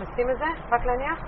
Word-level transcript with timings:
נשים 0.00 0.30
את 0.30 0.38
זה? 0.38 0.44
רק 0.70 0.84
להניח? 0.86 1.18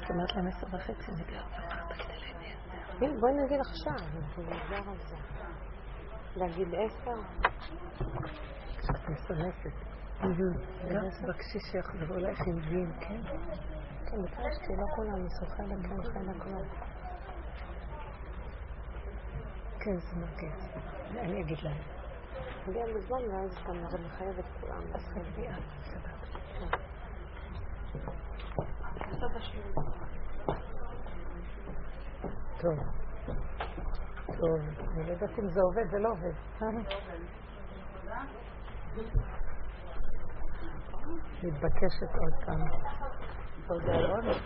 זאת 0.00 0.10
אומרת 0.10 0.34
להם 0.36 0.46
עשר 0.46 0.66
וחצי, 0.72 1.12
אני 1.12 1.22
הנה, 3.00 3.20
בואי 3.20 3.32
נגיד 3.44 3.60
עכשיו, 3.60 3.92
נחזור 3.92 4.92
על 4.92 4.98
זה. 5.08 5.16
להגיד 6.36 6.68
עשר? 6.74 7.20
את 8.90 9.08
מסרסת. 9.08 9.89
גם 10.20 11.08
תבקשי 11.22 11.60
שיחזרו 11.60 12.14
אלייך 12.14 12.40
עם 12.46 12.60
דין, 12.60 12.92
כן? 13.00 13.20
כן, 14.06 14.22
ביקשתי, 14.22 14.76
לא 14.76 14.86
כולם, 14.96 15.24
מסוכה 15.24 15.62
לכם 15.62 16.02
חלק 16.02 16.46
לא. 16.46 16.60
כן, 19.80 19.96
זה 19.96 20.16
מרגיש. 20.16 20.54
אני 21.18 21.40
אגיד 21.40 21.58
להם. 21.62 21.78
נגיע 22.68 22.84
בזמן, 22.86 23.18
ואז 23.30 23.58
אתה 23.62 23.72
מחייב 23.98 24.38
את 24.38 24.44
כולם. 24.60 24.82
אז 24.94 25.08
חייבי, 25.12 25.48
אה, 25.48 25.54
סבבה. 25.84 26.10
טוב. 32.60 32.78
טוב, 34.26 34.60
אני 34.94 35.06
לא 35.06 35.12
יודעת 35.12 35.38
אם 35.38 35.48
זה 35.48 35.60
עובד, 35.60 35.90
זה 35.90 35.98
לא 35.98 36.08
עובד. 36.08 36.34
מתבקשת 41.42 42.14
עוד 42.14 42.44
פעם. 42.46 42.68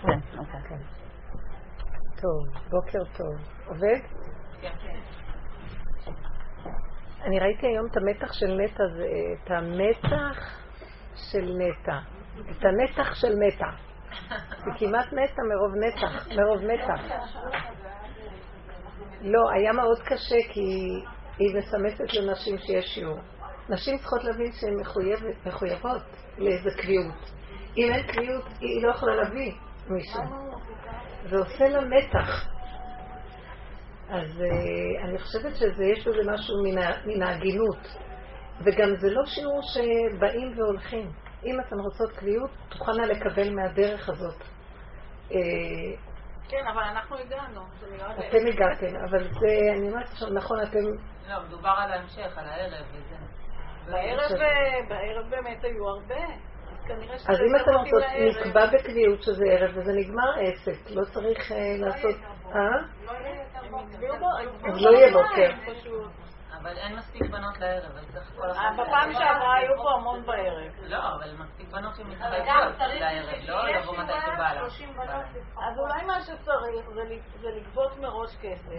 כן, 0.02 0.38
אוקיי. 0.38 0.78
טוב, 2.16 2.62
בוקר 2.70 3.04
טוב. 3.16 3.34
עובד? 3.66 3.98
אני 7.22 7.40
ראיתי 7.40 7.66
היום 7.66 7.86
את 7.86 7.96
המתח 7.96 8.32
של 8.32 8.60
נטע, 8.60 8.84
את 9.44 9.50
המתח 9.50 10.38
של 11.14 11.56
נטע. 11.58 11.98
את 12.50 12.64
הנתח 12.64 13.14
של 13.14 13.34
מתה. 13.36 13.70
היא 14.64 14.74
כמעט 14.78 15.12
מתה 15.12 15.42
מרוב 15.42 15.74
נתח, 15.74 16.26
מרוב 16.36 16.64
מתח. 16.64 17.00
לא, 19.20 19.50
היה 19.54 19.72
מאוד 19.72 19.98
קשה 19.98 20.36
כי 20.52 21.00
היא 21.38 21.56
מסמסת 21.56 22.14
לנשים 22.14 22.58
שיש 22.58 22.84
שיעור. 22.94 23.18
נשים 23.68 23.98
צריכות 23.98 24.24
להבין 24.24 24.52
שהן 24.52 24.74
מחויבות 25.46 26.02
לאיזה 26.38 26.70
קביעות. 26.82 27.32
אם 27.76 27.92
אין 27.92 28.06
קביעות, 28.06 28.44
היא 28.60 28.82
לא 28.82 28.90
יכולה 28.90 29.14
להביא 29.14 29.52
מישהו. 29.88 30.22
זה 31.30 31.36
עושה 31.38 31.68
לה 31.68 31.80
מתח. 31.80 32.48
אז 34.08 34.40
uh, 34.40 35.04
אני 35.04 35.18
חושבת 35.18 35.56
שיש 35.56 36.08
בזה 36.08 36.32
משהו 36.32 36.54
מן 37.06 37.22
ההגינות. 37.22 37.78
וגם 38.60 38.96
זה 38.96 39.10
לא 39.10 39.26
שיעור 39.26 39.60
שבאים 39.62 40.58
והולכים. 40.58 41.10
אם 41.44 41.60
אתן 41.60 41.76
רוצות 41.78 42.12
קביעות, 42.12 42.50
תוכלנה 42.68 43.06
לקבל 43.06 43.54
מהדרך 43.54 44.08
הזאת. 44.08 44.42
אה, 45.32 45.38
כן, 46.48 46.66
אבל 46.72 46.82
אנחנו 46.82 47.16
הגענו. 47.16 47.60
אתם 48.28 48.46
הגעתם, 48.46 48.96
אבל 49.10 49.28
זה, 49.40 49.76
אני 49.76 49.88
אומרת 49.88 50.08
עכשיו, 50.12 50.30
נכון, 50.30 50.62
אתם... 50.62 50.78
לא, 51.28 51.42
מדובר 51.48 51.74
על 51.78 51.92
ההמשך, 51.92 52.38
על 52.38 52.46
הערב 52.48 52.86
וזה. 52.92 53.16
בערב 54.88 55.30
באמת 55.30 55.64
היו 55.64 55.88
הרבה. 55.88 56.24
אז 57.28 57.38
אם 57.40 57.56
אתם 57.62 57.74
רוצות, 57.74 58.02
נקבע 58.20 58.66
בקביעות 58.66 59.22
שזה 59.22 59.44
ערב 59.50 59.76
וזה 59.76 59.92
נגמר 59.92 60.32
עסק, 60.40 60.90
לא 60.90 61.04
צריך 61.04 61.52
אה, 61.52 61.76
לעשות... 61.78 62.16
אה? 62.54 62.60
אז 64.64 64.82
לא 64.82 64.90
יהיה 64.90 65.12
בוקר. 65.12 65.50
אבל 66.64 66.76
אין 66.78 66.96
מספיק 66.96 67.22
בנות 67.30 67.60
לערב, 67.60 67.96
אז 67.96 68.04
צריך 68.12 68.32
כל 68.36 68.50
אחד... 68.50 68.70
בפעם 68.78 69.12
שעברה 69.12 69.54
היו 69.54 69.76
פה 69.82 69.90
המון 69.94 70.26
בערב. 70.26 70.72
לא, 70.82 70.98
אבל 70.98 71.36
מספיק 71.38 71.68
בנות 71.68 71.96
שמתחייבות 71.96 72.78
לערב, 72.78 73.48
לא 73.48 73.68
לבוא 73.68 73.96
מתי 73.96 74.12
שבא 74.26 74.52
לה. 74.52 74.66
אז 75.68 75.78
אולי 75.78 76.04
מה 76.06 76.20
שצריך 76.20 76.90
זה 77.40 77.48
לגבות 77.48 77.98
מראש 77.98 78.36
כסף. 78.36 78.70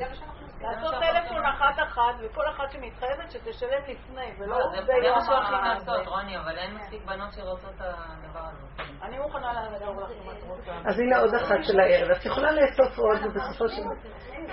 לעשות 0.62 0.94
טלפון 1.00 1.46
אחת-אחת, 1.46 2.14
וכל 2.20 2.50
אחת 2.50 2.72
שמתחייבת 2.72 3.32
שתשלם 3.32 3.82
לפני, 3.88 4.32
ולא 4.40 4.58
זה 4.72 4.94
מה 5.16 5.22
שהולכים 5.26 5.64
לעשות, 5.64 6.08
רוני, 6.08 6.38
אבל 6.38 6.58
אין 6.58 6.74
מספיק 6.74 7.06
בנות 7.06 7.34
שרוצות 7.34 7.72
את 7.76 7.82
הדבר 7.82 8.40
הזה. 8.40 8.84
אני 9.02 9.18
מוכנה 9.18 9.54
לעזור 9.54 10.02
לך 10.02 10.10
אם 10.12 10.32
את 10.32 10.44
רוצה. 10.48 10.72
אז 10.90 11.00
הנה 11.00 11.20
עוד 11.20 11.34
אחת 11.36 11.64
של 11.64 11.80
הערב. 11.80 12.12
את 12.12 12.26
יכולה 12.26 12.52
לאסוף 12.52 12.98
עוד, 12.98 13.18
ובסופו 13.26 13.70
של... 13.70 13.82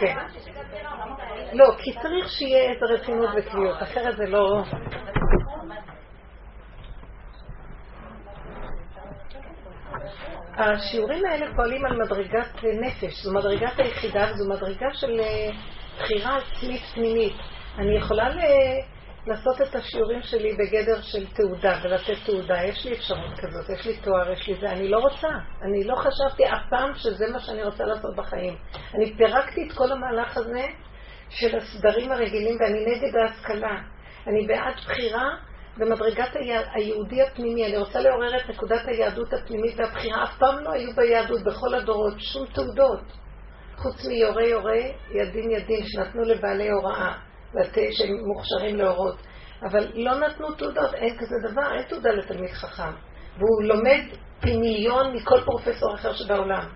כן. 0.01 0.17
לא, 1.53 1.75
כי 1.79 1.93
צריך 1.93 2.29
שיהיה 2.29 2.73
איזה 2.73 2.85
רצינות 2.87 3.31
וקביעות, 3.37 3.83
אחרת 3.83 4.17
זה 4.17 4.27
לא... 4.27 4.63
השיעורים 10.57 11.25
האלה 11.27 11.47
פועלים 11.57 11.85
על 11.85 11.97
מדרגת 11.97 12.65
נפש, 12.81 13.23
זו 13.23 13.35
מדרגת 13.35 13.79
היחידה 13.79 14.31
וזו 14.31 14.51
מדרגה 14.51 14.87
של 14.93 15.21
אה, 15.21 15.51
בחירה 15.99 16.37
עצמית 16.37 16.83
פנימית. 16.95 17.37
אני 17.79 17.97
יכולה 17.97 18.29
לעשות 19.27 19.63
את 19.63 19.75
השיעורים 19.75 20.23
שלי 20.23 20.57
בגדר 20.57 21.01
של 21.03 21.27
תעודה 21.27 21.79
ולתת 21.83 22.27
תעודה. 22.27 22.65
יש 22.65 22.87
לי 22.87 22.93
אפשרות 22.93 23.39
כזאת, 23.39 23.79
יש 23.79 23.87
לי 23.87 23.97
תואר, 23.97 24.33
יש 24.33 24.49
לי 24.49 24.55
זה. 24.61 24.67
אני 24.67 24.89
לא 24.89 24.99
רוצה. 24.99 25.29
אני 25.63 25.85
לא 25.85 25.97
חשבתי 25.97 26.45
אף 26.47 26.63
פעם 26.71 26.95
שזה 26.95 27.25
מה 27.33 27.41
שאני 27.41 27.63
רוצה 27.65 27.85
לעשות 27.85 28.17
בחיים. 28.17 28.57
אני 28.95 29.17
פירקתי 29.17 29.67
את 29.67 29.73
כל 29.73 29.93
המהלך 29.93 30.37
הזה 30.37 30.67
של 31.29 31.57
הסדרים 31.57 32.13
הרגילים 32.13 32.57
ואני 32.61 32.85
נגד 32.87 33.17
ההשכלה. 33.17 33.81
אני 34.27 34.47
בעד 34.47 34.75
בחירה 34.75 35.37
במדרגת 35.77 36.37
היהודי 36.75 37.23
הפנימי. 37.23 37.67
אני 37.67 37.77
רוצה 37.77 38.01
לעורר 38.01 38.37
את 38.37 38.49
נקודת 38.49 38.83
היהדות 38.87 39.33
הפנימית 39.33 39.81
והבחירה. 39.81 40.25
אף 40.25 40.39
פעם 40.39 40.59
לא 40.59 40.73
היו 40.73 40.93
ביהדות 40.97 41.43
בכל 41.43 41.75
הדורות 41.75 42.15
שום 42.19 42.47
תעודות. 42.47 43.03
חוץ 43.77 44.07
מיורי 44.09 44.49
יורי, 44.49 44.93
ידין 45.11 45.51
ידין, 45.51 45.85
שנתנו 45.87 46.23
לבעלי 46.23 46.71
הוראה. 46.71 47.32
שהם 47.91 48.17
מוכשרים 48.27 48.77
להורות. 48.77 49.17
אבל 49.63 49.93
לא 49.95 50.19
נתנו 50.19 50.53
תעודות, 50.53 50.95
אין 50.95 51.19
כזה 51.19 51.35
דבר, 51.51 51.75
אין 51.75 51.83
תעודה 51.89 52.11
לתלמיד 52.11 52.51
חכם. 52.51 52.93
והוא 53.37 53.63
לומד 53.63 54.01
פי 54.41 54.57
מיליון 54.57 55.17
מכל 55.17 55.41
פרופסור 55.45 55.95
אחר 55.95 56.13
שבעולם. 56.13 56.69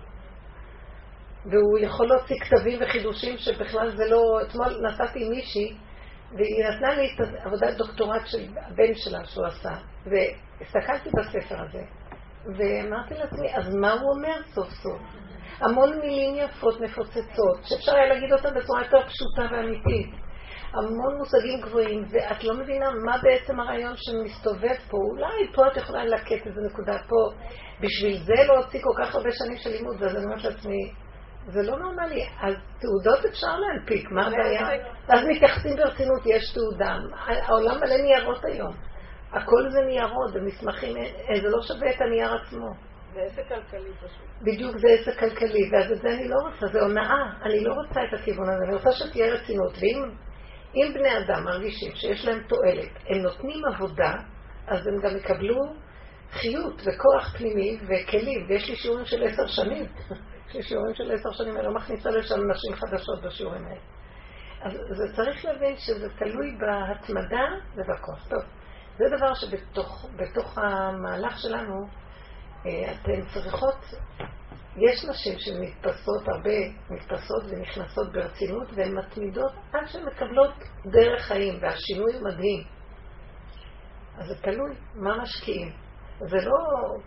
והוא 1.45 1.79
יכול 1.79 2.07
להוציא 2.07 2.35
כתבים 2.39 2.79
וחידושים 2.81 3.37
שבכלל 3.37 3.97
זה 3.97 4.05
לא... 4.09 4.41
אתמול 4.41 4.87
נסעתי 4.87 5.25
עם 5.25 5.29
מישהי, 5.29 5.77
והיא 6.31 6.65
נתנה 6.69 6.95
לי 6.95 7.07
את 7.15 7.45
עבודת 7.45 7.77
דוקטורט 7.77 8.21
של 8.25 8.47
הבן 8.57 8.93
שלה 8.93 9.25
שהוא 9.25 9.45
עשה, 9.45 9.73
והסתכלתי 10.05 11.09
בספר 11.09 11.55
הזה, 11.61 11.81
ואמרתי 12.45 13.13
לעצמי, 13.13 13.55
אז 13.55 13.75
מה 13.75 13.93
הוא 13.93 14.11
אומר 14.15 14.41
סוף 14.53 14.69
סוף? 14.69 15.01
המון 15.59 15.99
מילים 15.99 16.35
יפות 16.35 16.81
מפוצצות, 16.81 17.59
שאפשר 17.63 17.95
היה 17.95 18.13
להגיד 18.13 18.33
אותן 18.33 18.59
בצורה 18.59 18.83
יותר 18.83 19.07
פשוטה 19.07 19.55
ואמיתית. 19.55 20.26
המון 20.73 21.17
מושגים 21.17 21.61
גבוהים, 21.61 22.05
ואת 22.09 22.43
לא 22.43 22.53
מבינה 22.53 22.89
מה 23.05 23.17
בעצם 23.23 23.59
הרעיון 23.59 23.93
שמסתובב 23.95 24.75
פה. 24.89 24.97
אולי 24.97 25.53
פה 25.55 25.67
את 25.67 25.77
יכולה 25.77 26.05
ללקט 26.05 26.47
איזה 26.47 26.61
נקודה 26.69 26.97
פה. 27.07 27.33
בשביל 27.81 28.17
זה 28.23 28.33
להוציא 28.47 28.81
כל 28.83 28.93
כך 28.97 29.15
הרבה 29.15 29.29
שנים 29.31 29.57
של 29.57 29.69
לימוד, 29.69 30.01
ואז 30.01 30.15
אני 30.15 30.23
אומרת 30.23 30.43
לעצמי, 30.43 30.91
זה 31.47 31.61
לא 31.61 31.79
נורמלי. 31.79 32.23
אז 32.41 32.55
תעודות 32.79 33.25
אפשר 33.25 33.59
להנפיק, 33.59 34.11
מה 34.11 34.27
הבעיה? 34.27 34.67
אז 35.09 35.19
מתייחסים 35.27 35.75
ברצינות, 35.75 36.21
יש 36.25 36.53
תעודה. 36.53 36.97
העולם 37.17 37.77
מלא 37.77 37.97
ניירות 37.97 38.45
היום. 38.45 38.73
הכל 39.31 39.69
זה 39.69 39.81
ניירות, 39.81 40.33
זה 40.33 40.39
מסמכים, 40.41 40.95
זה 41.41 41.49
לא 41.49 41.61
שווה 41.61 41.91
את 41.91 42.01
הנייר 42.01 42.35
עצמו. 42.35 42.67
זה 43.13 43.21
עסק 43.21 43.47
כלכלי 43.47 43.91
פשוט. 43.97 44.27
בדיוק 44.41 44.77
זה 44.77 44.87
עסק 44.87 45.19
כלכלי, 45.19 45.69
ואז 45.71 45.91
את 45.91 46.01
זה 46.01 46.09
אני 46.09 46.27
לא 46.27 46.35
רוצה, 46.35 46.67
זה 46.67 46.81
הונאה. 46.81 47.23
אני 47.41 47.63
לא 47.63 47.73
רוצה 47.73 47.99
את 48.09 48.19
הכיוון 48.19 48.49
הזה, 48.49 48.63
אני 48.67 48.75
רוצה 48.75 48.91
שתהיה 48.91 49.33
רצינות. 49.33 49.73
ואם 49.79 50.09
אם 50.77 50.93
בני 50.93 51.17
אדם 51.17 51.43
מרגישים 51.43 51.95
שיש 51.95 52.25
להם 52.25 52.43
תועלת, 52.47 52.91
הם 53.09 53.17
נותנים 53.17 53.65
עבודה, 53.65 54.13
אז 54.67 54.87
הם 54.87 55.01
גם 55.03 55.17
יקבלו 55.17 55.61
חיות 56.31 56.81
וכוח 56.81 57.37
פנימי 57.37 57.77
וכלים. 57.83 58.45
ויש 58.49 58.69
לי 58.69 58.75
שיעורים 58.75 59.05
של 59.05 59.23
עשר 59.23 59.47
שנים. 59.47 59.85
יש 60.49 60.55
לי 60.55 60.63
שיעורים 60.63 60.95
של 60.95 61.11
עשר 61.11 61.31
שנים, 61.31 61.57
אני 61.57 61.65
לא 61.65 61.73
מכניסה 61.73 62.09
לשם 62.09 62.35
נשים 62.51 62.75
חדשות 62.75 63.21
בשיעורים 63.23 63.65
האלה. 63.65 63.79
אז 64.61 64.71
זה 64.71 65.15
צריך 65.15 65.45
להבין 65.45 65.75
שזה 65.77 66.09
תלוי 66.09 66.57
בהתמדה 66.59 67.45
ובכוח. 67.75 68.27
טוב, 68.29 68.43
זה 68.97 69.05
דבר 69.17 69.33
שבתוך 69.33 70.57
המהלך 70.57 71.39
שלנו 71.39 71.87
אתן 72.61 73.25
צריכות 73.33 73.77
יש 74.77 75.05
נשים 75.09 75.39
שמתפסות 75.39 76.27
הרבה, 76.27 76.57
מתפסות 76.89 77.43
ונכנסות 77.49 78.11
ברצינות 78.11 78.67
והן 78.75 78.97
מתמידות 78.97 79.51
עד 79.73 79.87
שהן 79.87 80.05
מקבלות 80.05 80.53
דרך 80.85 81.21
חיים 81.21 81.59
והשינוי 81.61 82.13
מדהים. 82.21 82.63
אז 84.17 84.27
זה 84.27 84.35
תלוי 84.41 84.75
מה 84.95 85.17
משקיעים. 85.21 85.71
זה 86.19 86.37
לא 86.37 86.57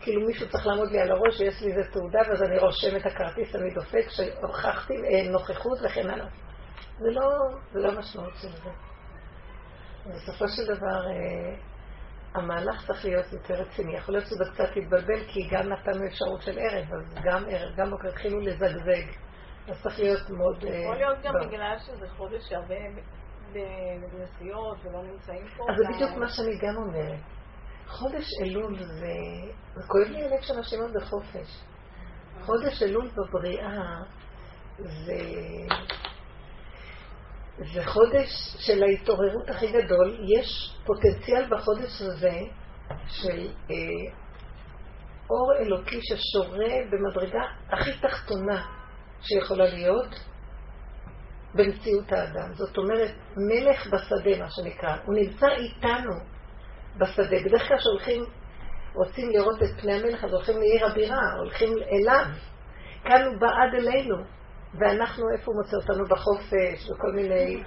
כאילו 0.01 0.27
מישהו 0.27 0.49
צריך 0.49 0.67
לעמוד 0.67 0.91
לי 0.91 1.01
על 1.01 1.11
הראש 1.11 1.41
ויש 1.41 1.63
לי 1.63 1.73
איזה 1.73 1.91
תעודה 1.93 2.19
ואז 2.29 2.43
אני 2.43 2.59
רושם 2.59 2.97
את 2.97 3.07
הכרטיס, 3.07 3.55
אני 3.55 3.75
דופק 3.75 4.09
שהוכחתי 4.09 4.95
אה, 4.95 5.31
נוכחות 5.31 5.79
וכן 5.85 6.11
הלאה. 6.11 6.27
זה 6.99 7.11
לא, 7.11 7.31
זה 7.73 7.79
לא 7.79 7.89
המשמעות 7.89 8.35
של 8.43 8.49
זה. 8.49 8.71
בסופו 10.07 10.49
של 10.49 10.65
דבר, 10.65 11.07
אה, 11.07 11.70
המהלך 12.35 12.87
צריך 12.87 13.05
להיות 13.05 13.33
יותר 13.33 13.55
רציני. 13.55 13.97
יכול 13.97 14.15
להיות 14.15 14.27
שזה 14.27 14.45
קצת 14.53 14.77
יתבלבל, 14.77 15.25
כי 15.27 15.49
גם 15.51 15.69
נתנו 15.69 16.07
אפשרות 16.07 16.43
של 16.43 16.59
ערב, 16.59 16.93
אז 16.93 17.15
גם 17.25 17.45
ערב, 17.49 17.77
גם 17.77 17.91
בוקר 17.91 18.09
התחילו 18.09 18.41
לזגזג. 18.41 19.07
אז 19.69 19.83
צריך 19.83 19.99
להיות 19.99 20.31
מאוד... 20.31 20.65
אה, 20.65 20.79
יכול 20.79 20.97
להיות 20.97 21.19
גם 21.23 21.35
בגלל 21.47 21.77
שזה 21.79 22.09
חודש 22.09 22.43
שהרבה 22.49 22.75
בנסיעות 24.13 24.79
ולא 24.85 25.03
נמצאים 25.03 25.47
פה. 25.57 25.65
אז 25.71 25.77
זה 25.77 25.85
בדיוק 25.95 26.11
מה 26.19 26.29
שאני 26.29 26.59
גם 26.59 26.77
אומרת. 26.77 27.21
חודש 27.87 28.25
אלול 28.43 28.79
זה... 28.79 29.15
זה 29.75 29.83
כואב 29.87 30.07
לי 30.07 30.25
הלב 30.25 30.63
של 30.63 30.81
עוד 30.81 30.91
בחופש. 30.95 31.65
חודש 32.41 32.83
אלול 32.83 33.11
בבריאה 33.11 33.97
זה... 34.79 35.19
זה 37.59 37.85
חודש 37.85 38.29
של 38.59 38.83
ההתעוררות 38.83 39.51
הכי 39.51 39.73
גדול. 39.73 40.19
יש 40.39 40.77
פוטנציאל 40.87 41.47
בחודש 41.51 42.03
הזה 42.03 42.39
של 43.09 43.49
אה, 43.71 43.77
אור 45.31 45.53
אלוקי 45.59 46.01
ששורה 46.03 46.75
במדרגה 46.91 47.43
הכי 47.71 47.91
תחתונה 48.01 48.67
שיכולה 49.21 49.65
להיות 49.65 50.15
במציאות 51.55 52.13
האדם. 52.13 52.55
זאת 52.55 52.79
אומרת, 52.79 53.11
מלך 53.37 53.87
בשדה, 53.87 54.39
מה 54.39 54.51
שנקרא. 54.51 54.97
הוא 55.05 55.15
נמצא 55.15 55.47
איתנו 55.47 56.13
בשדה. 56.97 57.37
בדרך 57.45 57.69
כלל 57.69 57.79
כשהולכים, 57.79 58.25
רוצים 58.95 59.31
לראות 59.31 59.63
את 59.63 59.81
פני 59.81 59.93
המלך, 59.93 60.25
אז 60.25 60.33
הולכים 60.33 60.57
לעיר 60.59 60.87
הבירה, 60.87 61.33
הולכים 61.39 61.69
אליו. 61.93 62.25
כאן 63.05 63.25
הוא 63.27 63.41
בא 63.41 63.47
עד 63.47 63.75
אלינו. 63.75 64.17
ואנחנו, 64.75 65.25
איפה 65.33 65.53
הוא 65.53 65.63
מוצא 65.63 65.77
אותנו 65.77 66.05
בחופש, 66.05 66.91
בכל 66.91 67.13
מיני 67.13 67.63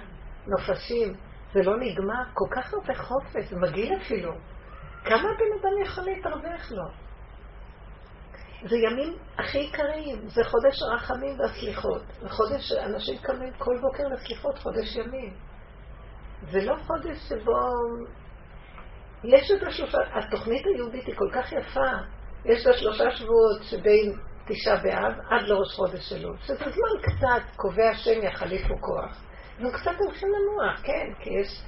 נופשים. 0.46 1.14
זה 1.52 1.60
לא 1.62 1.76
נגמר, 1.76 2.24
כל 2.34 2.48
כך 2.50 2.74
הרבה 2.74 2.94
חופש, 2.94 3.50
זה 3.50 3.56
מגעיל 3.56 3.96
אפילו. 3.96 4.32
כמה 5.04 5.28
בן 5.38 5.58
אדם 5.60 5.82
יכול 5.84 6.04
להתרווח 6.04 6.72
לו? 6.72 6.84
זה 8.68 8.76
ימים 8.76 9.16
הכי 9.38 9.58
עיקריים, 9.58 10.28
זה 10.28 10.44
חודש 10.44 10.82
הרחמים 10.82 11.40
והסליחות. 11.40 12.02
זה 12.20 12.28
חודש 12.28 12.68
שאנשים 12.68 13.18
קמים 13.18 13.52
כל 13.58 13.78
בוקר 13.80 14.08
לסליחות, 14.08 14.58
חודש 14.58 14.96
ימים. 14.96 15.34
זה 16.50 16.64
לא 16.64 16.76
חודש 16.86 17.18
שבו... 17.28 17.58
יש 19.24 19.50
את 19.50 19.62
השלושה, 19.66 19.98
התוכנית 20.12 20.66
היהודית 20.66 21.06
היא 21.06 21.14
כל 21.16 21.30
כך 21.32 21.52
יפה. 21.52 21.90
יש 22.44 22.66
לה 22.66 22.72
שלושה 22.72 23.10
שבועות 23.10 23.62
שבין 23.62 24.18
תשעה 24.46 24.76
באב 24.76 25.12
עד 25.30 25.42
לראש 25.42 25.74
חודש 25.76 26.12
אלול, 26.12 26.36
שזה 26.40 26.56
זמן 26.56 27.02
קצת 27.02 27.56
קובע 27.56 27.90
השם 27.90 28.22
יחליפו 28.22 28.74
כוח. 28.80 29.24
אנחנו 29.58 29.78
קצת 29.78 30.00
הולכים 30.00 30.28
לנוח, 30.28 30.80
כן, 30.82 31.12
כי 31.20 31.30
יש... 31.30 31.62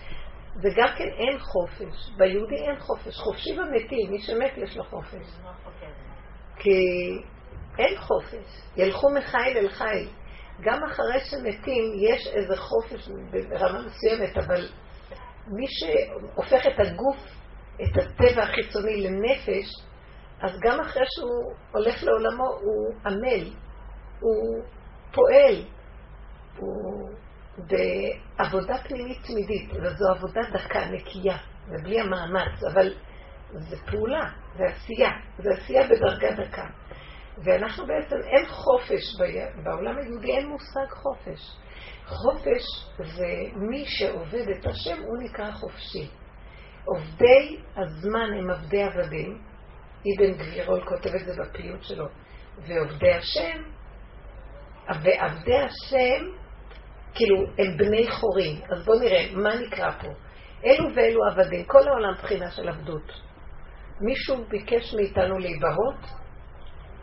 זה 0.63 0.69
גם 0.77 0.89
כן 0.99 1.09
אין 1.19 1.39
חופש. 1.39 2.11
ביהודי 2.17 2.57
אין 2.57 2.79
חופש. 2.79 3.17
חופשי 3.17 3.59
ומתים, 3.61 4.11
מי 4.11 4.21
שמת 4.21 4.53
יש 4.57 4.77
לו 4.77 4.85
חופש. 4.85 5.27
כי 6.57 6.81
אין 7.79 7.99
חופש. 7.99 8.63
ילכו 8.77 9.11
מחיל 9.11 9.57
אל 9.57 9.69
חיל. 9.69 10.09
גם 10.61 10.85
אחרי 10.85 11.21
שמתים 11.21 11.85
יש 11.99 12.27
איזה 12.27 12.57
חופש 12.57 13.09
ברמה 13.51 13.83
מסוימת, 13.83 14.37
אבל 14.37 14.69
מי 15.47 15.67
שהופך 15.69 16.67
את 16.67 16.81
הגוף, 16.87 17.17
את 17.75 18.03
הטבע 18.03 18.43
החיצוני 18.43 19.03
לנפש, 19.03 19.86
אז 20.41 20.51
גם 20.63 20.81
אחרי 20.81 21.03
שהוא 21.07 21.53
הולך 21.73 22.03
לעולמו 22.03 22.47
הוא 22.47 22.95
עמל, 23.07 23.51
הוא 24.21 24.63
פועל, 25.15 25.65
הוא 26.57 27.11
בעבודה 27.59 28.75
פנימית 28.89 29.19
תמידית, 29.27 29.71
וזו 29.73 30.05
עבודה 30.17 30.41
דקה, 30.53 30.85
נקייה, 30.91 31.37
ובלי 31.69 32.01
המאמץ, 32.01 32.65
אבל 32.73 32.95
זה 33.51 33.77
פעולה, 33.91 34.31
זה 34.57 34.65
עשייה, 34.65 35.11
זה 35.39 35.51
עשייה 35.51 35.83
בדרגה 35.89 36.31
דקה. 36.45 36.67
ואנחנו 37.45 37.87
בעצם, 37.87 38.17
אין 38.17 38.47
חופש, 38.47 39.03
בעולם 39.65 39.99
היהודי 39.99 40.33
אין 40.33 40.49
מושג 40.49 40.91
חופש. 40.91 41.41
חופש 42.07 42.63
זה 42.99 43.27
מי 43.55 43.85
שעובד 43.87 44.49
את 44.59 44.67
השם, 44.67 45.03
הוא 45.03 45.19
נקרא 45.23 45.51
חופשי. 45.51 46.11
עובדי 46.85 47.61
הזמן 47.77 48.31
הם 48.39 48.51
עבדי 48.51 48.83
עבדים, 48.83 49.43
אבן 50.15 50.33
גבירול 50.33 50.85
כותב 50.85 51.11
את 51.15 51.27
זה 51.27 51.43
בפיוט 51.43 51.83
שלו, 51.83 52.07
ועובדי 52.59 53.13
השם, 53.13 53.63
ועבדי 54.89 55.57
השם, 55.57 56.25
כאילו, 57.15 57.37
הם 57.59 57.77
בני 57.77 58.11
חורים. 58.11 58.61
אז 58.73 58.85
בואו 58.85 58.99
נראה, 59.01 59.27
מה 59.33 59.55
נקרא 59.55 59.91
פה? 59.91 60.09
אלו 60.65 60.95
ואלו 60.95 61.21
עבדים, 61.31 61.65
כל 61.65 61.89
העולם 61.89 62.15
בחינה 62.23 62.51
של 62.51 62.69
עבדות. 62.69 63.13
מישהו 64.01 64.45
ביקש 64.49 64.95
מאיתנו 64.95 65.39
להיבהות? 65.39 66.27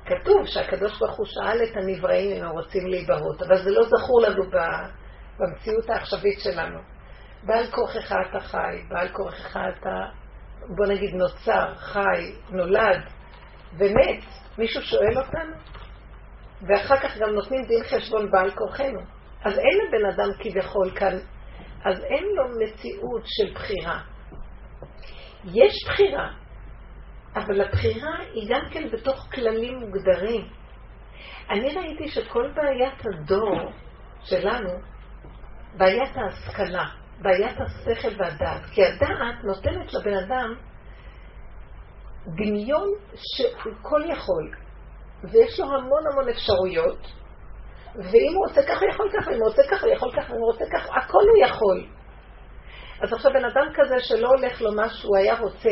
כתוב 0.05 0.45
שהקדוש 0.45 0.99
ברוך 0.99 1.17
הוא 1.17 1.25
שאל 1.25 1.63
את 1.63 1.77
הנבראים 1.77 2.37
אם 2.37 2.43
הם 2.43 2.51
רוצים 2.51 2.87
להיבהות, 2.87 3.41
אבל 3.41 3.63
זה 3.63 3.71
לא 3.71 3.83
זכור 3.83 4.21
לנו 4.21 4.43
במציאות 5.39 5.89
העכשווית 5.89 6.39
שלנו. 6.39 6.79
בעל 7.43 7.71
כורכך 7.71 8.15
אתה 8.29 8.39
חי, 8.39 8.83
בעל 8.89 9.07
כורכך 9.09 9.57
אתה, 9.57 10.05
בוא 10.77 10.85
נגיד, 10.85 11.15
נוצר, 11.15 11.75
חי, 11.75 12.35
נולד 12.49 13.01
ומת. 13.77 14.23
מישהו 14.57 14.81
שואל 14.81 15.17
אותנו? 15.17 15.55
ואחר 16.67 16.97
כך 16.97 17.17
גם 17.17 17.29
נותנים 17.29 17.61
דין 17.65 17.83
חשבון 17.83 18.31
בעל 18.31 18.51
כורחנו. 18.51 18.99
אז 19.43 19.59
אין 19.59 19.79
לבן 19.87 20.05
אדם 20.05 20.29
כביכול 20.39 20.91
כאן, 20.95 21.17
אז 21.85 22.03
אין 22.03 22.23
לו 22.23 22.43
מציאות 22.59 23.21
של 23.25 23.53
בחירה. 23.53 23.99
יש 25.45 25.73
בחירה, 25.85 26.29
אבל 27.35 27.61
הבחירה 27.61 28.17
היא 28.33 28.49
גם 28.49 28.61
כן 28.71 28.89
בתוך 28.91 29.27
כללים 29.33 29.79
מוגדרים. 29.79 30.47
אני 31.49 31.75
ראיתי 31.75 32.07
שכל 32.07 32.51
בעיית 32.55 33.01
הדור 33.05 33.71
שלנו, 34.23 34.69
בעיית 35.77 36.17
ההשכלה, 36.17 36.85
בעיית 37.23 37.57
השכל 37.61 38.21
והדעת, 38.21 38.65
כי 38.71 38.85
הדעת 38.85 39.43
נותנת 39.43 39.93
לבן 39.93 40.17
אדם 40.17 40.55
דמיון 42.27 42.87
שהוא 43.15 43.73
כל 43.81 44.01
יכול, 44.09 44.55
ויש 45.23 45.59
לו 45.59 45.65
המון 45.65 46.07
המון 46.11 46.29
אפשרויות, 46.29 46.99
ואם 47.95 48.33
הוא 48.35 48.47
רוצה 48.47 48.61
ככה, 48.63 48.85
יכול 48.93 49.09
ככה, 49.17 49.31
אם 49.31 49.35
הוא 49.35 49.47
רוצה 49.47 49.61
ככה, 49.71 49.87
יכול 49.87 50.11
ככה, 50.11 50.33
אם 50.33 50.39
הוא 50.39 50.51
רוצה 50.51 50.65
ככה, 50.73 50.99
הכל 50.99 51.23
הוא 51.29 51.47
יכול. 51.47 51.87
אז 53.01 53.13
עכשיו 53.13 53.31
בן 53.33 53.45
אדם 53.45 53.67
כזה 53.75 53.95
שלא 53.99 54.27
הולך 54.27 54.61
לו 54.61 54.71
מה 54.71 54.89
שהוא 54.89 55.17
היה 55.17 55.39
רוצה, 55.39 55.69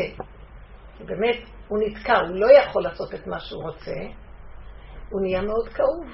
באמת, 0.99 1.37
הוא 1.67 1.79
נתקע, 1.81 2.17
הוא 2.17 2.35
לא 2.35 2.51
יכול 2.51 2.83
לעשות 2.83 3.13
את 3.13 3.27
מה 3.27 3.39
שהוא 3.39 3.63
רוצה, 3.63 3.95
הוא 5.09 5.21
נהיה 5.21 5.41
מאוד 5.41 5.67
כאוב. 5.67 6.05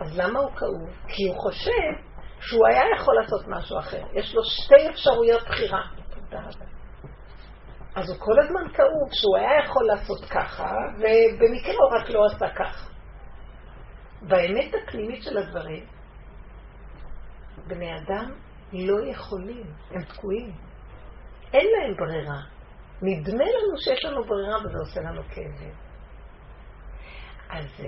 אז 0.00 0.18
למה 0.18 0.38
הוא 0.40 0.50
כאוב? 0.50 0.90
כי 1.08 1.28
הוא 1.28 1.36
חושב 1.36 2.05
שהוא 2.46 2.66
היה 2.66 2.82
יכול 2.96 3.14
לעשות 3.20 3.48
משהו 3.48 3.78
אחר. 3.78 4.02
יש 4.12 4.34
לו 4.34 4.42
שתי 4.44 4.90
אפשרויות 4.90 5.42
בחירה. 5.42 5.82
אז 7.96 8.10
הוא 8.10 8.18
כל 8.18 8.40
הזמן 8.44 8.72
כאוב 8.74 9.08
שהוא 9.12 9.36
היה 9.36 9.64
יכול 9.64 9.86
לעשות 9.86 10.24
ככה, 10.30 10.70
ובמקרה 10.98 11.74
הוא 11.74 12.00
רק 12.00 12.10
לא 12.10 12.20
עשה 12.26 12.48
ככה. 12.54 12.88
באמת 14.22 14.74
הפנימית 14.74 15.22
של 15.22 15.38
הדברים, 15.38 15.86
בני 17.66 17.90
אדם 17.98 18.30
לא 18.72 19.10
יכולים, 19.10 19.66
הם 19.90 20.04
תקועים. 20.04 20.52
אין 21.52 21.66
להם 21.66 21.96
ברירה. 21.96 22.40
נדמה 23.02 23.44
לנו 23.44 23.78
שיש 23.84 24.04
לנו 24.04 24.24
ברירה 24.24 24.58
וזה 24.58 24.78
עושה 24.78 25.00
לנו 25.00 25.22
כאבים. 25.22 25.74
אז 27.50 27.64
אה, 27.80 27.86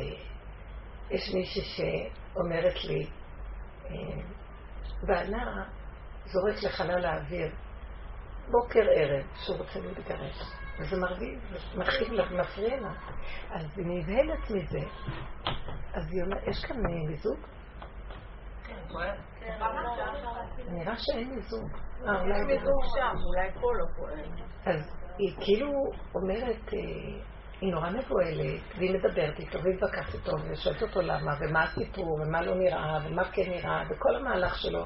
יש 1.11 1.35
מישהי 1.35 1.63
שאומרת 1.63 2.85
לי, 2.85 3.07
אה, 3.87 4.38
בעלה 5.03 5.65
זורק 6.25 6.63
לחלל 6.65 7.05
האוויר 7.05 7.51
בוקר 8.51 8.87
ערב 8.95 9.27
שהוא 9.35 9.57
רוצה 9.57 9.81
להתגרש. 9.81 10.43
וזה 10.81 10.97
מרגיש, 10.97 11.39
זה 11.51 11.79
מכאיב 11.79 12.13
לה, 12.13 12.43
מפריע 12.43 12.81
לה. 12.81 12.93
אז 13.51 13.65
היא 13.77 13.87
נבהלת 13.87 14.51
מזה. 14.51 14.89
אז 15.95 16.13
היא 16.13 16.23
אומרת, 16.23 16.43
יש 16.47 16.65
כאן 16.65 16.77
מיזוג? 17.09 17.39
נראה 20.69 20.95
שאין 20.97 21.35
מיזוג. 21.35 21.71
אה, 22.07 22.21
אולי 22.21 22.43
מיזוג 22.43 22.83
שם, 22.95 23.17
אולי 23.25 23.53
פה 23.61 23.73
לא 23.75 23.85
פועל. 23.97 24.45
אז 24.67 24.91
היא 25.19 25.37
כאילו 25.41 25.73
אומרת, 26.15 26.75
אה, 26.75 27.21
היא 27.61 27.73
נורא 27.73 27.91
מבוהלת, 27.91 28.61
והיא 28.77 28.95
מדברת 28.95 29.39
איתו, 29.39 29.63
והיא 29.63 29.75
מתווכחת 29.75 30.15
איתו, 30.15 30.33
ושואלת 30.51 30.83
אותו 30.83 31.01
למה, 31.03 31.33
ומה 31.41 31.63
הסיפור, 31.63 32.13
ומה 32.13 32.43
לא 32.43 32.55
נראה, 32.55 32.99
ומה 33.05 33.25
כן 33.25 33.51
נראה, 33.51 33.83
וכל 33.91 34.17
המהלך 34.17 34.59
שלו. 34.59 34.85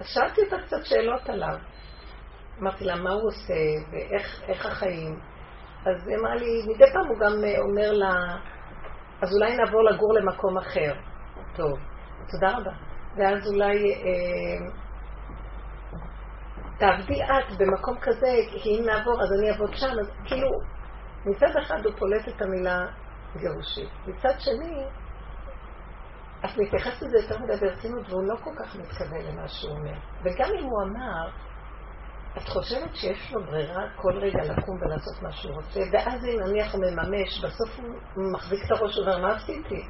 אז 0.00 0.06
שאלתי 0.06 0.40
אותה 0.44 0.56
קצת 0.66 0.84
שאלות 0.84 1.28
עליו. 1.28 1.56
אמרתי 2.60 2.84
לה, 2.84 2.96
מה 2.96 3.10
הוא 3.10 3.28
עושה, 3.28 3.54
ואיך 3.90 4.66
החיים? 4.66 5.20
אז 5.86 6.08
היא 6.08 6.16
אמרה 6.18 6.34
לי, 6.34 6.62
מדי 6.66 6.92
פעם 6.92 7.06
הוא 7.06 7.18
גם 7.18 7.44
אה, 7.44 7.58
אומר 7.58 7.92
לה, 7.92 8.36
אז 9.22 9.28
אולי 9.34 9.56
נעבור 9.56 9.82
לגור 9.84 10.14
למקום 10.14 10.58
אחר. 10.58 10.94
טוב, 11.56 11.78
תודה 12.30 12.56
רבה. 12.56 12.72
ואז 13.16 13.52
אולי 13.52 13.94
אה, 13.94 14.66
תעבדי 16.78 17.22
את 17.22 17.58
במקום 17.58 17.98
כזה, 18.00 18.28
כי 18.62 18.78
אם 18.78 18.84
נעבור 18.86 19.22
אז 19.22 19.28
אני 19.38 19.50
אעבוד 19.50 19.74
שם, 19.74 19.90
אז 20.00 20.10
כאילו, 20.24 20.48
מצד 21.28 21.56
אחד 21.62 21.86
הוא 21.86 21.94
פולט 21.98 22.28
את 22.28 22.42
המילה 22.42 22.78
גירושית. 23.36 23.90
מצד 24.06 24.34
שני, 24.38 24.84
את 26.44 26.58
מתייחסת 26.58 27.02
לזה 27.02 27.18
יותר 27.18 27.38
מדי 27.38 27.56
ברצינות, 27.60 28.08
והוא 28.08 28.22
לא 28.22 28.36
כל 28.44 28.50
כך 28.58 28.76
מתכוון 28.76 29.20
למה 29.20 29.48
שהוא 29.48 29.72
אומר. 29.72 29.98
וגם 30.22 30.50
אם 30.58 30.64
הוא 30.64 30.82
אמר, 30.82 31.30
את 32.36 32.48
חושבת 32.48 32.94
שיש 32.94 33.32
לו 33.32 33.44
ברירה 33.44 33.82
כל 33.96 34.12
רגע 34.18 34.42
לקום 34.42 34.76
ולעשות 34.80 35.22
מה 35.22 35.32
שהוא 35.32 35.54
רוצה, 35.54 35.80
ואז 35.92 36.24
אם 36.24 36.40
נניח 36.40 36.74
הוא 36.74 36.84
מממש, 36.84 37.44
בסוף 37.44 37.78
הוא 38.14 38.32
מחזיק 38.32 38.64
את 38.66 38.70
הראש 38.70 38.98
ואומר, 38.98 39.18
מה 39.18 39.36
עשיתי? 39.36 39.88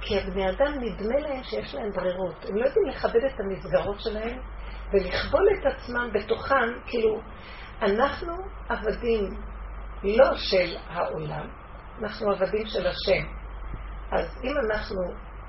כי 0.00 0.18
הבני 0.18 0.50
אדם 0.50 0.72
נדמה 0.80 1.20
להם 1.20 1.42
שיש 1.42 1.74
להם 1.74 1.90
ברירות. 1.90 2.44
הם 2.48 2.56
לא 2.56 2.64
יודעים 2.64 2.86
לכבד 2.86 3.24
את 3.24 3.40
המסגרות 3.40 4.00
שלהם 4.00 4.38
ולכבול 4.92 5.48
את 5.60 5.66
עצמם 5.66 6.10
בתוכם, 6.12 6.68
כאילו, 6.86 7.20
אנחנו 7.82 8.32
עבדים 8.68 9.30
לא 10.04 10.36
של 10.36 10.76
העולם, 10.88 11.48
אנחנו 12.02 12.32
עבדים 12.32 12.66
של 12.66 12.86
השם. 12.86 13.26
אז 14.12 14.40
אם 14.44 14.54
אנחנו 14.70 15.02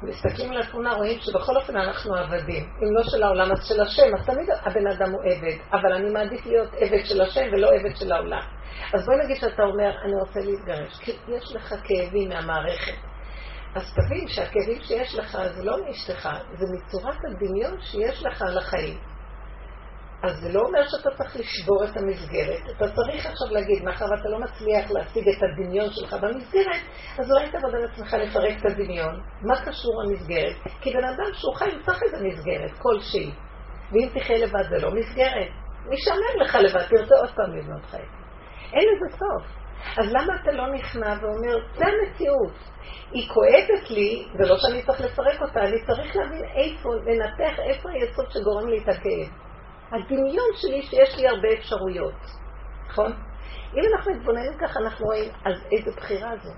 מסתכלים 0.04 0.52
על 0.52 0.62
התמונה, 0.62 0.94
רואים 0.94 1.20
שבכל 1.20 1.58
אופן 1.58 1.78
אנחנו 1.78 2.16
עבדים. 2.16 2.64
אם 2.64 2.96
לא 2.96 3.04
של 3.04 3.24
העולם, 3.24 3.52
אז 3.52 3.68
של 3.68 3.82
השם. 3.82 4.16
אז 4.20 4.26
תמיד 4.26 4.50
הבן 4.50 4.88
אדם 4.88 5.12
הוא 5.12 5.22
עבד, 5.24 5.58
אבל 5.74 5.94
אני 5.94 6.10
מעדיף 6.10 6.46
להיות 6.46 6.70
עבד 6.74 7.06
של 7.06 7.22
השם 7.22 7.42
ולא 7.52 7.68
עבד 7.68 7.96
של 7.96 8.12
העולם. 8.12 8.42
אז 8.94 9.06
בואי 9.06 9.18
נגיד 9.24 9.36
שאתה 9.36 9.64
אומר, 9.64 9.92
אני 10.04 10.14
רוצה 10.20 10.40
להתגרש, 10.40 11.00
כי 11.00 11.12
יש 11.28 11.56
לך 11.56 11.76
כאבים 11.84 12.30
מהמערכת. 12.30 12.98
אז 13.76 13.94
תבין 13.94 14.28
שהכאבים 14.28 14.82
שיש 14.82 15.16
לך 15.16 15.38
זה 15.56 15.64
לא 15.64 15.78
מאשתך, 15.86 16.30
זה 16.54 16.66
מצורת 16.76 17.18
הדמיון 17.30 17.82
שיש 17.82 18.26
לך 18.26 18.42
על 18.42 18.58
החיים. 18.58 19.00
אז 20.24 20.40
זה 20.42 20.54
לא 20.54 20.62
אומר 20.62 20.80
שאתה 20.88 21.10
צריך 21.18 21.36
לשבור 21.36 21.84
את 21.84 21.98
המסגרת. 21.98 22.62
אתה 22.78 22.86
צריך 22.96 23.26
עכשיו 23.26 23.48
להגיד, 23.52 23.84
מאחר 23.84 24.06
ואתה 24.06 24.30
לא 24.30 24.40
מצליח 24.40 24.92
להשיג 24.92 25.30
את 25.30 25.44
הדמיון 25.44 25.90
שלך 25.92 26.14
במסגרת, 26.14 26.82
אז 27.20 27.32
אולי 27.32 27.52
תעבוד 27.52 27.76
על 27.76 27.86
עצמך 27.86 28.14
לפרק 28.14 28.54
את 28.60 28.66
הדמיון. 28.66 29.22
מה 29.42 29.66
קשור 29.66 30.02
המסגרת? 30.02 30.56
כי 30.82 30.94
בן 30.94 31.04
אדם 31.04 31.34
שהוא 31.34 31.56
חי, 31.56 31.72
הוא 31.72 31.82
צריך 31.86 32.00
איזה 32.04 32.28
מסגרת, 32.28 32.72
כלשהי. 32.78 33.32
ואם 33.92 34.10
תחיה 34.20 34.38
לבד 34.38 34.64
זה 34.70 34.86
לא 34.86 34.92
מסגרת, 34.92 35.50
משעמם 35.90 36.42
לך 36.42 36.56
לבד, 36.56 36.84
תרצה 36.90 37.16
עוד 37.16 37.30
פעם 37.36 37.56
לבנות 37.56 37.86
חיים. 37.86 38.10
אין 38.74 38.84
לזה 38.90 39.18
סוף. 39.18 39.62
אז 39.98 40.12
למה 40.12 40.36
אתה 40.42 40.52
לא 40.52 40.74
נכנע 40.74 41.16
ואומר, 41.22 41.58
זה 41.76 41.86
המציאות. 41.86 42.54
היא 43.12 43.30
כואבת 43.30 43.90
לי, 43.90 44.26
זה 44.38 44.50
לא 44.50 44.58
שאני 44.58 44.84
צריך 44.84 45.02
לפרק 45.02 45.42
אותה, 45.42 45.60
אני 45.60 45.86
צריך 45.86 46.16
להבין 46.16 46.44
איפה, 46.56 46.90
לנתח 47.06 47.60
איפה 47.60 47.90
היסוד 47.90 48.26
שגורם 48.32 48.68
לי 48.68 48.78
את 48.78 48.90
הכאב. 48.90 49.51
הדמיון 49.92 50.50
שלי 50.56 50.82
שיש 50.82 51.18
לי 51.18 51.28
הרבה 51.28 51.48
אפשרויות, 51.60 52.22
נכון? 52.90 53.12
אם 53.74 53.82
אנחנו 53.96 54.12
מתבוננים 54.14 54.58
ככה, 54.58 54.80
אנחנו 54.80 55.06
רואים, 55.06 55.32
אז 55.46 55.54
איזה 55.72 55.92
בחירה 55.98 56.32
זו? 56.44 56.52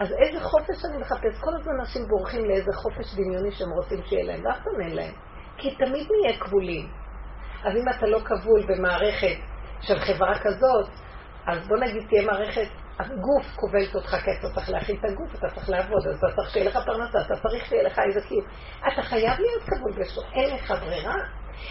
אז 0.00 0.12
איזה 0.12 0.40
חופש 0.40 0.84
אני 0.84 0.98
מחפש? 0.98 1.40
כל 1.40 1.50
הזמן 1.60 1.72
אנשים 1.80 2.02
בורחים 2.08 2.44
לאיזה 2.44 2.72
חופש 2.72 3.14
דמיוני 3.14 3.52
שהם 3.52 3.70
רוצים 3.70 4.02
שיהיה 4.04 4.24
להם, 4.24 4.44
ואף 4.44 4.58
פעם 4.64 4.80
אין 4.80 4.96
להם. 4.96 5.12
כי 5.56 5.74
תמיד 5.74 6.08
נהיה 6.10 6.38
כבולים. 6.38 6.88
אז 7.64 7.76
אם 7.76 7.88
אתה 7.88 8.06
לא 8.06 8.18
כבול 8.18 8.66
במערכת 8.68 9.36
של 9.80 9.98
חברה 9.98 10.38
כזאת, 10.38 10.88
אז 11.46 11.68
בוא 11.68 11.76
נגיד 11.76 12.06
תהיה 12.08 12.22
מערכת, 12.22 12.68
הגוף 12.98 13.46
כובלת 13.56 13.94
אותך 13.94 14.10
כי 14.10 14.30
אתה 14.40 14.54
צריך 14.54 14.70
להכין 14.70 14.96
את 14.96 15.04
הגוף, 15.04 15.34
אתה 15.34 15.50
צריך 15.54 15.70
לעבוד, 15.70 16.06
אז 16.06 16.16
אתה 16.16 16.26
צריך 16.36 16.50
שיהיה 16.50 16.70
לך 16.70 16.78
פרנסה, 16.86 17.20
אתה 17.20 17.36
צריך 17.42 17.66
שיהיה 17.66 17.82
לך 17.82 17.98
איזה 17.98 18.28
קיום. 18.28 18.44
אתה 18.78 19.02
חייב 19.02 19.40
להיות 19.40 19.62
כבול 19.62 19.92
בשביל, 19.92 20.24
אין 20.32 20.54
לך 20.54 20.70
ברירה. 20.70 21.16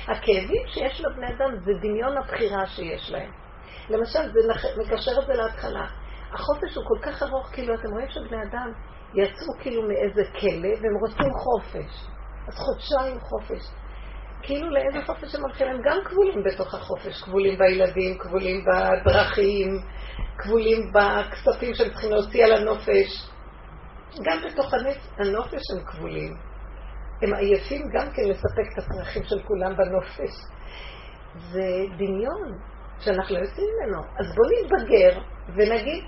הכאבים 0.08 0.64
שיש 0.68 1.02
לבני 1.02 1.28
אדם 1.28 1.60
זה 1.66 1.72
דמיון 1.82 2.18
הבחירה 2.18 2.68
שיש 2.68 3.12
להם. 3.12 3.32
למשל, 3.90 4.20
זה 4.32 4.40
מקשר 4.78 5.12
את 5.22 5.28
זה 5.28 5.34
להתחלה. 5.34 5.86
החופש 6.34 6.76
הוא 6.76 6.86
כל 6.88 7.00
כך 7.02 7.24
ארוך, 7.24 7.48
כאילו, 7.54 7.76
אתם 7.76 7.90
רואים 7.92 8.10
שבני 8.10 8.38
אדם 8.44 8.72
יצאו 9.14 9.54
כאילו 9.62 9.82
מאיזה 9.88 10.24
כלא 10.40 10.70
והם 10.82 10.96
רוצים 11.02 11.34
חופש. 11.34 12.08
אז 12.48 12.54
חודשיים 12.56 13.20
חופש. 13.20 13.62
כאילו 14.42 14.70
לאיזה 14.70 15.06
חופש 15.06 15.36
הם 15.36 15.42
הולכים? 15.42 15.68
הם 15.68 15.82
גם 15.84 15.98
כבולים 16.06 16.44
בתוך 16.44 16.74
החופש, 16.74 17.22
כבולים 17.22 17.58
בילדים, 17.58 18.18
כבולים 18.18 18.66
בדרכים, 19.06 19.68
כבולים 20.38 20.92
בכספים 20.94 21.74
שהם 21.74 21.90
צריכים 21.90 22.12
להוציא 22.12 22.46
על 22.46 22.52
הנופש. 22.52 23.30
גם 24.24 24.38
בתוך 24.48 24.74
הנופש 25.18 25.62
הם 25.76 25.86
כבולים. 25.86 26.49
הם 27.22 27.34
עייפים 27.34 27.82
גם 27.94 28.12
כן 28.14 28.22
לספק 28.30 28.74
את 28.74 28.78
הצרכים 28.78 29.24
של 29.24 29.44
כולם 29.44 29.76
בנופש. 29.78 30.36
זה 31.36 31.86
דמיון 31.98 32.58
שאנחנו 33.00 33.36
לא 33.36 33.40
יוצאים 33.40 33.68
ממנו. 33.76 34.02
אז 34.02 34.36
בואו 34.36 34.50
נתבגר 34.50 35.22
ונגיד, 35.56 36.04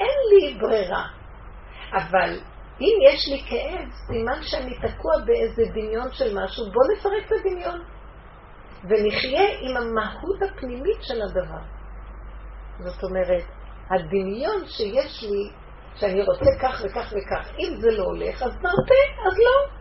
אין 0.00 0.18
לי 0.32 0.58
ברירה, 0.58 1.06
אבל 1.92 2.40
אם 2.80 2.94
יש 3.08 3.28
לי 3.28 3.42
כאב, 3.48 3.88
סימן 4.06 4.42
שאני 4.42 4.74
תקוע 4.74 5.12
באיזה 5.26 5.62
דמיון 5.72 6.12
של 6.12 6.38
משהו, 6.38 6.64
בואו 6.64 6.86
נפרק 6.92 7.26
את 7.26 7.32
הדמיון 7.32 7.80
ונחיה 8.84 9.48
עם 9.60 9.76
המהות 9.76 10.42
הפנימית 10.42 10.98
של 11.00 11.22
הדבר. 11.22 11.62
זאת 12.78 13.04
אומרת, 13.04 13.44
הדמיון 13.90 14.66
שיש 14.66 15.24
לי, 15.30 15.50
שאני 15.94 16.22
רוצה 16.22 16.50
כך 16.62 16.82
וכך 16.84 17.12
וכך, 17.12 17.50
אם 17.58 17.80
זה 17.80 17.90
לא 17.90 18.04
הולך, 18.04 18.42
אז 18.42 18.52
נרפה, 18.54 19.02
אז 19.26 19.38
לא. 19.38 19.79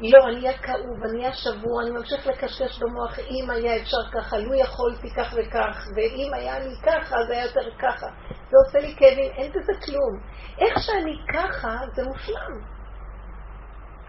לא, 0.00 0.28
אני 0.28 0.46
אהיה 0.46 0.58
כאוב, 0.58 1.04
אני 1.10 1.18
אהיה 1.18 1.32
שבור, 1.32 1.82
אני 1.82 1.90
ממשיך 1.90 2.26
לקשקש 2.26 2.82
במוח, 2.82 3.18
אם 3.18 3.50
היה 3.50 3.76
אפשר 3.76 3.96
ככה, 4.12 4.38
לו 4.38 4.54
יכולתי 4.54 5.10
כך 5.10 5.34
וכך, 5.36 5.86
ואם 5.96 6.34
היה 6.34 6.58
לי 6.58 6.74
ככה, 6.82 7.16
זה 7.28 7.32
היה 7.32 7.44
יותר 7.44 7.70
ככה. 7.78 8.06
זה 8.28 8.56
עושה 8.66 8.78
לי 8.78 8.94
כאבים, 8.96 9.32
אין 9.32 9.50
בזה 9.50 9.72
כלום. 9.86 10.20
איך 10.58 10.78
שאני 10.78 11.16
ככה, 11.34 11.78
זה 11.94 12.02
מושלם. 12.04 12.80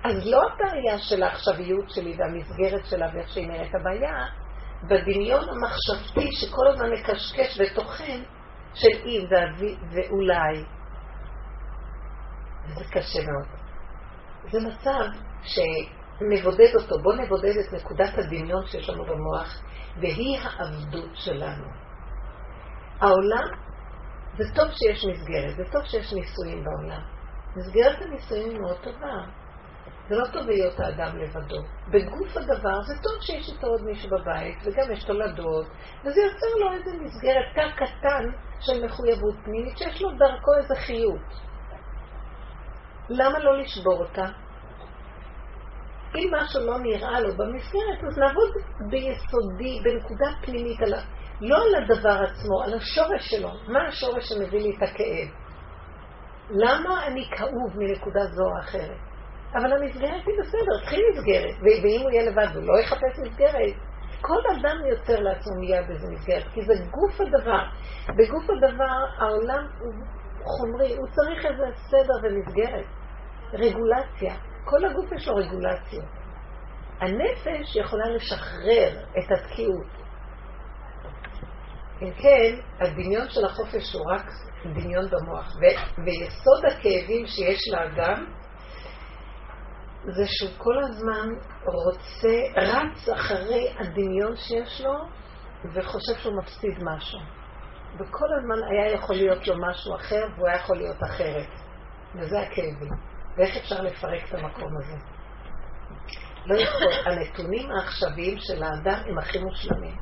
אז 0.04 0.28
לא 0.32 0.42
הבעיה 0.42 0.98
של 0.98 1.24
העכשוויות 1.24 1.90
שלי 1.90 2.18
והמסגרת 2.18 2.86
שלה 2.86 3.08
ואיך 3.14 3.30
שהיא 3.30 3.48
נראית, 3.48 3.76
הבעיה 3.76 4.26
בדמיון 4.84 5.46
המחשבתי 5.50 6.32
שכל 6.32 6.68
הזמן 6.68 6.90
מקשקש 6.92 7.60
וטוחן 7.60 8.24
של 8.74 8.98
אם 9.06 9.26
ואולי. 9.92 10.66
וזה 12.66 12.86
קשה 12.92 13.20
מאוד. 13.20 13.61
זה 14.52 14.60
מצב 14.60 15.04
שנבודד 15.44 16.76
אותו. 16.76 17.00
בואו 17.04 17.16
נבודד 17.16 17.58
את 17.58 17.74
נקודת 17.74 18.18
הדמיון 18.18 18.66
שיש 18.66 18.90
לנו 18.90 19.06
במוח, 19.06 19.64
והיא 20.00 20.40
העבדות 20.40 21.10
שלנו. 21.14 21.66
העולם, 23.00 23.48
זה 24.38 24.44
טוב 24.56 24.68
שיש 24.72 25.06
מסגרת, 25.06 25.56
זה 25.56 25.64
טוב 25.72 25.86
שיש 25.86 26.14
נישואים 26.14 26.64
בעולם. 26.64 27.02
מסגרת 27.56 28.02
הנישואים 28.02 28.62
מאוד 28.62 28.78
טובה. 28.84 29.42
זה 30.10 30.16
לא 30.16 30.26
טוב 30.34 30.48
להיות 30.48 30.80
האדם 30.80 31.18
לבדו. 31.18 31.62
בגוף 31.88 32.38
הדבר 32.38 32.82
זה 32.88 32.94
טוב 33.04 33.22
שיש 33.22 33.50
איתו 33.50 33.68
עוד 33.68 33.82
מישהו 33.84 34.10
בבית, 34.10 34.58
וגם 34.64 34.92
יש 34.92 35.04
תולדות, 35.04 35.68
וזה 36.06 36.22
יוצר 36.22 36.60
לו 36.60 36.74
איזה 36.74 36.92
מסגרת, 37.04 37.46
תא 37.56 37.86
קטן 37.86 38.24
של 38.60 38.86
מחויבות 38.86 39.36
פנימית, 39.44 39.78
שיש 39.78 40.02
לו 40.02 40.10
דרכו 40.12 40.52
איזה 40.58 40.76
חיות. 40.76 41.51
למה 43.12 43.40
לא 43.40 43.58
לשבור 43.58 44.00
אותה? 44.00 44.26
אם 46.16 46.30
משהו 46.34 46.66
לא 46.66 46.80
נראה 46.80 47.20
לו 47.20 47.30
במסגרת, 47.38 48.04
אז 48.08 48.18
לעבוד 48.18 48.50
ביסודי, 48.90 49.80
בנקודה 49.84 50.28
פנימית, 50.42 50.82
על, 50.82 50.94
לא 51.42 51.58
על 51.64 51.84
הדבר 51.84 52.24
עצמו, 52.24 52.64
על 52.64 52.74
השורש 52.74 53.30
שלו. 53.30 53.50
מה 53.68 53.88
השורש 53.88 54.24
שמביא 54.30 54.60
לי 54.60 54.76
את 54.78 54.84
הכאב? 54.84 55.28
למה 56.50 57.08
אני 57.08 57.26
כאוב 57.38 57.78
מנקודה 57.78 58.26
זו 58.26 58.44
או 58.44 58.60
אחרת? 58.60 58.98
אבל 59.56 59.74
המסגרת 59.74 60.26
היא 60.28 60.36
בסדר, 60.40 60.86
תחיל 60.86 61.00
מסגרת, 61.12 61.56
ואם 61.62 62.02
הוא 62.02 62.12
יהיה 62.12 62.32
לבד 62.32 62.56
הוא 62.56 62.64
לא 62.64 62.80
יחפש 62.80 63.20
מסגרת. 63.22 63.76
כל 64.22 64.42
אדם 64.52 64.78
יוצר 64.90 65.20
לעצמו 65.20 65.54
מיד 65.60 65.90
איזה 65.90 66.08
מסגרת, 66.12 66.44
כי 66.54 66.62
זה 66.62 66.74
גוף 66.92 67.22
הדבר. 67.22 67.64
בגוף 68.18 68.44
הדבר 68.50 69.06
העולם 69.18 69.68
הוא 69.80 69.94
חומרי, 70.44 70.96
הוא 70.98 71.08
צריך 71.08 71.46
איזה 71.46 71.64
סדר 71.76 72.14
ומסגרת, 72.24 72.86
רגולציה. 73.54 74.36
כל 74.66 74.86
הגוף 74.86 75.12
יש 75.12 75.28
לו 75.28 75.36
רגולציות. 75.36 76.06
הנפש 77.00 77.76
יכולה 77.76 78.10
לשחרר 78.10 79.04
את 79.20 79.32
התקיעות. 79.32 79.88
אם 82.02 82.12
כן, 82.14 82.56
הדמיון 82.80 83.30
של 83.30 83.46
החופש 83.46 83.94
הוא 83.94 84.12
רק 84.12 84.26
דמיון 84.66 85.06
במוח, 85.10 85.48
ו- 85.56 86.02
ויסוד 86.06 86.66
הכאבים 86.66 87.26
שיש 87.26 87.60
לאדם 87.72 88.26
זה 90.06 90.24
שהוא 90.28 90.52
כל 90.58 90.84
הזמן 90.84 91.28
רוצה, 91.66 92.38
רץ 92.56 93.10
אחרי 93.10 93.74
הדמיון 93.80 94.36
שיש 94.36 94.82
לו, 94.82 94.94
וחושב 95.74 96.14
שהוא 96.22 96.38
מפסיד 96.38 96.78
משהו. 96.84 97.20
וכל 97.96 98.28
הזמן 98.38 98.64
היה 98.72 98.92
יכול 98.94 99.16
להיות 99.16 99.48
לו 99.48 99.56
משהו 99.70 99.96
אחר, 99.96 100.26
והוא 100.36 100.48
היה 100.48 100.58
יכול 100.58 100.78
להיות 100.78 100.98
אחרת. 101.12 101.50
וזה 102.16 102.40
הכאבים. 102.40 103.11
ואיך 103.38 103.58
אפשר 103.58 103.82
לפרק 103.82 104.24
את 104.30 104.34
המקום 104.34 104.78
הזה? 104.78 104.96
לא 106.46 106.56
יכול. 106.56 106.94
הנתונים 107.06 107.72
העכשוויים 107.72 108.38
של 108.40 108.64
האדם 108.64 109.04
הם 109.06 109.18
הכי 109.18 109.40
מושלמים. 109.40 109.96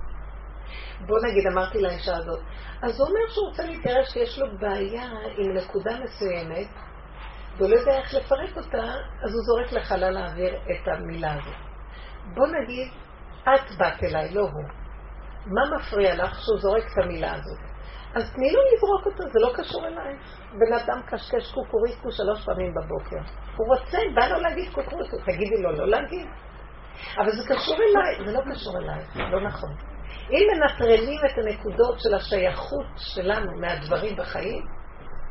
בוא 1.08 1.18
נגיד, 1.28 1.48
אמרתי 1.48 1.82
לאישה 1.82 2.18
הזאת, 2.18 2.40
אז 2.82 3.00
הוא 3.00 3.08
אומר 3.08 3.20
שהוא 3.30 3.48
רוצה 3.48 3.64
להתגרש 3.66 4.14
כי 4.14 4.20
יש 4.20 4.40
לו 4.40 4.48
בעיה 4.60 5.10
עם 5.38 5.54
נקודה 5.54 5.92
מסוימת, 6.04 6.68
והוא 7.58 7.70
לא 7.70 7.76
יודע 7.76 7.98
איך 7.98 8.14
לפרק 8.14 8.58
אותה, 8.58 8.84
אז 9.24 9.34
הוא 9.34 9.44
זורק 9.44 9.72
לחלל 9.72 10.18
האוויר 10.18 10.56
את 10.56 10.88
המילה 10.88 11.34
הזאת. 11.34 11.56
בוא 12.34 12.48
נגיד, 12.48 12.92
את 13.44 13.78
באת 13.78 14.04
אליי, 14.04 14.34
לא 14.34 14.42
הוא. 14.42 14.64
מה 15.46 15.78
מפריע 15.78 16.16
לך 16.16 16.40
שהוא 16.40 16.60
זורק 16.60 16.84
את 16.84 17.04
המילה 17.04 17.34
הזאת? 17.34 17.60
אז 18.16 18.34
תני 18.34 18.52
לו 18.52 18.60
לזרוק 18.74 19.06
אותה, 19.06 19.24
זה 19.34 19.40
לא 19.40 19.54
קשור 19.56 19.88
אלייך. 19.88 20.39
בן 20.54 20.74
אדם 20.74 21.02
קשקש 21.06 21.52
קוקוריסקו 21.54 22.12
שלוש 22.12 22.46
פעמים 22.46 22.74
בבוקר. 22.74 23.32
הוא 23.56 23.68
רוצה, 23.68 23.98
בא 24.16 24.28
לו 24.28 24.42
להגיד 24.42 24.74
קוקוריסקו, 24.74 25.18
תגידי 25.18 25.62
לו 25.62 25.72
לא 25.72 25.88
להגיד. 25.88 26.28
אבל 27.18 27.32
זה 27.32 27.44
קשור 27.54 27.76
אליי, 27.76 28.26
זה 28.26 28.32
לא 28.34 28.42
קשור 28.54 28.78
אלייך, 28.78 29.18
לא 29.18 29.42
נכון. 29.42 29.70
אם 30.32 30.48
מנטרלים 30.54 31.20
את 31.26 31.38
הנקודות 31.38 32.00
של 32.00 32.14
השייכות 32.14 32.86
שלנו 32.96 33.60
מהדברים 33.60 34.16
בחיים, 34.18 34.66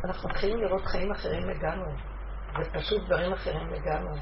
אנחנו 0.04 0.28
מתחילים 0.28 0.60
לראות 0.60 0.86
חיים 0.86 1.12
אחרים 1.12 1.48
לגמרי. 1.48 1.92
זה 2.62 2.70
פשוט 2.78 3.06
דברים 3.06 3.32
אחרים 3.32 3.68
לגמרי. 3.68 4.20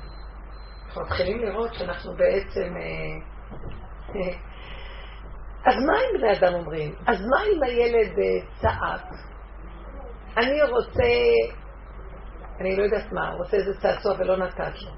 אנחנו 0.87 1.03
מתחילים 1.03 1.45
לראות 1.45 1.75
שאנחנו 1.75 2.17
בעצם... 2.17 2.77
אה, 2.77 3.37
אה, 4.15 4.39
אז 5.67 5.85
מה 5.87 5.93
אם 5.93 6.21
בני 6.21 6.39
אדם 6.39 6.55
אומרים? 6.55 6.95
אז 7.07 7.21
מה 7.21 7.37
אם 7.43 7.63
הילד 7.63 8.19
אה, 8.19 8.47
צעק? 8.61 9.36
אני 10.37 10.63
רוצה, 10.63 11.03
אני 12.61 12.77
לא 12.77 12.83
יודעת 12.83 13.13
מה, 13.13 13.31
רוצה 13.31 13.57
איזה 13.57 13.81
צעצוע 13.81 14.13
ולא 14.19 14.37
נתת 14.37 14.83
לו. 14.83 14.91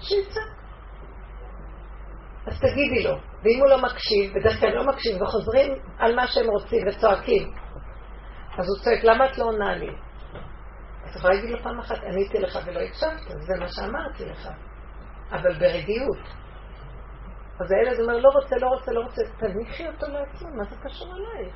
שיצעק. 0.00 0.62
אז 2.46 2.60
תגידי 2.60 3.02
לו. 3.02 3.16
ואם 3.42 3.60
הוא 3.60 3.68
לא 3.68 3.82
מקשיב, 3.82 4.34
בדרך 4.34 4.60
כלל 4.60 4.74
לא 4.74 4.84
מקשיב, 4.86 5.22
וחוזרים 5.22 5.72
על 5.98 6.16
מה 6.16 6.26
שהם 6.26 6.46
רוצים 6.46 6.88
וצועקים, 6.88 7.48
אז 8.58 8.66
הוא 8.68 8.84
צועק, 8.84 9.04
למה 9.04 9.26
את 9.26 9.38
לא 9.38 9.44
עונה 9.44 9.74
לי? 9.76 9.90
את 11.10 11.16
יכולה 11.16 11.34
להגיד 11.34 11.50
לו 11.50 11.62
פעם 11.62 11.78
אחת, 11.78 11.98
עניתי 11.98 12.38
לך 12.38 12.58
ולא 12.66 12.80
הקשבת, 12.80 13.20
זה 13.28 13.54
מה 13.60 13.68
שאמרתי 13.68 14.24
לך, 14.24 14.48
אבל 15.30 15.58
ברגיעות. 15.58 16.18
אז 17.60 17.70
הילד 17.70 18.00
אומר, 18.00 18.16
לא 18.16 18.28
רוצה, 18.28 18.56
לא 18.56 18.66
רוצה, 18.66 18.92
לא 18.92 19.00
רוצה, 19.00 19.22
תניחי 19.38 19.88
אותו 19.88 20.06
לעצמו, 20.06 20.48
מה 20.56 20.64
זה 20.64 20.76
קשור 20.84 21.08
אלייך? 21.16 21.54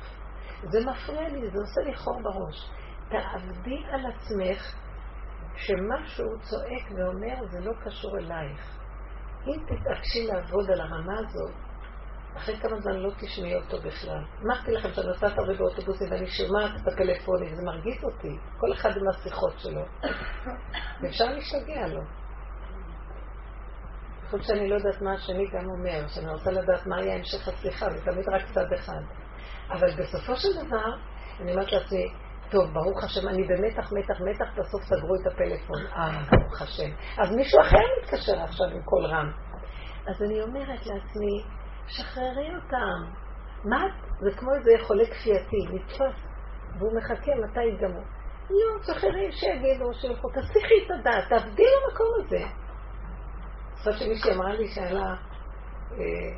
זה 0.63 0.79
מפריע 0.79 1.29
לי, 1.29 1.49
זה 1.49 1.57
עושה 1.59 1.81
לי 1.89 1.95
חור 1.95 2.21
בראש. 2.23 2.69
תעבדי 3.09 3.83
על 3.91 4.05
עצמך 4.05 4.75
שמשהו 5.55 6.25
צועק 6.39 6.91
ואומר, 6.91 7.47
זה 7.51 7.59
לא 7.59 7.71
קשור 7.85 8.17
אלייך. 8.17 8.77
אם 9.47 9.63
תתעקשי 9.65 10.27
לעבוד 10.27 10.71
על 10.71 10.81
הרמה 10.81 11.19
הזאת, 11.19 11.53
אחרי 12.37 12.57
כמה 12.57 12.81
זמן 12.81 12.95
לא 12.95 13.11
תשמעי 13.19 13.55
אותו 13.55 13.77
בכלל. 13.77 14.23
אמרתי 14.45 14.71
לכם 14.71 14.89
שאני 14.93 15.07
נוסעת 15.07 15.37
הרבה 15.37 15.53
באוטובוסים 15.53 16.11
ואני 16.11 16.27
שומעת 16.27 16.71
את 16.81 16.87
הפלאפונים, 16.87 17.55
זה 17.55 17.63
מרגיז 17.63 18.03
אותי, 18.03 18.37
כל 18.59 18.73
אחד 18.73 18.89
עם 18.97 19.07
השיחות 19.09 19.59
שלו. 19.59 19.81
ואפשר 21.01 21.25
להשתגע 21.25 21.87
לו. 21.87 22.01
חוץ 24.29 24.47
שאני 24.47 24.69
לא 24.69 24.75
יודעת 24.75 25.01
מה 25.01 25.13
השני 25.13 25.47
גם 25.47 25.65
אומר, 25.69 26.07
שאני 26.07 26.29
רוצה 26.33 26.51
לדעת 26.51 26.87
מה 26.87 27.01
יהיה 27.01 27.15
המשך 27.15 27.47
השיחה, 27.47 27.89
זה 27.89 28.05
תמיד 28.05 28.29
רק 28.29 28.41
צד 28.53 28.73
אחד. 28.73 29.01
אבל 29.69 29.87
בסופו 30.01 30.35
של 30.35 30.65
דבר, 30.65 30.97
אני 31.39 31.51
אומרת 31.51 31.71
לעצמי, 31.71 32.13
טוב, 32.51 32.73
ברוך 32.73 33.03
השם, 33.03 33.27
אני 33.27 33.43
במתח, 33.43 33.93
מתח, 33.93 34.21
מתח, 34.21 34.45
בסוף 34.57 34.83
סגרו 34.83 35.15
את 35.15 35.27
הפלאפון. 35.27 35.81
אה, 35.95 36.23
ברוך 36.31 36.61
השם. 36.61 36.89
אז 37.21 37.35
מישהו 37.35 37.61
אחר 37.61 37.77
מתקשר 38.01 38.39
עכשיו 38.43 38.67
עם 38.67 38.81
קול 38.81 39.05
רם. 39.05 39.31
אז 40.07 40.21
אני 40.21 40.41
אומרת 40.41 40.85
לעצמי, 40.85 41.43
שחררי 41.87 42.55
אותם. 42.55 43.11
מה? 43.63 43.87
זה 44.19 44.31
כמו 44.37 44.53
איזה 44.53 44.71
חולה 44.87 45.05
כפייתי, 45.05 45.57
נתפס, 45.73 46.15
והוא 46.79 46.97
מחכה 46.97 47.31
מתי 47.43 47.63
יגמרו. 47.63 48.01
לא, 48.49 48.83
שחררי, 48.83 49.31
שיגידו, 49.31 49.93
שילכו, 49.93 50.29
תסיכי 50.29 50.85
את 50.85 50.91
הדעת, 50.99 51.29
תעבדי 51.29 51.63
למקום 51.63 52.07
הזה. 52.15 52.45
זאת 53.83 53.93
שמישהי 53.97 54.35
אמרה 54.35 54.53
לי 54.53 54.67
שהיה 54.67 54.93
לה 54.93 55.15
אה, 55.91 56.37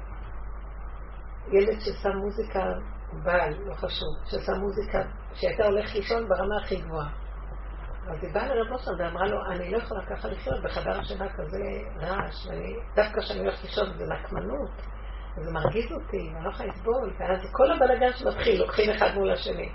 ילד 1.52 1.80
ששם 1.80 2.18
מוזיקה, 2.18 2.60
בעל, 3.14 3.54
לא 3.66 3.74
חשוב, 3.74 4.10
ששם 4.26 4.60
מוזיקה, 4.60 5.02
שהייתה 5.34 5.66
הולכת 5.66 5.96
לישון 5.96 6.30
ברמה 6.30 6.58
הכי 6.64 6.76
גבוהה. 6.76 7.10
אז 8.08 8.24
היא 8.24 8.34
באה 8.34 8.48
לרב 8.48 8.72
אושר 8.72 8.92
ואמרה 9.00 9.28
לו, 9.28 9.46
אני 9.52 9.72
לא 9.72 9.78
יכולה 9.78 10.06
ככה 10.06 10.28
לחיות 10.28 10.64
בחדר 10.64 11.00
השינה 11.00 11.26
כזה 11.30 11.60
רעש, 12.02 12.48
דווקא 12.96 13.22
כשאני 13.22 13.40
הולכת 13.40 13.64
לישון 13.64 13.98
זה 13.98 14.06
נקמנות, 14.06 14.70
זה 15.36 15.52
מרגיז 15.52 15.92
אותי, 15.92 16.32
אני 16.36 16.46
לא 16.46 16.50
יכולה 16.50 16.70
לסבול, 16.70 17.14
ואז 17.20 17.40
כל 17.52 17.72
הבלגן 17.72 18.14
שמתחיל, 18.14 18.62
לוקחים 18.62 18.92
אחד 18.92 19.10
מול 19.16 19.32
השני. 19.32 19.72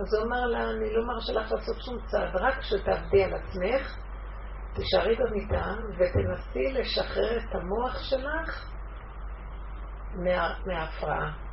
אז 0.00 0.14
הוא 0.14 0.26
אמר 0.26 0.46
לה, 0.46 0.70
אני 0.70 0.92
לא 0.92 1.06
מרשה 1.06 1.32
לך 1.32 1.52
לעשות 1.52 1.76
שום 1.80 1.98
צעד, 2.06 2.36
רק 2.36 2.60
שתעבדי 2.60 3.24
על 3.24 3.34
עצמך, 3.34 3.96
תישארי 4.74 5.16
במיטה 5.16 5.74
ותנסי 5.98 6.72
לשחרר 6.72 7.38
את 7.38 7.54
המוח 7.54 7.98
שלך 7.98 8.70
מה, 10.14 10.54
מההפרעה. 10.66 11.45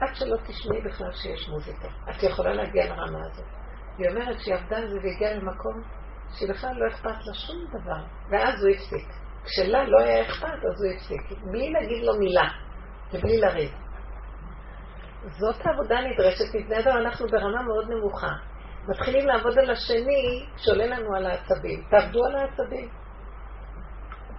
עד 0.00 0.14
שלא 0.14 0.36
תשמעי 0.36 0.80
בכלל 0.82 1.12
שיש 1.12 1.48
מוזיקה. 1.48 1.88
את 2.10 2.22
יכולה 2.22 2.52
להגיע 2.52 2.86
לרמה 2.86 3.18
הזאת. 3.26 3.46
היא 3.98 4.08
אומרת 4.08 4.40
שהיא 4.40 4.54
עבדה 4.54 4.76
על 4.76 4.88
זה 4.88 4.96
והגיעה 4.96 5.34
למקום 5.34 5.82
שבכלל 6.38 6.70
לא 6.74 6.88
אכפת 6.88 7.26
לה 7.26 7.34
שום 7.34 7.56
דבר. 7.68 8.04
ואז 8.30 8.64
הוא 8.64 8.70
הפסיק. 8.70 9.08
כשלה 9.44 9.84
לא 9.84 9.98
היה 10.00 10.22
אכפת, 10.22 10.46
אז 10.46 10.84
הוא 10.84 10.92
הפסיק. 10.94 11.38
בלי 11.50 11.70
להגיד 11.70 12.04
לו 12.04 12.18
מילה 12.18 12.48
ובלי 13.12 13.40
לריב. 13.40 13.70
זאת 15.38 15.66
העבודה 15.66 15.98
הנדרשת 15.98 16.54
מבני 16.54 16.78
אדם, 16.78 16.96
אנחנו 16.96 17.26
ברמה 17.26 17.62
מאוד 17.62 17.90
נמוכה. 17.90 18.30
מתחילים 18.88 19.26
לעבוד 19.26 19.58
על 19.58 19.70
השני 19.70 20.46
שעולה 20.56 20.86
לנו 20.86 21.16
על 21.16 21.26
העצבים. 21.26 21.84
תעבדו 21.90 22.24
על 22.24 22.36
העצבים. 22.36 22.88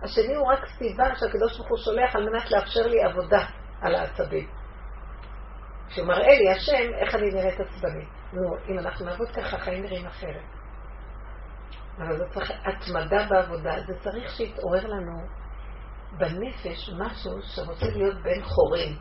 השני 0.01 0.35
הוא 0.35 0.47
רק 0.47 0.65
סיבה 0.77 1.15
שהקדוש 1.15 1.57
ברוך 1.57 1.69
הוא 1.69 1.77
שולח 1.77 2.15
על 2.15 2.29
מנת 2.29 2.51
לאפשר 2.51 2.87
לי 2.87 3.03
עבודה 3.03 3.45
על 3.81 3.95
העצבים. 3.95 4.47
שהוא 5.89 6.07
מראה 6.07 6.33
לי, 6.39 6.51
השם, 6.51 6.93
איך 7.01 7.15
אני 7.15 7.29
נראית 7.29 7.59
עצבנית. 7.59 8.09
נו, 8.33 8.55
אם 8.69 8.79
אנחנו 8.79 9.05
נעבוד 9.05 9.29
ככה, 9.29 9.57
החיים 9.57 9.83
נראים 9.83 10.07
אחרת. 10.07 10.43
אבל 11.97 12.17
זה 12.17 12.23
צריך 12.33 12.51
התמדה 12.65 13.27
בעבודה, 13.29 13.75
זה 13.87 13.93
צריך 13.99 14.29
שיתעורר 14.29 14.87
לנו 14.87 15.13
בנפש 16.17 16.89
משהו 16.99 17.31
שרוצה 17.41 17.85
להיות 17.85 18.15
בן 18.23 18.43
חורים. 18.43 18.97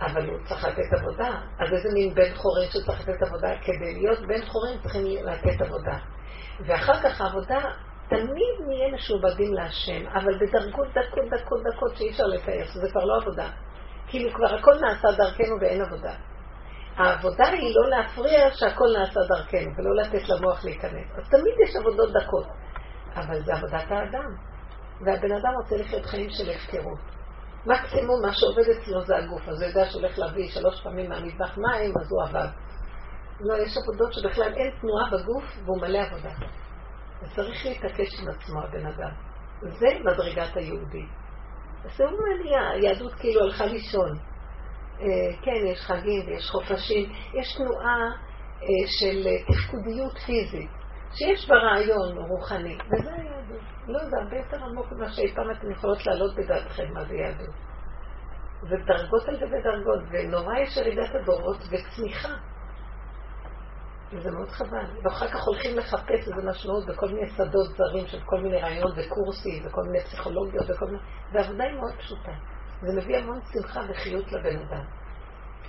אבל 0.00 0.30
הוא 0.30 0.38
צריך 0.48 0.64
לתת 0.64 0.92
עבודה. 0.98 1.28
אז 1.58 1.72
איזה 1.72 1.88
מין 1.94 2.14
בן 2.14 2.34
חורים 2.34 2.68
שצריך 2.70 3.00
לתת 3.00 3.22
עבודה? 3.22 3.48
כדי 3.62 3.94
להיות 3.94 4.18
בן 4.18 4.46
חורים 4.46 4.78
צריכים 4.82 5.04
לתת 5.24 5.60
עבודה. 5.60 5.98
ואחר 6.66 7.02
כך 7.02 7.20
העבודה, 7.20 7.60
תמיד 8.08 8.54
נהיה 8.66 8.94
משועבדים 8.94 9.54
להשם, 9.54 10.06
אבל 10.08 10.34
בדרגות 10.40 10.88
דקות 10.88 11.24
דקות 11.30 11.60
דקות 11.62 11.96
שאי 11.96 12.10
אפשר 12.10 12.26
לתאר, 12.26 12.64
שזה 12.64 12.90
כבר 12.90 13.04
לא 13.04 13.16
עבודה. 13.22 13.48
כאילו 14.10 14.30
כבר 14.34 14.54
הכל 14.54 14.74
נעשה 14.80 15.08
דרכנו 15.16 15.56
ואין 15.60 15.82
עבודה. 15.82 16.14
העבודה 16.96 17.48
היא 17.48 17.74
לא 17.76 17.88
להפריע 17.88 18.50
שהכל 18.54 18.84
נעשה 18.98 19.20
דרכנו, 19.28 19.70
ולא 19.76 20.02
לתת 20.02 20.28
למוח 20.28 20.64
להיכנס. 20.64 21.06
אז 21.18 21.28
תמיד 21.28 21.54
יש 21.68 21.76
עבודות 21.76 22.12
דקות, 22.12 22.46
אבל 23.16 23.42
זה 23.44 23.54
עבודת 23.54 23.90
האדם. 23.90 24.30
והבן 25.06 25.32
אדם 25.32 25.52
רוצה 25.62 25.76
לחיות 25.76 26.06
חיים 26.06 26.30
של 26.30 26.50
הפקרות. 26.50 26.98
מקסימום 27.66 28.22
מה 28.22 28.32
שעובד 28.32 28.68
אצלו 28.70 29.00
זה 29.04 29.16
הגוף, 29.16 29.48
אז 29.48 29.62
הוא 29.62 29.68
יודע 29.68 29.90
שהוא 29.90 30.02
הולך 30.02 30.18
להביא 30.18 30.50
שלוש 30.50 30.82
פעמים 30.82 31.10
מהמטבח 31.10 31.58
מים, 31.58 31.92
אז 32.00 32.12
הוא 32.12 32.22
עבד. 32.22 32.48
לא, 33.40 33.54
יש 33.54 33.76
עבודות 33.82 34.12
שבכלל 34.12 34.52
אין 34.54 34.70
תנועה 34.80 35.10
בגוף 35.10 35.44
והוא 35.64 35.80
מלא 35.80 35.98
עבודה. 35.98 36.30
וצריך 37.22 37.66
להתעקש 37.66 38.20
עם 38.20 38.28
עצמו 38.28 38.60
הבן 38.62 38.86
אדם. 38.86 39.10
זה 39.60 39.86
מדרגת 40.04 40.56
היהודי. 40.56 41.06
זה 41.82 42.04
מעניין, 42.04 42.64
היהדות 42.72 43.14
כאילו 43.14 43.42
הלכה 43.42 43.64
לישון. 43.66 44.18
אה, 45.00 45.42
כן, 45.42 45.66
יש 45.66 45.80
חגים 45.80 46.26
ויש 46.26 46.50
חופשים, 46.50 47.12
יש 47.34 47.56
תנועה 47.56 48.10
אה, 48.62 48.86
של 48.86 49.26
תפקודיות 49.46 50.18
פיזית, 50.26 50.70
שיש 51.12 51.48
בה 51.48 51.56
רעיון 51.56 52.18
רוחני, 52.18 52.74
וזה 52.74 53.10
היהדות. 53.12 53.62
לא, 53.86 53.98
זה 53.98 54.16
הרבה 54.22 54.36
יותר 54.36 54.64
עמוק 54.64 54.92
ממה 54.92 55.12
שאי 55.12 55.34
פעם 55.34 55.50
אתן 55.50 55.70
יכולות 55.70 56.06
להעלות 56.06 56.36
בדעתכם 56.36 56.94
מה 56.94 57.04
זה 57.04 57.14
יהדות. 57.14 57.54
זה 58.62 58.76
דרגות 58.86 59.28
על 59.28 59.36
גבי 59.36 59.62
דרגות, 59.62 60.00
ונורא 60.10 60.58
יש 60.58 60.76
ירידת 60.76 61.14
הדורות 61.14 61.58
וצמיחה. 61.70 62.34
וזה 64.12 64.30
מאוד 64.30 64.48
חבל. 64.48 65.04
ואחר 65.04 65.28
כך 65.28 65.44
הולכים 65.46 65.78
לחפש 65.78 66.28
איזה 66.28 66.42
משמעות 66.50 66.86
בכל 66.86 67.08
מיני 67.08 67.30
שדות 67.30 67.68
זרים 67.76 68.06
של 68.06 68.20
כל 68.20 68.40
מיני 68.40 68.60
רעיונות 68.60 68.92
וקורסים 68.96 69.66
וכל 69.66 69.82
מיני 69.82 70.04
פסיכולוגיות 70.04 70.64
וכל 70.70 70.86
מיני... 70.86 70.98
והעבודה 71.32 71.64
היא 71.64 71.74
מאוד 71.74 71.92
פשוטה. 71.98 72.32
זה 72.82 73.00
מביא 73.00 73.16
המון 73.16 73.40
שמחה 73.52 73.80
וחיות 73.90 74.32
לבן 74.32 74.56
אדם. 74.56 74.84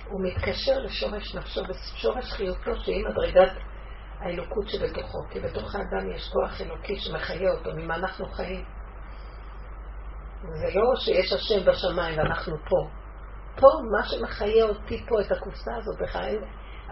הוא 0.08 0.20
מתקשר 0.24 0.78
לשורש 0.78 1.34
נפשו 1.34 1.60
ושורש 1.68 2.32
חיותו 2.32 2.76
שהיא 2.76 3.04
מדרגת 3.06 3.52
האלוקות 4.20 4.68
שבתוכו. 4.68 5.18
כי 5.30 5.40
בתוך 5.40 5.74
האדם 5.74 6.10
יש 6.10 6.30
כוח 6.32 6.60
אלוקי 6.60 6.96
שמחיה 6.96 7.52
אותו, 7.52 7.70
ממה 7.76 7.96
אנחנו 7.96 8.26
חיים. 8.26 8.64
זה 10.42 10.66
לא 10.74 10.96
שיש 10.96 11.32
השם 11.32 11.70
בשמיים 11.70 12.18
ואנחנו 12.18 12.56
פה. 12.68 12.88
פה, 13.56 13.68
מה 13.92 14.08
שמחיה 14.08 14.64
אותי 14.64 15.04
פה, 15.08 15.20
את 15.20 15.32
הקופסה 15.32 15.70
הזאת, 15.76 16.02
בכלל, 16.02 16.36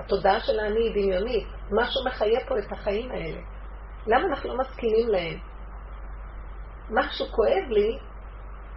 התודעה 0.04 0.40
של 0.40 0.60
האני 0.60 0.80
היא 0.80 0.90
דמיונית. 0.90 1.48
משהו 1.72 2.04
מחיה 2.06 2.40
פה 2.48 2.58
את 2.58 2.72
החיים 2.72 3.10
האלה. 3.10 3.40
למה 4.06 4.26
אנחנו 4.26 4.48
לא 4.48 4.58
מסכימים 4.58 5.08
להם? 5.08 5.38
משהו 6.90 7.26
כואב 7.26 7.68
לי, 7.68 7.98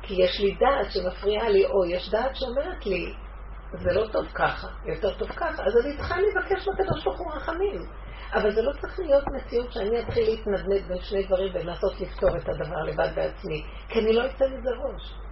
כי 0.01 0.13
יש 0.23 0.39
לי 0.39 0.55
דעת 0.55 0.91
שמפריעה 0.91 1.49
לי, 1.49 1.65
או 1.65 1.85
יש 1.85 2.09
דעת 2.09 2.35
שאומרת 2.35 2.85
לי, 2.85 3.13
זה 3.71 3.93
לא 3.93 4.07
טוב 4.11 4.25
ככה, 4.33 4.67
יותר 4.85 5.13
טוב 5.13 5.29
ככה, 5.29 5.63
אז 5.63 5.77
אני 5.77 5.97
צריכה 5.97 6.15
לבקש 6.17 6.67
לקדוש 6.67 7.03
ברוך 7.03 7.19
הוא 7.19 7.33
רחמים. 7.33 7.81
אבל 8.33 8.51
זה 8.51 8.61
לא 8.61 8.71
צריך 8.81 8.99
להיות 8.99 9.23
מציאות 9.35 9.71
שאני 9.71 9.99
אתחיל 9.99 10.29
להתנדנד 10.29 10.87
בין 10.87 11.01
שני 11.01 11.23
דברים 11.23 11.53
ולנסות 11.53 12.01
לפתור 12.01 12.37
את 12.37 12.49
הדבר 12.49 12.83
לבד 12.83 13.09
בעצמי, 13.15 13.63
כי 13.87 13.99
אני 13.99 14.13
לא 14.13 14.25
אצא 14.25 14.45
מזה 14.45 14.69
ראש. 14.69 15.22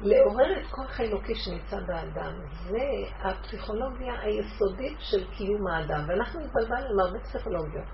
לעורר 0.00 0.60
את 0.60 0.66
כוח 0.70 1.00
האלוקי 1.00 1.34
שנמצא 1.34 1.76
באדם, 1.86 2.34
זה 2.68 2.84
הפסיכולוגיה 3.18 4.20
היסודית 4.20 4.98
של 5.00 5.30
קיום 5.30 5.66
האדם, 5.66 6.04
ואנחנו 6.08 6.40
התבלבלנו 6.40 6.90
עם 6.92 7.00
הרבה 7.00 7.20
פסיכולוגיות. 7.20 7.86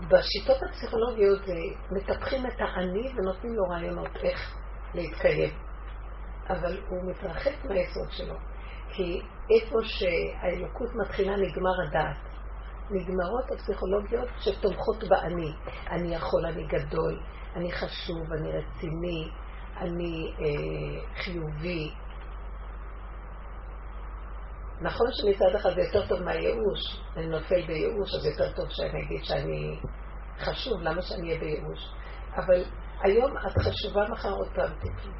בשיטות 0.00 0.62
הפסיכולוגיות 0.62 1.40
מטפחים 1.90 2.46
את 2.46 2.60
האני 2.60 3.12
ונותנים 3.16 3.54
לו 3.54 3.64
רעיונות 3.64 4.16
איך 4.16 4.56
להתקיים. 4.94 5.54
אבל 6.48 6.80
הוא 6.88 7.10
מתרחק 7.10 7.64
מהיסוד 7.64 8.10
שלו. 8.10 8.34
כי 8.90 9.20
איפה 9.50 9.76
שהאלוקות 9.82 10.88
מתחילה 10.94 11.36
נגמר 11.36 11.82
הדעת. 11.88 12.16
נגמרות 12.90 13.50
הפסיכולוגיות 13.50 14.28
שתומכות 14.38 15.04
באני. 15.08 15.52
אני 15.90 16.14
יכול, 16.14 16.46
אני 16.46 16.66
גדול, 16.66 17.20
אני 17.56 17.72
חשוב, 17.72 18.32
אני 18.32 18.52
רציני, 18.52 19.30
אני 19.76 20.34
אה, 20.38 21.22
חיובי. 21.22 21.90
נכון 24.80 25.06
שמצד 25.12 25.54
אחד 25.56 25.70
זה 25.74 25.80
יותר 25.80 26.08
טוב 26.08 26.22
מהייאוש, 26.22 26.80
אני 27.16 27.26
נופל 27.26 27.66
בייאוש, 27.66 28.14
אז 28.14 28.26
יותר 28.26 28.52
טוב 28.52 28.66
שאני 28.70 29.02
אגיד 29.02 29.24
שאני 29.24 29.80
חשוב, 30.38 30.80
למה 30.82 31.02
שאני 31.02 31.28
אהיה 31.28 31.40
בייאוש? 31.40 31.94
אבל 32.36 32.64
היום 33.00 33.36
את 33.36 33.58
חשובה, 33.58 34.08
מחר 34.08 34.32
עוד 34.32 34.48
פעם 34.54 34.72
תקלי. 34.78 35.12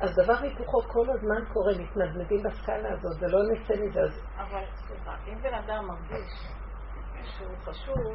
אז 0.00 0.10
דבר 0.16 0.34
היפוכו 0.42 0.82
כל 0.82 1.06
הזמן 1.10 1.52
קורה, 1.52 1.72
מתנדנדים 1.78 2.42
בסקאלה 2.42 2.88
הזאת, 2.92 3.20
זה 3.20 3.26
לא 3.26 3.38
נצא 3.52 3.74
מזה. 3.74 4.20
אבל, 4.36 4.64
סליחה, 4.74 5.16
אם 5.26 5.42
בן 5.42 5.54
אדם 5.54 5.86
מרגיש 5.86 6.32
שהוא 7.24 7.56
חשוב, 7.64 8.14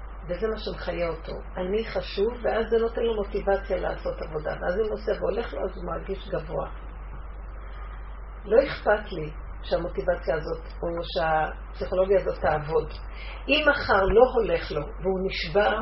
וזה 0.27 0.47
מה 0.47 0.57
שמחיה 0.57 1.09
אותו. 1.09 1.33
אני 1.57 1.85
חשוב, 1.85 2.33
ואז 2.43 2.65
זה 2.69 2.77
נותן 2.77 3.01
לו 3.01 3.15
מוטיבציה 3.15 3.77
לעשות 3.77 4.21
עבודה. 4.21 4.51
ואז 4.61 4.75
אם 4.75 4.91
עושה 4.91 5.11
והולך 5.19 5.53
לו, 5.53 5.59
אז 5.63 5.75
הוא 5.75 5.85
מרגיש 5.85 6.29
גבוה. 6.29 6.69
לא 8.45 8.63
אכפת 8.63 9.11
לי 9.11 9.31
שהמוטיבציה 9.63 10.35
הזאת, 10.35 10.63
או 10.83 10.87
שהפסיכולוגיה 11.03 12.17
הזאת 12.21 12.41
תעבוד. 12.41 12.89
אם 13.47 13.65
מחר 13.69 14.01
לא 14.01 14.23
הולך 14.33 14.71
לו, 14.71 14.81
והוא 14.81 15.19
נשבר 15.27 15.77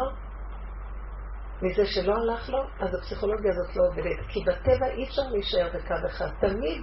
מזה 1.62 1.86
שלא 1.86 2.14
הלך 2.16 2.50
לו, 2.50 2.60
אז 2.80 2.96
הפסיכולוגיה 2.96 3.52
הזאת 3.52 3.76
לא 3.76 3.84
עובדת. 3.88 4.28
כי 4.30 4.40
בטבע 4.48 4.88
אי 4.88 5.04
אפשר 5.04 5.22
להישאר 5.32 5.70
בקו 5.74 6.08
אחד. 6.08 6.30
תמיד 6.40 6.82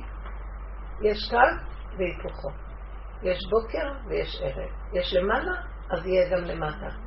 יש 1.03 1.31
קו 1.31 1.39
והיפוכו. 1.99 2.49
יש 3.23 3.39
בוקר 3.51 4.09
ויש 4.09 4.43
ערב. 4.43 4.71
יש 4.93 5.15
למעלה, 5.15 5.53
אז 5.91 6.07
יהיה 6.07 6.31
גם 6.31 6.45
למטה. 6.45 7.06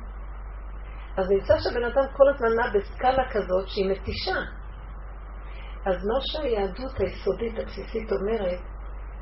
אז 1.16 1.30
נמצא 1.30 1.54
שהבן 1.58 1.84
אדם 1.84 2.08
כל 2.16 2.28
הזמן 2.34 2.48
נע 2.56 2.78
בסקאלה 2.78 3.30
כזאת 3.30 3.68
שהיא 3.68 3.90
מתישה. 3.90 4.40
אז 5.86 5.96
מה 6.06 6.18
שהיהדות 6.20 7.00
היסודית 7.00 7.58
הבסיסית 7.58 8.12
אומרת, 8.12 8.60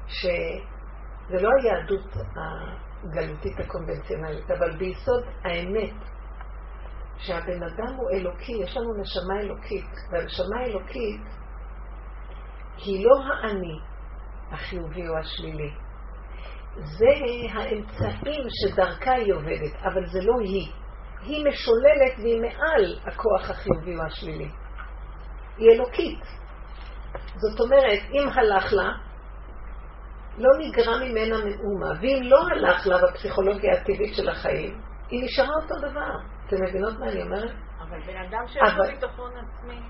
שזה 0.07 1.43
לא 1.43 1.51
היהדות 1.61 2.17
הגלותית 2.37 3.61
הקונבנציונלית, 3.61 4.51
אבל 4.51 4.77
ביסוד 4.77 5.25
האמת, 5.45 5.95
שהבן 7.19 7.63
אדם 7.63 7.95
הוא 7.97 8.11
אלוקי, 8.11 8.53
יש 8.53 8.77
לנו 8.77 8.95
נשמה 8.95 9.41
אלוקית, 9.41 9.91
והנשמה 10.13 10.61
האלוקית 10.61 11.21
היא 12.77 13.07
לא 13.07 13.15
האני 13.25 13.79
החיובי 14.51 15.09
או 15.09 15.19
השלילי. 15.19 15.71
זה 16.77 17.11
האמצעים 17.53 18.43
שדרכה 18.49 19.13
היא 19.13 19.35
עובדת, 19.35 19.75
אבל 19.83 20.07
זה 20.07 20.19
לא 20.23 20.35
היא. 20.41 20.73
היא 21.21 21.47
משוללת 21.49 22.19
והיא 22.19 22.41
מעל 22.41 22.99
הכוח 23.07 23.51
החיובי 23.51 23.97
או 23.97 24.03
השלילי. 24.03 24.51
היא 25.57 25.71
אלוקית. 25.71 26.21
זאת 27.35 27.61
אומרת, 27.61 28.01
אם 28.13 28.29
הלך 28.29 28.73
לה, 28.73 28.93
לא 30.39 30.51
נגרע 30.59 30.99
ממנה 30.99 31.37
מאומה, 31.37 32.01
ואם 32.01 32.21
לא 32.23 32.39
הלך 32.51 32.87
לה 32.87 32.97
בפסיכולוגיה 33.03 33.73
הטבעית 33.73 34.15
של 34.17 34.29
החיים, 34.29 34.81
היא 35.11 35.25
נשארה 35.25 35.55
אותו 35.63 35.75
דבר. 35.91 36.11
אתם 36.47 36.57
מבינות 36.65 36.99
מה 36.99 37.07
אני 37.09 37.23
אומרת? 37.23 37.55
אבל 37.81 38.01
בן 38.07 38.17
אדם 38.17 38.47
שיש 38.47 38.75
לו 38.77 38.85
ביטחון 38.85 39.31
עצמי, 39.37 39.81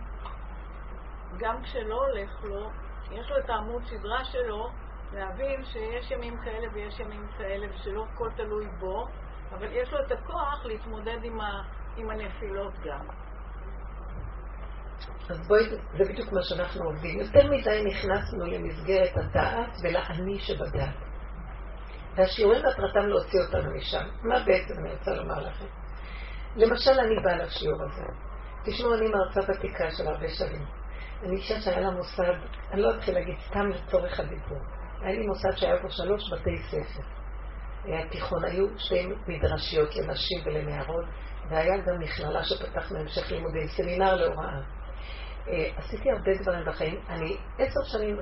גם 1.38 1.62
כשלא 1.62 1.94
הולך 1.94 2.44
לו, 2.44 2.70
יש 3.10 3.30
לו 3.30 3.38
את 3.38 3.50
העמוד 3.50 3.82
שדרה 3.86 4.24
שלו, 4.24 4.68
להבין 5.12 5.64
שיש 5.64 6.10
ימים 6.10 6.34
כאלה 6.44 6.66
ויש 6.74 7.00
ימים 7.00 7.26
כאלה, 7.38 7.66
ושלא 7.74 8.04
הכל 8.12 8.28
תלוי 8.36 8.66
בו, 8.80 9.06
אבל 9.52 9.68
יש 9.72 9.92
לו 9.92 9.98
את 10.06 10.12
הכוח 10.12 10.64
להתמודד 10.64 11.18
עם, 11.22 11.40
ה, 11.40 11.62
עם 11.96 12.10
הנפילות 12.10 12.74
גם. 12.84 13.06
אז 15.30 15.48
בואי, 15.48 15.68
זה 15.70 16.04
בדיוק 16.12 16.32
מה 16.32 16.42
שאנחנו 16.42 16.84
עובדים. 16.84 17.20
יותר 17.20 17.50
מדי 17.50 17.84
נכנסנו 17.84 18.46
למסגרת 18.46 19.16
הדעת 19.16 19.70
ולאני 19.82 20.38
שבדעת. 20.38 20.94
והשיעורים 22.14 22.62
מטרתם 22.66 23.08
להוציא 23.08 23.40
אותנו 23.40 23.74
משם. 23.74 24.04
מה 24.22 24.44
בעצם 24.46 24.74
אני 24.80 24.92
רוצה 24.92 25.10
לומר 25.10 25.40
לכם? 25.40 25.66
למשל, 26.56 27.00
אני 27.00 27.22
באה 27.24 27.36
לשיעור 27.36 27.82
הזה. 27.82 28.02
תשמעו, 28.64 28.94
אני 28.94 29.08
מרצה 29.08 29.40
ותיקה 29.40 29.90
של 29.90 30.08
הרבה 30.08 30.28
שנים. 30.28 30.66
אני 31.22 31.36
אישה 31.36 31.60
שהיה 31.60 31.80
לה 31.80 31.90
מוסד, 31.90 32.34
אני 32.72 32.82
לא 32.82 32.94
אתחיל 32.96 33.14
להגיד 33.14 33.36
סתם 33.48 33.68
לצורך 33.68 34.20
הדיבור. 34.20 34.58
היה 35.00 35.18
לי 35.18 35.26
מוסד 35.26 35.56
שהיה 35.56 35.82
בו 35.82 35.90
שלוש 35.90 36.32
בתי 36.32 36.56
ספר. 36.58 37.17
היה 37.92 38.08
תיכון, 38.08 38.44
היו 38.44 38.66
שתי 38.78 39.08
מדרשיות 39.26 39.96
לנשים 39.96 40.38
ולנערות, 40.44 41.04
והיה 41.50 41.78
גם 41.86 41.98
מכללה 41.98 42.44
שפתחנו 42.44 42.98
המשך 42.98 43.30
לימודים, 43.30 43.66
סמינר 43.66 44.14
להוראה. 44.14 44.60
אה, 45.48 45.70
עשיתי 45.76 46.10
הרבה 46.10 46.30
דברים 46.42 46.64
בחיים. 46.66 47.00
אני 47.08 47.36
עשר 47.58 47.80
שנים 47.84 48.16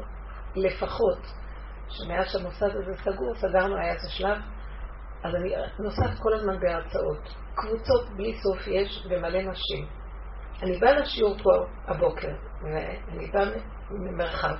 לפחות, 0.56 1.26
שמאז 1.88 2.26
שהמוסד 2.32 2.76
הזה 2.76 3.02
סגור, 3.02 3.34
סגרנו, 3.34 3.76
היה 3.76 3.92
איזה 3.92 4.10
שלב, 4.10 4.38
אז 5.24 5.34
אני 5.34 5.54
נוסעת 5.78 6.18
כל 6.22 6.34
הזמן 6.34 6.60
בהרצאות. 6.60 7.34
קבוצות 7.54 8.10
בלי 8.16 8.34
סוף 8.42 8.66
יש 8.66 9.06
ומלא 9.10 9.42
נשים. 9.42 9.86
אני 10.62 10.78
באה 10.78 10.92
לשיעור 10.92 11.36
פה 11.42 11.50
הבוקר, 11.86 12.32
ואני 12.62 13.30
באה 13.32 13.44
ממרחק. 13.90 14.56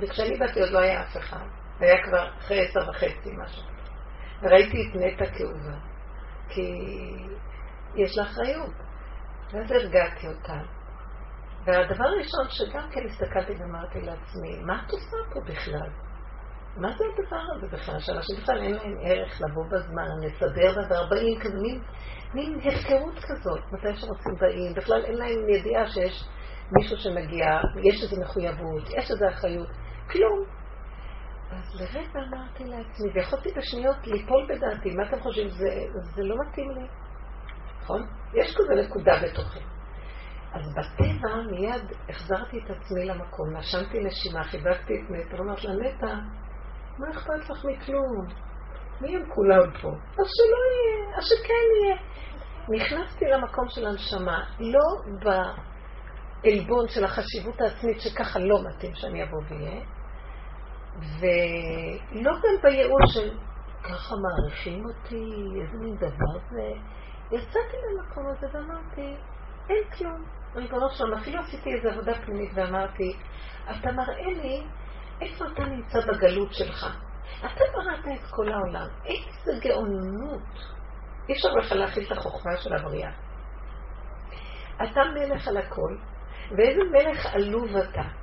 וכשאני 0.00 0.38
באתי 0.38 0.60
עוד 0.60 0.70
לא 0.70 0.78
היה 0.78 1.02
אף 1.02 1.16
אחד. 1.16 1.59
היה 1.80 2.04
כבר 2.04 2.28
אחרי 2.38 2.66
עשר 2.66 2.90
וחצי 2.90 3.30
משהו. 3.44 3.62
וראיתי 4.42 4.76
את 4.76 4.96
נטע 4.96 5.24
כאובה, 5.38 5.76
כי 6.48 6.62
יש 7.94 8.18
לה 8.18 8.24
אחריות. 8.24 8.74
ואז 9.52 9.70
הרגעתי 9.70 10.28
אותה. 10.28 10.60
והדבר 11.64 12.04
הראשון 12.04 12.46
שגם 12.48 12.88
כן 12.90 13.00
הסתכלתי 13.06 13.52
ואמרתי 13.52 14.00
לעצמי, 14.00 14.62
מה 14.66 14.82
את 14.86 14.90
עושה 14.90 15.16
פה 15.34 15.40
בכלל? 15.40 15.90
מה 16.76 16.88
זה 16.98 17.04
הדבר 17.04 17.42
הזה 17.56 17.66
בכלל? 17.66 18.00
שאנשים 18.00 18.36
בכלל 18.42 18.62
אין 18.62 18.72
להם 18.72 18.98
ערך 19.02 19.40
לבוא 19.40 19.64
בזמן, 19.64 20.06
לסדר 20.22 20.86
דבר, 20.86 21.08
באים 21.08 21.40
כזה 21.40 21.58
מין, 21.62 21.82
מין 22.34 22.60
הפקרות 22.64 23.14
כזאת, 23.14 23.60
מתי 23.72 23.96
שרוצים 23.96 24.34
באים, 24.40 24.74
בכלל 24.74 25.04
אין 25.04 25.14
להם 25.14 25.48
ידיעה 25.48 25.86
שיש 25.86 26.28
מישהו 26.72 26.96
שמגיע, 26.96 27.46
יש 27.82 28.02
איזו 28.02 28.22
מחויבות, 28.22 28.82
יש 28.98 29.10
איזו 29.10 29.28
אחריות, 29.28 29.68
כלום. 30.10 30.59
אז 31.50 31.80
לרגע 31.80 32.20
אמרתי 32.28 32.64
לעצמי, 32.64 33.10
ויכולתי 33.14 33.48
בשניות 33.56 34.06
ליפול 34.06 34.46
בדעתי, 34.48 34.90
מה 34.90 35.08
אתם 35.08 35.20
חושבים? 35.20 35.48
זה, 35.48 35.68
זה 36.14 36.22
לא 36.22 36.36
מתאים 36.46 36.70
לי, 36.70 36.86
נכון? 37.82 38.06
יש 38.34 38.56
כזה 38.56 38.82
נקודה 38.82 39.12
בתוכי. 39.22 39.60
אז 40.52 40.74
בטבע 40.74 41.36
מיד 41.50 41.92
החזרתי 42.08 42.58
את 42.58 42.70
עצמי 42.70 43.04
למקום, 43.04 43.56
נשמתי 43.56 43.98
נשימה, 43.98 44.44
חיבקתי 44.44 44.92
את 44.94 45.10
נטע, 45.10 45.42
אמרת 45.42 45.64
לה, 45.64 45.72
נטע, 45.74 46.14
מה 46.98 47.10
אכפת 47.10 47.50
לך 47.50 47.64
מכלום? 47.64 48.26
מי 49.00 49.16
הם 49.16 49.22
כולם 49.34 49.70
פה? 49.82 49.88
אז 49.88 50.26
שלא 50.36 50.58
יהיה, 50.70 51.18
אז 51.18 51.24
שכן 51.24 51.64
יהיה. 51.76 51.96
נכנסתי 52.68 53.24
למקום 53.24 53.68
של 53.68 53.86
הנשמה, 53.86 54.44
לא 54.60 54.86
בעלבון 56.42 56.88
של 56.88 57.04
החשיבות 57.04 57.60
העצמית 57.60 58.00
שככה 58.00 58.38
לא 58.38 58.58
מתאים 58.68 58.94
שאני 58.94 59.22
אבוא 59.22 59.40
ואהיה, 59.48 59.80
ולא 61.20 62.32
גם 62.32 62.62
בייאוש 62.62 63.14
של 63.14 63.38
ככה 63.82 64.14
מעריכים 64.22 64.84
אותי, 64.84 65.24
איזה 65.62 65.78
מין 65.78 65.96
דבר 65.96 66.38
זה. 66.50 66.72
יצאתי 67.36 67.76
למקום 67.76 68.26
הזה 68.26 68.46
ואמרתי, 68.52 69.16
אין 69.68 69.84
כלום. 69.98 70.24
ריבונו 70.54 70.90
שלום, 70.90 71.14
אפילו 71.14 71.40
עשיתי 71.40 71.74
איזו 71.74 71.88
עבודה 71.88 72.12
פנימית 72.14 72.50
ואמרתי, 72.54 73.16
אתה 73.70 73.92
מראה 73.92 74.32
לי 74.42 74.62
איפה 75.20 75.44
אתה 75.52 75.64
נמצא 75.64 75.98
בגלות 76.00 76.52
שלך. 76.52 76.86
אתה 77.38 77.64
בראת 77.72 78.18
את 78.18 78.30
כל 78.30 78.52
העולם. 78.52 78.86
איזה 79.04 79.52
גאונות. 79.60 80.42
אי 81.28 81.34
אפשר 81.34 81.48
בכלל 81.58 81.78
להכיל 81.78 82.06
את 82.06 82.18
החוכמה 82.18 82.56
של 82.56 82.74
הבריאה. 82.74 83.10
אתה 84.76 85.00
מלך 85.14 85.48
על 85.48 85.56
הכל, 85.56 85.96
ואיזה 86.50 86.80
מלך 86.92 87.26
עלוב 87.34 87.76
אתה. 87.76 88.19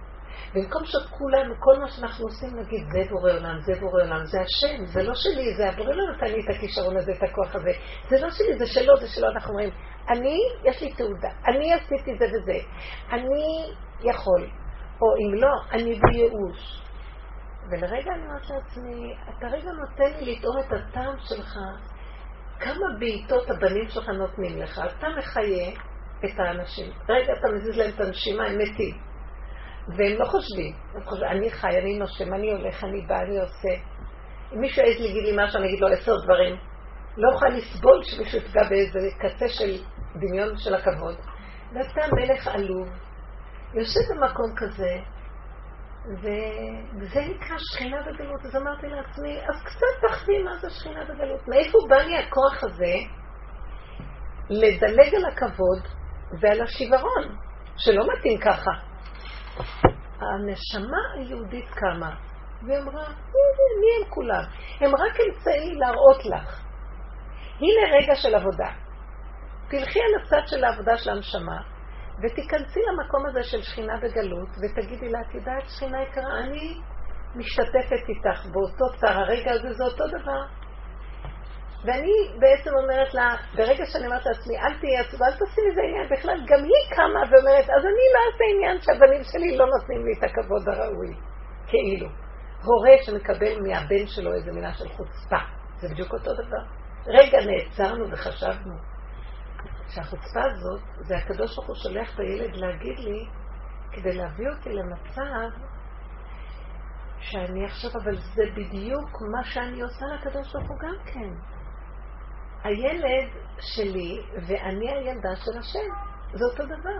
במקום 0.56 0.82
שכולנו, 0.86 1.54
כל 1.60 1.80
מה 1.80 1.88
שאנחנו 1.88 2.26
עושים, 2.26 2.60
נגיד, 2.60 2.84
זה 2.92 3.00
בורא 3.10 3.32
עולם, 3.32 3.60
זה 3.60 3.74
בורא 3.80 4.04
עולם, 4.04 4.26
זה 4.26 4.42
השם, 4.42 4.86
זה 4.86 5.04
לא 5.04 5.14
שלי, 5.16 5.56
זה 5.58 5.70
הבורא 5.70 5.94
לא 5.94 6.16
נתן 6.16 6.26
לי 6.26 6.46
את 6.46 6.56
הכישרון 6.56 6.98
הזה, 6.98 7.12
את 7.12 7.24
הכוח 7.24 7.56
הזה. 7.56 7.72
זה 8.10 8.26
לא 8.26 8.32
שלי, 8.32 8.58
זה 8.58 8.66
שלו, 8.66 8.98
זה 8.98 9.08
שלו. 9.08 9.28
אנחנו 9.30 9.50
אומרים, 9.50 9.70
אני, 10.10 10.40
יש 10.64 10.82
לי 10.82 10.94
תעודה, 10.94 11.30
אני 11.48 11.74
עשיתי 11.74 12.18
זה 12.20 12.26
וזה, 12.26 12.60
אני 13.12 13.72
יכול, 14.02 14.50
או 15.02 15.08
אם 15.18 15.42
לא, 15.42 15.54
אני 15.72 16.00
בייאוש. 16.00 16.82
ולרגע 17.72 18.12
אני 18.14 18.28
אומרת 18.28 18.50
לעצמי, 18.50 19.14
אתה 19.30 19.48
רגע 19.48 19.72
נותן 19.72 20.20
לי 20.20 20.36
לטעום 20.36 20.60
את 20.60 20.74
הטעם 20.74 21.16
שלך, 21.20 21.58
כמה 22.60 22.86
בעיטות 23.00 23.50
הבנים 23.50 23.90
שלך 23.90 24.10
נותנים 24.10 24.62
לך, 24.62 24.82
אתה 24.98 25.08
מחיה 25.18 25.70
את 26.26 26.40
האנשים. 26.40 26.92
רגע 27.10 27.34
אתה 27.34 27.48
מזיז 27.56 27.78
להם 27.78 27.92
את 27.96 28.00
הנשימה, 28.00 28.44
הם 28.44 28.58
מתים. 28.58 29.07
והם 29.88 30.20
לא 30.20 30.26
חושבים, 30.26 30.74
הם 30.96 31.04
חושבים, 31.04 31.30
אני 31.30 31.52
חי, 31.52 31.78
אני 31.78 32.00
נושם, 32.00 32.34
אני 32.34 32.52
הולך, 32.52 32.84
אני 32.84 33.02
בא, 33.08 33.20
אני 33.20 33.40
עושה. 33.40 33.74
אם 34.54 34.60
מישהו 34.62 34.82
יעז 34.86 35.00
להגיד 35.00 35.24
לי 35.24 35.46
משהו, 35.46 35.60
אני 35.60 35.68
אגיד 35.68 35.80
לו 35.80 35.88
עשר 35.88 36.16
דברים. 36.24 36.56
לא 37.18 37.34
אוכל 37.34 37.48
לסבול 37.48 38.04
שמישהו 38.04 38.38
יפגע 38.38 38.70
באיזה 38.70 39.00
קצה 39.20 39.48
של 39.48 39.84
דמיון 40.16 40.58
של 40.58 40.76
הכבוד. 40.76 41.16
ואתה 41.74 42.02
מלך 42.16 42.48
עלוב, 42.48 42.88
יושב 43.74 44.00
במקום 44.10 44.56
כזה, 44.56 45.00
וזה 46.16 47.22
נקרא 47.22 47.58
שכינה 47.58 47.98
בגלות. 48.02 48.46
אז 48.46 48.56
אמרתי 48.56 48.88
לעצמי, 48.88 49.40
אז 49.40 49.64
קצת 49.64 50.08
תחווי 50.08 50.44
מה 50.44 50.58
זה 50.58 50.70
שכינה 50.70 51.04
בגלות. 51.04 51.48
מאיפה 51.48 51.78
בא 51.90 51.96
לי 51.96 52.18
הכוח 52.18 52.64
הזה 52.64 52.94
לדלג 54.50 55.16
על 55.16 55.26
הכבוד 55.26 55.88
ועל 56.42 56.62
השיוורון, 56.62 57.38
שלא 57.78 58.04
מתאים 58.14 58.40
ככה. 58.40 58.72
הנשמה 60.22 60.98
היהודית 61.16 61.70
קמה, 61.70 62.16
והיא 62.68 62.80
אמרה, 62.80 63.08
מי 63.82 63.88
הם 63.98 64.10
כולם? 64.10 64.44
הם 64.80 64.96
רק 64.96 65.18
אמצעי 65.28 65.76
להראות 65.76 66.26
לך. 66.26 66.64
הנה 67.60 67.98
רגע 67.98 68.16
של 68.16 68.36
עבודה. 68.36 68.70
תלכי 69.70 70.00
על 70.00 70.22
הצד 70.22 70.48
של 70.48 70.64
העבודה 70.64 70.98
של 70.98 71.10
הנשמה, 71.10 71.62
ותיכנסי 72.24 72.80
למקום 72.80 73.26
הזה 73.26 73.44
של 73.44 73.62
שכינה 73.62 73.94
בגלות, 73.98 74.50
ותגידי 74.50 75.10
לה, 75.10 75.20
את 75.22 75.36
יודעת, 75.36 75.64
שכינה 75.70 76.04
יקרה, 76.04 76.40
אני 76.40 76.78
משתתפת 77.36 78.10
איתך 78.10 78.46
באותו 78.46 78.98
צער, 79.00 79.20
הרגע 79.20 79.52
הזה 79.52 79.74
זה 79.74 79.84
אותו 79.84 80.08
דבר. 80.08 80.67
ואני 81.84 82.14
בעצם 82.40 82.70
אומרת 82.84 83.14
לה, 83.14 83.36
ברגע 83.56 83.86
שאני 83.86 84.06
אומרת 84.06 84.26
לעצמי, 84.26 84.58
אל 84.58 84.80
תהיה 84.80 85.02
עצובה, 85.02 85.26
אל 85.26 85.32
תעשי 85.32 85.62
מזה 85.72 85.82
עניין 85.82 86.10
בכלל, 86.10 86.40
גם 86.48 86.64
היא 86.64 86.96
קמה 86.96 87.22
ואומרת, 87.30 87.70
אז 87.70 87.84
אני 87.90 88.06
לא 88.14 88.20
אעשה 88.26 88.44
עניין 88.56 88.82
שהבנים 88.82 89.24
שלי 89.24 89.58
לא 89.58 89.66
נותנים 89.66 90.06
לי 90.06 90.14
את 90.18 90.24
הכבוד 90.24 90.70
הראוי, 90.70 91.14
כאילו. 91.68 92.08
הורה 92.64 92.96
שמקבל 93.06 93.62
מהבן 93.62 94.08
שלו 94.08 94.34
איזה 94.34 94.52
מילה 94.52 94.74
של 94.74 94.90
חוצפה, 94.90 95.38
זה 95.78 95.88
בדיוק 95.90 96.14
אותו 96.14 96.34
דבר. 96.34 96.64
רגע 97.08 97.38
נעצרנו 97.46 98.12
וחשבנו 98.12 98.76
שהחוצפה 99.90 100.44
הזאת, 100.44 100.82
זה 100.98 101.18
הקדוש 101.18 101.56
ברוך 101.56 101.68
הוא 101.68 101.76
שולח 101.76 102.16
את 102.16 102.20
הילד 102.20 102.56
להגיד 102.56 103.00
לי, 103.00 103.26
כדי 103.92 104.14
להביא 104.14 104.50
אותי 104.50 104.70
למצב 104.70 105.58
שאני 107.20 107.66
עכשיו, 107.66 107.92
אבל 108.04 108.16
זה 108.16 108.44
בדיוק 108.56 109.10
מה 109.32 109.44
שאני 109.44 109.82
עושה 109.82 110.06
לקדוש 110.06 110.54
ברוך 110.54 110.70
הוא 110.70 110.78
גם 110.80 110.96
כן. 111.06 111.57
הילד 112.68 113.30
שלי 113.60 114.22
ואני 114.48 114.92
הילדה 114.92 115.36
של 115.36 115.60
השם. 115.60 115.90
זה 116.34 116.46
אותו 116.52 116.66
דבר. 116.66 117.00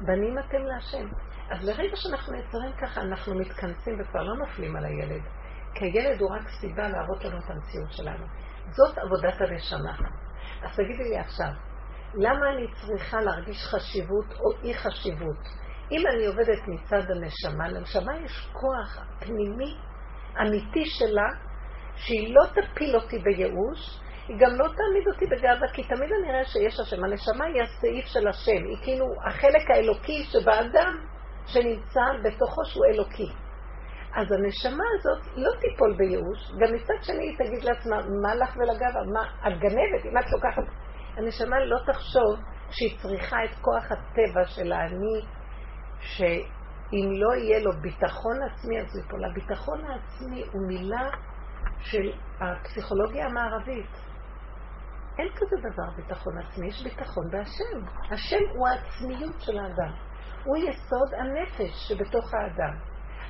בנים 0.00 0.38
אתם 0.38 0.62
להשם. 0.62 1.08
אז 1.50 1.68
לרגע 1.68 1.96
שאנחנו 1.96 2.32
נעצרים 2.32 2.72
ככה, 2.80 3.00
אנחנו 3.00 3.34
מתכנסים 3.34 4.00
וכבר 4.00 4.22
לא 4.22 4.36
נופלים 4.36 4.76
על 4.76 4.84
הילד. 4.84 5.22
כי 5.74 5.84
הילד 5.84 6.20
הוא 6.20 6.30
רק 6.30 6.48
סיבה 6.60 6.88
להראות 6.88 7.24
לנו 7.24 7.38
את 7.38 7.50
המציאות 7.50 7.92
שלנו. 7.92 8.26
זאת 8.70 8.98
עבודת 8.98 9.40
הנשמה. 9.40 9.92
אז 10.62 10.76
תגידי 10.76 11.10
לי 11.10 11.18
עכשיו, 11.18 11.50
למה 12.14 12.50
אני 12.52 12.66
צריכה 12.74 13.20
להרגיש 13.20 13.56
חשיבות 13.70 14.26
או 14.32 14.62
אי 14.64 14.74
חשיבות? 14.74 15.38
אם 15.92 16.06
אני 16.06 16.26
עובדת 16.26 16.68
מצד 16.68 17.10
הנשמה, 17.10 17.68
לנשמה 17.68 18.16
יש 18.16 18.48
כוח 18.52 19.06
פנימי 19.20 19.76
אמיתי 20.40 20.84
שלה, 20.84 21.28
שהיא 21.96 22.34
לא 22.34 22.46
תפיל 22.46 22.96
אותי 22.96 23.18
בייאוש, 23.18 24.00
היא 24.30 24.38
גם 24.38 24.50
לא 24.50 24.64
תעמיד 24.64 25.08
אותי 25.12 25.26
בגאווה, 25.26 25.68
כי 25.72 25.82
תמיד 25.82 26.10
אני 26.12 26.30
אראה 26.30 26.44
שיש 26.44 26.80
השם. 26.80 27.04
הנשמה 27.04 27.44
היא 27.44 27.62
הסעיף 27.62 28.04
של 28.06 28.28
השם, 28.28 28.64
היא 28.68 28.76
כאילו 28.82 29.06
החלק 29.26 29.70
האלוקי 29.70 30.24
שבאדם 30.24 30.92
שנמצא 31.46 32.00
בתוכו 32.22 32.64
שהוא 32.64 32.84
אלוקי. 32.86 33.28
אז 34.16 34.26
הנשמה 34.32 34.84
הזאת 34.98 35.26
לא 35.36 35.50
תיפול 35.60 35.96
בייאוש, 35.96 36.52
גם 36.60 36.74
מצד 36.74 36.94
שני 37.02 37.22
היא 37.28 37.36
תגיד 37.38 37.64
לעצמה, 37.64 37.96
מה 38.22 38.34
לך 38.34 38.56
ולגאווה? 38.56 39.02
מה, 39.14 39.22
את 39.48 39.58
גנבת? 39.58 40.04
אם 40.04 40.18
את 40.18 40.30
לוקחת... 40.32 40.62
הנשמה 41.16 41.64
לא 41.64 41.78
תחשוב 41.86 42.36
שהיא 42.70 42.98
צריכה 43.02 43.36
את 43.44 43.54
כוח 43.60 43.84
הטבע 43.92 44.44
של 44.44 44.72
האני, 44.72 45.20
שאם 46.00 47.08
לא 47.12 47.34
יהיה 47.34 47.58
לו 47.58 47.70
ביטחון 47.80 48.36
עצמי, 48.42 48.80
אז 48.80 48.86
הוא 48.94 49.02
ייפול. 49.02 49.24
הביטחון 49.24 49.80
העצמי 49.84 50.44
הוא 50.52 50.66
מילה 50.66 51.10
של 51.78 52.12
הפסיכולוגיה 52.40 53.26
המערבית. 53.26 54.09
אין 55.20 55.28
כזה 55.36 55.56
דבר 55.56 55.90
ביטחון 55.96 56.38
עצמי, 56.38 56.68
יש 56.68 56.82
ביטחון 56.82 57.30
בהשם. 57.30 57.80
השם 58.10 58.44
הוא 58.54 58.68
העצמיות 58.68 59.40
של 59.40 59.58
האדם. 59.58 59.92
הוא 60.44 60.56
יסוד 60.56 61.14
הנפש 61.18 61.88
שבתוך 61.88 62.34
האדם. 62.34 62.78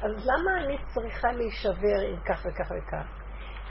אז 0.03 0.27
למה 0.27 0.65
אני 0.65 0.77
צריכה 0.95 1.33
להישבר 1.33 2.01
עם 2.13 2.21
כך 2.21 2.47
וכך 2.47 2.71
וכך? 2.71 3.07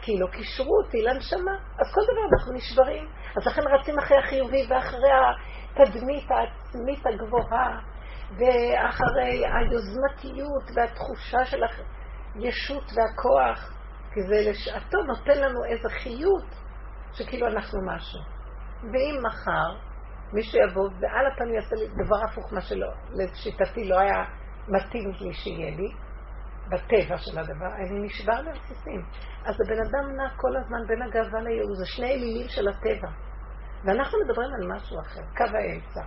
כי 0.02 0.20
לא 0.20 0.28
קישרו 0.28 0.78
אותי 0.86 1.02
לנשמה. 1.02 1.56
אז 1.80 1.94
כל 1.94 2.02
דבר 2.02 2.26
אנחנו 2.34 2.54
נשברים. 2.54 3.06
אז 3.38 3.48
לכן 3.48 3.62
רצים 3.62 4.00
אחרי 4.00 4.18
החיובי 4.18 4.68
ואחרי 4.70 5.12
התדמית 5.76 6.32
העצמית 6.32 7.06
הגבוהה, 7.06 7.80
ואחרי 8.32 9.44
היוזמתיות 9.46 10.64
והתחושה 10.76 11.46
של 11.46 11.64
הישות 12.36 12.84
והכוח, 12.96 13.74
כי 14.14 14.22
זה 14.22 14.50
לשעתו 14.50 14.98
נותן 14.98 15.42
לנו 15.42 15.64
איזה 15.66 15.90
חיות 15.90 16.59
שכאילו 17.14 17.48
אנחנו 17.48 17.80
משהו. 17.86 18.20
ואם 18.82 19.22
מחר 19.26 19.90
מישהו 20.34 20.60
יבוא 20.60 20.90
ועל 21.00 21.26
הפנים 21.34 21.54
יעשה 21.54 21.76
לי 21.76 21.88
דבר 22.06 22.24
הפוך 22.30 22.54
מה 22.54 22.62
שלא, 22.62 22.94
לשיטתי 23.10 23.90
לא 23.90 24.00
היה 24.00 24.24
מתאים 24.68 25.12
לי 25.20 25.34
שיהיה 25.34 25.76
לי, 25.78 25.92
בטבע 26.70 27.18
של 27.18 27.40
הדבר, 27.40 27.74
אני 27.76 28.00
נשבר 28.06 28.42
לרסיסים. 28.42 29.02
אז 29.46 29.56
הבן 29.62 29.80
אדם 29.88 30.16
נע 30.18 30.30
כל 30.38 30.58
הזמן 30.58 30.88
בין 30.88 31.02
הגאווה 31.02 31.42
לייעוז, 31.42 31.78
זה 31.78 31.86
שני 31.86 32.12
אלילים 32.12 32.48
של 32.48 32.68
הטבע. 32.68 33.10
ואנחנו 33.84 34.18
מדברים 34.26 34.50
על 34.54 34.76
משהו 34.76 35.00
אחר, 35.02 35.22
קו 35.38 35.58
האמצע. 35.58 36.02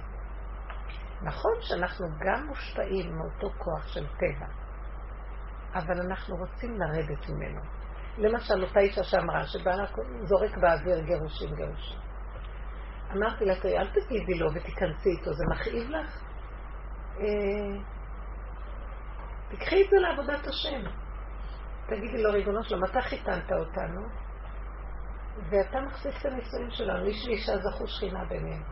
נכון 1.22 1.52
שאנחנו 1.60 2.06
גם 2.20 2.46
מושפעים 2.46 3.16
מאותו 3.16 3.50
כוח 3.58 3.86
של 3.86 4.06
טבע, 4.06 4.46
אבל 5.74 6.00
אנחנו 6.00 6.36
רוצים 6.36 6.80
לרדת 6.80 7.28
ממנו. 7.28 7.60
למשל, 8.18 8.64
אותה 8.64 8.80
אישה 8.80 9.04
שאמרה, 9.04 9.46
שבעלה 9.46 9.84
זורק 10.22 10.56
באוויר 10.56 11.00
גירושים 11.00 11.54
גירושים. 11.54 11.98
אמרתי 13.16 13.44
לה, 13.44 13.60
תראי, 13.60 13.78
אל 13.78 13.88
תגידי 13.88 14.34
לו 14.34 14.54
ותיכנסי 14.54 15.08
איתו, 15.08 15.32
זה 15.32 15.44
מכאיב 15.50 15.90
לך? 15.90 16.22
אה, 17.20 17.80
תקחי 19.50 19.84
את 19.84 19.90
זה 19.90 19.96
לעבודת 19.96 20.46
השם. 20.46 20.90
תגידי 21.86 22.22
לו, 22.22 22.32
ריבונו 22.32 22.64
שלום, 22.64 22.84
אתה 22.84 23.00
חיתנת 23.00 23.52
אותנו, 23.52 24.00
ואתה 25.50 25.80
מחזיק 25.80 26.14
את 26.20 26.26
הנישואים 26.26 26.70
שלנו, 26.70 27.04
איש 27.06 27.26
ואישה 27.26 27.52
זכו 27.56 27.86
שכינה 27.86 28.24
ביניהם. 28.24 28.62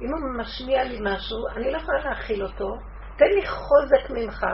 אם 0.00 0.08
הוא 0.08 0.40
משמיע 0.40 0.84
לי 0.84 0.98
משהו, 1.02 1.38
אני 1.56 1.72
לא 1.72 1.78
יכולה 1.78 1.98
להכיל 2.04 2.42
אותו, 2.42 2.68
תן 3.16 3.24
לי 3.24 3.46
חוזק 3.46 4.10
ממך, 4.10 4.46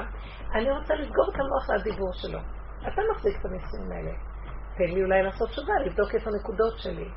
אני 0.55 0.71
רוצה 0.71 0.95
לסגור 0.95 1.31
את 1.31 1.35
המוח 1.35 1.71
לדיבור 1.71 2.13
שלו. 2.13 2.39
אתה 2.88 3.03
מחזיק 3.12 3.40
את 3.40 3.44
הנישואים 3.44 3.92
האלה. 3.92 4.12
תן 4.77 4.94
לי 4.94 5.03
אולי 5.03 5.23
לעשות 5.23 5.51
תשובה, 5.51 5.73
לבדוק 5.87 6.14
את 6.14 6.27
הנקודות 6.27 6.79
שלי. 6.79 7.09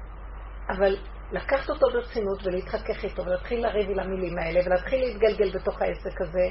אבל 0.69 0.95
לקחת 1.31 1.69
אותו 1.69 1.87
ברצינות 1.93 2.39
ולהתחכך 2.45 3.03
איתו 3.03 3.25
ולהתחיל 3.25 3.67
לריב 3.67 3.89
עם 3.89 3.99
המילים 3.99 4.37
האלה 4.37 4.59
ולהתחיל 4.65 4.99
להתגלגל 4.99 5.59
בתוך 5.59 5.81
העסק 5.81 6.21
הזה, 6.21 6.47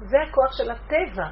זה 0.00 0.16
הכוח 0.28 0.52
של 0.52 0.70
הטבע, 0.70 1.28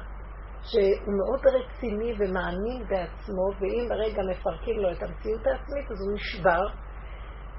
שהוא 0.61 1.13
מאוד 1.17 1.41
רציני 1.47 2.13
ומאמין 2.19 2.87
בעצמו, 2.89 3.45
ואם 3.59 3.89
ברגע 3.89 4.21
מפרקים 4.31 4.79
לו 4.79 4.91
את 4.91 5.03
המציאות 5.03 5.47
העצמית, 5.47 5.91
אז 5.91 6.01
הוא 6.01 6.15
נשבר. 6.15 6.67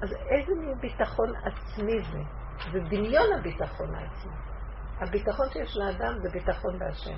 אז 0.03 0.13
איזה 0.29 0.51
מין 0.59 0.77
ביטחון 0.81 1.33
עצמי 1.45 2.01
זה? 2.01 2.19
זה 2.71 2.79
דמיון 2.79 3.27
הביטחון 3.39 3.95
העצמי. 3.95 4.33
הביטחון 5.01 5.49
שיש 5.49 5.77
לאדם 5.77 6.13
זה 6.21 6.29
ביטחון 6.29 6.79
בהשם. 6.79 7.17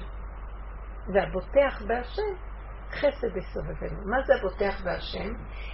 והבוטח 1.14 1.82
בהשם, 1.88 2.53
חסד 2.94 3.38
יסובבנו. 3.38 4.10
מה 4.12 4.18
זה 4.26 4.34
הבוטח 4.36 4.84
בהשם? 4.84 5.30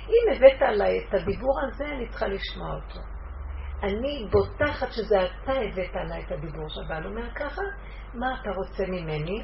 אם 0.08 0.36
הבאת 0.36 0.62
עליי 0.62 1.00
את 1.00 1.14
הדיבור 1.14 1.60
הזה, 1.68 1.86
אני 1.86 2.10
צריכה 2.10 2.28
לשמוע 2.28 2.76
אותו. 2.76 3.00
אני 3.84 4.28
בוטחת 4.32 4.92
שזה 4.92 5.18
אתה 5.22 5.52
הבאת 5.52 5.96
עליי 5.96 6.24
את 6.26 6.32
הדיבור 6.32 6.66
שהבעל 6.70 7.06
אומר 7.06 7.34
ככה, 7.36 7.62
מה 8.14 8.28
אתה 8.42 8.50
רוצה 8.50 8.84
ממני? 8.88 9.44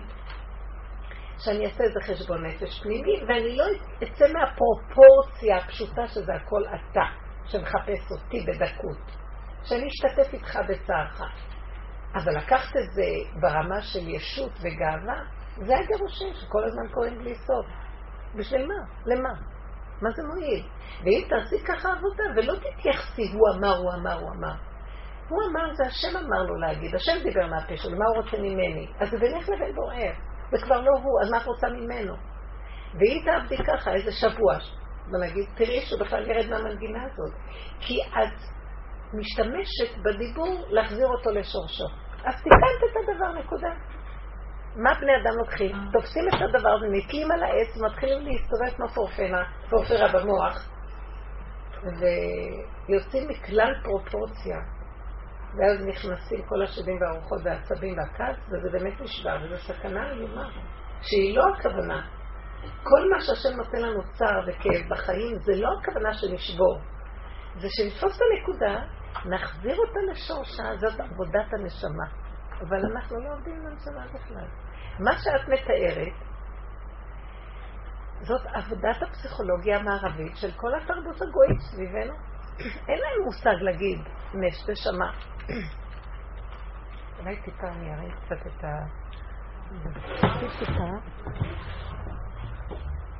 שאני 1.37 1.65
אעשה 1.65 1.83
איזה 1.83 1.99
חשבון 2.03 2.45
נפש 2.45 2.83
פנימי, 2.83 3.23
ואני 3.27 3.57
לא 3.57 3.65
אצא 4.03 4.25
מהפרופורציה 4.33 5.57
הפשוטה 5.57 6.07
שזה 6.07 6.33
הכל 6.33 6.63
אתה, 6.67 7.05
שמחפש 7.45 8.11
אותי 8.11 8.45
בדקות. 8.47 9.25
שאני 9.63 9.87
אשתתף 9.87 10.33
איתך 10.33 10.59
בצערך. 10.69 11.21
אבל 12.15 12.37
לקחת 12.37 12.77
את 12.77 12.91
זה 12.93 13.39
ברמה 13.41 13.81
של 13.81 14.09
ישות 14.09 14.51
וגאווה, 14.59 15.23
זה 15.55 15.73
הגירושים 15.77 16.33
שכל 16.33 16.63
הזמן 16.63 16.87
קוראים 16.93 17.17
בלי 17.17 17.35
סוף. 17.35 17.65
בשביל 18.35 18.65
מה? 18.67 18.85
למה? 19.05 19.29
מה 20.01 20.09
זה 20.11 20.23
מועיל? 20.23 20.67
ואם 21.03 21.27
תעשי 21.29 21.65
ככה 21.65 21.89
עבודה, 21.91 22.23
ולא 22.35 22.53
תתייחסי, 22.55 23.31
הוא 23.33 23.49
אמר, 23.57 23.77
הוא 23.77 23.93
אמר, 23.93 24.19
הוא 24.19 24.29
אמר. 24.31 24.55
הוא 25.29 25.39
אמר, 25.51 25.73
זה 25.73 25.83
השם 25.83 26.17
אמר 26.17 26.43
לו 26.43 26.55
להגיד, 26.55 26.95
השם 26.95 27.23
דיבר 27.23 27.47
מהפה 27.47 27.77
שלו, 27.77 27.97
מה 27.97 28.05
הוא 28.05 28.23
רוצה 28.23 28.37
ממני? 28.37 28.87
אז 28.99 29.09
זה 29.09 29.17
בינך 29.17 29.49
לבין 29.49 29.75
בוער. 29.75 30.13
זה 30.51 30.57
כבר 30.65 30.81
לא 30.81 30.91
הוא, 31.03 31.21
אז 31.21 31.31
מה 31.31 31.37
את 31.37 31.45
רוצה 31.45 31.67
ממנו? 31.69 32.15
ואם 32.93 33.21
תעבדי 33.25 33.57
ככה 33.57 33.93
איזה 33.93 34.11
שבוע, 34.11 34.57
ונגיד, 35.13 35.45
תראי 35.55 35.81
שהוא 35.81 35.99
בכלל 35.99 36.29
ירד 36.29 36.49
מהמנגינה 36.49 37.03
הזאת. 37.03 37.33
כי 37.79 38.01
את 38.03 38.39
משתמשת 39.13 39.97
בדיבור 40.03 40.65
להחזיר 40.69 41.07
אותו 41.07 41.29
לשורשו. 41.29 41.85
אז 42.25 42.35
תיקנת 42.43 42.79
את 42.91 42.95
הדבר, 42.97 43.39
נקודה. 43.39 43.94
מה 44.75 44.93
בני 45.01 45.11
אדם 45.15 45.37
לוקחים? 45.37 45.75
תופסים 45.91 46.23
את 46.27 46.41
הדבר 46.41 46.69
הזה, 46.69 46.85
נתלים 46.91 47.31
על 47.31 47.43
העץ, 47.43 47.77
ומתחילים 47.77 48.25
להסתובב 48.25 48.75
כמו 48.77 48.87
פורפנה, 48.87 49.43
פורפרה 49.69 50.07
במוח, 50.13 50.69
ויוצאים 51.83 53.29
מכלל 53.29 53.73
פרופורציה. 53.83 54.57
ואז 55.57 55.85
נכנסים 55.85 56.45
כל 56.45 56.63
השדים 56.63 56.97
והרוחות 57.01 57.39
והעצבים 57.43 57.97
והכעס, 57.97 58.37
וזה 58.47 58.69
באמת 58.71 59.01
נשבר, 59.01 59.37
וזו 59.43 59.57
סכנה 59.57 60.11
איומה, 60.11 60.49
שהיא 61.01 61.37
לא 61.37 61.43
הכוונה. 61.55 62.07
כל 62.83 63.09
מה 63.09 63.19
שהשם 63.19 63.57
נותן 63.57 63.81
לנו 63.81 64.01
צער 64.13 64.41
וכאב 64.47 64.89
בחיים, 64.89 65.39
זה 65.39 65.51
לא 65.55 65.69
הכוונה 65.81 66.13
שנשבור. 66.13 66.79
זה 67.57 67.67
שנתפוס 67.69 68.17
את 68.17 68.21
הנקודה, 68.21 68.81
נחזיר 69.25 69.75
אותה 69.77 69.99
לשורשה, 70.11 70.63
זאת 70.77 70.99
עבודת 70.99 71.53
הנשמה. 71.53 72.05
אבל 72.61 72.85
אנחנו 72.85 73.19
לא 73.19 73.33
עובדים 73.33 73.53
עם 73.55 73.65
הנשמה 73.67 74.05
בכלל. 74.13 74.64
מה 74.99 75.11
שאת 75.17 75.47
מתארת, 75.47 76.13
זאת 78.21 78.41
עבודת 78.45 79.01
הפסיכולוגיה 79.01 79.77
המערבית 79.77 80.37
של 80.37 80.51
כל 80.55 80.75
התרבות 80.75 81.21
הגויית 81.21 81.59
סביבנו. 81.59 82.13
אין 82.89 82.99
להם 82.99 83.25
מושג 83.25 83.61
להגיד 83.61 83.99
נש 84.33 84.69
נשמה. 84.69 85.11
אולי 87.19 87.41
טיפה 87.41 87.67
אני 87.67 87.93
אראה 87.93 88.11
קצת 88.15 88.47
את 88.47 88.63
ה... 88.63 88.67
טיפה, 90.59 90.89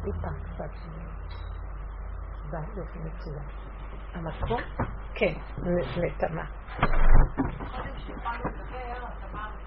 טיפה 0.03 0.27
קצת. 0.43 0.71
די, 2.51 2.79
יופי 2.79 2.99
מצוין. 2.99 3.45
המקום? 4.13 4.61
כן, 5.15 5.33
נתמה. 5.97 6.45
קודם 6.77 7.97
שהתחלנו 7.97 8.43
לדבר, 8.45 9.07
את 9.07 9.33
אמרת, 9.33 9.65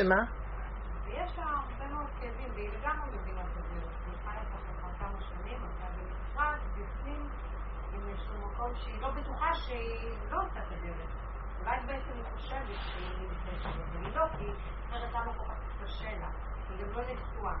שמה? 0.00 0.20
ויש 1.04 1.38
לה 1.38 1.44
הרבה 1.44 1.86
מאוד 1.94 2.06
כאבים, 2.20 2.48
והיא 2.54 2.70
לגמרי 2.70 3.18
מבינה 3.18 3.40
את 3.40 3.54
זה, 3.54 3.60
היא 4.06 4.14
חיה 4.24 4.44
ככה 4.44 4.72
כבר 4.78 4.92
כמה 4.98 5.20
שנים, 5.20 5.58
אבל 5.62 5.90
בנפרד, 5.96 6.58
בפנים, 6.76 7.28
עם 7.92 8.08
איזשהו 8.08 8.34
מקום 8.38 8.74
שהיא 8.74 9.00
לא 9.00 9.10
בטוחה 9.10 9.54
שהיא 9.54 10.10
לא 10.30 10.42
עושה 10.42 10.60
את 10.60 10.72
הדרך. 10.72 11.10
אולי 11.60 11.76
בעצם 11.86 12.12
היא 12.14 12.24
חושבת 12.34 12.80
שהיא 12.84 13.28
נמצאת 13.28 13.62
שם, 13.62 13.80
והיא 13.92 14.16
לא, 14.16 14.24
כי 14.38 14.46
אחרת 14.88 15.12
למה 15.12 15.32
כל 15.34 15.44
כך 15.44 15.84
קשה 15.84 16.18
לה, 16.18 16.30
היא 16.68 16.84
גם 16.84 16.92
לא 16.92 17.02
נשואה. 17.02 17.54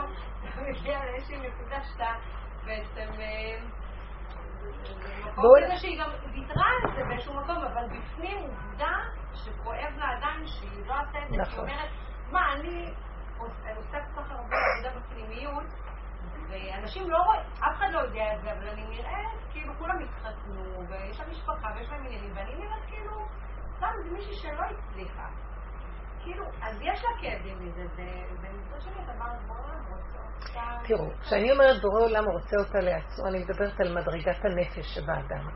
מגיע 0.62 1.04
לאיזושהי 1.04 1.48
נקודה 1.48 1.82
שאתה 1.82 2.14
בעצם 2.64 3.10
מקום 5.36 5.64
כזה 5.64 5.76
שהיא 5.76 6.00
גם 6.00 6.10
ויתרה 6.32 6.64
על 6.66 6.96
זה 6.96 7.04
באיזשהו 7.08 7.34
מקום, 7.34 7.56
אבל 7.56 7.86
בפנים 7.86 8.38
עובדה 8.38 8.92
שכואב 9.34 9.92
לה 9.96 10.16
עדיין 10.16 10.46
שהיא 10.46 10.86
לא 10.86 10.94
עושה 11.00 11.18
את 11.22 11.28
זה, 11.30 11.36
היא 11.36 11.58
אומרת, 11.58 11.90
מה, 12.30 12.52
אני 12.52 12.94
עושה 13.76 13.98
כל 14.14 14.22
כך 14.22 14.30
הרבה 14.30 14.56
עבודה 14.56 15.00
בפנימיות, 15.00 15.66
ואנשים 16.48 17.10
לא 17.10 17.18
רואים, 17.18 17.40
אף 17.40 17.76
אחד 17.76 17.86
לא 17.92 17.98
יודע 17.98 18.34
את 18.34 18.42
זה, 18.42 18.52
אבל 18.52 18.68
אני 18.68 18.84
נראית 18.84 19.40
כאילו 19.52 19.74
כולם 19.78 19.98
התחתנו, 19.98 20.88
ויש 20.88 21.20
להם 21.20 21.30
משפחה 21.30 21.68
ויש 21.76 21.88
להם 21.90 22.04
עניינים, 22.04 22.32
ואני 22.36 22.54
סתם 23.84 24.02
זה 24.04 24.10
מישהי 24.10 24.34
שלא 24.34 24.62
הצליחה. 24.62 25.28
כאילו, 26.22 26.44
אז 26.62 26.76
יש 26.80 27.04
לה 27.04 27.10
כאבים 27.20 27.58
מזה, 27.60 27.82
ומצד 28.40 28.80
שני 28.80 29.04
את 29.04 29.08
אמרת 29.16 29.40
אותה... 29.50 30.86
תראו, 30.86 31.10
כשאני 31.20 31.52
אומרת 31.52 31.82
בורא 31.82 32.02
עולם 32.02 32.24
רוצה 32.24 32.56
אותה 32.56 32.78
לעצמו, 32.78 33.26
אני 33.28 33.38
מדברת 33.38 33.80
על 33.80 33.94
מדרגת 33.98 34.44
הנפש 34.44 34.94
שבאדם. 34.94 35.48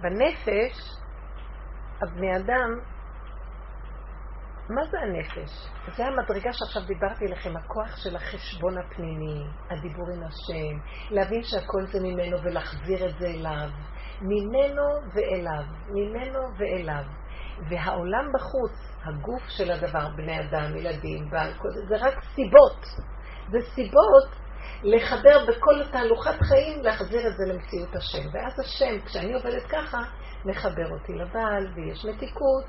בנפש, 0.00 0.96
הבני 2.02 2.36
אדם 2.36 2.80
מה 4.68 4.84
זה 4.90 4.98
הנפש? 5.00 5.68
זה 5.96 6.06
המדרגה 6.06 6.52
שעכשיו 6.52 6.82
דיברתי 6.86 7.24
לכם, 7.24 7.56
הכוח 7.56 7.96
של 7.96 8.16
החשבון 8.16 8.78
הפנימי, 8.78 9.44
הדיבור 9.70 10.06
עם 10.14 10.22
השם, 10.22 10.78
להבין 11.10 11.42
שהכל 11.42 11.86
זה 11.86 11.98
ממנו 12.02 12.42
ולהחזיר 12.42 13.08
את 13.08 13.18
זה 13.18 13.26
אליו, 13.26 13.68
ממנו 14.20 14.84
ואליו, 15.14 15.64
ממנו 15.88 16.40
ואליו. 16.58 17.02
והעולם 17.70 18.32
בחוץ, 18.34 18.72
הגוף 19.04 19.42
של 19.48 19.70
הדבר, 19.70 20.08
בני 20.16 20.40
אדם, 20.40 20.76
ילדים, 20.76 21.30
בעל, 21.30 21.50
זה 21.88 21.96
רק 21.96 22.14
סיבות. 22.34 22.84
זה 23.50 23.58
סיבות 23.74 24.28
לחבר 24.82 25.46
בכל 25.48 25.82
תהלוכת 25.92 26.40
חיים, 26.48 26.82
להחזיר 26.82 27.28
את 27.28 27.36
זה 27.36 27.44
למציאות 27.52 27.96
השם. 27.96 28.28
ואז 28.32 28.60
השם, 28.60 29.06
כשאני 29.06 29.34
עובדת 29.34 29.66
ככה, 29.68 29.98
מחבר 30.44 30.90
אותי 30.90 31.12
לבעל, 31.12 31.66
ויש 31.74 32.04
מתיקות. 32.04 32.66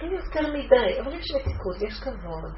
אין 0.00 0.12
יותר 0.12 0.52
מדי, 0.52 1.00
אבל 1.00 1.14
יש 1.14 1.26
מתיקות, 1.34 1.82
יש 1.82 2.00
כבוד, 2.00 2.54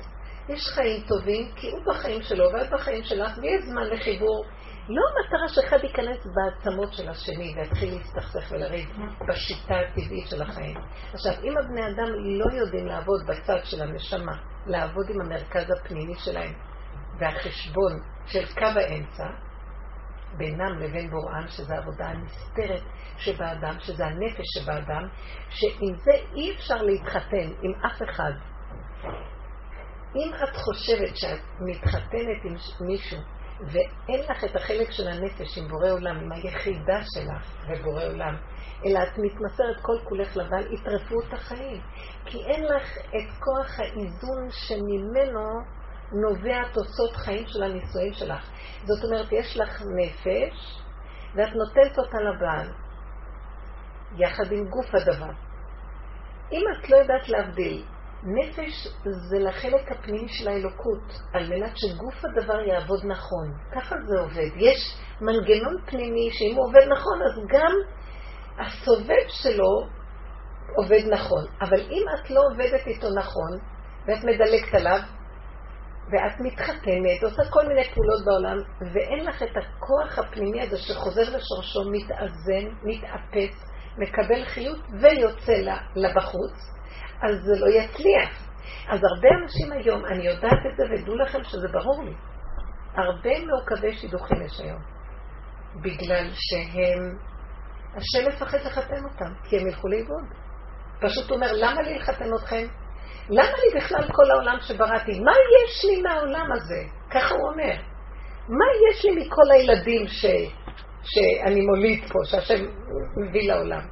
יש 0.48 0.60
חיים 0.74 1.02
טובים, 1.08 1.52
כי 1.56 1.70
הוא 1.70 1.80
בחיים 1.86 2.22
שלו 2.22 2.44
ואת 2.52 2.70
בחיים 2.70 3.04
שלך, 3.04 3.38
ויש 3.42 3.64
זמן 3.64 3.82
לחיבור 3.82 4.44
לא 4.90 5.02
המטרה 5.10 5.48
שאחד 5.48 5.84
ייכנס 5.84 6.26
בעצמות 6.34 6.92
של 6.92 7.08
השני 7.08 7.54
ויתחיל 7.56 7.94
להסתכסך 7.94 8.52
ולריב 8.52 8.88
בשיטה 9.28 9.74
הטבעית 9.74 10.28
של 10.28 10.42
החיים. 10.42 10.76
עכשיו, 11.12 11.32
אם 11.44 11.58
הבני 11.58 11.86
אדם 11.86 12.12
לא 12.14 12.52
יודעים 12.52 12.86
לעבוד 12.86 13.26
בצד 13.26 13.58
של 13.64 13.82
הנשמה, 13.82 14.32
לעבוד 14.66 15.06
עם 15.10 15.20
המרכז 15.20 15.70
הפנימי 15.70 16.14
שלהם 16.14 16.52
והחשבון 17.18 17.92
של 18.26 18.54
קו 18.54 18.80
האמצע, 18.80 19.26
בינם 20.36 20.78
לבין 20.78 21.10
בוראן, 21.10 21.48
שזו 21.48 21.74
העבודה 21.74 22.06
הנסתרת 22.06 22.82
שבאדם, 23.18 23.74
שזה 23.80 24.06
הנפש 24.06 24.44
שבאדם, 24.58 25.08
שעם 25.50 25.94
זה 26.04 26.12
אי 26.36 26.54
אפשר 26.56 26.82
להתחתן 26.82 27.52
עם 27.62 27.74
אף 27.86 28.02
אחד. 28.10 28.32
אם 30.16 30.34
את 30.34 30.56
חושבת 30.56 31.16
שאת 31.16 31.40
מתחתנת 31.60 32.44
עם 32.44 32.56
מישהו 32.80 33.18
ואין 33.60 34.20
לך 34.30 34.44
את 34.44 34.56
החלק 34.56 34.90
של 34.90 35.08
הנפש 35.08 35.58
עם 35.58 35.68
בורא 35.68 35.90
עולם, 35.90 36.16
עם 36.16 36.32
היחידה 36.32 37.00
שלך 37.14 37.52
ובורא 37.68 38.04
עולם, 38.04 38.36
אלא 38.86 39.02
את 39.02 39.18
מתמסרת 39.18 39.76
כל 39.82 39.98
כולך 40.04 40.36
לבעל 40.36 40.66
התרפות 40.72 41.32
החיים. 41.32 41.80
כי 42.24 42.38
אין 42.46 42.64
לך 42.64 42.98
את 42.98 43.38
כוח 43.38 43.80
האיזון 43.80 44.48
שממנו 44.50 45.46
נובע 46.12 46.62
תוצאות 46.72 47.16
חיים 47.16 47.46
של 47.46 47.62
הנישואים 47.62 48.12
שלך. 48.12 48.50
זאת 48.84 49.04
אומרת, 49.04 49.32
יש 49.32 49.56
לך 49.56 49.82
נפש, 49.96 50.82
ואת 51.34 51.48
נותנת 51.54 51.98
אותה 51.98 52.18
לבעל, 52.18 52.72
יחד 54.16 54.52
עם 54.52 54.64
גוף 54.68 54.94
הדבר. 54.94 55.32
אם 56.52 56.62
את 56.72 56.90
לא 56.90 56.96
יודעת 56.96 57.28
להבדיל, 57.28 57.84
נפש 58.22 58.88
זה 59.04 59.38
לחלק 59.38 59.92
הפנימי 59.92 60.28
של 60.28 60.48
האלוקות, 60.48 61.20
על 61.32 61.48
מנת 61.48 61.72
שגוף 61.76 62.24
הדבר 62.24 62.60
יעבוד 62.60 63.00
נכון. 63.04 63.54
ככה 63.72 63.96
זה 64.06 64.20
עובד. 64.20 64.50
יש 64.56 64.96
מנגנון 65.20 65.76
פנימי 65.86 66.30
שאם 66.32 66.56
הוא 66.56 66.66
עובד 66.66 66.86
נכון, 66.92 67.22
אז 67.22 67.46
גם 67.48 67.72
הסובב 68.58 69.28
שלו 69.28 69.86
עובד 70.76 71.12
נכון. 71.12 71.44
אבל 71.60 71.80
אם 71.80 72.04
את 72.14 72.30
לא 72.30 72.40
עובדת 72.52 72.86
איתו 72.86 73.08
נכון, 73.18 73.58
ואת 74.06 74.24
מדלגת 74.24 74.74
עליו, 74.74 74.98
ואת 76.12 76.40
מתחתנת, 76.40 77.22
עושה 77.22 77.42
כל 77.50 77.66
מיני 77.68 77.84
פעולות 77.84 78.24
בעולם, 78.24 78.58
ואין 78.94 79.24
לך 79.24 79.42
את 79.42 79.56
הכוח 79.56 80.18
הפנימי 80.18 80.62
הזה 80.62 80.76
שחוזר 80.78 81.22
לשורשו, 81.22 81.90
מתאזן, 81.90 82.68
מתאפס, 82.82 83.70
מקבל 83.98 84.44
חיות 84.44 84.78
ויוצא 85.00 85.52
לבחוץ, 85.96 86.79
אז 87.22 87.34
זה 87.42 87.52
לא 87.60 87.66
יצליח. 87.66 88.50
אז 88.88 89.00
הרבה 89.04 89.28
אנשים 89.42 89.72
היום, 89.72 90.06
אני 90.06 90.26
יודעת 90.26 90.60
את 90.72 90.76
זה, 90.76 90.82
ודעו 90.90 91.16
לכם 91.16 91.44
שזה 91.44 91.68
ברור 91.68 92.04
לי, 92.04 92.14
הרבה 92.94 93.30
מעוכבי 93.46 93.96
שידוכים 93.96 94.42
יש 94.42 94.60
היום, 94.60 94.80
בגלל 95.82 96.30
שהם, 96.32 97.18
השם 97.96 98.28
מפחד 98.28 98.58
לחתן 98.58 99.04
אותם, 99.04 99.32
כי 99.44 99.58
הם 99.58 99.66
ילכו 99.66 99.88
לאיבוד. 99.88 100.24
פשוט 101.00 101.30
אומר, 101.30 101.46
למה 101.52 101.82
לי 101.82 101.98
לחתן 101.98 102.34
אתכם? 102.34 102.66
למה 103.28 103.56
לי 103.64 103.80
בכלל 103.80 104.08
כל 104.12 104.30
העולם 104.30 104.56
שבראתי? 104.60 105.20
מה 105.20 105.32
יש 105.32 105.84
לי 105.84 106.02
מהעולם 106.02 106.52
הזה? 106.52 106.82
ככה 107.10 107.34
הוא 107.34 107.50
אומר. 107.50 107.74
מה 108.48 108.64
יש 108.90 109.04
לי 109.04 109.10
מכל 109.10 109.50
הילדים 109.52 110.06
ש, 110.06 110.24
שאני 111.02 111.60
מוליד 111.60 112.04
פה, 112.12 112.18
שהשם 112.24 112.64
מביא 113.16 113.52
לעולם? 113.52 113.82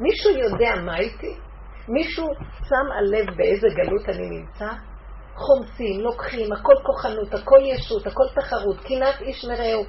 מישהו 0.00 0.30
יודע 0.30 0.74
מה 0.84 0.98
איתי? 0.98 1.47
מישהו 1.88 2.26
שם 2.68 2.92
על 2.98 3.04
לב 3.04 3.36
באיזה 3.36 3.68
גלות 3.68 4.08
אני 4.08 4.28
נמצא? 4.30 4.68
חומסים, 5.34 6.00
לוקחים, 6.00 6.52
הכל 6.52 6.74
כוחנות, 6.86 7.34
הכל 7.34 7.60
ישות, 7.62 8.06
הכל 8.06 8.24
תחרות, 8.34 8.80
קנאת 8.80 9.20
איש 9.20 9.44
מרעהו. 9.44 9.84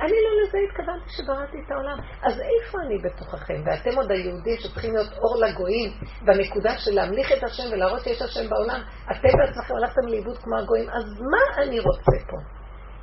אני 0.00 0.12
לא 0.24 0.30
לזה 0.42 0.58
התכוונתי 0.68 1.10
שבראתי 1.16 1.56
את 1.66 1.70
העולם. 1.70 1.98
אז 2.22 2.40
איפה 2.40 2.78
אני 2.80 2.98
בתוככם? 3.04 3.62
ואתם 3.66 3.96
עוד 3.96 4.10
היהודים 4.10 4.56
שצריכים 4.58 4.94
להיות 4.94 5.12
אור 5.22 5.36
לגויים 5.44 5.90
בנקודה 6.26 6.78
של 6.78 6.94
להמליך 6.94 7.32
את 7.32 7.44
השם 7.44 7.62
ולהראות 7.72 8.00
שיש 8.00 8.22
השם 8.22 8.50
בעולם. 8.50 8.80
אתם 9.10 9.28
בעצמכם 9.38 9.74
הלכתם 9.76 10.06
לאיבוד 10.08 10.38
כמו 10.38 10.56
הגויים, 10.56 10.90
אז 10.90 11.04
מה 11.20 11.62
אני 11.62 11.80
רוצה 11.80 12.26
פה? 12.30 12.36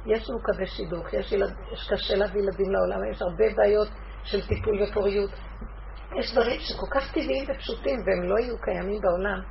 יש 0.06 0.30
לנו 0.30 0.40
קווי 0.44 0.68
שידוך, 0.68 1.14
יש, 1.14 1.32
ילד, 1.32 1.54
יש 1.74 1.90
קשה 1.92 2.16
להביא 2.16 2.42
ילדים 2.42 2.72
לעולם, 2.72 3.12
יש 3.12 3.22
הרבה 3.22 3.46
בעיות 3.56 3.88
של 4.24 4.48
טיפול 4.48 4.84
ופוריות. 4.84 5.32
יש 6.20 6.32
דברים 6.34 6.60
שכל 6.60 6.86
כך 6.92 7.12
טבעיים 7.12 7.46
ופשוטים 7.50 8.00
והם 8.06 8.24
לא 8.30 8.40
יהיו 8.40 8.56
קיימים 8.62 9.02
בעולם. 9.02 9.42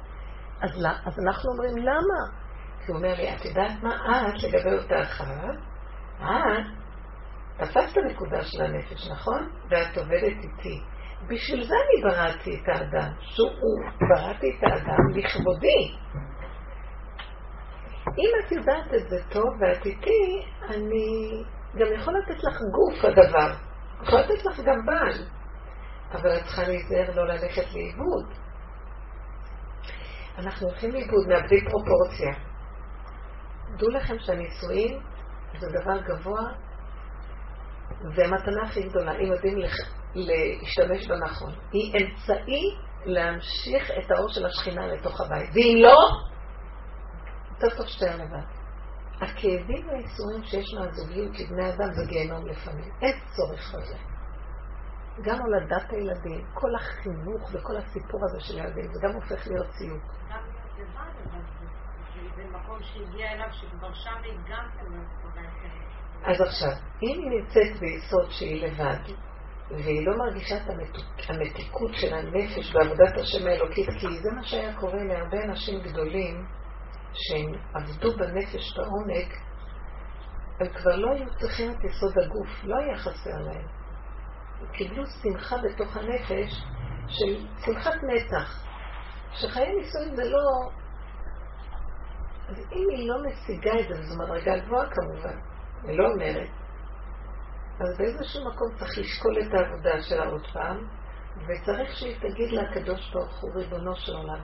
אז, 0.61 0.83
לא, 0.83 0.89
אז 1.07 1.19
אנחנו 1.27 1.51
אומרים, 1.53 1.77
למה? 1.77 2.21
כי 2.85 2.93
הוא 2.93 2.97
אומר 2.97 3.15
לי, 3.15 3.35
את 3.35 3.45
יודעת 3.45 3.83
מה 3.83 4.29
את 4.29 4.43
לגבי 4.43 4.79
אותה 4.79 5.03
אחת? 5.03 5.25
את 6.21 6.27
תפסת 7.59 7.97
נקודה 8.11 8.45
של 8.45 8.63
הנפש, 8.63 9.11
נכון? 9.11 9.51
ואת 9.71 9.99
עובדת 9.99 10.37
איתי. 10.43 10.81
בשביל 11.29 11.65
זה 11.65 11.75
אני 11.75 12.03
בראתי 12.03 12.51
את 12.63 12.69
האדם, 12.69 13.13
שהוא, 13.21 13.51
בראתי 14.01 14.47
את 14.59 14.65
האדם 14.65 15.09
לכבודי. 15.15 15.95
אם 18.19 18.31
את 18.47 18.53
יודעת 18.53 18.95
את 18.95 19.09
זה 19.09 19.17
טוב 19.29 19.45
ואת 19.61 19.87
איתי, 19.87 20.45
אני 20.69 21.31
גם 21.75 21.87
יכול 21.99 22.15
לתת 22.19 22.45
לך 22.45 22.59
גוף 22.73 23.05
הדבר. 23.05 23.53
יכול 24.03 24.21
לתת 24.21 24.45
לך 24.45 24.61
גם 24.61 24.87
בעל. 24.87 25.40
אבל 26.13 26.37
את 26.37 26.45
צריכה 26.45 26.63
להיזהר 26.63 27.15
לא 27.15 27.27
ללכת 27.27 27.73
לאיבוד. 27.75 28.35
אנחנו 30.39 30.69
הולכים 30.69 30.91
לאיבוד, 30.91 31.29
מאבדים 31.29 31.65
פרופורציה. 31.71 32.33
דעו 33.77 33.91
לכם 33.91 34.19
שהנישואים 34.19 35.01
זה 35.59 35.67
דבר 35.81 36.01
גבוה 36.01 36.43
זה 38.17 38.25
המתנה 38.25 38.63
הכי 38.63 38.83
גדולה, 38.83 39.13
אם 39.13 39.33
יודעים 39.33 39.59
להשתמש 40.15 41.09
בה 41.09 41.17
נכון. 41.17 41.53
היא 41.73 41.93
אמצעי 41.95 42.77
להמשיך 43.05 43.91
את 43.91 44.11
האור 44.11 44.29
של 44.29 44.47
השכינה 44.47 44.87
לתוך 44.87 45.21
הבית. 45.21 45.51
ואם 45.55 45.77
לא, 45.83 45.97
יותר 47.51 47.77
טוב 47.77 47.87
שתייר 47.87 48.17
לבד. 48.17 48.61
הכאבים 49.21 49.89
והאיסורים 49.89 50.45
שיש 50.45 50.75
מהזוגיות 50.75 51.37
כבני 51.37 51.69
אדם 51.69 51.93
זה 51.93 52.03
גיהנום 52.09 52.47
לפעמים. 52.47 52.93
אין 53.03 53.19
צורך 53.37 53.75
בזה. 53.75 53.97
גם 55.23 55.39
הולדת 55.41 55.91
הילדים, 55.91 56.47
כל 56.55 56.75
החינוך 56.75 57.51
וכל 57.53 57.77
הסיפור 57.77 58.21
הזה 58.25 58.41
של 58.41 58.59
ילדים, 58.59 58.93
זה 58.93 59.01
גם 59.03 59.15
הופך 59.15 59.47
להיות 59.47 59.67
ציוק. 59.71 60.03
זה 62.37 62.45
מקום 62.51 62.79
שהגיע 62.83 63.33
אליו 63.33 63.49
שכבר 63.53 63.95
שם 63.95 64.17
הגעתם 64.25 64.81
אז 66.25 66.41
עכשיו, 66.41 66.73
אם 67.03 67.23
היא 67.23 67.31
נמצאת 67.31 67.81
ביסוד 67.81 68.31
שהיא 68.31 68.67
לבד, 68.67 69.15
והיא 69.71 70.07
לא 70.07 70.19
מרגישה 70.19 70.57
את 70.57 70.71
המתיקות 71.29 71.91
של 71.95 72.15
הנפש 72.15 72.75
בעבודת 72.75 73.19
השם 73.19 73.47
האלוקית, 73.47 73.89
כי 74.01 74.21
זה 74.23 74.31
מה 74.37 74.45
שהיה 74.45 74.77
קורה 74.77 75.05
להרבה 75.05 75.45
אנשים 75.45 75.81
גדולים, 75.83 76.47
שהם 77.13 77.53
עבדו 77.75 78.17
בנפש 78.17 78.77
בעומק, 78.77 79.33
הם 80.61 80.69
כבר 80.69 80.97
לא 80.97 81.13
היו 81.13 81.27
צריכים 81.39 81.71
את 81.73 81.85
יסוד 81.85 82.19
הגוף, 82.19 82.65
לא 82.65 82.77
היה 82.77 82.99
חסר 82.99 83.39
להם. 83.39 83.80
קיבלו 84.73 85.03
שמחה 85.07 85.57
בתוך 85.57 85.97
הנפש 85.97 86.65
של 87.09 87.47
שמחת 87.65 87.95
נצח, 88.03 88.65
שחיי 89.33 89.75
נישואים 89.75 90.17
זה 90.17 90.25
לא... 90.25 90.71
אז 92.49 92.57
אם 92.73 92.87
היא 92.91 93.09
לא 93.09 93.17
משיגה 93.23 93.81
את 93.81 93.89
זה, 93.89 94.01
וזו 94.01 94.19
מדרגה 94.19 94.59
גבוהה 94.59 94.91
כמובן, 94.91 95.39
אני 95.85 95.97
לא 95.97 96.09
אומרת. 96.09 96.49
אז 97.81 97.99
באיזשהו 97.99 98.41
מקום 98.45 98.69
צריך 98.79 98.99
לשקול 98.99 99.39
את 99.43 99.55
העבודה 99.55 100.03
שלה 100.03 100.27
עוד 100.27 100.47
פעם, 100.53 100.89
וצריך 101.37 101.97
שהיא 101.97 102.17
תגיד 102.21 102.53
לקדוש 102.53 103.13
ברוך 103.13 103.41
הוא, 103.41 103.51
ריבונו 103.55 103.97
של 103.97 104.13
עולם, 104.13 104.41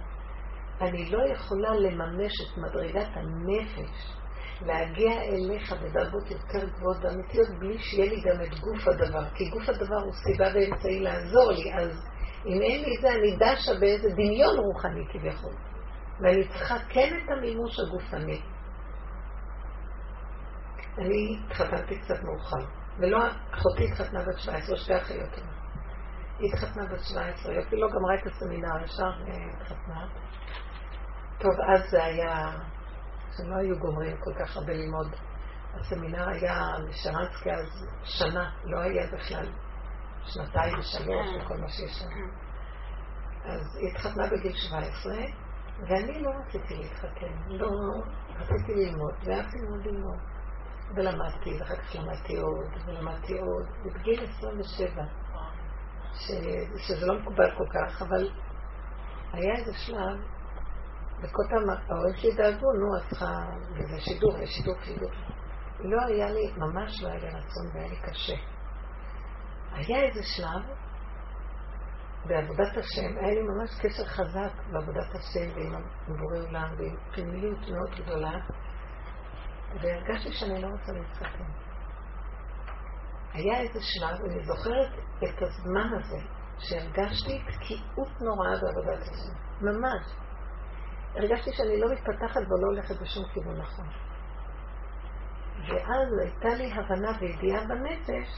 אני 0.81 1.11
לא 1.11 1.19
יכולה 1.33 1.75
לממש 1.75 2.33
את 2.41 2.59
מדרגת 2.59 3.09
הנפש, 3.15 4.17
להגיע 4.61 5.23
אליך 5.23 5.73
בדרגות 5.73 6.31
יותר 6.31 6.69
גבוהות 6.69 6.97
ואמיתיות, 7.03 7.49
בלי 7.59 7.79
שיהיה 7.79 8.11
לי 8.11 8.21
גם 8.21 8.43
את 8.43 8.59
גוף 8.61 8.89
הדבר, 8.89 9.25
כי 9.35 9.49
גוף 9.51 9.69
הדבר 9.69 9.97
הוא 10.05 10.13
סיבה 10.13 10.47
ואמצעי 10.55 11.01
לעזור 11.01 11.53
לי, 11.53 11.75
אז 11.75 12.07
אם 12.47 12.63
אין 12.63 12.83
לי 12.83 12.97
זה, 13.01 13.09
אני 13.11 13.37
דשה 13.37 13.81
באיזה 13.81 14.09
דמיון 14.09 14.59
רוחני 14.59 15.05
כביכול. 15.13 15.53
ואני 16.21 16.49
צריכה 16.49 16.79
כן 16.89 17.15
את 17.25 17.31
המימוש 17.31 17.81
הגופני. 17.81 18.41
אני 20.99 21.39
התחתנתי 21.47 21.99
קצת 22.01 22.25
מאוחר, 22.25 22.71
ולא 22.99 23.19
אחותי 23.51 23.85
התחתנה 23.85 24.21
בת 24.23 24.39
17, 24.39 24.77
שתי 24.77 24.97
אחיות. 24.97 25.31
היא 26.39 26.51
התחתנה 26.53 26.87
בת 26.87 27.01
17, 27.05 27.53
היא 27.53 27.61
אפילו 27.61 27.83
לא 27.83 27.89
גמרה 27.89 28.15
את 28.15 28.27
הסמינר, 28.27 28.85
ישר 28.85 29.03
אה, 29.03 29.61
התחתנה. 29.61 30.07
טוב, 31.39 31.53
אז 31.75 31.91
זה 31.91 32.05
היה, 32.05 32.51
שלא 33.37 33.57
היו 33.57 33.79
גומרים 33.79 34.17
כל 34.17 34.35
כך 34.39 34.57
הרבה 34.57 34.73
ללמוד. 34.73 35.07
הסמינר 35.75 36.29
היה 36.29 36.77
בשרנסקי 36.89 37.51
אז 37.53 37.87
שנה, 38.05 38.51
לא 38.65 38.81
היה 38.81 39.07
בכלל 39.13 39.47
שנתיים 40.25 40.79
ושלוש 40.79 41.27
וכל 41.41 41.57
מה 41.57 41.69
שיש 41.69 41.93
שם. 41.93 42.09
אז 43.45 43.77
היא 43.77 43.91
התחתנה 43.91 44.27
בגיל 44.27 44.57
17, 44.57 45.15
ואני 45.89 46.23
לא 46.23 46.31
רציתי 46.31 46.75
להתחתן, 46.75 47.49
לא 47.49 47.71
רציתי 48.37 48.75
ללמוד, 48.75 49.15
ואהבתי 49.25 49.57
מאוד 49.59 49.87
ללמוד. 49.87 50.19
ולמדתי, 50.95 51.59
ואחר 51.61 51.77
כך 51.77 51.97
למדתי 51.97 52.37
עוד, 52.37 52.67
ולמדתי 52.87 53.39
עוד, 53.39 53.67
ובגיל 53.85 54.25
27, 54.25 55.03
ש... 56.13 56.31
שזה 56.77 57.07
לא 57.07 57.19
מקובל 57.21 57.51
כל 57.57 57.67
כך, 57.75 58.03
אבל 58.03 58.31
היה 59.33 59.55
איזה 59.57 59.73
שלב, 59.75 60.19
וכל 61.23 61.43
פעם 61.51 61.71
ההורים 61.89 62.15
שלי 62.17 62.35
דאגו, 62.35 62.73
נו, 62.73 62.97
את 62.97 63.09
צריכה, 63.09 63.27
וזה 63.73 64.01
שידור, 64.01 64.35
ושידור, 64.43 64.75
שידור. 64.85 65.11
לא 65.81 66.03
היה 66.07 66.31
לי, 66.31 66.53
ממש 66.57 67.03
לא 67.03 67.09
היה 67.09 67.19
לי 67.19 67.29
רצון 67.29 67.67
והיה 67.75 67.89
לי 67.89 67.97
קשה. 67.97 68.37
היה 69.73 70.03
איזה 70.03 70.23
שלב, 70.23 70.77
בעבודת 72.27 72.77
השם, 72.77 73.19
היה 73.19 73.35
לי 73.35 73.43
ממש 73.43 73.71
קשר 73.81 74.05
חזק 74.05 74.53
בעבודת 74.73 75.15
השם 75.15 75.55
ועם 75.55 75.73
בורא 76.19 76.49
עולם 76.49 76.75
ועם 76.79 76.97
פנימיות 77.13 77.59
מאוד 77.71 77.91
גדולה, 78.01 78.39
והרגשתי 79.83 80.33
שאני 80.33 80.63
לא 80.63 80.67
רוצה 80.67 80.93
להתחתן. 80.93 81.45
היה 83.33 83.61
איזה 83.61 83.79
שלב, 83.83 84.25
אני 84.25 84.45
זוכרת 84.45 84.93
את 85.25 85.43
הזמן 85.43 85.91
הזה, 85.99 86.19
שהרגשתי 86.59 87.43
תקיעות 87.45 88.21
נוראה 88.21 88.51
בעבודת 88.61 89.03
השם, 89.03 89.33
ממש. 89.61 90.26
הרגשתי 91.17 91.53
שאני 91.53 91.81
לא 91.81 91.89
מתפתחת 91.93 92.41
ולא 92.41 92.67
הולכת 92.67 93.03
בשום 93.03 93.25
כיוון 93.35 93.57
נכון. 93.57 93.87
ואז 95.69 96.09
הייתה 96.23 96.49
לי 96.49 96.73
הבנה 96.73 97.13
וידיעה 97.21 97.65
בנפש 97.65 98.29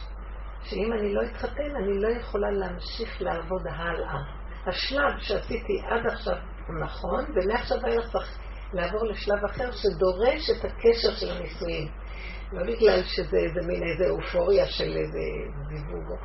שאם 0.62 0.92
אני 0.92 1.14
לא 1.14 1.22
אתחתן, 1.22 1.76
אני 1.76 2.00
לא 2.00 2.08
יכולה 2.08 2.50
להמשיך 2.50 3.22
לעבוד 3.22 3.66
הלאה. 3.66 4.18
השלב 4.66 5.18
שעשיתי 5.18 5.82
עד 5.86 6.06
עכשיו 6.06 6.36
הוא 6.66 6.80
נכון, 6.80 7.24
ומעכשיו 7.34 7.78
היה 7.84 8.00
צריך 8.12 8.38
לעבור 8.72 9.04
לשלב 9.04 9.44
אחר 9.44 9.70
שדורש 9.72 10.50
את 10.50 10.64
הקשר 10.64 11.14
של 11.16 11.30
הנישואים. 11.30 11.88
לא 12.52 12.62
בגלל 12.62 13.02
שזה 13.02 13.36
איזה 13.36 13.60
מין 13.66 13.82
איזה 13.82 14.10
אופוריה 14.10 14.66
של 14.66 14.96
איזה 14.96 15.20
זיווג, 15.68 16.18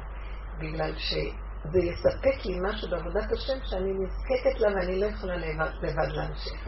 בגלל 0.60 0.96
שזה 0.98 1.43
יספק 1.66 2.46
לי 2.46 2.60
משהו 2.62 2.90
בעבודת 2.90 3.32
השם 3.32 3.60
שאני 3.64 3.94
נזקקת 3.94 4.60
לה 4.60 4.68
ואני 4.76 5.00
לא 5.00 5.06
יכולה 5.06 5.36
לבד 5.82 6.12
להמשיך. 6.14 6.68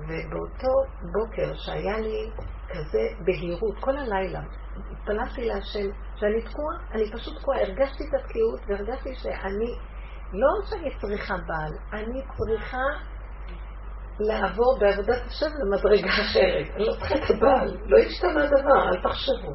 ובאותו 0.00 0.74
בוקר 1.12 1.54
שהיה 1.54 1.98
לי 1.98 2.30
כזה 2.68 3.00
בהירות, 3.24 3.78
כל 3.80 3.96
הלילה, 3.96 4.40
התפללתי 4.92 5.44
להשם 5.44 5.88
שאני 6.16 6.42
תקועה, 6.42 6.76
אני 6.92 7.12
פשוט 7.12 7.38
תקועה, 7.38 7.60
הרגשתי 7.60 8.04
את 8.08 8.14
התקיעות 8.14 8.60
והרגשתי 8.68 9.14
שאני, 9.14 9.70
לא 10.32 10.48
שאני 10.70 10.90
צריכה 11.00 11.34
בעל, 11.46 11.72
אני 11.92 12.22
צריכה 12.36 12.82
לעבור 14.20 14.78
בעבודת 14.80 15.22
השם 15.26 15.50
למדרגה 15.60 16.10
אחרת. 16.10 16.76
אני 16.76 16.84
לא 16.86 16.92
צריכה 16.92 17.14
את 17.14 17.30
הבעל, 17.30 17.76
לא 17.86 17.98
השתנה 17.98 18.46
דבר, 18.46 18.88
אל 18.88 19.02
תחשבו. 19.02 19.52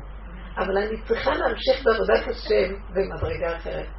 אבל 0.57 0.77
אני 0.77 1.01
צריכה 1.07 1.31
להמשיך 1.31 1.85
בעבודת 1.85 2.27
השם 2.27 2.73
במדרגה 2.89 3.57
אחרת. 3.57 3.97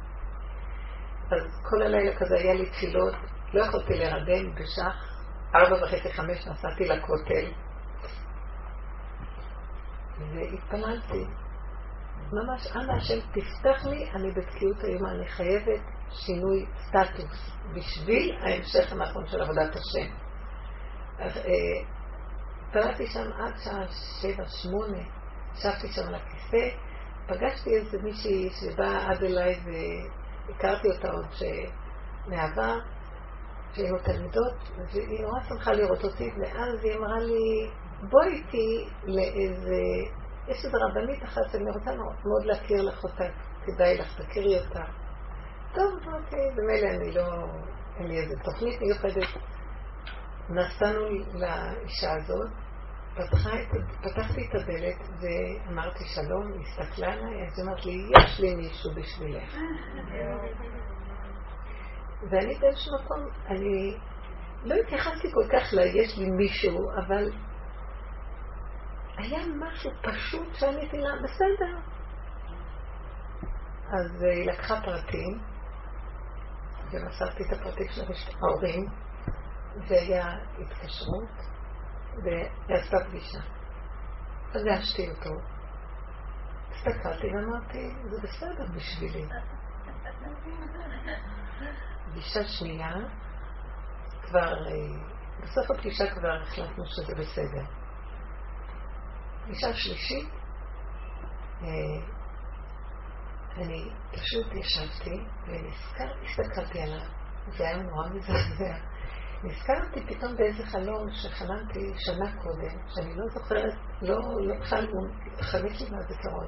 אז 1.31 1.61
כל 1.69 1.81
הלילה 1.81 2.15
כזה 2.19 2.35
היה 2.35 2.53
לי 2.53 2.69
תפילות, 2.69 3.13
לא 3.53 3.65
יכולתי 3.65 3.93
להירדם 3.93 4.55
בשח, 4.55 4.95
ארבע 5.55 5.83
וחצי, 5.83 6.13
חמש, 6.13 6.47
נסעתי 6.47 6.85
לכותל, 6.85 7.51
והתפללתי. 10.19 11.25
ממש, 12.31 12.67
אנא 12.75 12.91
השם, 12.91 13.19
תפתח 13.31 13.85
לי, 13.85 14.09
אני 14.11 14.31
בתקיעות 14.31 14.83
איומה, 14.83 15.11
אני 15.11 15.27
חייבת 15.27 15.81
שינוי 16.11 16.65
סטטוס 16.87 17.51
בשביל 17.73 18.37
ההמשך 18.41 18.91
הנכון 18.91 19.27
של 19.27 19.41
עבודת 19.41 19.75
השם. 19.75 20.13
אז 21.19 21.39
התפללתי 22.67 23.03
אה, 23.03 23.09
שם 23.09 23.31
עד 23.33 23.53
שעה 23.63 23.87
שבע, 24.21 24.45
שמונה, 24.47 25.03
ישבתי 25.53 25.87
שם 25.87 26.07
על 26.07 26.15
הכיסא, 26.15 26.69
פגשתי 27.27 27.69
איזה 27.75 27.97
מישהי 28.03 28.49
שבאה 28.49 29.11
עד 29.11 29.23
אליי 29.23 29.59
והכרתי 30.49 30.87
אותה 30.87 31.11
עוד 31.11 31.25
מהעבר, 32.27 32.79
שהיינו 33.73 33.97
תלמידות, 33.99 34.53
והיא 34.93 35.21
נורא 35.21 35.39
שמחה 35.49 35.71
לראות 35.71 36.03
אותי, 36.03 36.31
ואז 36.41 36.83
היא 36.83 36.97
אמרה 36.97 37.19
לי, 37.19 37.69
בואי 38.09 38.27
איתי 38.27 38.89
לאיזה, 39.03 39.81
יש 40.47 40.65
איזו 40.65 40.77
רבנית 40.89 41.23
אחת 41.23 41.41
שאני 41.51 41.71
רוצה 41.71 41.91
מאוד 42.25 42.45
להכיר 42.45 42.81
לך 42.81 43.03
אותה, 43.03 43.25
כדאי 43.65 43.97
לך, 43.97 44.21
תכירי 44.21 44.59
אותה. 44.59 44.83
טוב, 45.73 45.93
אוקיי, 46.13 46.51
במילא 46.55 46.89
אני 46.89 47.11
לא, 47.11 47.23
אין 47.97 48.07
לי 48.07 48.19
איזה 48.19 48.35
תוכנית 48.43 48.81
מיוחדת. 48.81 49.27
נסענו 50.49 51.07
לאישה 51.33 52.13
הזאת, 52.17 52.51
פתחתי 54.01 54.47
את 54.49 54.55
הדלת 54.55 55.09
ואמרתי 55.19 56.03
שלום, 56.03 56.51
הסתכלה 56.61 57.13
עליי, 57.13 57.47
אז 57.47 57.59
היא 57.59 57.65
אמרת 57.65 57.85
לי, 57.85 58.09
יש 58.19 58.39
לי 58.39 58.55
מישהו 58.55 58.91
בשבילך. 58.95 59.55
ואני 62.29 62.59
באיזשהו 62.59 62.93
מקום, 63.03 63.19
אני 63.47 63.97
לא 64.63 64.75
התייחסתי 64.75 65.27
כל 65.31 65.47
כך 65.51 65.73
ל... 65.73 65.79
יש 65.79 66.17
לי 66.17 66.29
מישהו, 66.29 66.77
אבל 67.05 67.31
היה 69.17 69.39
משהו 69.55 69.91
פשוט 70.03 70.55
שעניתי 70.55 70.97
לה, 70.97 71.09
בסדר. 71.23 71.77
אז 73.91 74.21
היא 74.21 74.45
לקחה 74.45 74.81
פרטים, 74.81 75.39
ומסרתי 76.91 77.43
את 77.43 77.53
הפרטים 77.53 77.87
של 77.89 78.31
ההורים, 78.41 78.85
והיה 79.87 80.37
התקשרות, 80.59 81.58
ועשתה 82.23 82.97
פגישה. 83.07 83.39
פגשתי 84.49 85.09
אותו, 85.09 85.29
הסתכלתי 86.71 87.27
ואמרתי, 87.27 87.89
זה 88.09 88.21
בסדר 88.23 88.65
בשבילי. 88.75 89.25
פגישה 92.11 92.43
שנייה, 92.43 92.93
כבר, 94.21 94.67
אה, 94.67 94.99
בסוף 95.43 95.71
הפגישה 95.71 96.15
כבר 96.15 96.41
החלטנו 96.43 96.85
שזה 96.85 97.15
בסדר. 97.15 97.65
פגישה 99.43 99.73
שלישית, 99.73 100.29
אה, 101.61 101.67
אני 103.57 103.89
פשוט 104.11 104.53
ישבתי 104.53 105.25
והסתכלתי 105.47 106.81
עליו, 106.81 107.05
זה 107.57 107.67
היה 107.67 107.77
נורא 107.77 108.09
מזעזע. 108.09 108.88
נזכרתי 109.43 110.05
פתאום 110.07 110.35
באיזה 110.35 110.65
חלום 110.65 111.07
שחלמתי 111.11 111.93
שנה 111.97 112.41
קודם, 112.43 112.77
שאני 112.87 113.15
לא 113.15 113.25
זוכרת, 113.33 113.73
לא, 114.01 114.19
לא 114.41 114.55
בכלל, 114.59 114.87
הוא 114.89 115.07
חלק 115.41 115.71
לי 115.71 115.89
מהזיכרון. 115.91 116.47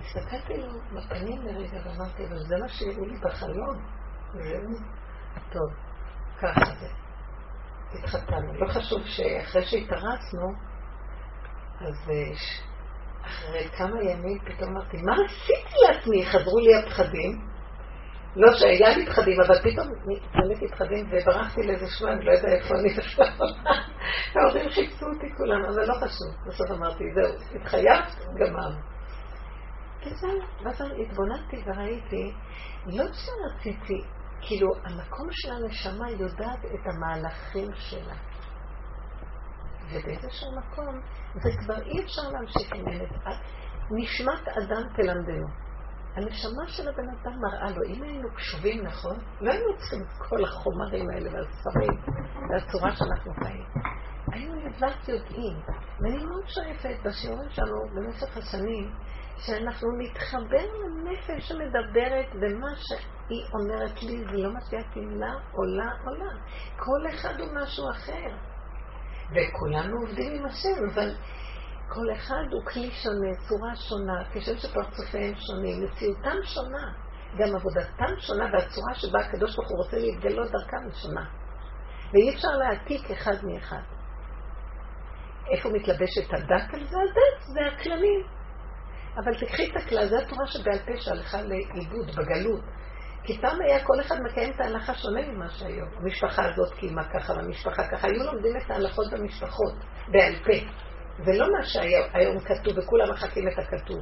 הסתכלתי 0.00 0.56
לו 0.56 0.72
בפנים 0.96 1.42
לרגע 1.42 1.80
ואמרתי, 1.84 2.26
אבל 2.26 2.38
זה 2.38 2.56
מה 2.60 2.68
שהראו 2.68 3.04
לי 3.06 3.16
בחלום. 3.16 3.76
זהו. 4.32 4.72
טוב, 5.52 5.70
ככה 6.38 6.74
זה. 6.80 6.88
התחתנו. 7.98 8.54
לא 8.54 8.72
חשוב 8.72 9.02
שאחרי 9.04 9.64
שהתארסנו, 9.64 10.48
אז 11.80 12.10
אה, 12.10 12.32
אחרי 13.22 13.68
כמה 13.78 14.02
ימים 14.02 14.38
פתאום 14.38 14.76
אמרתי, 14.76 14.96
מה 14.96 15.12
עשיתי 15.12 15.74
לעצמי? 15.88 16.26
חזרו 16.26 16.58
לי 16.58 16.76
הפחדים. 16.78 17.49
לא 18.36 18.52
שהיה 18.58 18.96
לי 18.96 19.06
פחדים, 19.06 19.40
אבל 19.40 19.58
פתאום 19.58 19.88
נתמלאתי 20.06 20.68
פחדים 20.68 21.06
וברחתי 21.10 21.62
לאיזה 21.62 22.08
אני 22.08 22.24
לא 22.24 22.32
יודעת 22.32 22.62
איפה 22.62 22.74
אני 22.74 22.98
עכשיו. 22.98 23.26
ההורים 24.34 24.70
חיפשו 24.70 25.06
אותי 25.06 25.34
כולם, 25.36 25.64
אבל 25.64 25.86
לא 25.88 25.94
חשוב. 25.94 26.46
בסוף 26.46 26.70
אמרתי, 26.70 27.04
זהו, 27.14 27.60
התחייבת, 27.60 28.16
גמר. 28.40 28.70
וזהו, 30.06 30.38
ואז 30.64 30.82
התבוננתי 31.08 31.62
וראיתי, 31.66 32.32
לא 32.86 33.04
שרציתי, 33.12 34.02
כאילו, 34.40 34.68
המקום 34.84 35.28
של 35.30 35.52
הנשמה 35.52 36.10
יודעת 36.10 36.64
את 36.64 36.86
המהלכים 36.86 37.68
שלה. 37.74 38.14
ובאיזשהו 39.90 40.48
מקום, 40.58 41.00
זה 41.34 41.50
כבר 41.58 41.82
אי 41.82 42.04
אפשר 42.04 42.22
להמשיך 42.32 42.72
עם 42.74 42.88
ילד. 42.88 43.10
נשמת 43.90 44.48
אדם 44.48 44.82
תלמדנו. 44.96 45.69
הנשמה 46.14 46.66
של 46.66 46.88
הבן 46.88 47.08
אדם 47.08 47.40
מראה 47.40 47.70
לו, 47.70 47.82
אם 47.86 48.02
היינו 48.02 48.28
קשובים 48.34 48.84
נכון, 48.84 49.16
לא 49.40 49.52
היינו 49.52 49.76
צריכים 49.76 50.02
את 50.02 50.28
כל 50.28 50.44
החומרים 50.44 51.10
האלה 51.10 51.30
והספרים 51.32 52.00
והצורה 52.50 52.96
שאנחנו 52.96 53.32
חיים. 53.34 53.64
היינו 54.32 54.54
לבד 54.54 55.08
יודעים. 55.08 55.56
ואני 56.00 56.24
מאוד 56.24 56.48
שואפת 56.48 56.96
בשיעורים 57.04 57.50
שלנו 57.50 57.76
במשך 57.94 58.36
השנים, 58.36 58.92
שאנחנו 59.36 59.88
נתחבר 59.98 60.66
לנפש 60.80 61.48
שמדברת, 61.48 62.26
ומה 62.34 62.70
שהיא 62.76 63.44
אומרת 63.54 64.02
לי 64.02 64.24
זה 64.30 64.36
לא 64.36 64.52
מה 64.52 64.60
שהיא 64.60 65.06
לה, 65.10 65.32
עולה, 65.52 65.90
עולה. 66.04 66.30
כל 66.76 67.14
אחד 67.14 67.40
הוא 67.40 67.48
משהו 67.54 67.90
אחר. 67.90 68.36
וכולנו 69.30 69.96
עובדים 70.00 70.32
עם 70.34 70.46
השם, 70.46 70.88
אבל 70.92 71.14
כל 71.94 72.12
אחד 72.12 72.44
הוא 72.52 72.64
כלי 72.64 72.90
שונה, 72.90 73.34
צורה 73.48 73.76
שונה, 73.76 74.24
כשם 74.32 74.56
שפרצופיהם 74.56 75.34
שונים, 75.34 75.84
מציאותם 75.84 76.36
שונה, 76.42 76.92
גם 77.38 77.56
עבודתם 77.56 78.14
שונה, 78.18 78.44
והצורה 78.52 78.94
שבה 78.94 79.20
הקדוש 79.20 79.56
ברוך 79.56 79.68
הוא 79.70 79.84
רוצה 79.84 79.98
להתגלות 79.98 80.50
דרכם 80.50 80.84
היא 80.84 80.94
שונה. 81.02 81.24
ואי 82.12 82.34
אפשר 82.34 82.48
להעתיק 82.48 83.10
אחד 83.10 83.44
מאחד. 83.44 83.82
איפה 85.50 85.68
מתלבשת 85.68 86.32
הדת 86.32 86.74
על 86.74 86.86
זה? 86.86 86.96
הדת 86.98 87.42
זה 87.54 87.60
הכללים. 87.66 88.22
אבל 89.16 89.34
תקחי 89.40 89.70
את 89.70 89.76
הכלל, 89.76 90.06
זו 90.06 90.16
התורה 90.18 90.46
שבעל 90.46 90.78
פה 90.78 91.00
שהלכה 91.00 91.42
לאיבוד, 91.42 92.10
בגלות. 92.16 92.64
כי 93.22 93.38
פעם 93.40 93.60
היה 93.60 93.84
כל 93.84 94.00
אחד 94.00 94.16
מקיים 94.30 94.52
את 94.54 94.60
ההלכה 94.60 94.94
שונה 94.94 95.20
ממה 95.28 95.48
שהיום. 95.48 95.88
המשפחה 95.96 96.44
הזאת 96.44 96.74
קיימה 96.74 97.02
ככה, 97.14 97.32
והמשפחה 97.32 97.88
ככה. 97.88 98.06
היו 98.08 98.24
לומדים 98.24 98.56
את 98.56 98.70
ההלכות 98.70 99.12
במשפחות, 99.12 99.74
בעל 100.08 100.34
פה. 100.44 100.89
ולא 101.26 101.46
מה 101.52 101.64
שהיום 101.64 102.40
כתוב, 102.40 102.78
וכולם 102.78 103.10
מחכים 103.10 103.48
את 103.48 103.58
הכתוב. 103.58 104.00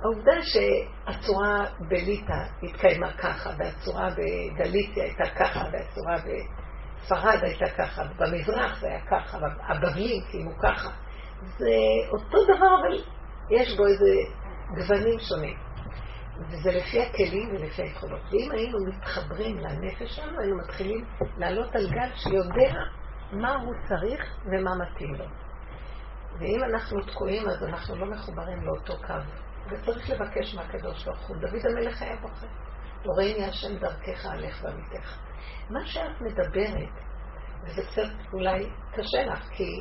העובדה 0.00 0.32
שהצורה 0.42 1.64
בליטא 1.88 2.44
התקיימה 2.62 3.12
ככה, 3.12 3.50
והצורה 3.58 4.08
בגליציה 4.10 5.04
הייתה 5.04 5.24
ככה, 5.38 5.64
והצורה 5.72 6.16
בספרד 6.16 7.38
הייתה 7.42 7.66
ככה, 7.78 8.02
במזרח 8.18 8.80
זה 8.80 8.86
היה 8.86 9.00
ככה, 9.10 9.38
הבבלים 9.62 10.22
קיימו 10.30 10.58
ככה. 10.62 10.90
זה 11.58 11.70
אותו 12.12 12.44
דבר, 12.44 12.80
אבל 12.80 13.04
יש 13.50 13.76
בו 13.76 13.86
איזה 13.86 14.10
גוונים 14.76 15.18
שונים. 15.18 15.56
וזה 16.48 16.70
לפי 16.70 17.02
הכלים 17.02 17.48
ולפי 17.54 17.82
היכולות. 17.82 18.20
ואם 18.30 18.50
היינו 18.52 18.78
מתחברים 18.86 19.58
לנפש 19.58 20.16
שלנו, 20.16 20.40
היינו 20.40 20.56
מתחילים 20.56 21.04
לעלות 21.36 21.74
על 21.76 21.90
גל 21.90 22.10
שיודע 22.16 22.74
מה 23.34 23.56
הוא 23.56 23.74
צריך 23.88 24.36
ומה 24.44 24.70
מתאים 24.74 25.14
לו. 25.14 25.24
ואם 26.38 26.64
אנחנו 26.64 27.00
תקועים, 27.02 27.48
אז 27.48 27.64
אנחנו 27.64 27.96
לא 27.96 28.06
מחוברים 28.06 28.62
לאותו 28.62 28.94
קו. 29.06 29.14
וצריך 29.70 30.10
לבקש 30.10 30.54
מהקדוש 30.54 31.04
ברוך 31.04 31.28
הוא. 31.28 31.36
דוד 31.36 31.66
המלך 31.70 32.02
היה 32.02 32.16
בוחר. 32.16 32.46
הורני 33.04 33.44
השם 33.44 33.78
דרכך 33.78 34.26
עליך 34.26 34.64
ועמיתך. 34.64 35.18
מה 35.70 35.86
שאת 35.86 36.20
מדברת, 36.20 36.94
וזה 37.64 37.82
קצת 37.82 38.32
אולי 38.32 38.70
קשה 38.92 39.24
לך, 39.26 39.48
כי 39.50 39.80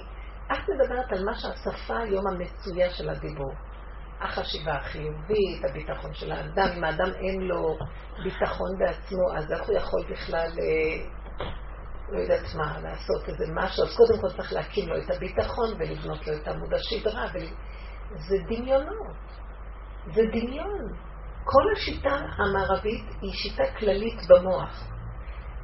את 0.51 0.69
מדברת 0.69 1.11
על 1.11 1.25
מה 1.25 1.33
שהשפה 1.35 1.97
היום 1.97 2.27
המצויה 2.27 2.89
של 2.89 3.09
הדיבור. 3.09 3.53
החשיבה 4.21 4.73
החיובית, 4.73 5.65
הביטחון 5.69 6.13
של 6.13 6.31
האדם. 6.31 6.67
אם 6.77 6.83
האדם 6.83 7.13
אין 7.15 7.41
לו 7.41 7.77
ביטחון 8.23 8.69
בעצמו, 8.79 9.37
אז 9.37 9.51
איך 9.51 9.67
הוא 9.67 9.77
יכול 9.77 10.03
בכלל, 10.09 10.49
אה, 10.59 11.05
לא 12.13 12.19
יודעת 12.19 12.55
מה, 12.55 12.79
לעשות 12.79 13.29
איזה 13.29 13.45
משהו? 13.53 13.83
אז 13.83 13.95
קודם 13.97 14.21
כל 14.21 14.37
צריך 14.37 14.53
להקים 14.53 14.89
לו 14.89 14.97
את 14.97 15.09
הביטחון 15.09 15.69
ולבנות 15.79 16.27
לו 16.27 16.33
את 16.37 16.47
עמוד 16.47 16.73
השדרה. 16.73 17.25
ו... 17.33 17.37
זה 18.17 18.37
דמיונות. 18.47 19.17
זה 20.13 20.21
דמיון. 20.31 20.93
כל 21.43 21.63
השיטה 21.75 22.15
המערבית 22.37 23.05
היא 23.21 23.33
שיטה 23.33 23.63
כללית 23.79 24.19
במוח. 24.29 24.89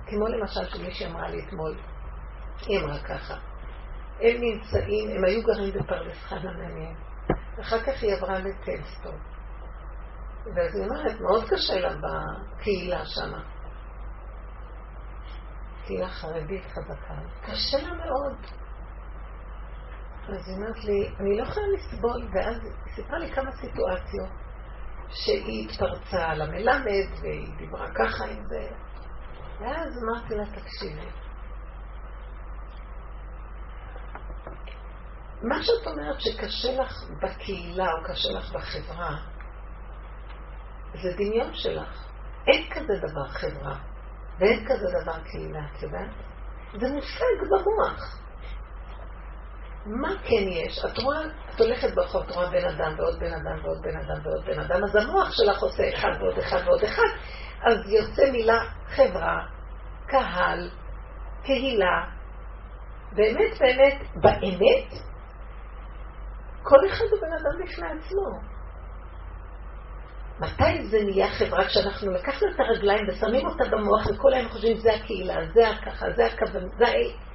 כמו 0.08 0.28
למשל 0.28 0.66
שמישהי 0.66 1.08
אמרה 1.08 1.30
לי 1.30 1.46
אתמול, 1.48 1.80
היא 2.68 2.80
אמרה 2.80 3.00
ככה, 3.00 3.34
הם 4.22 4.42
נמצאים, 4.42 5.10
הם 5.10 5.26
היו 5.26 5.44
גרים 5.44 5.74
בפרדס 5.74 6.18
חנה 6.24 6.52
מעניין. 6.52 6.96
אחר 7.62 7.80
כך 7.80 8.02
היא 8.04 8.14
עברה 8.14 8.40
לטלסטון. 8.40 9.18
ואז 10.56 10.76
היא 10.76 10.84
אומרת, 10.84 11.20
מאוד 11.22 11.44
קשה 11.50 11.80
לה 11.80 11.94
בקהילה 11.96 13.06
שם. 13.06 13.59
קהילה 15.90 16.10
חרדית 16.10 16.66
חזקה. 16.66 17.14
קשה 17.42 17.78
לה 17.78 17.94
מאוד. 17.94 18.38
אז 20.28 20.48
היא 20.48 20.56
אומרת 20.56 20.84
לי, 20.84 21.10
אני 21.20 21.38
לא 21.38 21.44
יכולה 21.44 21.66
לסבול, 21.68 22.28
ואז 22.34 22.64
היא 22.64 22.96
סיפרה 22.96 23.20
לי 23.20 23.32
כמה 23.32 23.52
סיטואציות 23.52 24.30
שהיא 25.10 25.70
התפרצה 25.70 26.30
על 26.30 26.42
המלמד, 26.42 27.20
והיא 27.22 27.48
דיברה 27.58 27.88
ככה 27.88 28.26
עם 28.26 28.44
זה. 28.50 28.68
ואז 29.60 29.94
אמרתי 30.04 30.36
לה, 30.36 30.46
תקשיבי, 30.46 31.10
מה 35.42 35.64
שאת 35.64 35.88
אומרת 35.88 36.22
שקשה 36.22 36.82
לך 36.82 37.04
בקהילה 37.22 37.86
או 37.92 38.04
קשה 38.04 38.30
לך 38.30 38.52
בחברה, 38.52 39.16
זה 40.94 41.10
דמיון 41.18 41.54
שלך. 41.54 42.06
אין 42.48 42.70
כזה 42.74 42.94
דבר 43.08 43.28
חברה, 43.28 43.89
ואין 44.40 44.66
כזה 44.68 44.88
דבר 45.02 45.20
קהילה, 45.24 45.60
את 45.78 45.84
יודעת? 45.84 46.10
זה 46.80 46.88
מושג 46.94 47.50
במוח. 47.50 48.20
מה 49.86 50.10
כן 50.24 50.48
יש? 50.48 50.86
את 50.86 50.98
רואה, 50.98 51.22
את 51.56 51.60
הולכת 51.60 51.96
ברחוב, 51.96 52.24
את 52.24 52.36
רואה 52.36 52.50
בן 52.50 52.68
אדם 52.68 52.96
ועוד 52.98 53.20
בן 53.20 53.34
אדם 53.34 53.60
ועוד 53.64 53.82
בן 53.82 53.98
אדם 53.98 54.20
ועוד 54.24 54.46
בן 54.46 54.60
אדם, 54.60 54.84
אז 54.84 54.96
המוח 54.96 55.32
שלך 55.32 55.64
עושה 55.64 55.90
אחד 55.94 56.12
ועוד 56.20 56.38
אחד 56.38 56.60
ועוד 56.66 56.84
אחד, 56.84 57.10
אז 57.62 57.90
יוצא 57.90 58.32
מילה 58.32 58.60
חברה, 58.88 59.46
קהל, 60.08 60.70
קהילה. 61.44 62.06
באמת, 63.12 63.60
באמת, 63.60 64.02
באמת, 64.16 65.04
כל 66.64 66.78
אחד 66.92 67.06
הוא 67.12 67.20
בן 67.22 67.34
אדם 67.34 67.64
בפני 67.64 67.88
עצמו. 67.88 68.59
מתי 70.40 70.88
זה 70.88 70.98
נהיה 71.04 71.28
חברה? 71.28 71.68
כשאנחנו 71.68 72.12
לקחנו 72.12 72.48
את 72.56 72.60
הרגליים 72.60 73.06
ושמים 73.10 73.48
אותה 73.48 73.64
במוח 73.72 74.08
וכל 74.08 74.34
היום 74.34 74.50
חושבים 74.50 74.78
זה 74.78 74.94
הקהילה, 74.94 75.36
זה 75.54 75.70
הככה, 75.70 76.06
זה 76.16 76.26
הכוון, 76.26 76.70
זה 76.78 76.88
ה... 76.88 77.30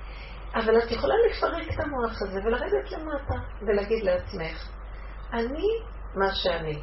אבל 0.54 0.78
את 0.78 0.90
יכולה 0.90 1.14
לפרק 1.30 1.74
את 1.74 1.80
המוח 1.80 2.22
הזה 2.22 2.40
ולרדת 2.44 2.92
למטה 2.92 3.34
ולהגיד 3.62 4.04
לעצמך, 4.04 4.68
אני 5.32 5.68
מה 6.14 6.34
שאני. 6.34 6.82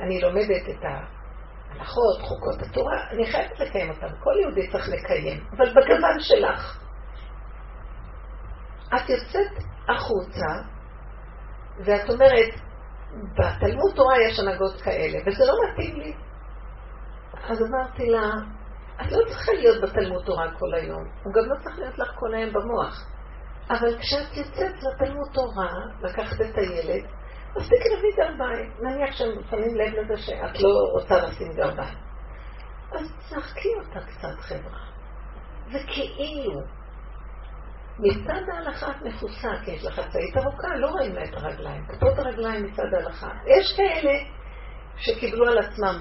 אני 0.00 0.20
לומדת 0.20 0.68
את 0.68 0.84
ההלכות, 0.84 2.20
חוקות 2.20 2.62
התורה, 2.62 3.10
אני 3.10 3.26
חייבת 3.32 3.60
לקיים 3.60 3.90
אותם. 3.90 4.06
כל 4.22 4.32
יהודי 4.42 4.70
צריך 4.72 4.88
לקיים, 4.88 5.44
אבל 5.56 5.70
בגוון 5.70 6.20
שלך. 6.20 6.80
את 8.86 9.08
יוצאת 9.08 9.64
החוצה 9.88 10.46
ואת 11.84 12.10
אומרת, 12.10 12.67
בתלמוד 13.12 13.92
תורה 13.96 14.14
יש 14.28 14.38
הנהגות 14.38 14.80
כאלה, 14.80 15.18
וזה 15.26 15.44
לא 15.46 15.54
מתאים 15.64 15.96
לי. 15.96 16.14
אז 17.48 17.62
אמרתי 17.62 18.06
לה, 18.10 18.30
את 19.02 19.12
לא 19.12 19.18
צריכה 19.28 19.52
להיות 19.52 19.82
בתלמוד 19.82 20.24
תורה 20.24 20.50
כל 20.58 20.74
היום, 20.74 21.04
הוא 21.24 21.32
גם 21.34 21.44
לא 21.50 21.54
צריך 21.62 21.78
להיות 21.78 21.98
לך 21.98 22.08
כל 22.14 22.34
היום 22.34 22.52
במוח. 22.52 23.06
אבל 23.70 23.98
כשאת 23.98 24.36
יוצאת 24.36 24.82
לתלמוד 24.82 25.28
תורה, 25.32 25.72
לקחת 26.02 26.40
את 26.40 26.56
הילד, 26.56 27.04
אז 27.56 27.68
תקרבי 27.68 28.12
גרביים. 28.16 28.72
נניח 28.82 29.16
שהם 29.16 29.42
שמים 29.50 29.76
לב 29.76 29.94
לזה 29.94 30.16
שאת 30.16 30.60
לא 30.60 30.68
רוצה 30.92 31.14
לשים 31.18 31.52
גרביים. 31.52 31.98
אז 32.92 33.12
תשחקי 33.18 33.68
אותה 33.78 34.00
קצת 34.00 34.40
חברה. 34.40 34.88
וכאילו, 35.66 36.60
מצד 37.98 38.42
ההלכה 38.52 38.90
את 38.90 39.02
מכוסה, 39.02 39.48
כי 39.64 39.70
יש 39.70 39.84
לך 39.84 39.94
צעית 39.94 40.36
ארוכה, 40.36 40.76
לא 40.76 40.86
רואים 40.86 41.14
לה 41.14 41.24
את 41.24 41.34
הרגליים. 41.34 41.86
כפות 41.86 42.18
הרגליים 42.18 42.66
מצד 42.66 42.94
ההלכה. 42.94 43.30
יש 43.46 43.76
כאלה 43.76 44.12
שקיבלו 44.96 45.48
על 45.48 45.58
עצמם 45.58 46.00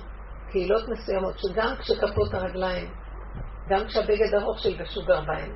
קהילות 0.51 0.89
מסוימות, 0.89 1.35
שגם 1.37 1.75
כשכפות 1.79 2.33
הרגליים, 2.33 2.89
גם 3.69 3.85
כשהבגד 3.87 4.33
ארוך 4.35 4.59
שילבשו 4.59 5.05
גרביים. 5.05 5.51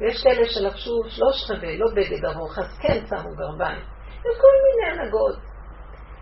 ויש 0.00 0.22
כאלה 0.22 0.46
שלבשו 0.46 1.02
שלוש 1.08 1.50
רבעי, 1.50 1.78
לא 1.78 1.86
בגד 1.96 2.24
ארוך, 2.24 2.58
אז 2.58 2.78
כן 2.82 3.06
שמו 3.08 3.36
גרביים. 3.36 3.80
יש 4.08 4.36
כל 4.40 4.54
מיני 4.64 4.92
הנהגות. 4.92 5.36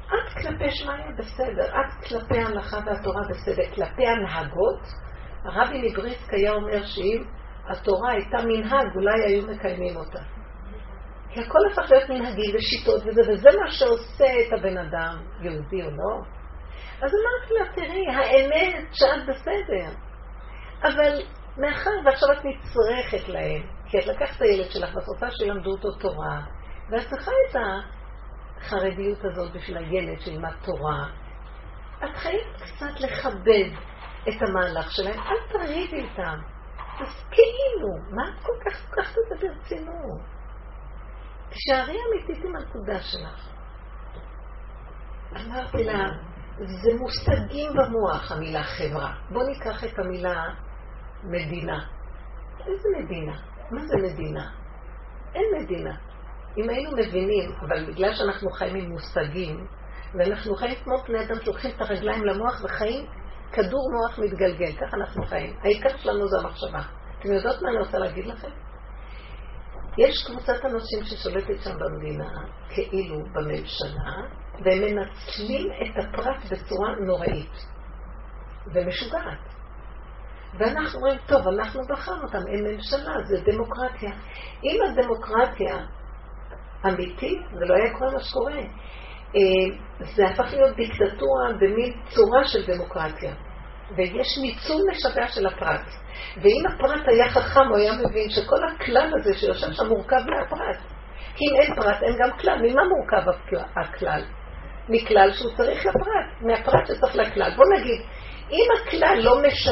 את 0.06 0.42
כלפי 0.42 0.70
שמעיה 0.70 1.06
בסדר, 1.18 1.66
את 1.66 2.04
כלפי 2.08 2.38
ההלכה 2.38 2.78
והתורה 2.86 3.22
בסדר. 3.30 3.62
כלפי 3.74 4.06
הנהגות, 4.06 4.80
הרבי 5.44 5.90
מבריסק 5.90 6.34
היה 6.34 6.52
אומר 6.52 6.86
שאם 6.86 7.24
התורה 7.70 8.12
הייתה 8.12 8.38
מנהג, 8.44 8.86
אולי 8.96 9.24
היו 9.26 9.46
מקיימים 9.46 9.96
אותה. 9.96 10.20
כי 11.30 11.40
הכל 11.40 11.58
הפך 11.72 11.90
להיות 11.90 12.10
מנהגים 12.10 12.54
ושיטות 12.54 13.00
וזה, 13.06 13.32
וזה 13.32 13.48
מה 13.64 13.70
שעושה 13.70 14.24
את 14.24 14.52
הבן 14.52 14.78
אדם, 14.78 15.16
יהודי 15.40 15.82
או 15.82 15.90
לא. 15.90 16.24
אז 17.02 17.10
אמרתי 17.14 17.54
לה, 17.54 17.74
תראי, 17.74 18.06
האמת 18.08 18.88
שאת 18.92 19.26
בסדר. 19.28 19.90
אבל 20.82 21.22
מאחר 21.58 21.90
ועכשיו 22.04 22.28
את 22.32 22.44
נצרכת 22.44 23.28
להם, 23.28 23.62
כי 23.86 23.98
את 23.98 24.06
לקחת 24.06 24.36
את 24.36 24.42
הילד 24.42 24.70
שלך 24.70 24.96
ואת 24.96 25.04
רוצה 25.08 25.30
שילמדו 25.30 25.70
אותו 25.70 25.92
תורה, 25.92 26.40
ואת 26.90 27.08
צריכה 27.08 27.30
את 27.50 27.56
החרדיות 28.60 29.18
הזאת 29.24 29.52
בשביל 29.52 29.76
הילד 29.76 30.20
שילמד 30.20 30.52
תורה, 30.64 31.06
את 32.04 32.16
חייבת 32.16 32.60
קצת 32.62 33.00
לכבד 33.00 33.70
את 34.28 34.42
המהלך 34.48 34.90
שלהם, 34.90 35.20
אל 35.20 35.52
תריבי 35.52 35.96
איתם. 35.96 36.38
אז 37.00 37.24
כאילו, 37.30 37.88
מה 38.10 38.22
את 38.28 38.42
כל 38.42 38.52
כך 38.64 38.90
לוקחת 38.90 39.14
את 39.18 39.40
זה 39.40 39.46
ברצינות? 39.48 40.20
תשארי 41.50 41.96
אמיתית 42.08 42.44
עם 42.44 42.56
הנקודה 42.56 43.00
שלך. 43.00 43.48
אמרתי 45.36 45.84
לה, 45.84 46.08
זה 46.58 46.90
מושגים 46.98 47.72
במוח, 47.72 48.32
המילה 48.32 48.62
חברה. 48.62 49.14
בואו 49.30 49.46
ניקח 49.46 49.84
את 49.84 49.98
המילה 49.98 50.44
מדינה. 51.24 51.84
איזה 52.66 52.88
מדינה? 52.98 53.36
מה 53.70 53.86
זה 53.86 53.96
מדינה? 53.96 54.50
אין 55.34 55.44
מדינה. 55.58 55.96
אם 56.58 56.70
היינו 56.70 56.90
מבינים, 56.92 57.52
אבל 57.60 57.92
בגלל 57.92 58.14
שאנחנו 58.14 58.50
חיים 58.50 58.76
עם 58.76 58.90
מושגים, 58.90 59.66
ואנחנו 60.14 60.54
חיים 60.54 60.74
כמו 60.84 60.94
בני 61.08 61.24
אדם 61.24 61.40
שלוקחים 61.44 61.70
את 61.76 61.80
הרגליים 61.80 62.24
למוח 62.24 62.64
וחיים 62.64 63.06
כדור 63.52 63.90
מוח 63.92 64.18
מתגלגל, 64.18 64.72
ככה 64.72 64.96
אנחנו 64.96 65.26
חיים. 65.26 65.56
העיקר 65.62 65.96
שלנו 65.96 66.28
זה 66.28 66.36
המחשבה. 66.38 66.82
אתם 67.18 67.32
יודעות 67.32 67.62
מה 67.62 67.68
אני 67.68 67.78
רוצה 67.78 67.98
להגיד 67.98 68.26
לכם? 68.26 68.48
יש 69.98 70.26
קבוצת 70.26 70.64
אנשים 70.64 71.04
ששולטת 71.04 71.62
שם 71.64 71.78
במדינה, 71.78 72.30
כאילו 72.68 73.16
בממשלה, 73.32 74.12
והם 74.64 74.82
מנצלים 74.82 75.66
את 75.82 76.04
הפרט 76.04 76.36
בצורה 76.50 76.94
נוראית 77.06 77.52
ומשוגעת. 78.74 79.38
ואנחנו 80.58 80.98
אומרים, 80.98 81.18
טוב, 81.26 81.48
אנחנו 81.48 81.80
בחרנו 81.88 82.22
אותם, 82.22 82.38
הם 82.38 82.64
ממשלה, 82.64 83.14
זה 83.28 83.52
דמוקרטיה. 83.52 84.10
אם 84.64 84.80
הדמוקרטיה 84.88 85.86
אמיתית, 86.86 87.40
זה 87.58 87.64
לא 87.64 87.74
היה 87.74 87.98
קורה 87.98 88.10
מה 88.12 88.20
שקורה. 88.20 88.62
אה, 89.36 89.76
זה 90.16 90.26
הפך 90.26 90.52
להיות 90.52 90.76
דיקטטורה 90.76 91.52
במין 91.60 91.92
צורה 92.08 92.44
של 92.44 92.66
דמוקרטיה. 92.66 93.34
ויש 93.96 94.38
ניצול 94.42 94.82
משגע 94.90 95.28
של 95.28 95.46
הפרט. 95.46 95.86
ואם 96.36 96.62
הפרט 96.66 97.08
היה 97.08 97.28
חכם, 97.28 97.68
הוא 97.68 97.76
היה 97.76 97.92
מבין 97.92 98.30
שכל 98.30 98.68
הכלל 98.68 99.10
הזה 99.20 99.38
שיושב 99.38 99.72
שם 99.72 99.86
מורכב 99.86 100.16
מהפרט. 100.16 100.78
כי 101.36 101.44
אם 101.44 101.60
אין 101.60 101.74
פרט, 101.74 102.02
אין 102.02 102.16
גם 102.18 102.38
כלל. 102.38 102.58
ממה 102.62 102.82
מורכב 102.84 103.30
הכלל? 103.76 104.22
מכלל 104.88 105.32
שהוא 105.32 105.50
צריך 105.56 105.86
לפרט, 105.86 106.28
מהפרט 106.40 106.86
שצריך 106.86 107.16
לכלל. 107.16 107.50
בוא 107.56 107.64
נגיד, 107.78 108.00
אם 108.50 108.66
הכלל 108.76 109.20
לא, 109.22 109.42
מש... 109.42 109.68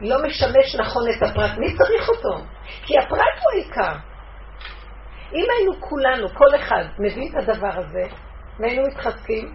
לא 0.00 0.16
משמש 0.26 0.74
נכון 0.78 1.02
את 1.10 1.22
הפרט, 1.22 1.58
מי 1.58 1.76
צריך 1.76 2.08
אותו? 2.08 2.44
כי 2.82 2.98
הפרט 2.98 3.36
הוא 3.42 3.52
העיקר. 3.52 3.96
אם 5.34 5.44
היינו 5.56 5.72
כולנו, 5.80 6.28
כל 6.28 6.56
אחד, 6.56 6.84
מביא 6.98 7.30
את 7.30 7.34
הדבר 7.36 7.72
הזה, 7.78 8.14
והיינו 8.60 8.82
מתחזקים, 8.86 9.54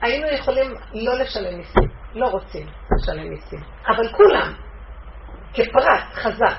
היינו 0.00 0.26
יכולים 0.28 0.74
לא 0.94 1.18
לשלם 1.18 1.58
מיסים, 1.58 1.88
לא 2.14 2.26
רוצים 2.26 2.66
לשלם 2.98 3.28
מיסים. 3.28 3.60
אבל 3.86 4.12
כולם, 4.12 4.54
כפרט 5.54 6.04
חזק, 6.12 6.58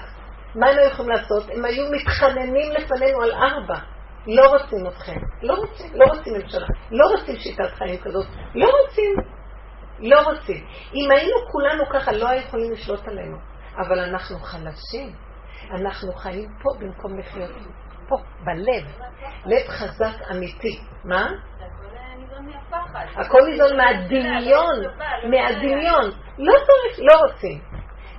מה 0.55 0.67
היו 0.67 0.87
יכולים 0.87 1.11
לעשות? 1.11 1.49
הם 1.49 1.65
היו 1.65 1.83
מתחננים 1.91 2.71
לפנינו 2.71 3.21
על 3.21 3.31
ארבע. 3.31 3.79
לא 4.27 4.49
רוצים 4.49 4.87
אתכם, 4.87 5.17
לא 5.41 5.53
רוצים, 5.53 5.87
לא 5.93 6.05
רוצים 6.05 6.33
ממשלה, 6.33 6.67
לא 6.91 7.05
רוצים 7.05 7.35
שיטת 7.35 7.73
חיים 7.77 7.97
כזאת, 7.97 8.27
לא 8.55 8.69
רוצים, 8.81 9.15
לא 9.99 10.21
רוצים. 10.21 10.65
אם 10.93 11.11
היינו 11.11 11.35
כולנו 11.51 11.83
ככה, 11.93 12.11
לא 12.11 12.29
היו 12.29 12.41
יכולים 12.41 12.71
לשלוט 12.71 13.07
עלינו. 13.07 13.37
אבל 13.77 13.99
אנחנו 13.99 14.39
חלשים, 14.39 15.13
אנחנו 15.71 16.13
חיים 16.13 16.49
פה 16.63 16.69
במקום 16.79 17.19
לחיות 17.19 17.51
פה, 18.07 18.17
בלב, 18.45 18.83
לב 19.45 19.67
חזק 19.67 20.31
אמיתי. 20.31 20.79
מה? 21.03 21.31
הכל 23.15 23.39
ניזון 23.49 23.77
מהדמיון, 23.77 24.75
מהדמיון. 25.29 26.11
לא 26.37 26.53
צריך, 26.53 26.99
לא 26.99 27.19
רוצים. 27.27 27.61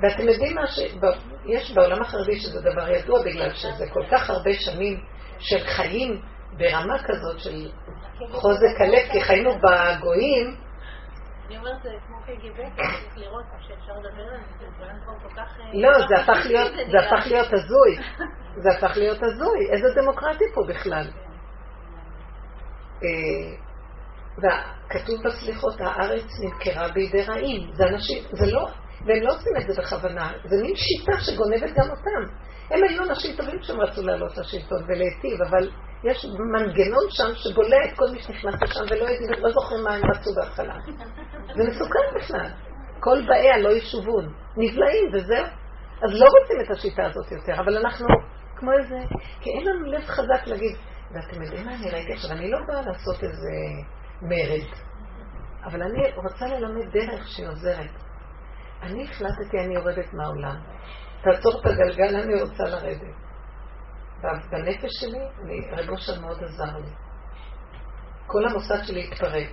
ואתם 0.03 0.29
יודעים 0.29 0.55
מה 0.55 0.67
שיש 0.67 1.73
בעולם 1.75 2.03
החרדי 2.03 2.41
שזה 2.41 2.61
דבר 2.61 2.89
ידוע 2.89 3.23
בגלל 3.23 3.51
שזה 3.55 3.85
כל 3.93 4.05
כך 4.11 4.31
הרבה 4.31 4.51
שנים 4.53 5.01
של 5.39 5.65
חיים 5.65 6.23
ברמה 6.57 6.99
כזאת 6.99 7.41
של 7.41 7.71
חוזק 8.33 8.81
הלב, 8.81 9.13
כי 9.13 9.21
חיינו 9.21 9.51
בגויים. 9.51 10.57
אני 11.53 11.61
אומרת, 11.61 11.83
זה 11.83 11.91
כמו 12.07 12.17
קג"ב, 12.27 12.57
צריך 12.77 13.17
לראות 13.17 13.45
שאפשר 13.61 13.93
לדבר 13.99 14.23
על 14.23 14.41
זה, 14.59 14.67
זה 14.77 14.85
כבר 15.05 15.15
כל 15.23 15.35
כך... 15.37 15.61
אה, 15.61 15.71
לא, 15.75 15.91
זה 16.09 16.15
הפך 17.01 17.27
להיות 17.27 17.53
הזוי. 17.53 17.97
זה 18.63 18.69
הפך 18.77 18.97
להיות 18.97 19.19
הזוי. 19.23 19.71
איזה 19.73 20.01
דמוקרטי 20.01 20.45
פה 20.55 20.61
בכלל? 20.69 21.07
אה, 23.05 23.57
וכתוב 24.39 25.17
בסליחות, 25.25 25.81
הארץ 25.81 26.27
נמכרה 26.43 26.89
בידי 26.95 27.23
רעים. 27.23 27.71
זה 27.73 27.85
אנשים, 27.85 28.25
זה 28.33 28.53
לא, 28.53 28.69
והם 29.07 29.23
לא 29.23 29.33
עושים 29.35 29.53
את 29.57 29.67
זה 29.67 29.83
בכוונה. 29.83 30.33
זה 30.45 30.57
מין 30.63 30.75
שיטה 30.77 31.21
שגונבת 31.21 31.71
גם 31.77 31.91
אותם. 31.91 32.35
הם 32.71 32.81
היו 32.89 33.03
אנשים 33.03 33.37
טובים 33.37 33.63
שהם 33.63 33.81
רצו 33.81 34.03
לעלות 34.03 34.39
לשלטון 34.39 34.83
ולהיטיב, 34.89 35.43
אבל 35.49 35.71
יש 36.05 36.27
מנגנון 36.53 37.07
שם 37.11 37.35
שבולע 37.35 37.77
את 37.89 37.97
כל 37.97 38.05
מי 38.13 38.19
שנכנס 38.19 38.63
לשם 38.63 38.85
ולא 38.91 39.07
לא 39.39 39.51
זוכרים 39.51 39.85
מה 39.85 39.95
הם 39.95 40.03
רצו 40.11 40.31
בהתחלה. 40.35 40.75
זה 41.57 41.63
מסוכן 41.69 42.17
בכלל. 42.17 42.51
כל 43.01 43.19
באיה 43.27 43.59
לא 43.59 43.69
ישובון. 43.69 44.33
נבלעים 44.57 45.05
וזהו. 45.15 45.47
אז 46.05 46.11
לא 46.21 46.27
רוצים 46.41 46.57
את 46.65 46.71
השיטה 46.71 47.03
הזאת 47.05 47.33
יותר, 47.33 47.61
אבל 47.63 47.77
אנחנו 47.77 48.07
כמו 48.57 48.71
איזה... 48.73 48.97
כי 49.41 49.51
אין 49.51 49.67
לנו 49.67 49.87
לב 49.87 50.05
חזק 50.05 50.47
להגיד, 50.47 50.77
ואתם 51.15 51.43
יודעים 51.43 51.67
מה 51.67 51.75
אני 51.75 51.91
ראיתי 51.91 52.13
עכשיו? 52.13 52.31
אני 52.33 52.51
לא 52.51 52.59
באה 52.69 52.83
לעשות 52.83 53.23
איזה 53.23 53.51
מרד, 54.23 54.67
אבל 55.65 55.83
אני 55.83 56.13
רוצה 56.17 56.47
ללמד 56.47 56.93
דרך 56.93 57.29
שהיא 57.29 57.49
עוזרת. 57.49 57.91
אני 58.83 59.05
החלטתי, 59.05 59.59
אני 59.65 59.75
יורדת 59.75 60.13
מהעולם. 60.13 60.57
תעצור 61.23 61.61
את 61.61 61.67
הגלגל, 61.67 62.17
אני 62.17 62.43
רוצה 62.43 62.65
לרדת. 62.65 63.32
בנפש 64.51 64.91
שלי, 65.01 65.19
אני, 65.43 65.89
אושר 65.89 66.21
מאוד 66.21 66.45
עזר 66.45 66.77
לי. 66.77 66.91
כל 68.27 68.45
המוסד 68.45 68.85
שלי 68.87 69.09
התפרק. 69.13 69.49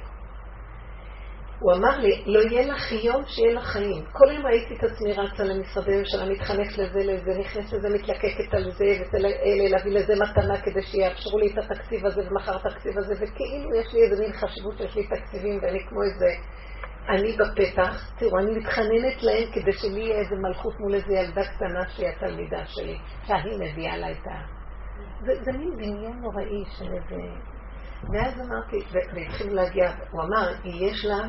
הוא 1.60 1.74
אמר 1.74 1.98
לי, 1.98 2.24
לא 2.26 2.40
יהיה 2.40 2.74
לך 2.74 2.92
יום 2.92 3.24
שיהיה 3.28 3.54
לך 3.54 3.64
חיים. 3.64 4.06
כל 4.12 4.32
יום 4.34 4.46
ראיתי 4.46 4.74
את 4.74 4.84
עצמי 4.84 5.14
רצה 5.14 5.44
למשרדי 5.44 5.98
ממשלה, 5.98 6.26
מתחנך 6.26 6.80
לזה, 6.80 7.00
לזה, 7.00 7.40
נכנס 7.40 7.74
לזה, 7.74 7.90
מתלקקת 7.90 8.54
על 8.54 8.72
זה, 8.72 8.86
ואלה, 9.14 9.30
להביא 9.70 9.92
לזה 9.92 10.14
מתנה 10.16 10.62
כדי 10.62 10.82
שיאפשרו 10.82 11.40
לי 11.40 11.54
את 11.54 11.58
התקציב 11.58 12.06
הזה 12.06 12.22
ומחר 12.30 12.56
התקציב 12.56 12.98
הזה, 12.98 13.14
וכאילו 13.14 13.76
יש 13.76 13.94
לי 13.94 14.04
איזה 14.04 14.24
מין 14.24 14.34
חשיבות 14.34 14.78
שיש 14.78 14.96
לי 14.96 15.08
תקציבים 15.08 15.60
ואני 15.62 15.80
כמו 15.90 16.04
איזה... 16.04 16.28
אני 17.10 17.38
בפתח, 17.38 18.12
תראו, 18.20 18.40
אני 18.40 18.60
מתחננת 18.60 19.24
להם 19.24 19.52
כדי 19.54 19.72
שלי 19.74 20.00
יהיה 20.00 20.20
איזה 20.20 20.36
מלכות 20.36 20.80
מול 20.80 20.96
איזה 20.96 21.14
ילדה 21.14 21.42
קטנה 21.44 21.90
שהיא 21.90 22.10
התלמידה 22.10 22.66
שלי, 22.66 22.98
שהיא 23.26 23.60
מביאה 23.60 23.98
לה 23.98 24.12
את 24.12 24.28
ה... 24.28 24.59
זה, 25.26 25.52
מין 25.52 25.76
דמיון 25.76 26.20
נוראי 26.20 26.64
של 26.78 26.94
איזה... 26.94 27.22
ואז 28.14 28.42
אמרתי, 28.42 28.78
והתחילו 29.14 29.56
להגיע, 29.56 29.92
הוא 30.12 30.22
אמר, 30.22 30.52
יש 30.64 31.06
לה 31.06 31.28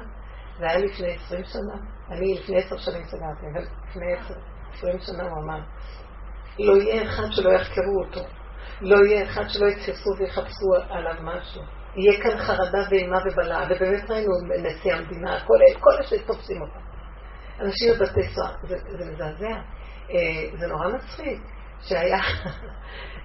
זה 0.61 0.67
היה 0.67 0.79
לפני 0.79 1.15
עשרים 1.15 1.45
שנה. 1.45 1.75
אני 2.11 2.35
לפני 2.35 2.59
עשר 2.59 2.77
שנים 2.77 3.05
סגרתי, 3.05 3.47
אבל 3.53 3.65
לפני 3.89 4.15
עשרים 4.73 4.99
שנה 4.99 5.23
הוא 5.23 5.43
אמר, 5.43 5.61
לא 6.59 6.83
יהיה 6.83 7.03
אחד 7.03 7.27
שלא 7.31 7.51
יחקרו 7.51 8.03
אותו. 8.05 8.21
לא 8.81 8.97
יהיה 8.97 9.25
אחד 9.25 9.49
שלא 9.49 9.67
יתפסו 9.67 10.11
ויחפשו 10.19 10.67
עליו 10.89 11.15
משהו. 11.23 11.63
יהיה 11.97 12.23
כאן 12.23 12.39
חרדה 12.39 12.79
ואימה 12.91 13.19
ובלעה, 13.27 13.65
ובאמת 13.65 14.11
ראינו 14.11 14.33
נשיא 14.63 14.95
המדינה, 14.95 15.41
כל, 15.81 15.93
אלה 15.97 16.03
שתופסים 16.03 16.63
אותם. 16.63 16.81
אנשים 17.61 17.95
בבתי 17.95 18.23
סוהר, 18.35 18.55
זה, 18.63 18.77
זה 18.99 19.11
מזעזע. 19.13 19.57
אה, 20.11 20.59
זה 20.59 20.67
נורא 20.67 20.89
מצחיק, 20.89 21.43
שהיה 21.81 22.19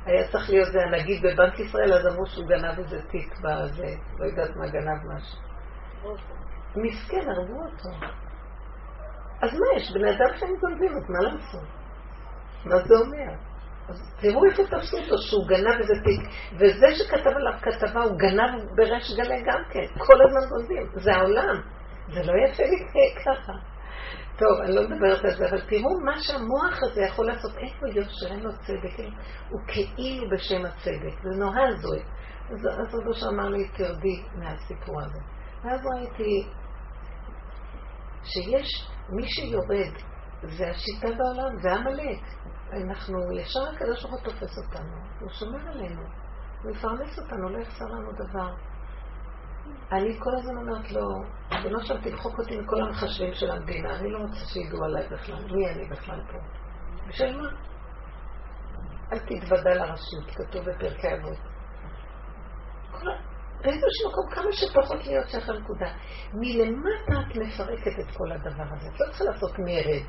היה 0.06 0.28
צריך 0.32 0.50
להיות 0.50 0.72
זה 0.72 0.82
הנגיד 0.82 1.22
בבנק 1.26 1.60
ישראל, 1.60 1.94
אז 1.94 2.08
אמרו 2.08 2.26
שהוא 2.26 2.48
גנב 2.48 2.80
איזה 2.80 3.02
תיק 3.12 3.40
בזה, 3.40 3.88
לא 4.20 4.26
יודעת 4.26 4.56
מה 4.56 4.68
גנב 4.68 5.16
משהו. 5.16 5.40
מסכן, 6.76 7.30
הרגו 7.30 7.64
אותו. 7.64 7.90
אז 9.42 9.54
מה 9.54 9.66
יש? 9.78 9.92
בני 9.92 10.10
אדם 10.10 10.38
שהם 10.40 10.56
גונבים, 10.62 10.92
אז 10.98 11.10
מה 11.10 11.20
לעשות? 11.30 11.64
מה 12.66 12.78
זה 12.78 12.96
אומר? 12.96 13.34
אז 13.90 14.16
תראו 14.20 14.46
איפה 14.46 14.64
תפסו 14.64 14.98
אותו, 14.98 15.18
שהוא 15.18 15.48
גנב 15.48 15.80
איזה 15.80 15.94
תיק. 16.04 16.22
וזה 16.54 16.88
שכתב 16.96 17.30
עליו 17.36 17.54
כתבה, 17.62 18.02
הוא 18.04 18.18
גנב 18.20 18.76
בריש 18.76 19.14
גלי 19.18 19.44
גם 19.46 19.64
כן. 19.70 19.86
כל 19.98 20.18
הזמן 20.28 20.50
גונבים. 20.50 20.90
זה 20.94 21.14
העולם. 21.14 21.62
זה 22.14 22.20
לא 22.24 22.34
יפה 22.46 22.64
ככה. 23.26 23.54
טוב, 24.38 24.62
אני 24.64 24.76
לא 24.76 24.82
מדברת 24.90 25.26
על 25.26 25.36
זה, 25.38 25.46
אבל 25.50 25.62
תראו 25.70 26.00
מה 26.06 26.16
שהמוח 26.22 26.84
הזה 26.84 27.02
יכול 27.02 27.28
לעשות. 27.28 27.52
איפה 27.58 27.88
יושר, 27.88 28.34
אין 28.34 28.40
לו 28.40 28.52
צדק, 28.52 29.06
הוא 29.50 29.62
כאילו 29.68 30.30
בשם 30.30 30.66
הצדק. 30.66 31.22
זה 31.24 31.40
נורא 31.40 31.62
הזוי. 31.68 32.00
אז 32.50 32.66
רבו 32.94 33.14
שאמר 33.14 33.50
לי, 33.50 33.70
תרדי 33.70 34.24
מהסיפור 34.36 35.02
הזה. 35.02 35.20
ואז 35.64 35.82
ראיתי 35.96 36.48
שיש 38.24 38.90
מי 39.10 39.28
שיורד, 39.28 39.94
זה 40.44 40.70
השיטה 40.70 41.08
בעולם, 41.08 41.58
זה 41.62 41.74
עמלק. 41.74 42.20
אנחנו, 42.74 43.18
ישר 43.32 43.60
הקדוש 43.76 44.04
ברוך 44.04 44.14
הוא 44.14 44.24
תופס 44.24 44.58
אותנו, 44.58 44.96
הוא 45.20 45.30
שומר 45.30 45.70
עלינו, 45.70 46.02
הוא 46.64 46.72
יפרנס 46.72 47.20
אותנו, 47.20 47.50
לא 47.50 47.58
יחסר 47.62 47.86
לנו 47.86 48.12
דבר. 48.12 48.54
אני 49.92 50.20
כל 50.20 50.36
הזמן 50.36 50.58
אומרת 50.58 50.92
לו, 50.92 51.02
בנו 51.64 51.86
שם 51.86 52.02
תמחוק 52.02 52.40
אותי 52.40 52.58
מכל 52.58 52.82
המחשבים 52.82 53.34
של 53.34 53.52
המדינה, 53.52 54.00
אני 54.00 54.12
לא 54.12 54.18
רוצה 54.18 54.46
שידעו 54.54 54.84
עליי 54.84 55.08
בכלל, 55.10 55.46
מי 55.52 55.70
אני 55.70 55.90
בכלל 55.90 56.22
פה? 56.32 56.38
בשביל 57.08 57.42
מה? 57.42 57.48
אל 59.14 59.20
תתוודע 59.20 59.74
לרשות, 59.76 60.32
כתוב 60.36 60.70
בפרקי 60.70 61.08
אבות. 61.14 61.38
באיזשהו 63.62 64.10
מקום 64.10 64.30
כמה 64.32 64.52
שפחות 64.52 65.06
להיות 65.06 65.30
שייך 65.30 65.50
לנקודה. 65.50 65.88
מלמטה 66.34 67.32
את 67.32 67.36
מפרקת 67.36 68.00
את 68.00 68.18
כל 68.18 68.32
הדבר 68.32 68.64
הזה. 68.76 68.88
את 68.88 69.00
לא 69.00 69.06
צריכה 69.06 69.24
לעשות 69.24 69.60
מרד. 69.60 70.06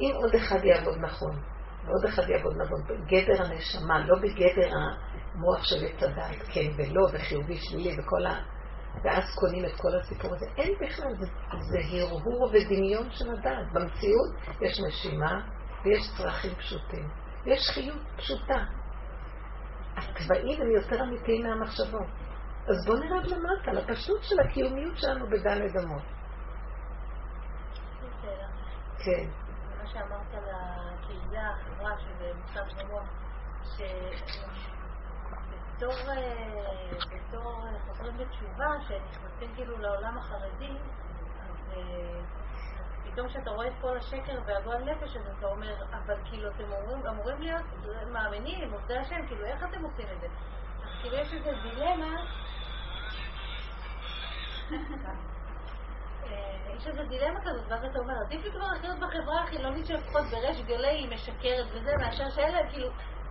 אם 0.00 0.12
עוד 0.14 0.34
אחד 0.34 0.64
יעבוד 0.64 0.98
נכון, 0.98 1.40
ועוד 1.84 2.04
אחד 2.04 2.28
יעבוד 2.28 2.56
נכון, 2.56 2.82
בגדר 2.82 3.42
הנשמה, 3.44 4.06
לא 4.06 4.16
בגדר 4.16 4.70
המוח 4.74 5.64
של 5.64 5.84
עץ 5.86 6.02
הדעת, 6.02 6.42
כן 6.52 6.70
ולא, 6.76 7.06
וחיובי 7.12 7.56
שלילי, 7.56 7.96
וכל 8.00 8.26
ה... 8.26 8.59
ואז 9.04 9.24
קונים 9.34 9.64
את 9.64 9.80
כל 9.80 9.88
הסיפור 10.00 10.34
הזה. 10.34 10.46
אין 10.56 10.74
בכלל, 10.80 11.14
זה, 11.14 11.26
זה 11.60 11.78
הרהור 11.90 12.50
ודמיון 12.52 13.10
של 13.10 13.30
הדעת. 13.30 13.72
במציאות 13.72 14.60
יש 14.60 14.80
נשימה 14.80 15.40
ויש 15.84 16.10
צרכים 16.16 16.54
פשוטים. 16.54 17.08
יש 17.46 17.70
חיות 17.74 18.02
פשוטה. 18.16 18.64
התוואים 19.96 20.62
הם 20.62 20.70
יותר 20.70 21.02
אמיתיים 21.02 21.42
מהמחשבות. 21.42 22.06
אז 22.68 22.86
בואו 22.86 22.98
נרד 22.98 23.26
למטה, 23.26 23.72
לפשטות 23.72 24.22
של 24.22 24.40
הקיומיות 24.40 24.98
שלנו 24.98 25.26
בדלת 25.26 25.76
אמות. 25.84 26.02
כן. 29.04 29.26
מה 29.78 29.86
שאמרת 29.86 30.34
על 30.34 30.44
הקהילה, 30.54 31.50
החברה, 31.50 31.90
שזה 31.98 32.32
מושג 32.34 32.82
גבוה, 32.82 33.02
שבתור 35.80 37.64
חוזרים 37.86 38.16
בתשובה, 38.16 38.66
שנכנסים 38.88 39.54
כאילו 39.54 39.78
לעולם 39.78 40.18
החרדי, 40.18 40.76
אז 41.40 41.74
פתאום 43.04 43.28
כשאתה 43.28 43.50
רואה 43.50 43.68
את 43.68 43.72
כל 43.80 43.96
השקר 43.96 44.38
והגועל 44.46 44.84
נפש, 44.84 45.16
אז 45.16 45.22
אתה 45.38 45.46
אומר, 45.46 45.74
אבל 45.90 46.14
כאילו 46.24 46.50
אתם 46.50 46.72
אומרים, 46.72 47.06
אמורים 47.06 47.40
להיות 47.40 47.62
מאמינים, 48.12 48.72
עובדי 48.72 48.98
השם, 48.98 49.26
כאילו 49.26 49.44
איך 49.44 49.64
אתם 49.64 49.84
עושים 49.84 50.06
את 50.12 50.20
זה? 50.20 50.26
אז 50.82 50.90
כאילו 51.02 51.16
יש 51.16 51.32
איזו 51.32 51.50
דילמה. 51.62 52.16
אה, 56.26 56.74
יש 56.76 56.86
איזו 56.86 57.02
דילמה 57.08 57.40
כזאת, 57.40 57.64
ואז 57.68 57.84
אתה 57.84 57.98
אומר, 57.98 58.14
עדיף 58.26 58.44
לי 58.44 58.50
כבר 58.50 58.66
לחיות 58.76 58.98
בחברה 58.98 59.42
החילונית 59.44 59.86
שלפחות 59.86 60.22
בריש 60.30 60.62
גלי 60.62 60.88
היא 60.88 61.10
משקרת 61.10 61.66
וזה, 61.72 61.90
מאשר 62.00 62.30
שאלה, 62.30 62.70
כאילו, 62.70 62.88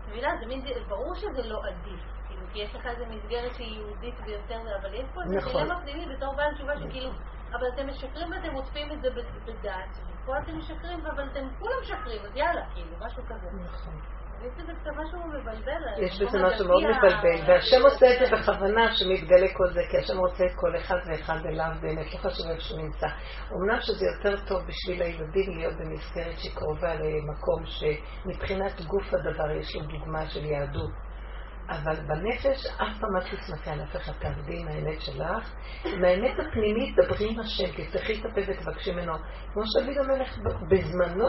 מבינה, 0.08 0.30
זה 0.40 0.46
מין, 0.46 0.66
ברור 0.88 1.16
שזה 1.16 1.44
לא 1.44 1.60
עדיף, 1.68 2.19
כי 2.54 2.60
יש 2.60 2.76
לך 2.76 2.86
איזו 2.86 3.06
מסגרת 3.06 3.56
שהיא 3.56 3.78
יהודית 3.78 4.16
ויותר, 4.26 4.60
אבל 4.82 4.94
יש 4.94 5.06
פה 5.14 5.22
איזו 5.24 5.36
נכון. 5.38 5.62
דילמה 5.62 5.82
פנימית 5.82 6.18
בתור 6.18 6.36
בעל 6.36 6.54
תשובה 6.54 6.74
שכאילו, 6.78 7.10
אבל 7.52 7.66
אתם 7.74 7.88
משקרים 7.88 8.32
ואתם 8.32 8.54
עוטפים 8.56 8.92
את 8.92 9.02
זה 9.02 9.10
בדעת, 9.46 9.98
ופה 10.24 10.38
אתם 10.38 10.58
משקרים, 10.58 11.00
אבל 11.06 11.30
אתם 11.32 11.48
כולם 11.60 11.76
משקרים, 11.82 12.22
אז 12.26 12.36
יאללה, 12.36 12.66
כאילו, 12.74 12.96
משהו 13.06 13.24
כזה. 13.24 13.48
נכון. 13.66 13.94
יש 14.42 16.22
בזה 16.22 16.42
משהו 16.42 16.68
מאוד 16.68 16.84
מבלבל, 16.84 17.44
והשם 17.48 17.82
עושה 17.84 18.06
את 18.14 18.20
זה 18.20 18.36
בכוונה 18.36 18.96
שמתגלה 18.96 19.48
כל 19.54 19.74
זה, 19.74 19.82
כי 19.92 19.98
השם 19.98 20.18
רוצה 20.18 20.46
את 20.46 20.52
כל 20.56 20.76
אחד 20.78 20.96
ואחד 21.06 21.46
אליו 21.46 21.72
באמת, 21.82 22.14
לא 22.14 22.20
חשוב 22.20 22.48
איפה 22.50 22.62
שהוא 22.62 22.82
נמצא. 22.82 23.08
אמנם 23.52 23.80
שזה 23.82 24.06
יותר 24.06 24.46
טוב 24.48 24.62
בשביל 24.68 25.02
הילדים 25.02 25.58
להיות 25.58 25.74
במסגרת 25.80 26.40
שקרובה 26.40 26.94
למקום 26.94 27.64
שמבחינת 27.66 28.82
גוף 28.82 29.14
הדבר 29.14 29.52
יש 29.52 29.76
לו 29.76 29.82
דוגמה 29.82 30.30
של 30.30 30.46
יהדות. 30.46 31.09
אבל 31.70 31.96
בנפש 31.96 32.66
אף 32.66 33.00
פעם 33.00 33.16
אל 33.16 33.22
תתמקע 33.22 33.72
על 33.72 33.82
אף 33.84 33.96
אחד, 33.96 34.14
תעבדי 34.20 34.60
עם 34.60 34.68
האמת 34.68 35.02
שלך. 35.02 35.54
עם 35.86 36.04
האמת 36.04 36.32
הפנימית 36.40 36.96
דברי 36.96 37.30
עם 37.30 37.40
השם, 37.40 37.84
תפתחי 37.84 38.14
את 38.20 38.26
הפה 38.26 38.42
ותבקשי 38.48 38.92
ממנו. 38.92 39.14
כמו 39.54 39.64
שדוד 39.66 39.98
המלך 39.98 40.38
בזמנו, 40.70 41.28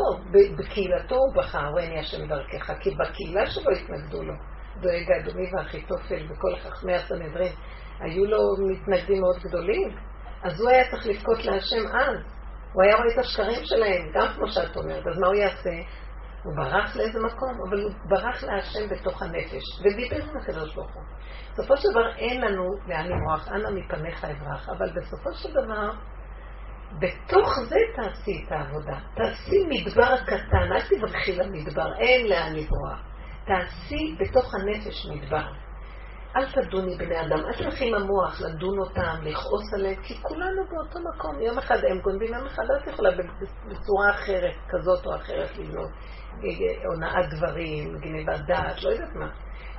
בקהילתו 0.59 1.15
הוא 1.15 1.35
בחר, 1.37 1.71
ואין 1.77 1.99
השם 1.99 2.29
דרכך, 2.29 2.73
כי 2.81 2.91
בקהילה 2.91 3.47
שלו 3.47 3.73
התנגדו 3.73 4.23
לו. 4.23 4.35
דואג 4.81 5.13
האדומי 5.13 5.51
והאחיתופל 5.53 6.25
וכל 6.25 6.57
חכמי 6.57 6.95
הסנהדרין, 6.95 7.53
היו 8.01 8.25
לו 8.25 8.39
מתנגדים 8.71 9.21
מאוד 9.21 9.39
גדולים, 9.39 9.97
אז 10.43 10.61
הוא 10.61 10.71
היה 10.71 10.91
צריך 10.91 11.07
לבכות 11.07 11.45
להשם 11.45 11.87
אז. 11.87 12.41
הוא 12.73 12.83
היה 12.83 12.97
רואה 12.97 13.07
את 13.15 13.19
השקרים 13.19 13.65
שלהם, 13.65 14.11
גם 14.15 14.27
כמו 14.37 14.49
שאת 14.49 14.77
אומרת, 14.77 15.07
אז 15.07 15.19
מה 15.19 15.27
הוא 15.27 15.35
יעשה? 15.35 15.71
הוא 16.43 16.57
ברח 16.57 16.97
לאיזה 16.97 17.19
מקום, 17.21 17.53
אבל 17.69 17.83
הוא 17.83 17.93
ברח 18.05 18.43
להשם 18.43 18.89
בתוך 18.91 19.23
הנפש, 19.23 19.63
ודיבר 19.81 20.31
עם 20.31 20.37
הקדוש 20.37 20.75
ברוך 20.75 20.95
הוא. 20.95 21.03
בסופו 21.53 21.77
של 21.77 21.89
דבר 21.91 22.17
אין 22.17 22.41
לנו 22.41 22.65
לאן 22.87 23.07
למרוח, 23.07 23.49
אנא 23.49 23.71
מפניך 23.71 24.25
אברח, 24.25 24.69
אבל 24.69 24.91
בסופו 24.91 25.33
של 25.33 25.53
דבר, 25.53 25.91
בתוך 26.99 27.59
זה 27.69 27.77
תעשי 27.97 28.45
את 28.47 28.53
העבודה. 28.53 28.99
תעשי 29.15 29.67
מדבר 29.69 30.17
קטן, 30.17 30.73
אל 30.73 30.81
תברכי 30.81 31.37
למדבר, 31.37 31.95
אין 31.99 32.27
לאן 32.27 32.53
לברוח. 32.53 33.01
תעשי 33.47 34.17
בתוך 34.21 34.55
הנפש 34.55 35.07
מדבר. 35.11 35.47
אל 36.37 36.53
תדוני 36.53 36.97
בני 36.97 37.21
אדם, 37.21 37.47
אל 37.47 37.53
תלכי 37.53 37.89
עם 37.89 37.95
המוח 37.95 38.41
לדון 38.41 38.79
אותם, 38.79 39.17
לכעוס 39.23 39.75
עליהם, 39.75 40.03
כי 40.03 40.23
כולנו 40.23 40.63
באותו 40.71 40.99
מקום. 41.15 41.43
יום 41.43 41.59
אחד 41.59 41.85
הם 41.91 42.01
גונבים, 42.01 42.35
יום 42.35 42.47
אחד 42.47 42.63
את 42.83 42.87
יכולה 42.87 43.11
בצורה 43.69 44.11
אחרת, 44.11 44.55
כזאת 44.69 45.07
או 45.07 45.17
אחרת 45.17 45.59
לבנות. 45.59 45.91
הונאת 46.85 47.31
דברים, 47.31 47.99
גניבת 47.99 48.41
דעת, 48.47 48.83
לא 48.83 48.91
יודעת 48.91 49.15
מה. 49.15 49.29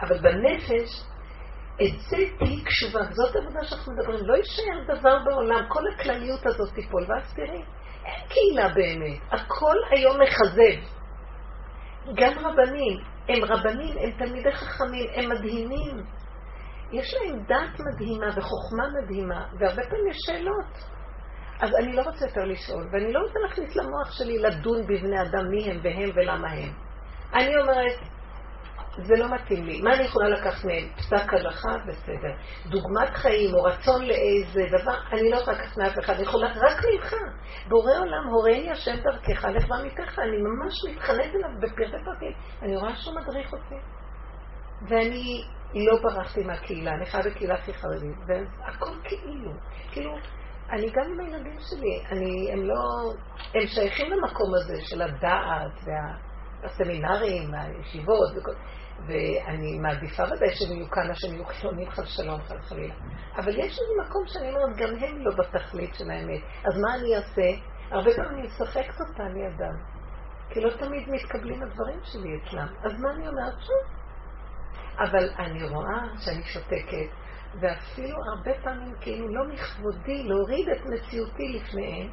אבל 0.01 0.17
בנפש, 0.19 1.03
תהיי 2.39 2.63
קשובה, 2.63 2.99
זאת 3.11 3.35
עבודה 3.35 3.63
שאנחנו 3.63 3.93
מדברים. 3.93 4.25
לא 4.25 4.33
יישאר 4.33 4.95
דבר 4.97 5.17
בעולם, 5.25 5.65
כל 5.67 5.83
הכלליות 5.93 6.45
הזאת 6.45 6.73
תיפול, 6.73 7.05
ואז 7.09 7.33
תראי, 7.35 7.63
אין 8.05 8.27
קהילה 8.29 8.73
באמת, 8.73 9.19
הכל 9.31 9.75
היום 9.91 10.17
מכזב. 10.21 11.01
גם 12.15 12.45
רבנים, 12.45 12.97
הם 13.29 13.43
רבנים, 13.43 13.97
הם 13.97 14.11
תלמידי 14.11 14.51
חכמים, 14.51 15.09
הם 15.15 15.29
מדהימים. 15.29 16.03
יש 16.91 17.13
להם 17.13 17.43
דת 17.43 17.79
מדהימה 17.79 18.27
וחוכמה 18.35 18.83
מדהימה, 19.01 19.45
והרבה 19.59 19.83
פעמים 19.89 20.07
יש 20.09 20.17
שאלות. 20.25 21.00
אז 21.61 21.69
אני 21.75 21.93
לא 21.93 22.01
רוצה 22.01 22.25
יותר 22.25 22.45
לשאול, 22.45 22.89
ואני 22.91 23.13
לא 23.13 23.19
רוצה 23.19 23.39
להכניס 23.39 23.75
למוח 23.75 24.11
שלי 24.11 24.39
לדון 24.39 24.81
בבני 24.83 25.21
אדם 25.21 25.49
מי 25.49 25.71
הם 25.71 25.79
והם 25.83 26.09
ולמה 26.15 26.51
הם. 26.51 26.73
אני 27.33 27.57
אומרת, 27.57 27.99
זה 28.97 29.15
לא 29.17 29.35
מתאים 29.35 29.65
לי. 29.65 29.81
מה 29.81 29.93
אני 29.93 30.03
יכולה 30.03 30.29
לקחת 30.29 30.65
מהם? 30.65 30.89
פסק 30.97 31.33
הלכה, 31.33 31.69
בסדר. 31.87 32.33
דוגמת 32.65 33.13
חיים 33.13 33.53
או 33.53 33.63
רצון 33.63 34.05
לאיזה 34.05 34.61
דבר, 34.81 34.97
אני 35.11 35.29
לא 35.29 35.35
יכולה 35.35 35.57
לקחת 35.57 35.77
מאף 35.77 35.99
אחד, 35.99 36.13
אני 36.13 36.23
יכולה 36.23 36.47
רק 36.47 36.81
ממך. 36.93 37.15
בורא 37.69 37.91
עולם, 37.99 38.27
הורני 38.27 38.71
השם 38.71 38.95
דרכך, 39.03 39.45
לך 39.45 39.69
ועמיתך, 39.69 40.19
אני 40.19 40.37
ממש 40.37 40.73
מתחננת 40.89 41.35
אליו 41.35 41.49
בפרטי 41.61 42.05
פרטים. 42.05 42.33
אני 42.61 42.77
רואה 42.77 42.95
שהוא 42.95 43.15
מדריך 43.15 43.53
אותי. 43.53 43.75
ואני 44.89 45.41
לא 45.75 45.99
ברחתי 46.03 46.43
מהקהילה, 46.43 46.91
אני 46.91 47.05
חייבת 47.05 47.31
בקהילה 47.31 47.55
הכי 47.55 47.73
חרדית, 47.73 48.17
והכל 48.27 48.95
כאילו. 49.03 49.51
כאילו, 49.91 50.17
אני 50.71 50.89
גם 50.89 51.03
עם 51.11 51.19
הילדים 51.19 51.57
שלי, 51.59 52.03
אני, 52.11 52.53
הם 52.53 52.63
לא, 52.63 53.13
הם 53.55 53.67
שייכים 53.67 54.11
למקום 54.11 54.51
הזה 54.55 54.75
של 54.81 55.01
הדעת 55.01 55.71
והסמינרים, 56.63 57.53
הישיבות, 57.53 58.29
וכל, 58.35 58.51
ואני 59.07 59.79
מעדיפה 59.79 60.23
ודאי 60.23 60.49
שהם 60.55 60.77
יהיו 60.77 60.89
כאן, 60.89 61.13
שהם 61.13 61.33
יהיו 61.33 61.45
חילונים 61.45 61.89
חס 61.89 62.07
שלום, 62.07 62.41
חס 62.41 62.69
חלילה. 62.69 62.93
אבל 63.35 63.49
יש 63.49 63.71
איזה 63.79 63.93
מקום 64.07 64.23
שאני 64.27 64.49
אומרת, 64.49 64.77
גם 64.77 64.95
הם 65.03 65.25
לא 65.25 65.31
בתכלית 65.35 65.95
של 65.95 66.11
האמת. 66.11 66.41
אז 66.65 66.79
מה 66.81 66.95
אני 66.95 67.15
אעשה? 67.15 67.61
הרבה 67.91 68.11
פעמים 68.15 68.31
אני 68.31 68.47
משחקת 68.47 68.99
אותה 68.99 69.23
לידם. 69.23 69.77
כי 70.49 70.61
לא 70.61 70.69
תמיד 70.77 71.09
מתקבלים 71.09 71.63
הדברים 71.63 71.99
שלי 72.03 72.29
אצלם. 72.37 72.67
אז 72.83 72.91
מה 72.99 73.11
אני 73.11 73.27
אומרת? 73.27 73.53
שוב. 73.59 74.01
אבל 74.99 75.29
אני 75.39 75.63
רואה 75.63 76.01
שאני 76.25 76.43
שותקת, 76.43 77.09
ואפילו 77.59 78.17
הרבה 78.33 78.51
פעמים 78.63 78.93
כאילו 79.01 79.27
לא 79.27 79.53
מכבודי 79.53 80.23
להוריד 80.23 80.69
את 80.69 80.81
מציאותי 80.85 81.47
לפניהם. 81.53 82.09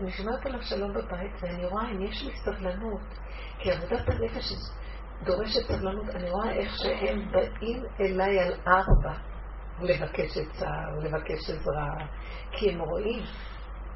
אני 0.00 0.10
שומעת 0.10 0.46
על 0.46 0.54
השלום 0.54 0.94
בבית 0.94 1.32
ואני 1.42 1.66
רואה 1.66 1.90
אם 1.90 2.02
יש 2.02 2.24
לי 2.24 2.32
סבלנות, 2.44 3.00
כי 3.58 3.72
עבודת 3.72 4.08
הנפש 4.08 4.44
דורשת 5.24 5.66
סבלנות, 5.68 6.08
אני 6.14 6.30
רואה 6.30 6.52
איך 6.52 6.72
שהם 6.76 7.32
באים 7.32 7.82
אליי 8.00 8.40
על 8.40 8.52
ארבע 8.66 9.18
לבקש 9.80 10.36
עצה 10.36 10.74
או 10.92 11.00
לבקש 11.00 11.50
עזרה, 11.50 11.90
כי 12.52 12.70
הם 12.70 12.80
רואים 12.80 13.22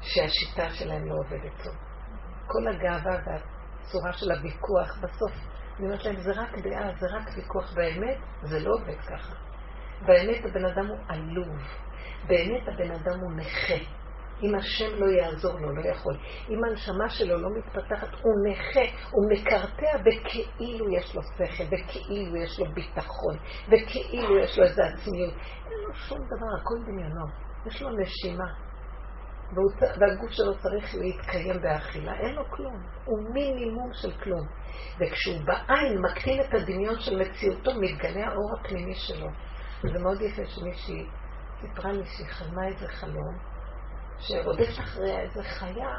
שהשיטה 0.01 0.69
שלהם 0.69 1.05
לא 1.05 1.13
עובדת 1.13 1.63
טוב. 1.63 1.73
כל 2.47 2.67
הגאווה 2.67 3.17
והצורה 3.25 4.13
של 4.13 4.31
הוויכוח, 4.31 4.97
בסוף 5.01 5.31
אני 5.79 5.87
אומרת 5.87 6.05
להם, 6.05 6.15
זה 6.19 6.31
רק 6.31 6.57
דעה, 6.57 6.91
זה 6.99 7.07
רק 7.07 7.29
ויכוח 7.35 7.73
באמת, 7.73 8.17
זה 8.41 8.59
לא 8.59 8.71
עובד 8.73 8.99
ככה. 8.99 9.50
באמת 10.05 10.45
הבן 10.45 10.65
אדם 10.65 10.87
הוא 10.87 10.97
עלוב. 11.07 11.57
באמת 12.27 12.67
הבן 12.67 12.91
אדם 12.91 13.19
הוא 13.19 13.31
נכה. 13.35 13.83
אם 14.43 14.55
השם 14.55 14.95
לא 14.95 15.05
יעזור 15.05 15.59
לו, 15.59 15.75
לא 15.75 15.89
יכול. 15.89 16.17
אם 16.49 16.63
הנשמה 16.63 17.09
שלו 17.09 17.37
לא 17.37 17.49
מתפתחת, 17.57 18.07
הוא 18.13 18.33
נכה, 18.49 18.95
הוא 19.11 19.31
מקרטע 19.31 19.97
בכאילו 19.97 20.93
יש 20.97 21.15
לו 21.15 21.21
שכל, 21.23 21.63
בכאילו 21.63 22.37
יש 22.37 22.59
לו 22.59 22.65
ביטחון, 22.73 23.37
בכאילו 23.67 24.37
יש 24.37 24.57
לו 24.57 24.65
איזו 24.65 24.81
עצמיות. 24.81 25.33
אין 25.65 25.79
לו 25.87 25.93
שום 25.93 26.17
דבר, 26.17 26.61
הכל 26.61 26.91
דמיונו. 26.91 27.25
יש 27.65 27.81
לו 27.81 27.89
נשימה. 27.89 28.47
והגוף 29.99 30.31
שלו 30.31 30.57
צריך 30.57 30.95
להתקיים 30.95 31.61
באכילה. 31.61 32.13
אין 32.13 32.35
לו 32.35 32.43
כלום. 32.49 32.75
הוא 33.05 33.33
מינימום 33.33 33.89
של 33.93 34.11
כלום. 34.11 34.47
וכשהוא 34.99 35.37
בעין 35.45 36.01
מקטין 36.01 36.41
את 36.41 36.53
הדמיון 36.53 36.99
של 36.99 37.19
מציאותו, 37.19 37.71
מתגלה 37.81 38.27
האור 38.27 38.59
הפנימי 38.59 38.95
שלו. 38.95 39.27
זה 39.81 39.99
מאוד 39.99 40.21
יפה 40.21 40.45
שמישהי 40.45 41.07
סיפרה 41.61 41.91
לי 41.91 42.05
שהיא 42.05 42.27
חלמה 42.27 42.67
איזה 42.67 42.87
חלום, 42.87 43.37
שרודף 44.19 44.79
אחריה 44.79 45.19
איזה 45.19 45.43
חיה 45.43 45.95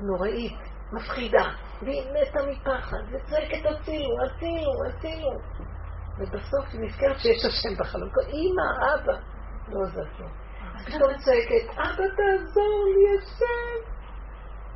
נוראית, 0.00 0.58
מפחידה, 0.92 1.44
והיא 1.82 2.02
מתה 2.12 2.46
מפחד, 2.50 2.98
וצועקת 3.10 3.66
הצילו, 3.66 4.16
הצילו, 4.24 4.72
הצילו. 4.88 5.30
ובסוף 6.18 6.64
היא 6.72 6.80
נזכרת 6.80 7.18
שיש 7.18 7.44
השם 7.44 7.82
בחלום. 7.82 8.08
אמא, 8.28 8.94
אבא, 8.94 9.18
לא 9.68 9.86
זז 9.86 10.20
לו. 10.20 10.26
פתאום 10.86 11.18
צועקת, 11.18 11.70
אבא 11.72 12.04
תעזור 12.16 12.84
לי, 12.94 13.18
השם. 13.18 13.96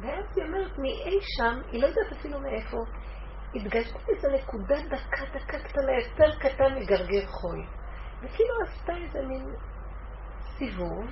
ואז 0.01 0.25
היא 0.37 0.45
אומרת, 0.45 0.79
מאי 0.79 1.19
שם, 1.37 1.61
היא 1.71 1.83
לא 1.83 1.87
יודעת 1.87 2.13
אפילו 2.13 2.41
מאיפה, 2.41 2.77
התגלתה 3.55 3.99
איזו 4.09 4.29
נקודה 4.29 4.77
דקה, 4.87 5.25
דקה 5.35 5.59
קטנה, 5.59 5.93
יותר 5.93 6.39
קטן 6.39 6.75
מגרגר 6.75 7.27
חול. 7.27 7.67
וכאילו 8.19 8.55
עשתה 8.67 8.93
איזה 8.97 9.19
מין 9.27 9.55
סיבוב, 10.59 11.07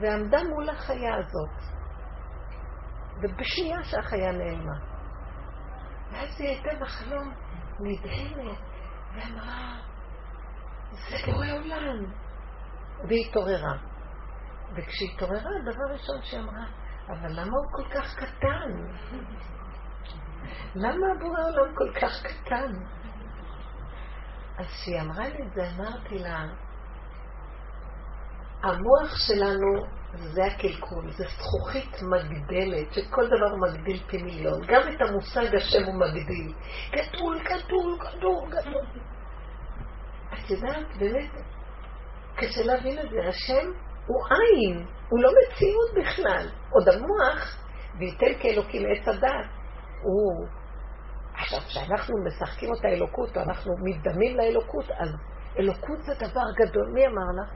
ועמדה 0.00 0.38
מול 0.44 0.68
החיה 0.68 1.14
הזאת. 1.16 1.82
ובשנייה 3.22 3.84
שהחיה 3.84 4.32
נעלמה. 4.32 4.78
ואז 6.12 6.40
היא 6.40 6.48
הייתה 6.48 6.70
בחלום 6.80 7.34
נדהמת, 7.80 8.58
ואמרה, 9.14 9.78
זה 10.92 11.16
בורא 11.26 11.46
עולם. 11.52 12.12
והיא 13.08 13.28
התעוררה. 13.28 13.76
וכשהיא 14.76 15.10
התעוררה, 15.14 15.50
הדבר 15.60 15.84
הראשון 15.90 16.22
שהיא 16.22 16.40
אמרה, 16.40 16.66
אבל 17.08 17.30
למה 17.30 17.56
הוא 17.56 17.72
כל 17.72 17.94
כך 17.94 18.16
קטן? 18.16 18.70
למה 20.74 21.06
בורא 21.20 21.40
עולם 21.40 21.74
כל 21.74 22.00
כך 22.00 22.22
קטן? 22.22 22.72
אז 24.58 24.66
כשהיא 24.66 25.00
אמרה 25.00 25.28
לי 25.28 25.42
את 25.42 25.54
זה, 25.54 25.62
אמרתי 25.76 26.18
לה, 26.18 26.46
המוח 28.62 29.16
שלנו 29.26 29.86
זה 30.14 30.44
הקלקול, 30.44 31.10
זה 31.10 31.24
זכוכית 31.24 32.02
מגדלת, 32.02 32.92
שכל 32.92 33.26
דבר 33.26 33.56
מגדיל 33.56 34.02
פי 34.06 34.22
מיליון. 34.22 34.60
גם 34.66 34.80
את 34.88 35.00
המושג 35.00 35.54
השם 35.56 35.84
הוא 35.86 35.94
מגדיל. 35.94 36.52
גדול, 36.90 37.38
גדול, 37.44 37.98
גדול, 37.98 38.50
גדול. 38.50 38.86
את 40.34 40.50
יודעת, 40.50 40.96
באמת, 40.98 41.30
קשה 42.36 42.62
להבין 42.64 42.98
את 42.98 43.10
זה. 43.10 43.28
השם 43.28 43.70
הוא 44.06 44.26
עין, 44.30 44.86
הוא 45.08 45.22
לא 45.22 45.30
מציאות 45.30 45.90
בכלל. 46.00 46.48
עוד 46.70 46.88
המוח, 46.88 47.56
וייתן 47.98 48.42
כאלוקים 48.42 48.82
עץ 48.90 49.08
הדת, 49.08 49.61
הוא... 50.02 50.46
עכשיו, 51.34 51.58
כשאנחנו 51.60 52.14
משחקים 52.26 52.70
אותה 52.70 52.88
אלוקות, 52.88 53.36
או 53.36 53.42
אנחנו 53.42 53.72
מתדמים 53.84 54.36
לאלוקות, 54.36 54.90
אז 54.90 55.08
אלוקות 55.58 56.02
זה 56.02 56.14
דבר 56.14 56.46
גדול. 56.56 56.90
מי 56.94 57.06
אמר 57.06 57.28
לך? 57.42 57.50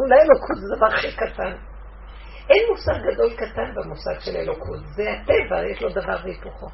אולי 0.00 0.16
אלוקות 0.20 0.56
זה 0.56 0.76
דבר 0.76 0.86
הכי 0.86 1.16
קטן. 1.16 1.56
אין 2.50 2.62
מושג 2.70 3.12
גדול 3.12 3.36
קטן 3.36 3.74
במושג 3.74 4.20
של 4.20 4.36
אלוקות, 4.36 4.80
זה 4.96 5.02
הטבע, 5.10 5.70
יש 5.70 5.82
לו 5.82 5.88
דבר 5.90 6.16
והיפוכו. 6.24 6.66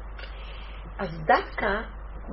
אז 0.99 1.09
דווקא 1.25 1.81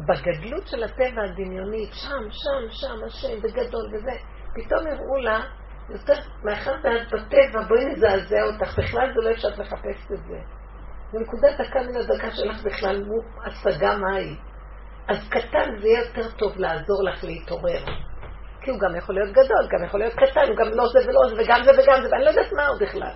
בגדלות 0.09 0.67
של 0.67 0.85
הטבע 0.85 1.23
הדמיונית, 1.25 1.91
שם, 1.93 2.31
שם, 2.31 2.71
שם, 2.71 3.05
השם, 3.07 3.39
וגדול 3.39 3.87
וזה, 3.95 4.13
פתאום 4.55 4.87
הראו 4.87 5.17
לה, 5.17 5.41
יותר, 5.89 6.21
מאחר 6.45 6.75
ואת 6.83 7.07
בטבע, 7.13 7.63
בואי 7.69 7.85
נזעזע 7.85 8.43
אותך, 8.43 8.79
בכלל 8.79 9.13
זה 9.15 9.21
לא 9.29 9.31
אפשר 9.33 9.49
לחפש 9.49 10.13
את 10.13 10.19
זה. 10.29 10.56
זו 11.13 11.19
נקודת 11.19 11.61
דקה 11.61 11.81
מן 11.83 11.97
הדקה 11.97 12.31
שלך 12.31 12.63
בכלל, 12.65 13.03
השגה 13.47 13.97
מהי. 13.97 14.37
אז 15.09 15.29
קטן 15.29 15.81
זה 15.81 15.89
יהיה 15.89 16.01
יותר 16.05 16.31
טוב 16.31 16.53
לעזור 16.57 17.03
לך 17.05 17.25
להתעורר. 17.25 17.85
כי 18.61 18.71
הוא 18.71 18.81
גם 18.81 18.97
יכול 18.97 19.15
להיות 19.15 19.33
גדול, 19.33 19.69
גם 19.71 19.85
יכול 19.85 20.01
להיות 20.01 20.15
קטן, 20.15 20.49
הוא 20.49 20.57
גם 20.57 20.69
לא 20.75 20.85
זה 20.93 20.99
ולא 21.09 21.21
זה, 21.29 21.43
וגם 21.43 21.63
זה 21.65 21.71
וגם 21.71 22.03
זה, 22.03 22.09
ואני 22.13 22.25
לא 22.25 22.31
יודעת 22.31 22.53
מה 22.53 22.67
הוא 22.67 22.79
בכלל. 22.81 23.15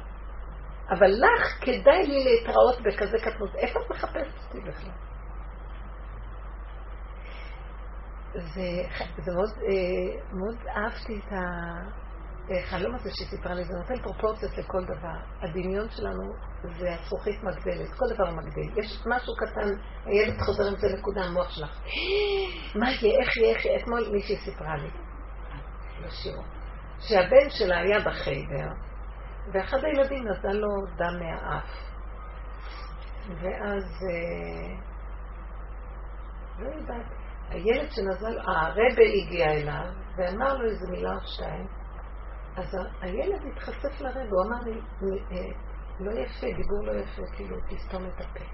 אבל 0.90 1.06
לך 1.06 1.58
כדאי 1.60 2.06
לי 2.06 2.24
להתראות 2.24 2.80
בכזה 2.80 3.18
קטנות. 3.18 3.54
איפה 3.54 3.80
את 3.80 3.90
מחפשת 3.90 4.38
אותי 4.46 4.60
בכלל? 4.60 4.92
זה, 8.32 8.70
זה 9.18 9.32
מאוד, 9.34 9.48
אה, 9.48 10.20
מאוד 10.32 10.56
אהבתי 10.76 11.18
את 11.18 11.32
החלום 12.58 12.94
הזה 12.94 13.10
שהיא 13.14 13.28
סיפרה 13.28 13.54
לי, 13.54 13.64
זה 13.64 13.72
נותן 13.74 14.02
פרופורציות 14.02 14.58
לכל 14.58 14.84
דבר. 14.84 15.18
הדמיון 15.40 15.90
שלנו 15.90 16.32
זה 16.78 16.94
הזכוכית 16.94 17.42
מגדלת, 17.42 17.88
כל 17.96 18.14
דבר 18.14 18.30
מגדיל. 18.30 18.78
יש 18.78 19.02
משהו 19.06 19.34
קטן, 19.36 19.68
הילד 20.04 20.40
חוזר 20.40 20.68
עם 20.68 20.76
זה 20.76 20.88
נקודה, 20.98 21.24
המוח 21.24 21.50
שלך. 21.50 21.80
מה 22.80 22.90
יהיה, 22.90 23.20
איך 23.20 23.36
יהיה, 23.36 23.56
איך 23.56 23.64
יהיה, 23.64 23.78
אתמול 23.78 24.08
מישהי 24.12 24.36
סיפרה 24.36 24.76
לי, 24.76 24.90
בשיעור, 26.04 26.44
שהבן 26.98 27.50
שלה 27.50 27.78
היה 27.78 28.00
בחדר, 28.00 28.68
ואחד 29.52 29.78
הילדים 29.84 30.28
נתן 30.28 30.56
לו 30.56 30.68
דם 30.96 31.18
מהאף. 31.20 31.70
ואז, 33.28 33.84
אה, 34.10 34.76
לא 36.58 36.68
יודעת, 36.68 37.06
הילד 37.48 37.90
שנזל, 37.90 38.38
הרבה 38.38 39.02
הגיע 39.24 39.46
אליו, 39.46 39.92
ואמר 40.16 40.54
לו 40.54 40.70
איזה 40.70 40.86
מילה 40.90 41.10
או 41.10 41.26
שתיים, 41.26 41.79
אז 42.56 42.76
הילד 43.00 43.40
התחשף 43.52 44.00
לרבה, 44.00 44.20
הוא 44.20 44.42
אמר 44.46 44.60
לי, 44.64 44.80
אה, 45.32 45.56
לא 46.00 46.12
יפה, 46.12 46.46
דיבור 46.56 46.84
לא 46.84 46.92
יפה, 46.92 47.22
כאילו, 47.36 47.56
תסתום 47.68 48.06
את 48.06 48.20
הפה, 48.20 48.44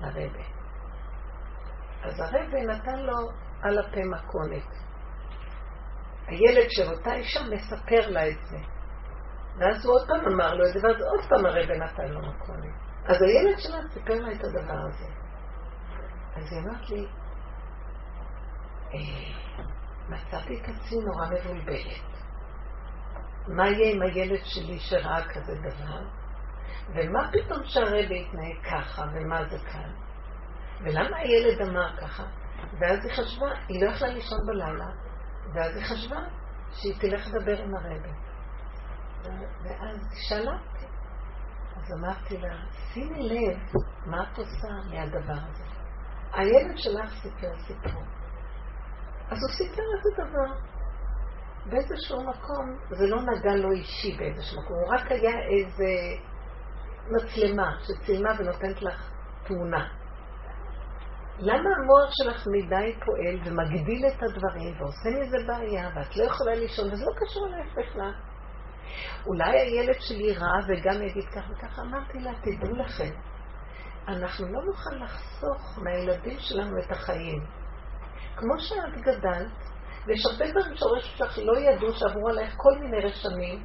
לרבה. 0.00 0.44
אז 2.02 2.20
הרבה 2.20 2.60
נתן 2.60 2.98
לו 2.98 3.16
על 3.62 3.78
הפה 3.78 4.00
מכונת. 4.04 4.90
הילד 6.26 6.66
של 6.68 6.92
אותה 6.92 7.14
אישה 7.14 7.40
מספר 7.50 8.10
לה 8.10 8.28
את 8.28 8.42
זה. 8.50 8.58
ואז 9.58 9.86
הוא 9.86 9.94
עוד 9.94 10.08
פעם 10.08 10.32
אמר 10.32 10.54
לו 10.54 10.66
את 10.66 10.72
זה, 10.72 10.78
ואז 10.82 10.96
עוד 11.00 11.28
פעם 11.28 11.46
הרבי 11.46 11.78
נתן 11.78 12.08
לו 12.08 12.20
מכונת. 12.20 12.74
אז 13.04 13.22
הילד 13.22 13.58
שלה 13.58 13.78
סיפר 13.92 14.14
לה 14.14 14.32
את 14.32 14.44
הדבר 14.44 14.80
הזה. 14.88 15.06
אז 16.36 16.52
היא 16.52 16.60
אמרת 16.60 16.90
לי, 16.90 17.06
אה, 18.94 19.50
מצאתי 20.08 20.60
את 20.60 20.68
עצמי 20.68 20.98
נורא 21.04 21.26
מבולבלת. 21.26 22.09
מה 23.48 23.68
יהיה 23.68 23.94
עם 23.94 24.02
הילד 24.02 24.44
שלי 24.44 24.78
שראה 24.78 25.28
כזה 25.28 25.54
דבר? 25.54 26.00
ומה 26.94 27.30
פתאום 27.32 27.64
שהרבי 27.64 28.26
יתנהג 28.26 28.56
ככה, 28.70 29.02
ומה 29.14 29.44
זה 29.48 29.58
כאן? 29.72 29.92
ולמה 30.80 31.16
הילד 31.16 31.68
אמר 31.68 31.96
ככה? 31.96 32.24
ואז 32.80 33.04
היא 33.04 33.12
חשבה, 33.12 33.50
היא 33.68 33.84
לא 33.84 33.90
יכלה 33.90 34.08
לישון 34.08 34.38
בלילה, 34.46 34.86
ואז 35.54 35.76
היא 35.76 35.84
חשבה 35.84 36.20
שהיא 36.72 36.94
תלך 37.00 37.26
לדבר 37.26 37.62
עם 37.62 37.74
הרבי. 37.74 38.12
ואז 39.62 40.08
שאלה 40.28 40.52
אותי. 40.52 40.86
אז 41.76 41.92
אמרתי 41.98 42.38
לה, 42.38 42.56
שימי 42.92 43.28
לב 43.28 43.58
מה 44.06 44.22
את 44.22 44.38
עושה 44.38 44.68
מהדבר 44.90 45.42
הזה. 45.48 45.64
הילד 46.32 46.78
שלך 46.78 47.14
סיפר 47.22 47.58
סיפור. 47.58 48.02
אז 49.30 49.38
הוא 49.42 49.50
סיפר 49.58 49.82
איזה 49.96 50.22
דבר. 50.22 50.69
באיזשהו 51.66 52.22
מקום, 52.22 52.78
זה 52.90 53.06
לא 53.06 53.22
נגע 53.22 53.56
לו 53.56 53.72
אישי 53.72 54.16
באיזשהו 54.18 54.62
מקום, 54.62 54.76
הוא 54.76 54.94
רק 54.94 55.10
היה 55.10 55.38
איזה 55.48 55.92
מצלמה 57.10 57.76
שצילמה 57.82 58.30
ונותנת 58.38 58.82
לך 58.82 59.10
תמונה. 59.44 59.88
למה 61.38 61.70
המוח 61.76 62.10
שלך 62.10 62.46
מדי 62.46 62.94
פועל 63.04 63.38
ומגדיל 63.44 64.06
את 64.06 64.22
הדברים 64.22 64.80
ועושה 64.80 65.10
מזה 65.10 65.36
בעיה 65.46 65.90
ואת 65.94 66.16
לא 66.16 66.24
יכולה 66.24 66.54
לישון 66.54 66.92
וזה 66.92 67.04
לא 67.04 67.12
קשור 67.16 67.46
אלייך 67.46 67.72
בכלל? 67.72 68.12
אולי 69.26 69.60
הילד 69.60 70.00
שלי 70.00 70.32
רע 70.32 70.58
וגם 70.68 71.02
יגיד 71.02 71.24
כך 71.24 71.50
וכך, 71.50 71.78
אמרתי 71.78 72.18
לה, 72.20 72.32
תדעו 72.40 72.76
לכם, 72.76 73.14
אנחנו 74.08 74.46
לא 74.46 74.60
נוכל 74.64 75.04
לחסוך 75.04 75.78
מהילדים 75.82 76.38
שלנו 76.38 76.78
את 76.78 76.90
החיים. 76.92 77.44
כמו 78.36 78.58
שאת 78.58 79.00
גדלת, 79.00 79.69
ויש 80.10 80.26
הרבה 80.26 80.50
דברים 80.50 80.76
שההורים 80.76 81.02
שלך 81.02 81.38
לא 81.38 81.58
ידעו 81.58 81.92
שעברו 81.92 82.28
עלייך 82.28 82.54
כל 82.56 82.78
מיני 82.80 83.00
רשמים, 83.00 83.58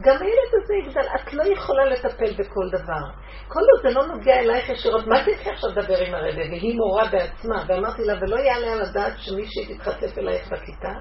גם 0.00 0.16
הילד 0.20 0.52
הזה 0.62 0.74
יגדל, 0.74 1.08
את 1.14 1.32
לא 1.32 1.42
יכולה 1.42 1.84
לטפל 1.84 2.32
בכל 2.38 2.68
דבר. 2.72 3.10
כל 3.48 3.60
עוד 3.60 3.82
זה 3.82 3.90
לא 3.90 4.06
נוגע 4.06 4.34
אלייך 4.34 4.68
ישירות, 4.68 5.06
מה 5.06 5.24
תלכי 5.24 5.50
עכשיו 5.50 5.70
לדבר 5.70 5.98
עם 6.06 6.14
הרבי? 6.14 6.48
והיא 6.48 6.76
מורה 6.76 7.08
בעצמה, 7.12 7.64
ואמרתי 7.68 8.04
לה, 8.04 8.14
ולא 8.20 8.36
יעלה 8.36 8.72
על 8.72 8.80
הדעת 8.80 9.12
שמישהי 9.16 9.74
תתחצף 9.74 10.18
אלייך 10.18 10.52
בכיתה? 10.52 10.92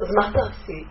אז 0.00 0.14
מה 0.16 0.32
תעשי? 0.32 0.84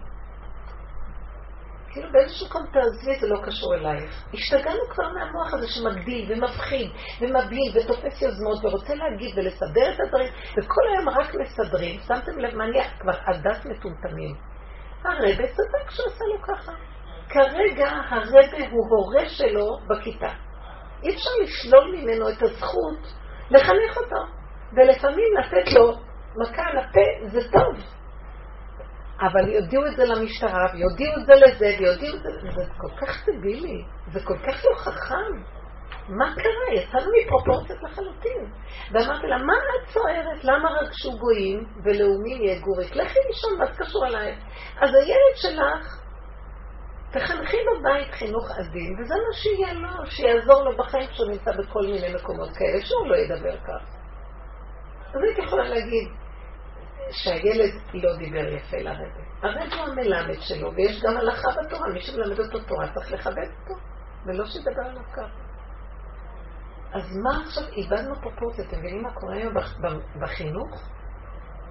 כאילו 1.93 2.11
באיזשהו 2.11 2.47
מקום 2.47 2.65
תעזבי, 2.73 3.19
זה 3.19 3.27
לא 3.27 3.39
קשור 3.45 3.75
אלייך. 3.75 4.23
השתגענו 4.33 4.79
כבר 4.89 5.09
מהמוח 5.09 5.53
הזה 5.53 5.67
שמגדיל 5.67 6.31
ומבחין 6.31 6.91
ומבליל 7.21 7.71
ותופס 7.75 8.21
יוזמות 8.21 8.65
ורוצה 8.65 8.95
להגיד 8.95 9.37
ולסדר 9.37 9.93
את 9.93 9.99
הדברים, 9.99 10.33
וכל 10.57 10.81
היום 10.91 11.09
רק 11.09 11.35
מסדרים. 11.35 11.99
שמתם 11.99 12.39
לב, 12.39 12.55
מניח 12.55 12.87
כבר 12.99 13.13
עדת 13.25 13.65
מטומטמים. 13.65 14.35
הרבה 15.03 15.47
צדק 15.47 15.89
שעושה 15.89 16.25
לו 16.25 16.41
ככה. 16.41 16.71
כרגע 17.29 17.89
הרבה 18.09 18.57
הוא 18.71 18.87
הורה 18.89 19.29
שלו 19.29 19.77
בכיתה. 19.89 20.29
אי 21.03 21.15
אפשר 21.15 21.29
לשלול 21.43 21.95
ממנו 21.95 22.29
את 22.29 22.41
הזכות 22.41 23.13
לחנך 23.51 23.97
אותו, 23.97 24.25
ולפעמים 24.73 25.33
לתת 25.39 25.73
לו 25.73 25.93
מכה 26.41 26.63
על 26.63 26.77
הפה 26.77 27.27
זה 27.27 27.39
טוב. 27.51 28.02
אבל 29.27 29.49
יודיעו 29.49 29.85
את 29.87 29.95
זה 29.95 30.05
למשטרה, 30.05 30.65
ויודיעו 30.73 31.13
את 31.17 31.25
זה 31.25 31.33
לזה, 31.35 31.75
ויודיעו 31.79 32.15
את 32.15 32.21
זה, 32.23 32.29
זה 32.55 32.63
כל 32.77 33.05
כך 33.05 33.29
דבילי, 33.29 33.83
זה 34.11 34.19
כל 34.23 34.37
כך 34.37 34.65
לא 34.65 34.75
חכם. 34.75 35.33
מה 36.09 36.33
קרה? 36.35 36.81
יצאנו 36.81 37.11
מפרופורציות 37.21 37.83
לחלוטין. 37.83 38.51
ואמרתי 38.91 39.27
לה, 39.27 39.37
מה 39.37 39.53
את 39.53 39.89
צוערת? 39.89 40.43
למה 40.43 40.69
רגשו 40.69 41.17
גויים 41.17 41.65
ולאומים 41.83 42.41
יהיה 42.41 42.59
גוריק? 42.59 42.95
לכי 42.95 43.19
לישון, 43.27 43.59
מה 43.59 43.65
זה 43.65 43.83
קשור 43.83 44.07
אלייך? 44.07 44.39
אז 44.81 44.89
הילד 44.95 45.35
שלך, 45.35 46.03
תחנכי 47.11 47.57
בבית 47.57 48.13
חינוך 48.13 48.51
עדין, 48.51 48.99
וזה 48.99 49.13
מה 49.13 49.33
שיהיה 49.33 49.73
לו, 49.73 50.05
שיעזור 50.05 50.63
לו 50.63 50.77
בחיים 50.77 51.07
כשהוא 51.07 51.31
נמצא 51.31 51.51
בכל 51.51 51.81
מיני 51.81 52.13
מקומות 52.15 52.49
כאלה, 52.57 52.85
שהוא 52.85 53.07
לא 53.07 53.15
ידבר 53.15 53.57
כך. 53.57 53.83
אז 55.13 55.21
הייתי 55.23 55.41
יכולה 55.41 55.69
להגיד 55.69 56.07
שהילד 57.11 57.71
לא 57.93 58.17
דיבר 58.17 58.53
יפה 58.53 58.77
לרדת. 58.77 59.23
הרב 59.41 59.73
הוא 59.73 59.87
המלמד 59.87 60.39
שלו, 60.39 60.73
ויש 60.73 61.03
גם 61.03 61.17
הלכה 61.17 61.47
בתורה, 61.61 61.89
מי 61.93 62.01
שמלמד 62.01 62.39
אותו 62.39 62.59
תורה 62.59 62.93
צריך 62.93 63.11
לכבד 63.11 63.47
אותו, 63.61 63.81
ולא 64.25 64.45
שידבר 64.45 64.81
עליו 64.89 65.03
ככה. 65.13 65.43
אז 66.93 67.17
מה 67.23 67.43
עכשיו, 67.45 67.63
איבדנו 67.73 68.15
פרופורציה, 68.21 68.65
אתם 68.65 68.77
מבינים 68.79 69.03
מה 69.03 69.13
קורה 69.13 69.35
היום 69.35 69.53
בחינוך? 70.21 70.89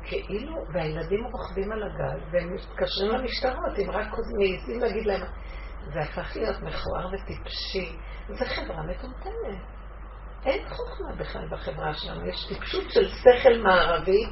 כאילו, 0.05 0.65
והילדים 0.73 1.25
רוכבים 1.25 1.73
על 1.73 1.83
הגל, 1.83 2.21
והם 2.31 2.55
מתקשרים 2.55 3.13
למשטרות, 3.13 3.79
אם 3.79 3.91
רק 3.91 4.07
מעיזים 4.39 4.81
להגיד 4.81 5.07
להם, 5.07 5.27
זה 5.93 6.01
הפך 6.01 6.37
להיות 6.37 6.57
מכוער 6.57 7.09
וטיפשי, 7.13 7.97
זה 8.29 8.45
חברה 8.45 8.83
מטומטמת. 8.83 9.63
אין 10.45 10.69
חוכמה 10.69 11.15
בכלל 11.19 11.49
בחברה 11.51 11.95
שלנו, 11.95 12.27
יש 12.27 12.47
טיפשות 12.49 12.91
של 12.91 13.09
שכל 13.09 13.63
מערבי, 13.63 14.27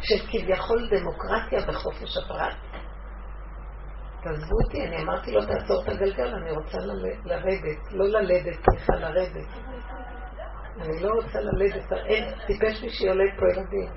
של 0.00 0.26
כביכול 0.30 0.88
דמוקרטיה 0.90 1.58
וחופש 1.68 2.16
הפרט. 2.16 2.56
תעזבו 4.22 4.56
אותי, 4.64 4.86
אני 4.86 5.02
אמרתי 5.02 5.32
לו, 5.32 5.40
תעצור 5.46 5.82
את 5.82 5.88
הגלגל, 5.88 6.34
אני 6.34 6.50
רוצה 6.50 6.78
לרדת, 7.24 7.92
לא 7.92 8.08
ללדת, 8.08 8.58
סליחה, 8.64 8.92
לרדת. 8.96 9.48
אני 10.80 11.00
לא 11.00 11.10
רוצה 11.14 11.40
ללדת, 11.40 11.92
אין 11.92 12.34
טיפש 12.46 12.82
מי 12.82 12.90
שיולד 12.90 13.30
פה 13.38 13.46
ילדים. 13.52 13.92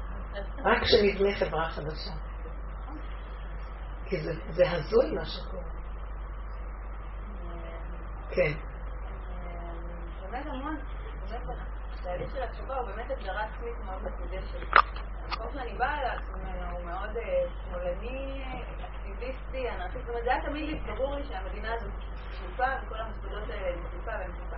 רק 0.66 0.84
כשנבנה 0.84 1.36
חברה 1.40 1.70
חדשה. 1.70 2.12
כי 4.06 4.16
זה, 4.50 4.72
הזוי 4.72 5.12
מה 5.12 5.26
שקורה. 5.26 5.64
כן. 8.32 8.52
באמת 12.04 12.30
של 12.32 12.44
התשובה 12.44 12.76
הוא 12.76 12.88
באמת 12.88 13.12
הגדרה 13.12 13.44
עצמית 13.44 13.78
מאוד 13.86 14.04
מקודשת. 14.04 15.09
המקום 15.30 15.48
שאני 15.54 15.74
באה 15.74 16.02
אליו 16.02 16.20
הוא 16.72 16.86
מאוד 16.86 17.10
שמאלני, 17.64 18.44
אקטיביסטי, 18.82 19.70
אנרכיסט. 19.70 20.06
זאת 20.06 20.10
אומרת, 20.10 20.24
זה 20.24 20.32
היה 20.32 20.42
תמיד 20.42 20.88
ברור 20.88 21.16
לי 21.16 21.24
שהמדינה 21.24 21.74
הזאת 21.74 21.92
שקופה 22.32 22.66
וכל 22.84 23.00
המוסדות 23.00 23.50
האלה 23.50 23.68
הן 23.68 23.80
שקופה 23.84 24.12
והן 24.12 24.32
שקופה. 24.32 24.56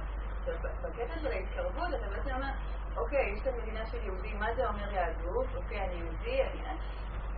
בקטע 0.81 1.19
של 1.19 1.27
ההתקרבות 1.27 1.87
אתה 1.89 2.09
בעצם 2.09 2.29
אומר, 2.33 2.51
אוקיי, 2.97 3.33
יש 3.33 3.41
את 3.41 3.47
המדינה 3.47 3.85
של 3.85 3.97
יהודי, 4.03 4.33
מה 4.33 4.55
זה 4.55 4.67
אומר 4.67 4.91
יהדות? 4.93 5.47
אוקיי, 5.55 5.85
אני 5.85 5.93
יהודי, 5.93 6.43
אני... 6.43 6.61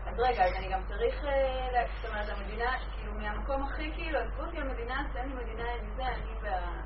אז 0.05 0.19
רגע, 0.19 0.45
אז 0.45 0.53
אני 0.53 0.69
גם 0.69 0.79
צריך, 0.87 1.25
אה, 1.25 1.85
זאת 2.01 2.09
אומרת, 2.09 2.29
המדינה, 2.29 2.71
כאילו, 2.95 3.13
מהמקום 3.13 3.63
הכי 3.63 3.91
כאילו, 3.93 4.19
עזבו 4.19 4.41
אותי 4.41 4.57
המדינה, 4.57 5.03
לי 5.15 5.33
מדינה 5.33 5.71
עם 5.71 5.95
זה, 5.95 6.03
אני 6.07 6.33
וה... 6.41 6.81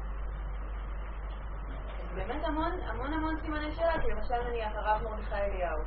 באמת 2.16 2.44
המון, 2.44 2.72
המון 2.82 3.14
המון 3.14 3.36
סימני 3.42 3.76
שאלה, 3.76 4.02
כי 4.02 4.08
למשל 4.08 4.50
נניח 4.50 4.72
הרב 4.76 5.04
מרדכי 5.04 5.36
אליהו, 5.36 5.80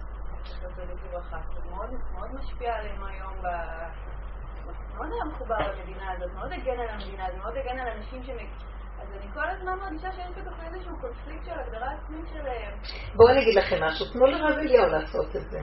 אה, 12.47 12.71
בואו 13.17 13.29
אני 13.29 13.43
אגיד 13.43 13.55
לכם 13.55 13.85
משהו, 13.85 14.07
תנו 14.13 14.27
לרב 14.27 14.59
אליהו 14.59 14.87
לעשות 14.87 15.37
את 15.37 15.51
זה. 15.51 15.59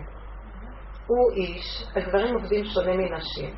הוא 1.07 1.31
איש, 1.35 1.83
הגברים 1.95 2.33
עובדים 2.35 2.65
שונה 2.65 2.93
מנשים. 2.93 3.55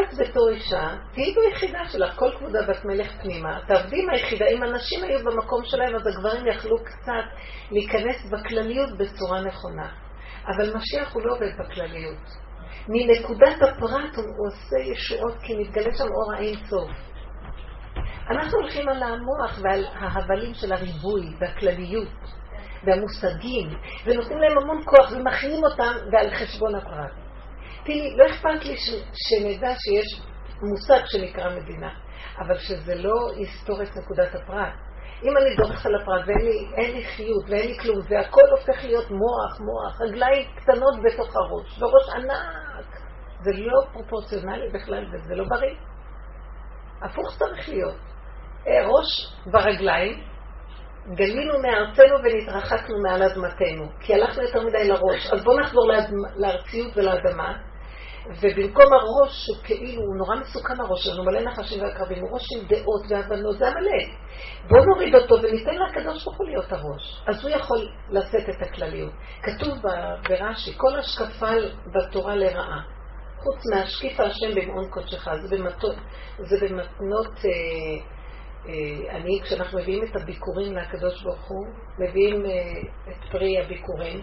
את 0.00 0.14
בתור 0.18 0.48
אישה, 0.48 0.88
תהיי 1.12 1.34
ביחידה 1.34 1.84
שלך, 1.84 2.18
כל 2.18 2.30
כבודה 2.38 2.58
בת 2.68 2.84
מלך 2.84 3.12
פנימה, 3.22 3.58
תעבדי 3.66 4.02
עם 4.02 4.10
היחידה, 4.10 4.44
אם 4.46 4.62
הנשים 4.62 5.04
היו 5.04 5.18
במקום 5.24 5.64
שלהם, 5.64 5.94
אז 5.94 6.06
הגברים 6.06 6.46
יכלו 6.46 6.76
קצת 6.84 7.26
להיכנס 7.70 8.30
בכלליות 8.30 8.90
בצורה 8.98 9.40
נכונה. 9.40 10.05
אבל 10.46 10.76
משיח 10.76 11.14
הוא 11.14 11.22
לא 11.22 11.32
עובד 11.32 11.50
בכלליות. 11.58 12.46
מנקודת 12.88 13.62
הפרט 13.62 14.16
הוא 14.16 14.46
עושה 14.46 14.90
ישועות, 14.92 15.34
כי 15.42 15.54
מתגלה 15.56 15.94
שם 15.96 16.04
אור 16.04 16.34
האין 16.36 16.54
סוף. 16.66 16.90
אנחנו 18.30 18.58
הולכים 18.58 18.88
על 18.88 19.02
המוח 19.02 19.58
ועל 19.62 19.84
ההבלים 19.94 20.54
של 20.54 20.72
הריבוי 20.72 21.36
והכלליות 21.40 22.08
והמושגים, 22.84 23.68
ונותנים 24.04 24.38
להם 24.38 24.58
המון 24.58 24.82
כוח 24.84 25.12
ומכינים 25.12 25.64
אותם 25.64 25.92
ועל 26.12 26.30
חשבון 26.34 26.74
הפרט. 26.74 27.12
תראי, 27.84 28.16
לא 28.16 28.26
אכפת 28.26 28.64
לי 28.64 28.76
ש, 28.76 28.90
שנדע 29.14 29.74
שיש 29.74 30.22
מושג 30.62 31.06
שנקרא 31.06 31.56
מדינה, 31.56 31.90
אבל 32.38 32.58
שזה 32.58 32.94
לא 32.94 33.30
יסתור 33.36 33.82
את 33.82 33.96
נקודת 33.96 34.34
הפרט. 34.34 34.85
אם 35.22 35.36
אני 35.36 35.56
דורכת 35.56 35.86
על 35.86 35.94
הפרט 35.94 36.24
ואין 36.26 36.96
לי, 36.96 37.04
חיות 37.04 37.44
ואין 37.48 37.66
לי 37.66 37.78
כלום, 37.78 37.98
והכל 38.08 38.48
הופך 38.50 38.84
להיות 38.84 39.10
מוח, 39.10 39.60
מוח, 39.60 40.00
רגליים 40.00 40.48
קטנות 40.56 40.94
בתוך 41.04 41.36
הראש, 41.36 41.82
וראש 41.82 42.08
ענק, 42.14 42.86
זה 43.40 43.50
לא 43.52 43.80
פרופורציונלי 43.92 44.68
בכלל 44.72 45.04
וזה 45.12 45.34
לא 45.34 45.44
בריא. 45.48 45.76
הפוך 47.02 47.38
צריך 47.38 47.68
להיות. 47.68 47.96
אה, 48.66 48.86
ראש 48.86 49.36
ברגליים, 49.46 50.22
גלינו 51.14 51.52
מארצנו 51.58 52.16
ונתרחקנו 52.24 52.98
מעל 53.02 53.22
אדמתנו, 53.22 53.88
כי 54.00 54.14
הלכנו 54.14 54.42
יותר 54.42 54.66
מדי 54.66 54.88
לראש. 54.88 55.32
אז 55.32 55.44
בואו 55.44 55.60
נחזור 55.60 55.88
לארציות 56.36 56.96
ולאדמה, 56.96 57.58
ובמקום 58.28 58.92
הראש, 58.92 59.46
שכאילו 59.46 60.02
הוא 60.02 60.16
נורא 60.16 60.36
מסוכן 60.36 60.80
הראש 60.80 61.04
שלנו, 61.04 61.24
מלא 61.24 61.40
נחשים 61.40 61.82
ועקרבים, 61.82 62.22
הוא 62.22 62.30
ראש 62.34 62.42
עם 62.56 62.66
דעות 62.68 63.02
והבנות, 63.08 63.58
זה 63.58 63.68
המלא. 63.68 64.14
בואו 64.68 64.84
נוריד 64.84 65.14
אותו 65.14 65.34
וניתן 65.34 65.74
לקדוש 65.74 66.24
ברוך 66.24 66.38
הוא 66.38 66.46
להיות 66.46 66.72
הראש. 66.72 67.22
אז 67.26 67.44
הוא 67.44 67.50
יכול 67.50 67.88
לשאת 68.10 68.48
את 68.48 68.62
הכלליות. 68.62 69.12
כתוב 69.42 69.78
ברש"י, 70.28 70.72
כל 70.76 70.98
השקפה 70.98 71.50
בתורה 71.94 72.36
לרעה. 72.36 72.80
חוץ 73.36 73.62
מהשקיף 73.74 74.20
השם 74.20 74.54
במעון 74.54 74.90
קודשך, 74.90 75.28
זה, 75.42 75.56
במתנות, 75.56 75.96
זה 76.38 76.56
במתנות 76.60 77.34
אה, 77.44 77.50
אה, 78.68 79.16
אני, 79.16 79.40
כשאנחנו 79.42 79.78
מביאים 79.78 80.04
את 80.04 80.16
הביקורים 80.16 80.76
לקדוש 80.76 81.22
ברוך 81.22 81.48
הוא, 81.48 81.66
מביאים 81.98 82.46
אה, 82.46 82.50
את 83.08 83.30
פרי 83.32 83.58
הביקורים, 83.60 84.20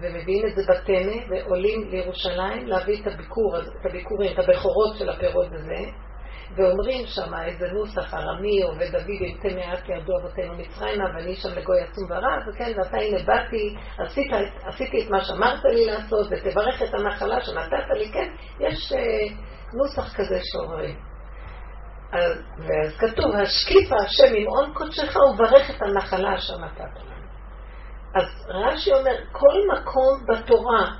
ומביאים 0.00 0.46
את 0.46 0.54
זה 0.54 0.62
בטנא, 0.68 1.16
ועולים 1.30 1.90
לירושלים 1.90 2.66
להביא 2.66 3.02
את 3.02 3.06
הביקור, 3.06 3.58
את 3.58 3.86
הביקורים, 3.86 4.32
את 4.32 4.38
הבכורות 4.38 4.96
של 4.98 5.08
הפירות 5.08 5.46
וזה, 5.52 5.90
ואומרים 6.56 7.06
שם 7.06 7.34
איזה 7.44 7.66
נוסח 7.72 8.14
ארמי, 8.14 8.62
עובד 8.62 8.90
דוד 8.92 9.40
תה 9.42 9.48
מעט 9.48 9.88
ירדו 9.88 10.12
אבותינו 10.20 10.54
מצרימה, 10.54 11.04
ואני 11.14 11.34
שם 11.34 11.48
לגוי 11.48 11.80
עצום 11.80 12.04
ורע, 12.10 12.36
וכן, 12.48 12.72
ואתה 12.78 12.96
הנה 12.96 13.18
באתי, 13.24 13.76
עשית, 13.98 14.30
עשיתי 14.64 15.04
את 15.04 15.10
מה 15.10 15.24
שאמרת 15.24 15.64
לי 15.64 15.86
לעשות, 15.86 16.26
ותברך 16.30 16.82
את 16.82 16.94
הנחלה 16.94 17.40
שנתת 17.40 17.90
לי, 17.96 18.12
כן, 18.12 18.30
יש 18.60 18.92
אה, 18.92 19.36
נוסח 19.74 20.16
כזה 20.16 20.38
שאומרים. 20.42 20.96
אז, 22.12 22.32
ואז 22.58 22.96
כתוב, 22.98 23.34
השקיפה 23.36 23.96
השם 24.04 24.34
עם 24.36 24.46
עון 24.46 24.72
קודשך 24.74 25.16
וברך 25.16 25.70
את 25.70 25.82
הנחלה 25.82 26.34
אשר 26.34 26.58
נתת. 26.58 27.09
אז 28.14 28.24
רש"י 28.48 28.92
אומר, 28.92 29.16
כל 29.32 29.58
מקום 29.72 30.26
בתורה 30.26 30.90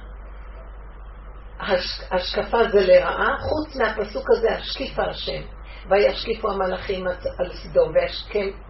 השקפה 2.11 2.59
זה 2.73 2.81
לרעה, 2.87 3.37
חוץ 3.39 3.77
מהפסוק 3.77 4.31
הזה, 4.31 4.51
השקיפה 4.51 5.03
השם. 5.03 5.43
וישקיפו 5.89 6.51
המלאכים 6.51 7.07
על 7.39 7.53
סדום, 7.53 7.93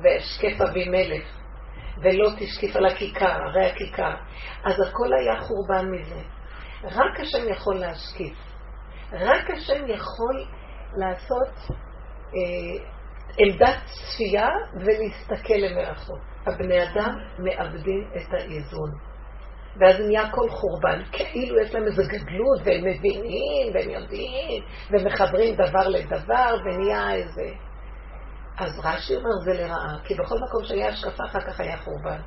וישקף 0.02 0.60
אבימלך, 0.60 1.22
ולא 2.02 2.30
תשקיף 2.38 2.76
על 2.76 2.86
הכיכר, 2.86 3.42
הרי 3.44 3.66
הכיכר. 3.66 4.14
אז 4.64 4.80
הכל 4.88 5.12
היה 5.12 5.40
חורבן 5.40 5.90
מזה. 5.90 6.20
רק 6.84 7.20
השם 7.20 7.48
יכול 7.48 7.74
להשקיף. 7.74 8.38
רק 9.12 9.50
השם 9.50 9.86
יכול 9.88 10.44
לעשות 10.96 11.76
אה, 12.34 12.84
עמדת 13.38 13.78
צפייה 13.86 14.48
ולהסתכל 14.74 15.54
למרחוק. 15.54 16.29
הבני 16.46 16.82
אדם 16.82 17.18
מאבדים 17.38 18.10
את 18.16 18.34
האיזון. 18.34 18.90
ואז 19.76 20.00
נהיה 20.00 20.30
כל 20.30 20.48
חורבן, 20.50 21.02
כאילו 21.12 21.60
יש 21.60 21.74
להם 21.74 21.86
איזו 21.86 22.02
גדלות, 22.08 22.60
והם 22.64 22.84
מבינים, 22.84 23.74
והם 23.74 23.90
יודעים, 23.90 24.62
ומחברים 24.90 25.54
דבר 25.54 25.88
לדבר, 25.88 26.56
ונהיה 26.64 27.14
איזה... 27.14 27.50
אז 28.58 28.80
רש"י 28.84 29.16
אומר 29.16 29.30
זה 29.44 29.52
לרעה, 29.52 29.96
כי 30.04 30.14
בכל 30.14 30.36
מקום 30.48 30.64
שהיה 30.64 30.88
השקפה, 30.88 31.24
אחר 31.24 31.40
כך 31.40 31.60
היה 31.60 31.76
חורבן. 31.76 32.20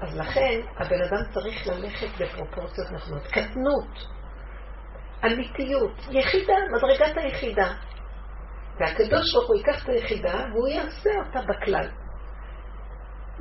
אז 0.00 0.18
לכן, 0.18 0.60
הבן 0.76 1.02
אדם 1.02 1.32
צריך 1.32 1.66
ללכת 1.66 2.06
בפרופורציות 2.20 2.90
נכונות. 2.92 3.22
קטנות, 3.26 4.06
אמיתיות, 5.24 5.98
יחידה, 6.10 6.54
מדרגת 6.76 7.16
היחידה. 7.16 7.72
והקדוש 8.80 9.34
ברוך 9.34 9.48
הוא 9.48 9.56
ייקח 9.56 9.84
את 9.84 9.88
היחידה 9.88 10.44
והוא 10.52 10.68
יעשה 10.68 11.10
אותה 11.26 11.40
בכלל. 11.48 11.88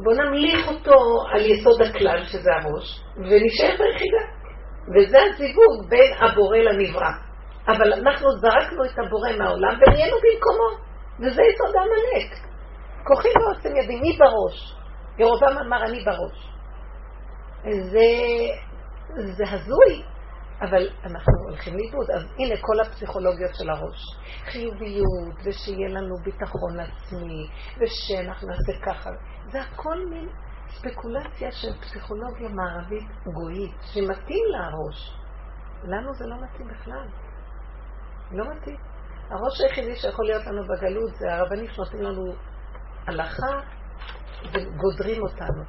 בואו 0.03 0.15
נמליך 0.15 0.67
אותו 0.67 1.23
על 1.31 1.45
יסוד 1.45 1.81
הכלל, 1.81 2.23
שזה 2.23 2.49
הראש, 2.53 3.01
ונשאר 3.17 3.77
ביחידה. 3.77 4.23
וזה 4.93 5.17
הזיווג 5.23 5.89
בין 5.89 6.13
הבורא 6.13 6.57
לנברא. 6.57 7.11
אבל 7.67 7.93
אנחנו 7.93 8.31
זרקנו 8.31 8.85
את 8.85 8.99
הבורא 8.99 9.31
מהעולם 9.37 9.79
ונהיינו 9.81 10.17
במקומו, 10.17 10.85
וזה 11.19 11.41
יסוד 11.41 11.75
העמלק. 11.75 12.31
כוחי 13.07 13.29
ועוצם 13.39 13.69
ידי, 13.75 13.95
מי 13.95 14.17
בראש? 14.17 14.75
ירובעם 15.17 15.57
אמר 15.57 15.83
אני 15.85 16.03
בראש. 16.05 16.51
זה, 17.63 18.07
זה 19.15 19.43
הזוי, 19.51 20.03
אבל 20.61 20.89
אנחנו 21.03 21.33
הולכים 21.49 21.73
לאיבוד. 21.77 22.11
אז 22.11 22.23
הנה 22.39 22.55
כל 22.61 22.79
הפסיכולוגיות 22.79 23.55
של 23.55 23.69
הראש. 23.69 24.01
חיוביות, 24.45 25.35
ושיהיה 25.45 25.89
לנו 25.89 26.15
ביטחון 26.23 26.79
עצמי, 26.79 27.47
ושאנחנו 27.79 28.47
נעשה 28.47 28.85
ככה. 28.85 29.09
זה 29.51 29.61
הכל 29.61 29.97
מין 30.09 30.29
ספקולציה 30.67 31.51
של 31.51 31.73
פסיכולוגיה 31.81 32.49
מערבית 32.49 33.09
גויית, 33.33 33.75
שמתאים 33.81 34.43
לראש. 34.49 35.17
לנו 35.83 36.13
זה 36.13 36.25
לא 36.27 36.35
מתאים 36.35 36.67
בכלל. 36.67 37.07
לא 38.31 38.45
מתאים. 38.51 38.77
הראש 39.29 39.61
היחידי 39.61 39.95
שיכול 39.95 40.25
להיות 40.25 40.45
לנו 40.45 40.63
בגלות 40.63 41.15
זה 41.15 41.33
הרבנים 41.33 41.67
שנותנים 41.67 42.01
לנו 42.03 42.33
הלכה 43.07 43.59
וגודרים 44.53 45.21
אותנו. 45.21 45.63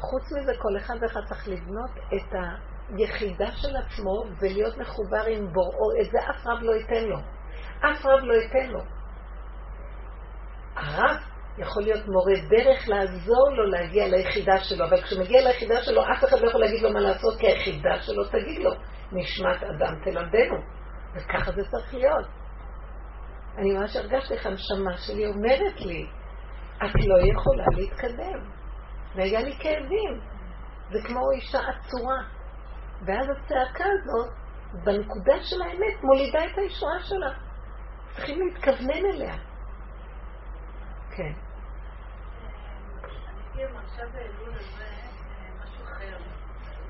חוץ 0.00 0.22
מזה, 0.32 0.52
כל 0.58 0.76
אחד 0.76 0.94
ואחד 1.02 1.20
צריך 1.28 1.48
לבנות 1.48 1.90
את 1.90 2.34
היחידה 2.96 3.50
של 3.50 3.76
עצמו 3.76 4.24
ולהיות 4.40 4.78
מחובר 4.78 5.24
עם 5.28 5.52
בוראו. 5.52 6.00
את 6.00 6.10
זה 6.10 6.18
אף 6.30 6.46
רב 6.46 6.62
לא 6.62 6.72
ייתן 6.72 7.04
לו. 7.04 7.16
אף 7.80 8.06
רב 8.06 8.20
לא 8.22 8.34
ייתן 8.34 8.70
לו. 8.70 8.80
הרב 10.76 11.16
יכול 11.58 11.82
להיות 11.82 12.08
מורה 12.08 12.34
דרך 12.50 12.88
לעזור 12.88 13.50
לו 13.50 13.66
להגיע 13.66 14.08
ליחידה 14.08 14.58
שלו, 14.58 14.84
אבל 14.84 15.02
כשהוא 15.02 15.20
מגיע 15.20 15.42
ליחידה 15.42 15.82
שלו, 15.82 16.02
אף 16.02 16.24
אחד 16.24 16.40
לא 16.40 16.48
יכול 16.48 16.60
להגיד 16.60 16.82
לו 16.82 16.92
מה 16.92 17.00
לעשות, 17.00 17.38
כי 17.40 17.46
היחידה 17.46 18.00
שלו 18.00 18.24
תגיד 18.24 18.60
לו, 18.62 18.70
נשמת 19.12 19.62
אדם 19.62 19.94
תלמדנו. 20.04 20.56
וככה 21.14 21.52
זה 21.52 21.62
צריך 21.70 21.94
להיות. 21.94 22.26
אני 23.58 23.72
ממש 23.72 23.96
הרגשתי 23.96 24.34
איך 24.34 24.46
הנשמה 24.46 24.96
שלי 24.96 25.26
אומרת 25.26 25.80
לי, 25.80 26.06
את 26.76 26.94
לא 27.06 27.32
יכולה 27.32 27.64
להתקדם. 27.76 28.40
והיה 29.14 29.40
לי 29.40 29.56
כאבים. 29.58 30.20
זה 30.90 30.98
כמו 31.08 31.30
אישה 31.30 31.58
עצורה. 31.58 32.39
ואז 33.06 33.26
הצעקה 33.30 33.84
הזאת, 33.84 34.30
בנקודה 34.84 35.34
של 35.42 35.62
האמת, 35.62 36.02
מולידה 36.02 36.38
את 36.44 36.58
הישועה 36.58 37.02
שלה. 37.02 37.32
צריכים 38.16 38.40
להתכוונן 38.40 39.06
אליה. 39.14 39.36
כן. 41.16 41.32
מרגישה 44.00 44.06
באלול 44.12 44.54
הזה 44.54 44.84
משהו 45.60 45.84
אחר. 45.84 46.18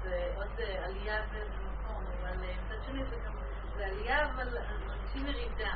זה 0.02 0.32
עוד 0.36 0.60
עלייה 0.84 1.22
באיזה 1.32 1.54
מקום, 1.54 2.04
אבל 2.20 2.36
מצד 2.36 2.84
שני 2.86 3.04
זה 3.10 3.16
גם, 3.26 3.32
זה 3.76 3.86
עלייה, 3.86 4.24
אבל 4.24 4.48
מרגישים 4.86 5.26
ירידה. 5.26 5.72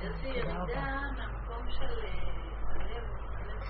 איזושהי 0.00 0.30
ירידה 0.30 1.00
מהמקום 1.16 1.70
של 1.70 2.04
הלב, 2.68 3.04
הלב 3.34 3.62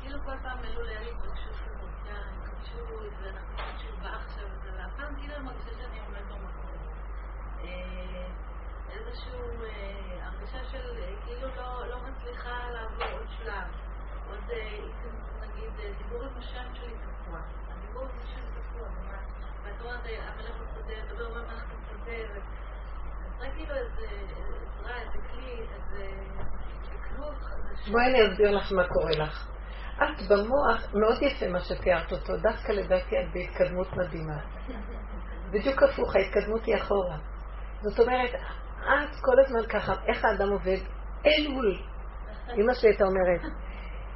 כאילו 0.00 0.18
כל 0.24 0.36
פעם 0.42 0.58
העלו 0.58 0.82
ליד 0.82 1.14
התרגשות 1.16 1.56
כזאת, 1.64 1.89
בואי 27.90 28.04
אני 28.06 28.32
אסביר 28.32 28.50
לך 28.50 28.72
מה 28.72 28.88
קורה 28.88 29.10
לך. 29.10 29.46
את 30.02 30.28
במוח, 30.28 30.94
מאוד 30.94 31.22
יפה 31.22 31.48
מה 31.48 31.60
שתיארת 31.60 32.12
אותו, 32.12 32.36
דווקא 32.36 32.72
לדעתי 32.72 33.16
את 33.16 33.32
בהתקדמות 33.32 33.96
מדהימה. 33.96 34.38
בדיוק 35.50 35.82
הפוך, 35.82 36.16
ההתקדמות 36.16 36.64
היא 36.64 36.76
אחורה. 36.76 37.16
זאת 37.80 38.00
אומרת, 38.00 38.30
את 38.80 39.16
כל 39.20 39.40
הזמן 39.44 39.66
ככה, 39.68 39.94
איך 40.06 40.24
האדם 40.24 40.52
עובד? 40.52 40.78
אלול. 41.26 41.78
אמא 42.58 42.74
שלי 42.74 42.88
הייתה 42.88 43.04
אומרת, 43.04 43.52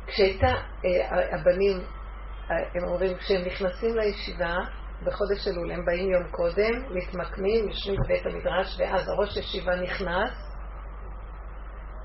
כשהייתה, 0.06 0.46
אה, 0.84 1.34
הבנים, 1.34 1.78
אה, 2.50 2.56
הם 2.74 2.88
אומרים, 2.88 3.16
כשהם 3.16 3.46
נכנסים 3.46 3.96
לישיבה, 3.96 4.56
בחודש 5.06 5.48
אלול, 5.48 5.72
הם 5.72 5.84
באים 5.84 6.10
יום 6.10 6.30
קודם, 6.30 6.96
מתמקמים, 6.96 7.68
יושבים 7.68 7.96
בבית 8.04 8.26
המדרש, 8.26 8.76
ואז 8.78 9.08
הראש 9.08 9.36
ישיבה 9.36 9.76
נכנס, 9.82 10.30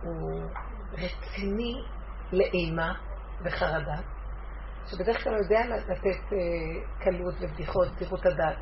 הוא 0.04 0.42
רציני 0.94 1.74
לאימה 2.32 2.94
וחרדה, 3.44 3.98
שבדרך 4.92 5.24
כלל 5.24 5.34
יודע 5.34 5.60
לתת 5.88 6.34
אה, 6.34 6.38
קלות 7.00 7.36
ובדיחות, 7.42 7.88
זהירות 7.98 8.26
הדעת. 8.26 8.58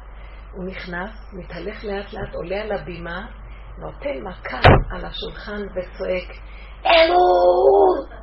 הוא 0.51 0.65
נכנס, 0.65 1.09
מתהלך 1.33 1.83
לאט 1.83 2.13
לאט, 2.13 2.35
עולה 2.35 2.61
על 2.61 2.71
הבימה, 2.71 3.25
נותן 3.77 4.21
מכה 4.23 4.59
על 4.91 5.05
השולחן 5.05 5.61
וצועק, 5.75 6.29
אלול! 6.85 8.17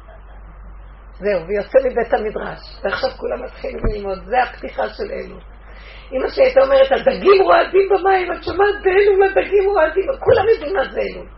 זהו, 1.18 1.46
ויוצא 1.46 1.78
מבית 1.84 2.14
המדרש. 2.14 2.60
ועכשיו 2.84 3.10
כולם 3.10 3.44
מתחילים 3.44 3.80
ללמוד, 3.92 4.18
זה 4.24 4.42
הפתיחה 4.42 4.88
של 4.88 5.10
אלול. 5.10 5.40
אמא 6.12 6.28
שלי 6.28 6.44
הייתה 6.44 6.60
אומרת, 6.60 6.92
הדגים 6.92 7.42
רועדים 7.42 7.88
במים, 7.90 8.32
את 8.32 8.44
שומעת 8.44 8.74
באלול 8.84 9.22
הדגים 9.28 9.64
רועדים, 9.70 10.04
כולם 10.20 10.48
יודעים 10.54 10.76
מה 10.76 10.84
זה 10.92 11.00
אלול. 11.00 11.28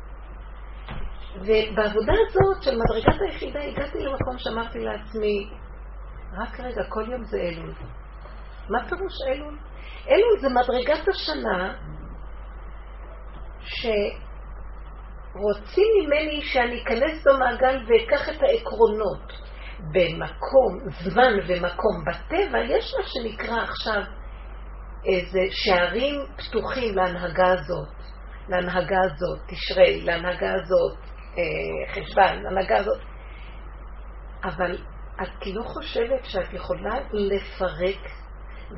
ובעבודה 1.40 2.12
הזאת 2.26 2.62
של 2.62 2.78
מדרגת 2.78 3.20
היחידה 3.20 3.60
הגעתי 3.62 3.98
למקום 3.98 4.38
שאמרתי 4.38 4.78
לעצמי, 4.78 5.50
רק 6.38 6.60
רגע, 6.60 6.84
כל 6.88 7.04
יום 7.12 7.24
זה 7.24 7.36
אלול. 7.36 7.74
מה 8.68 8.88
פירוש 8.88 9.12
אלול? 9.28 9.58
אלול 10.08 10.38
זה 10.40 10.48
מדרגת 10.48 11.08
השנה 11.08 11.74
שרוצים 15.34 15.88
ממני 16.00 16.42
שאני 16.42 16.82
אכנס 16.82 17.26
במעגל 17.26 17.84
ואקח 17.86 18.28
את 18.28 18.42
העקרונות 18.42 19.32
במקום, 19.92 20.90
זמן 20.90 21.32
ומקום. 21.48 22.04
בטבע 22.06 22.58
יש 22.58 22.94
מה 22.98 23.04
שנקרא 23.06 23.62
עכשיו 23.62 24.02
איזה 25.06 25.40
שערים 25.50 26.14
פתוחים 26.36 26.94
להנהגה 26.94 27.52
הזאת, 27.52 27.88
להנהגה 28.48 28.98
הזאת, 29.04 29.38
תשרי, 29.48 30.00
להנהגה 30.04 30.52
הזאת, 30.54 31.15
אה, 31.38 31.94
חשבן, 31.94 32.42
להנהגה 32.42 32.76
הזאת. 32.76 32.98
אבל 34.44 34.78
את 35.22 35.46
לא 35.46 35.62
חושבת 35.62 36.24
שאת 36.24 36.52
יכולה 36.52 36.94
לפרק 37.12 38.10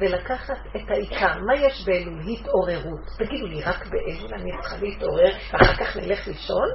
ולקחת 0.01 0.59
את 0.76 0.90
העיקר. 0.90 1.39
מה 1.39 1.55
יש 1.55 1.85
באלול? 1.86 2.20
התעוררות. 2.32 3.06
תגידו 3.18 3.47
לי, 3.47 3.62
רק 3.62 3.86
באלול 3.86 4.35
אני 4.35 4.51
צריכה 4.60 4.76
להתעורר 4.76 5.32
ואחר 5.52 5.85
כך 5.85 5.97
נלך 5.97 6.26
לישון? 6.26 6.68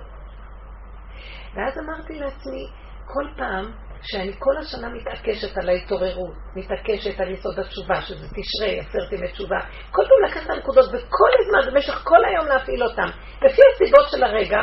ואז 1.56 1.78
אמרתי 1.78 2.20
לעצמי, 2.20 2.68
כל 3.06 3.28
פעם 3.38 3.72
שאני 4.02 4.34
כל 4.40 4.58
השנה 4.60 4.90
מתעקשת 4.90 5.58
על 5.58 5.70
ההתעוררות, 5.70 6.34
מתעקשת 6.56 7.20
על 7.20 7.32
יסוד 7.32 7.60
התשובה, 7.60 8.02
שזה 8.02 8.28
תשרי, 8.28 8.80
עשרת 8.80 9.12
ימי 9.12 9.32
תשובה, 9.32 9.60
כל 9.92 10.02
פעם 10.02 10.30
לקחת 10.30 10.46
את 10.46 10.50
הנקודות 10.50 10.86
וכל 10.86 11.30
הזמן, 11.40 11.74
במשך 11.74 11.94
כל 12.04 12.26
היום 12.26 12.46
להפעיל 12.46 12.84
אותן. 12.84 13.08
לפי 13.42 13.62
הסיבות 13.74 14.10
של 14.12 14.24
הרגע, 14.24 14.60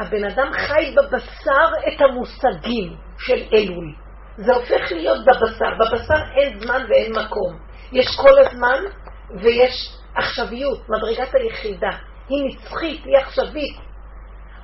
הבן 0.00 0.24
אדם 0.24 0.52
חי 0.52 0.94
בבשר 0.96 1.68
את 1.88 2.00
המושגים 2.00 2.96
של 3.18 3.42
אלול. 3.54 3.94
זה 4.36 4.54
הופך 4.54 4.92
להיות 4.92 5.18
בבשר. 5.24 5.70
בבשר 5.80 6.22
אין 6.36 6.60
זמן 6.60 6.84
ואין 6.88 7.12
מקום. 7.12 7.58
יש 7.92 8.06
כל 8.16 8.38
הזמן 8.38 8.82
ויש 9.42 9.96
עכשוויות, 10.14 10.88
מדרגת 10.88 11.34
היחידה. 11.34 11.90
היא 12.28 12.44
נצחית, 12.46 13.04
היא 13.04 13.16
עכשווית. 13.16 13.76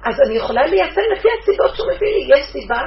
אז 0.05 0.15
אני 0.27 0.37
יכולה 0.37 0.67
ליישם 0.67 1.01
לפי 1.17 1.29
הסיבות 1.41 1.77
שהוא 1.77 1.89
מביא 1.97 2.09
לי. 2.09 2.39
יש 2.39 2.47
סיבה 2.47 2.83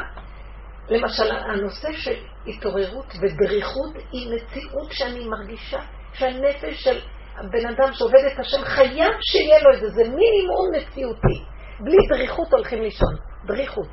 למשל, 0.90 1.32
הנושא 1.32 1.92
של 1.92 2.16
התעוררות 2.48 3.14
ודריכות 3.22 3.94
היא 4.12 4.36
מציאות 4.36 4.92
שאני 4.92 5.26
מרגישה 5.26 5.80
שהנפש 6.14 6.84
של 6.84 7.00
הבן 7.38 7.68
אדם 7.68 7.94
שעובד 7.94 8.24
את 8.34 8.40
השם 8.40 8.62
חייב 8.64 9.12
שיהיה 9.22 9.64
לו 9.64 9.74
את 9.74 9.80
זה, 9.80 9.88
זה 9.90 10.04
מינימום 10.04 10.66
מציאותי. 10.78 11.49
בלי 11.80 11.98
דריכות 12.10 12.54
הולכים 12.54 12.82
לישון, 12.82 13.16
דריכות. 13.46 13.88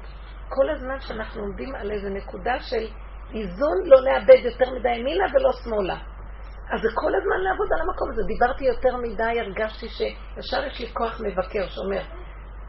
כל 0.49 0.71
הזמן 0.71 1.01
שאנחנו 1.01 1.43
עומדים 1.43 1.75
על 1.75 1.91
איזה 1.91 2.09
נקודה 2.11 2.59
של 2.61 2.87
איזון, 3.35 3.77
לא 3.85 4.01
לאבד 4.01 4.45
יותר 4.45 4.71
מדי 4.79 4.89
ימינה 4.89 5.25
ולא 5.35 5.51
שמאלה. 5.65 5.97
אז 6.75 6.83
זה 6.83 6.89
כל 6.95 7.13
הזמן 7.15 7.41
לעבוד 7.45 7.69
על 7.73 7.81
המקום 7.81 8.11
הזה. 8.11 8.23
דיברתי 8.23 8.65
יותר 8.65 8.97
מדי, 8.97 9.41
הרגשתי 9.41 9.89
שישר 9.89 10.65
יש 10.65 10.81
לי 10.81 10.89
כוח 10.93 11.21
מבקר 11.21 11.67
שאומר, 11.69 12.03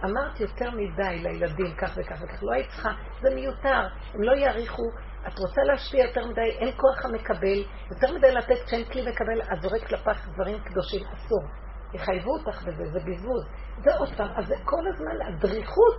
אמרת 0.04 0.40
יותר 0.40 0.70
מדי 0.72 1.18
לילדים 1.24 1.76
כך 1.78 1.92
וכך 1.98 2.22
וכך, 2.24 2.44
לא 2.44 2.54
היית 2.54 2.70
צריכה, 2.70 2.92
זה 3.22 3.36
מיותר, 3.36 3.88
הם 4.14 4.24
לא 4.24 4.32
יעריכו, 4.32 4.84
את 5.28 5.40
רוצה 5.40 5.62
להשפיע 5.64 6.06
יותר 6.06 6.28
מדי, 6.28 6.50
אין 6.60 6.72
כוח 6.72 7.06
המקבל, 7.06 7.64
יותר 7.92 8.14
מדי 8.14 8.32
לתת 8.32 8.64
כשאין 8.66 8.86
כלי 8.86 9.02
מקבל, 9.02 9.42
את 9.42 9.62
זורק 9.62 9.92
לפח 9.92 10.28
דברים 10.34 10.60
קדושים, 10.60 11.02
אסור. 11.16 11.67
יחייבו 11.94 12.32
אותך 12.32 12.64
בזה, 12.64 12.84
זה 12.86 13.00
בזבוז. 13.00 13.46
זה 13.84 13.96
עוד 13.98 14.10
פעם, 14.18 14.30
אז 14.36 14.54
כל 14.64 14.88
הזמן 14.94 15.22
הדריכות 15.28 15.98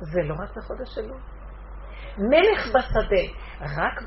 זה 0.00 0.22
לא 0.22 0.34
רק 0.34 0.56
בחודש 0.56 0.94
שלו. 0.94 1.14
מלך 2.18 2.66
בשדה, 2.68 3.32
רק 3.60 4.02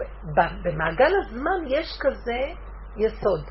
במעגל 0.63 1.11
הזמן 1.23 1.67
יש 1.67 1.97
כזה 1.99 2.39
יסוד. 2.97 3.45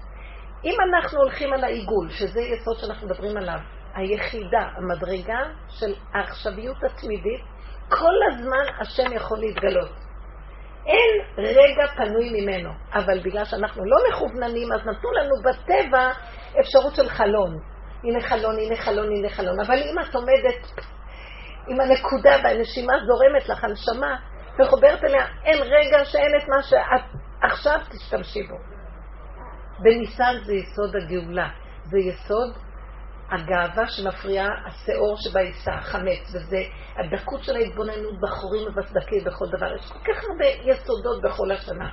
אם 0.64 0.74
אנחנו 0.88 1.18
הולכים 1.18 1.52
על 1.52 1.64
העיגול, 1.64 2.10
שזה 2.10 2.40
יסוד 2.40 2.76
שאנחנו 2.76 3.06
מדברים 3.06 3.36
עליו, 3.36 3.58
היחידה, 3.94 4.68
המדרגה 4.76 5.38
של 5.68 5.94
העכשוויות 6.14 6.76
התמידית, 6.84 7.40
כל 7.88 8.14
הזמן 8.32 8.64
השם 8.80 9.12
יכול 9.12 9.38
להתגלות. 9.38 10.07
אין 10.88 11.44
רגע 11.44 11.86
פנוי 11.96 12.30
ממנו, 12.32 12.70
אבל 12.92 13.20
בגלל 13.20 13.44
שאנחנו 13.44 13.84
לא 13.84 13.96
מכווננים, 14.08 14.72
אז 14.72 14.80
נתנו 14.80 15.12
לנו 15.12 15.34
בטבע 15.44 16.10
אפשרות 16.60 16.94
של 16.94 17.08
חלון. 17.08 17.58
הנה 18.04 18.20
חלון, 18.20 18.56
הנה 18.58 18.76
חלון, 18.76 19.06
הנה 19.16 19.28
חלון. 19.28 19.60
אבל 19.60 19.74
אם 19.74 19.94
את 19.98 20.14
עומדת 20.14 20.82
עם 21.68 21.80
הנקודה 21.80 22.36
והנשימה 22.44 22.92
זורמת 23.06 23.48
לך, 23.48 23.64
הנשמה, 23.64 24.16
וחוברת 24.60 25.04
אליה, 25.04 25.26
אין 25.44 25.62
רגע 25.62 26.04
שאין 26.04 26.32
את 26.42 26.48
מה 26.48 26.62
שאת 26.62 27.20
עכשיו 27.42 27.78
תשתמשי 27.90 28.42
בו. 28.42 28.56
בניסן 29.78 30.34
זה 30.44 30.54
יסוד 30.54 30.96
הגאולה, 30.96 31.48
זה 31.84 31.98
יסוד 31.98 32.67
הגאווה 33.30 33.86
שמפריעה, 33.86 34.48
השאור 34.66 35.16
שבעיסה, 35.16 35.74
החמץ, 35.74 36.34
וזה 36.34 36.62
הדקות 36.96 37.42
של 37.42 37.56
ההתבוננות 37.56 38.20
בחורים 38.20 38.68
ובסדקים 38.68 39.24
בכל 39.24 39.46
דבר. 39.56 39.74
יש 39.74 39.92
כל 39.92 40.12
כך 40.12 40.24
הרבה 40.30 40.46
יסודות 40.72 41.22
בכל 41.22 41.50
השנה. 41.50 41.88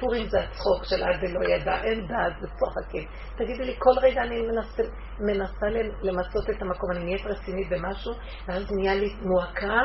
פורים 0.00 0.28
זה 0.28 0.40
הצחוק 0.40 0.84
של 0.84 1.02
עד 1.02 1.16
ולא 1.22 1.54
ידע, 1.54 1.82
אין 1.84 2.06
דעת, 2.06 2.32
זה 2.40 2.46
צוחקים. 2.58 3.08
תגידי 3.36 3.64
לי, 3.64 3.74
כל 3.78 3.94
רגע 4.02 4.22
אני 4.22 4.42
מנסה, 4.42 4.82
מנסה 5.20 5.66
למצות 6.02 6.50
את 6.50 6.62
המקום, 6.62 6.90
אני 6.90 7.04
נהיית 7.04 7.26
רצינית 7.26 7.68
במשהו, 7.70 8.12
ואז 8.48 8.72
נהיה 8.72 8.94
לי 8.94 9.14
מועקה 9.22 9.80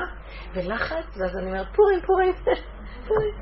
ולחץ, 0.53 1.17
ואז 1.17 1.37
אני 1.37 1.45
אומרת, 1.45 1.67
פורים, 1.75 2.01
פורים, 2.05 2.33
פורים, 3.07 3.35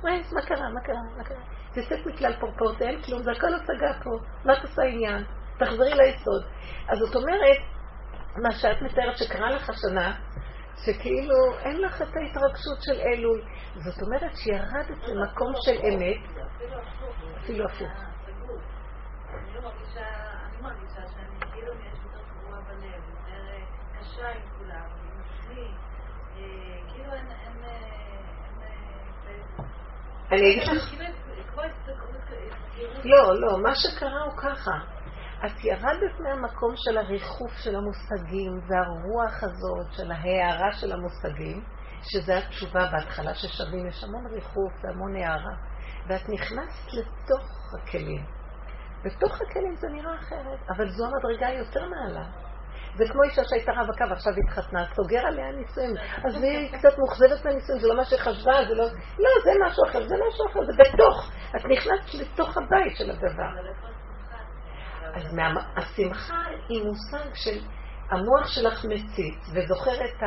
פורים, 0.00 0.22
מה 0.32 0.42
קרה, 0.42 0.68
מה 0.68 0.80
קרה, 0.80 1.02
מה 1.16 1.24
קרה? 1.24 1.42
תצאת 1.72 2.06
מכלל 2.06 2.32
פרופורציה, 2.40 2.88
אין 2.88 3.02
כלום, 3.02 3.22
זה 3.22 3.30
הכל 3.30 3.54
השגה 3.54 3.92
פה, 4.04 4.10
מה 4.44 4.52
את 4.52 4.62
עושה 4.62 4.82
עניין? 4.82 5.24
תחזרי 5.64 5.94
ליסוד. 5.94 6.44
אז 6.88 6.98
זאת 6.98 7.16
אומרת, 7.16 7.58
מה 8.36 8.52
שאת 8.52 8.82
מתארת 8.82 9.18
שקרה 9.18 9.50
לך 9.50 9.70
השנה, 9.70 10.14
שכאילו 10.84 11.58
אין 11.58 11.80
לך 11.80 12.02
את 12.02 12.16
ההתרגשות 12.16 12.82
של 12.82 13.00
אלול. 13.00 13.42
זאת 13.74 14.02
אומרת 14.02 14.36
שירדת 14.36 15.08
למקום 15.08 15.52
של 15.64 15.76
אמת, 15.86 16.20
אפילו 17.42 17.64
הפוך. 17.64 18.12
אני 19.92 20.20
שאני 21.06 21.40
כאילו 21.52 21.72
אגיד 21.72 21.86
לך... 30.66 30.92
לא, 33.04 33.40
לא, 33.40 33.58
מה 33.62 33.74
שקרה 33.74 34.22
הוא 34.24 34.32
ככה. 34.36 34.91
את 35.46 35.64
ירדת 35.64 36.20
מהמקום 36.20 36.74
של 36.76 36.98
הריחוף 36.98 37.52
של 37.56 37.76
המושגים 37.76 38.60
והרוח 38.68 39.42
הזאת 39.42 39.92
של 39.96 40.12
ההערה 40.12 40.72
של 40.72 40.92
המושגים, 40.92 41.64
שזה 42.02 42.38
התשובה 42.38 42.86
בהתחלה 42.92 43.34
ששווים, 43.34 43.86
יש 43.86 44.04
המון 44.04 44.26
ריחוף 44.26 44.72
והמון 44.82 45.16
הערה, 45.16 45.54
ואת 46.08 46.28
נכנסת 46.28 46.92
לתוך 46.92 47.74
הכלים. 47.82 48.24
בתוך 49.04 49.40
הכלים 49.40 49.74
זה 49.74 49.88
נראה 49.88 50.14
אחרת, 50.14 50.60
אבל 50.76 50.88
זו 50.88 51.04
המדרגה 51.04 51.46
היותר 51.46 51.88
מעלה. 51.88 52.24
זה 52.96 53.04
כמו 53.12 53.22
אישה 53.22 53.42
שהייתה 53.44 53.72
רווקה 53.72 54.04
ועכשיו 54.10 54.32
התחתנה, 54.32 54.84
סוגר 54.94 55.26
עליה 55.26 55.52
נישואים, 55.52 55.94
אז 56.26 56.42
היא 56.42 56.78
קצת 56.78 56.98
מאוכזבת 56.98 57.44
מהנישואים, 57.44 57.80
זה 57.80 57.88
לא 57.88 57.96
מה 57.96 58.04
שחשבה, 58.04 58.52
זה 58.68 58.74
לא... 58.74 58.84
לא, 59.18 59.30
זה 59.44 59.50
משהו 59.66 59.84
אחר, 59.88 60.08
זה 60.08 60.14
משהו 60.28 60.46
אחר, 60.50 60.60
זה 60.64 60.72
בתוך. 60.78 61.32
את 61.56 61.64
נכנסת 61.64 62.14
לתוך 62.14 62.56
הבית 62.56 62.96
של 62.96 63.10
הדבר. 63.10 63.52
אז 65.14 65.34
מה, 65.34 65.54
השמחה 65.76 66.42
היא 66.68 66.84
מושג 66.84 67.34
של 67.34 67.58
המוח 68.10 68.46
שלך 68.46 68.84
מציץ 68.84 69.48
וזוכר 69.54 70.04
את 70.04 70.22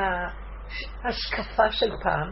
ההשקפה 1.04 1.72
של 1.72 1.92
פעם, 2.04 2.32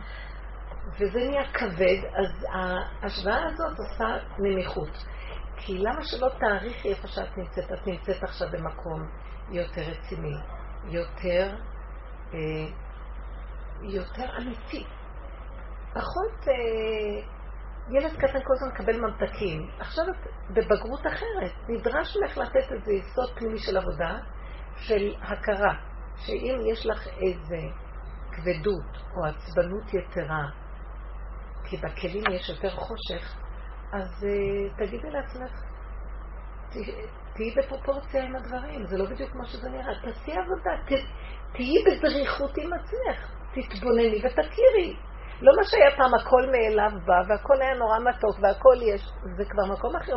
וזה 1.00 1.20
נהיה 1.20 1.54
כבד, 1.54 2.10
אז 2.16 2.46
ההשוואה 2.54 3.46
הזאת 3.46 3.80
עושה 3.80 4.06
נמיכות. 4.40 5.06
כי 5.58 5.78
למה 5.78 6.04
שלא 6.04 6.28
תעריכי 6.40 6.90
איפה 6.90 7.08
שאת 7.08 7.38
נמצאת? 7.38 7.72
את 7.72 7.88
נמצאת 7.88 8.24
עכשיו 8.24 8.48
במקום 8.52 9.10
יותר 9.50 9.82
רציני, 9.82 10.36
יותר, 10.86 11.56
אה, 12.34 12.40
יותר 13.82 14.38
אמיתי. 14.38 14.86
פחות 15.94 16.48
אה, 16.48 17.33
ילד 17.90 18.12
קטן 18.18 18.40
כל 18.44 18.54
הזמן 18.54 18.70
מקבל 18.74 19.02
ממתקים. 19.02 19.70
עכשיו 19.80 20.06
את 20.10 20.28
בבגרות 20.50 21.08
אחרת. 21.08 21.52
נדרש 21.70 22.18
ממך 22.18 22.38
לתת 22.38 22.72
איזה 22.72 22.94
יסוד 22.94 23.30
פנימי 23.36 23.60
של 23.60 23.78
עבודה, 23.78 24.18
של 24.76 25.14
הכרה, 25.22 25.74
שאם 26.18 26.56
יש 26.72 26.86
לך 26.86 27.08
איזה 27.08 27.58
כבדות 28.32 28.98
או 29.16 29.26
עצבנות 29.26 29.94
יתרה, 29.94 30.50
כי 31.64 31.78
בכלים 31.78 32.24
יש 32.32 32.50
יותר 32.50 32.70
חושך, 32.70 33.36
אז 33.94 34.26
uh, 34.26 34.78
תגידי 34.78 35.10
לעצמך, 35.12 35.64
תהיי 37.34 37.56
בפרופורציה 37.58 38.24
עם 38.24 38.36
הדברים, 38.36 38.86
זה 38.86 38.98
לא 38.98 39.06
בדיוק 39.06 39.32
כמו 39.32 39.46
שזה 39.46 39.70
נראה. 39.70 39.94
תעשי 40.02 40.32
עבודה, 40.32 41.02
תהיי 41.54 41.84
בדריכות 41.86 42.58
עם 42.58 42.74
עצמך, 42.74 43.32
תתבונני 43.54 44.22
ותכירי. 44.26 44.98
לא 45.42 45.52
מה 45.58 45.64
שהיה 45.64 45.98
פעם 45.98 46.14
הכל 46.14 46.42
מאליו 46.52 46.92
בא, 47.06 47.22
והכל 47.28 47.62
היה 47.62 47.74
נורא 47.74 48.00
מתוק, 48.00 48.36
והכל 48.42 48.76
יש, 48.82 49.02
זה 49.38 49.44
כבר 49.46 49.66
מקום 49.74 49.96
אחר. 49.96 50.16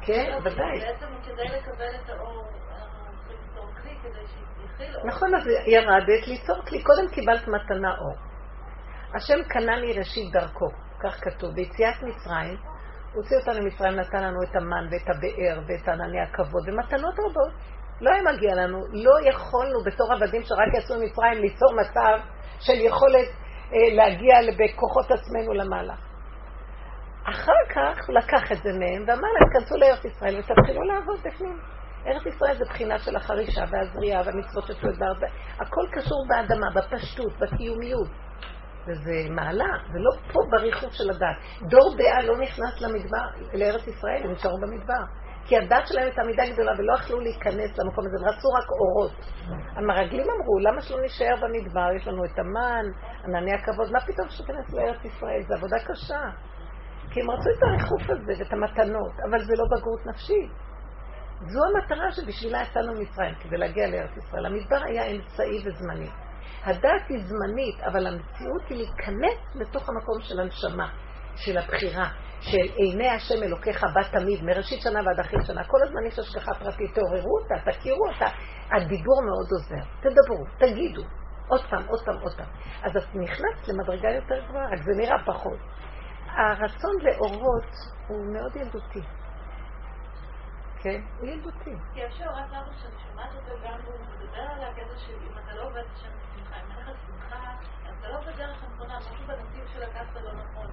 כן, 0.00 0.38
ודאי. 0.44 0.80
בעצם 0.80 1.06
כדי 1.22 1.44
לקבל 1.44 1.94
את 2.04 2.10
האור, 2.10 2.48
אנחנו 2.70 3.12
צריכים 3.18 3.36
ליצור 3.44 3.70
כלי 3.82 3.98
כדי 4.02 4.26
שיכיל 4.26 4.96
אור. 4.96 5.06
נכון, 5.06 5.34
אז 5.34 5.46
ירדת 5.66 6.28
ליצור 6.28 6.62
כלי. 6.68 6.82
קודם 6.82 7.08
קיבלת 7.08 7.48
מתנה 7.48 7.98
אור. 7.98 8.16
השם 9.14 9.48
קנה 9.48 9.72
מראשית 9.76 10.32
דרכו, 10.32 10.68
כך 11.00 11.24
כתוב, 11.24 11.54
ביציאת 11.54 12.02
מצרים. 12.02 12.77
הוציא 13.18 13.36
אותנו 13.36 13.64
ממצרים, 13.64 13.94
נתן 13.94 14.22
לנו 14.22 14.42
את 14.42 14.56
המן 14.56 14.86
ואת 14.90 15.08
הבאר 15.16 15.60
ואת 15.66 15.88
ענני 15.88 16.20
הכבוד 16.20 16.62
ומתנות 16.68 17.14
רבות. 17.18 17.52
לא 18.00 18.10
היה 18.10 18.22
מגיע 18.22 18.54
לנו, 18.54 18.78
לא 18.92 19.28
יכולנו 19.28 19.78
בתור 19.86 20.12
עבדים 20.12 20.42
שרק 20.42 20.68
יצאו 20.78 20.96
ממצרים 21.00 21.38
ליצור 21.42 21.72
מצב 21.80 22.18
של 22.60 22.72
יכולת 22.72 23.28
אה, 23.72 23.94
להגיע 23.94 24.34
בכוחות 24.58 25.10
עצמנו 25.10 25.52
למעלה. 25.52 25.94
אחר 27.24 27.60
כך 27.74 28.08
הוא 28.08 28.14
לקח 28.14 28.52
את 28.52 28.56
זה 28.62 28.70
מהם 28.72 29.04
ואמר 29.06 29.28
להם, 29.34 29.52
כנסו 29.52 29.76
לארץ 29.76 30.04
ישראל 30.04 30.38
ותתחילו 30.38 30.82
לעבוד 30.82 31.18
בפנים. 31.24 31.58
ארץ 32.06 32.26
ישראל 32.26 32.56
זה 32.58 32.64
בחינה 32.64 32.98
של 32.98 33.16
החרישה 33.16 33.64
והזריעה 33.70 34.22
והמצוות 34.26 34.66
שצויות 34.66 34.98
בארץ. 34.98 35.32
הכל 35.60 35.86
קשור 35.92 36.26
באדמה, 36.28 36.66
בפשטות, 36.74 37.32
בקיומיות. 37.38 38.08
וזה 38.86 39.30
מעלה, 39.30 39.68
זה 39.92 39.98
לא 39.98 40.10
פה 40.32 40.40
בריחוף 40.50 40.92
של 40.92 41.10
הדת. 41.10 41.36
דור 41.70 41.96
דעה 41.96 42.22
לא 42.22 42.38
נכנס 42.38 42.80
למדבר, 42.80 43.26
לארץ 43.54 43.86
ישראל, 43.86 44.22
הם 44.24 44.32
נשארו 44.32 44.58
במדבר. 44.60 45.04
כי 45.48 45.56
הדת 45.56 45.86
שלהם 45.86 46.04
הייתה 46.04 46.22
מידה 46.22 46.42
גדולה 46.52 46.72
ולא 46.78 46.94
יכלו 46.94 47.20
להיכנס 47.20 47.78
למקום 47.78 48.04
הזה, 48.06 48.16
הם 48.20 48.24
רצו 48.28 48.48
רק 48.48 48.68
אורות. 48.80 49.12
המרגלים 49.76 50.26
אמרו, 50.30 50.58
למה 50.58 50.80
שלא 50.80 51.00
נישאר 51.00 51.34
במדבר? 51.42 51.88
יש 51.96 52.08
לנו 52.08 52.24
את 52.24 52.38
המן, 52.38 52.84
ענני 53.24 53.54
הכבוד, 53.54 53.92
מה 53.92 54.00
פתאום 54.00 54.28
שתיכנס 54.28 54.72
לארץ 54.72 55.04
ישראל? 55.04 55.42
זו 55.48 55.54
עבודה 55.54 55.76
קשה. 55.86 56.20
כי 57.10 57.20
הם 57.20 57.30
רצו 57.30 57.50
את 57.50 57.62
הריחוף 57.62 58.02
הזה 58.10 58.32
ואת 58.38 58.52
המתנות, 58.52 59.12
אבל 59.30 59.44
זה 59.44 59.54
לא 59.56 59.64
בגרות 59.72 60.06
נפשית. 60.06 60.50
זו 61.46 61.60
המטרה 61.64 62.12
שבשבילה 62.12 62.62
יצאנו 62.62 62.94
ממצרים, 62.94 63.34
כדי 63.34 63.56
להגיע 63.56 63.90
לארץ 63.90 64.16
ישראל. 64.16 64.46
המדבר 64.46 64.84
היה 64.84 65.06
אמצעי 65.06 65.62
וזמני. 65.66 66.10
הדת 66.68 67.08
היא 67.08 67.24
זמנית, 67.24 67.80
אבל 67.80 68.06
המציאות 68.06 68.62
היא 68.68 68.76
להיכנס 68.76 69.38
לתוך 69.54 69.88
המקום 69.88 70.20
של 70.20 70.40
הנשמה, 70.40 70.88
של 71.36 71.58
הבחירה, 71.58 72.08
של 72.40 72.72
עיני 72.76 73.08
השם 73.08 73.42
אלוקיך 73.42 73.84
בא 73.94 74.02
תמיד, 74.18 74.44
מראשית 74.44 74.80
שנה 74.82 75.00
ועד 75.06 75.20
אחרי 75.20 75.38
שנה. 75.46 75.64
כל 75.64 75.78
הזמן 75.82 76.06
יש 76.06 76.18
השגחה 76.18 76.54
פרטית, 76.54 76.94
תעוררו 76.94 77.38
אותה, 77.38 77.70
תכירו 77.70 78.06
אותה. 78.08 78.26
הדיבור 78.72 79.22
מאוד 79.22 79.48
עוזר. 79.52 79.84
תדברו, 80.00 80.44
תגידו. 80.58 81.02
עוד 81.48 81.60
פעם, 81.70 81.82
עוד 81.88 82.00
פעם, 82.04 82.18
עוד 82.20 82.32
פעם. 82.36 82.46
אז 82.82 82.96
את 82.96 83.14
נכנסת 83.14 83.68
למדרגה 83.68 84.10
יותר 84.10 84.46
גבוהה, 84.48 84.66
רק 84.66 84.82
זה 84.82 84.92
נראה 84.96 85.16
פחות. 85.26 85.58
הרצון 86.26 86.96
לאורות 87.02 87.72
הוא 88.08 88.34
מאוד 88.34 88.56
ילדותי. 88.56 89.02
כן? 90.82 91.00
הוא 91.20 91.28
ילדותי. 91.28 91.74
כי 91.94 92.06
אפשר 92.06 92.24
רק 92.24 92.48
למה 92.50 92.72
שאני 92.82 92.94
שומעת 93.08 93.34
אותו 93.34 93.60
גם 93.64 93.80
הוא 93.86 93.94
מדבר 94.00 94.40
על 94.40 94.62
הקטע 94.62 94.96
שאם 94.96 95.38
אתה 95.44 95.54
לא 95.54 95.62
עובד 95.62 95.82
השם 95.94 96.27
בשמחה, 96.48 96.66
אם 96.66 96.70
אין 96.70 96.86
לך 96.86 96.98
שמחה, 97.06 97.54
אתה 97.98 98.08
לא 98.08 98.20
בדרך 98.20 98.62
הנכונה, 98.62 98.98
משהו 98.98 99.26
בנתיב 99.26 99.66
שלקחת 99.72 100.14
לא 100.14 100.32
נכון. 100.32 100.66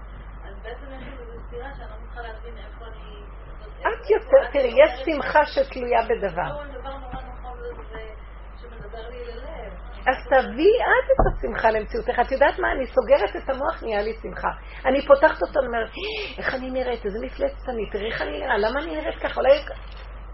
אז 0.47 0.56
בעצם 0.64 0.85
יש 0.91 1.03
לי 1.03 1.11
איזו 1.11 1.47
סתירה 1.47 1.69
שאני 1.76 1.89
לא 1.89 1.95
מצליחה 1.97 2.22
להבין 2.22 2.57
איפה 2.57 2.85
אני... 2.85 3.26
את 3.80 4.10
יותר, 4.10 4.52
תראי, 4.52 4.73
יש 4.84 5.06
שמחה 5.06 5.45
שתלויה 5.45 6.02
בדבר. 6.10 6.65
אז 10.07 10.18
תביאי 10.27 10.77
את 10.81 11.11
את 11.11 11.38
השמחה 11.38 11.72
למציאותך. 11.72 12.19
את 12.19 12.31
יודעת 12.31 12.60
מה? 12.60 12.72
אני 12.72 12.85
סוגרת 12.88 13.35
את 13.35 13.49
המוח, 13.49 13.84
נהיה 13.84 14.02
לי 14.02 14.14
שמחה. 14.22 14.49
אני 14.85 15.07
פותחת 15.07 15.41
אותו, 15.41 15.60
אני 15.60 15.68
אומרת, 15.68 15.89
איך 16.38 16.53
אני 16.53 16.69
נראית? 16.69 17.06
איזה 17.06 17.18
מפלצת 17.26 17.69
אני, 17.69 17.89
תראי 17.89 18.11
איך 18.11 18.22
אני 18.22 18.39
נראה, 18.39 18.57
למה 18.57 18.80
אני 18.84 18.95
נראית 18.95 19.19
ככה? 19.19 19.41
אולי... 19.41 19.49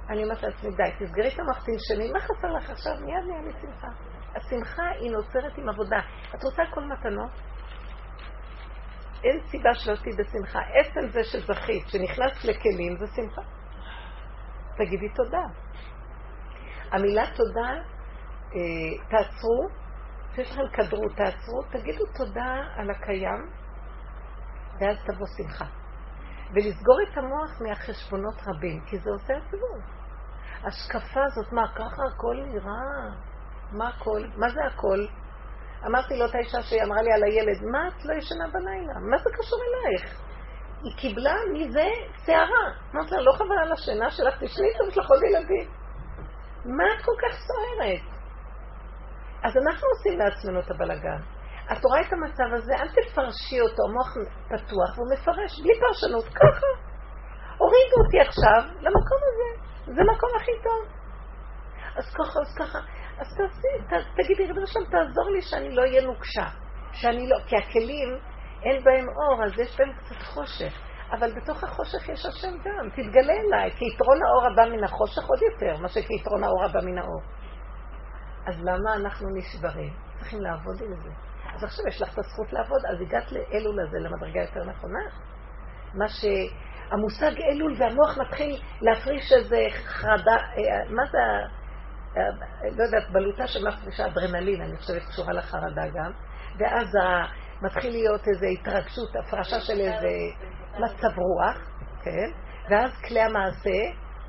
אני 0.09 0.23
אומרת 0.23 0.43
לעצמי, 0.43 0.69
די, 0.71 1.05
תסגרי 1.05 1.27
את 1.33 1.39
המוח, 1.39 1.65
תנשמי, 1.65 2.11
מה 2.11 2.19
חסר 2.19 2.47
לך 2.57 2.69
עכשיו? 2.69 2.93
מיד 3.05 3.23
נהיה 3.27 3.41
לי 3.41 3.51
שמחה. 3.61 3.87
השמחה 4.35 4.89
היא 4.99 5.11
נוצרת 5.11 5.57
עם 5.57 5.69
עבודה. 5.69 5.99
את 6.35 6.43
רוצה 6.43 6.63
כל 6.73 6.83
מתנות? 6.83 7.31
אין 9.23 9.39
סיבה 9.47 9.73
שלא 9.73 9.95
תהיי 9.95 10.15
בשמחה. 10.15 10.59
עצם 10.59 11.09
זה 11.09 11.23
שזכית, 11.23 11.87
שנכנס 11.87 12.45
לכלים, 12.45 12.97
זה 12.97 13.05
שמחה. 13.15 13.41
תגידי 14.77 15.09
תודה. 15.09 15.43
המילה 16.91 17.23
תודה, 17.35 17.69
אה, 18.55 19.07
תעצרו, 19.09 19.67
כשיש 20.31 20.51
לכם 20.51 20.67
כדרות, 20.73 21.11
תעצרו, 21.15 21.63
תגידו 21.71 22.03
תודה 22.17 22.55
על 22.75 22.89
הקיים, 22.89 23.49
ואז 24.79 24.97
תבוא 25.05 25.27
שמחה. 25.37 25.65
ולסגור 26.53 26.97
את 27.11 27.17
המוח 27.17 27.61
מהחשבונות 27.61 28.35
רבים, 28.47 28.81
כי 28.85 28.97
זה 28.97 29.09
עושה 29.09 29.33
עצבות. 29.33 29.83
השקפה 30.63 31.23
הזאת, 31.25 31.53
מה, 31.53 31.67
ככה 31.75 32.03
הכל 32.13 32.35
נראה? 32.47 33.30
מה 33.71 33.89
הכל? 33.89 34.21
מה 34.35 34.49
זה 34.49 34.59
הכל? 34.65 35.05
אמרתי 35.85 36.17
לאותה 36.19 36.37
אישה 36.37 36.61
שהיא 36.61 36.83
אמרה 36.83 37.01
לי 37.01 37.13
על 37.13 37.23
הילד, 37.23 37.63
מה 37.71 37.87
את 37.87 38.05
לא 38.05 38.13
ישנה 38.13 38.47
בלילה? 38.47 38.93
מה 39.11 39.17
זה 39.17 39.29
קשור 39.37 39.59
אלייך? 39.67 40.21
היא 40.83 40.97
קיבלה 40.97 41.35
מזה 41.53 41.87
שערה. 42.25 42.65
אמרתי 42.93 43.15
לה, 43.15 43.21
לא 43.21 43.31
חבל 43.31 43.57
על 43.63 43.71
השינה 43.71 44.11
שלך, 44.11 44.35
תשני 44.35 44.67
טוב 44.77 44.87
לך 44.87 45.09
עוד 45.09 45.23
ילדים. 45.23 45.69
מה 46.65 46.83
את 46.93 47.05
כל 47.05 47.15
כך 47.21 47.37
סוערת? 47.47 48.01
אז 49.43 49.57
אנחנו 49.57 49.87
עושים 49.87 50.19
לעצמנו 50.19 50.59
את 50.59 50.71
הבלגן. 50.71 51.21
את 51.71 51.85
רואה 51.85 52.01
את 52.01 52.13
המצב 52.13 52.53
הזה, 52.55 52.73
אל 52.75 52.87
תפרשי 52.87 53.61
אותו, 53.61 53.83
המוח 53.89 54.13
פתוח, 54.47 54.97
והוא 54.97 55.07
מפרש 55.13 55.61
בלי 55.61 55.73
פרשנות, 55.79 56.25
ככה. 56.25 56.67
הורידו 57.57 57.97
אותי 58.05 58.19
עכשיו 58.19 58.61
למקום 58.81 59.19
הזה, 59.27 59.49
זה 59.85 60.01
המקום 60.01 60.29
הכי 60.35 60.51
טוב. 60.63 61.01
אז 61.95 62.13
ככה, 62.13 62.39
אז 62.39 62.55
ככה. 62.59 62.79
אז 63.21 63.27
תעשי, 63.37 64.01
תגידי, 64.15 64.45
ריבונו 64.45 64.67
שלום, 64.67 64.85
תעזור 64.85 65.29
לי 65.29 65.41
שאני 65.41 65.75
לא 65.75 65.81
אהיה 65.81 66.01
נוקשה. 66.01 66.47
שאני 66.93 67.29
לא, 67.29 67.37
כי 67.47 67.55
הכלים, 67.57 68.17
אין 68.63 68.83
בהם 68.83 69.05
אור, 69.09 69.43
אז 69.45 69.59
יש 69.59 69.77
בהם 69.79 69.93
קצת 69.93 70.21
חושך. 70.21 70.73
אבל 71.11 71.33
בתוך 71.35 71.63
החושך 71.63 72.09
יש 72.09 72.25
השם 72.25 72.51
גם, 72.65 72.89
תתגלה 72.89 73.33
אליי, 73.33 73.71
כי 73.71 73.85
יתרון 73.85 74.17
האור 74.23 74.45
הבא 74.45 74.75
מן 74.75 74.83
החושך 74.83 75.23
עוד 75.27 75.39
יותר, 75.41 75.81
מה 75.81 75.87
שכיתרון 75.87 76.43
האור 76.43 76.65
הבא 76.65 76.79
מן 76.81 76.97
האור. 76.97 77.21
אז 78.47 78.55
למה 78.61 78.95
אנחנו 78.95 79.27
נשברים? 79.35 79.93
צריכים 80.17 80.41
לעבוד 80.41 80.81
עם 80.81 80.95
זה. 81.03 81.09
אז 81.55 81.63
עכשיו 81.63 81.87
יש 81.87 82.01
לך 82.01 82.13
את 82.13 82.19
הזכות 82.19 82.53
לעבוד, 82.53 82.85
אז 82.89 83.01
הגעת 83.01 83.31
לאלול 83.31 83.79
הזה, 83.87 83.97
למדרגה 83.99 84.41
יותר 84.41 84.63
נכונה. 84.63 84.99
מה 85.93 86.05
שהמושג 86.07 87.41
אלול 87.41 87.75
והמוח 87.79 88.17
מתחיל 88.17 88.61
להפריש 88.81 89.31
איזה 89.31 89.65
חרדה, 89.85 90.35
אה, 90.35 90.89
מה 90.89 91.03
זה 91.11 91.17
לא 92.15 92.83
יודעת, 92.83 93.11
בלוטה 93.11 93.47
של 93.47 93.67
מפרישה 93.67 94.05
אדרנלין, 94.05 94.61
אני 94.61 94.77
חושבת, 94.77 95.01
קשורה 95.01 95.33
לחרדה 95.33 95.87
גם, 95.93 96.11
ואז 96.59 96.87
מתחיל 97.61 97.91
להיות 97.91 98.21
איזו 98.27 98.45
התרגשות, 98.45 99.15
הפרשה 99.15 99.59
של 99.59 99.79
איזה 99.79 100.09
מצב 100.79 101.19
רוח, 101.19 101.57
כן? 102.03 102.31
ואז 102.69 102.91
כלי 103.07 103.21
המעשה, 103.21 103.79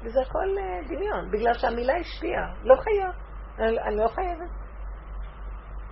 וזה 0.03 0.21
הכל 0.21 0.59
אה, 0.59 0.89
דמיון, 0.89 1.31
בגלל 1.31 1.55
שהמילה 1.55 1.93
השפיעה, 1.97 2.55
לא 2.63 2.75
חייב, 2.77 3.15
אני, 3.59 3.81
אני 3.81 3.97
לא 3.97 4.09
חייבת. 4.09 4.51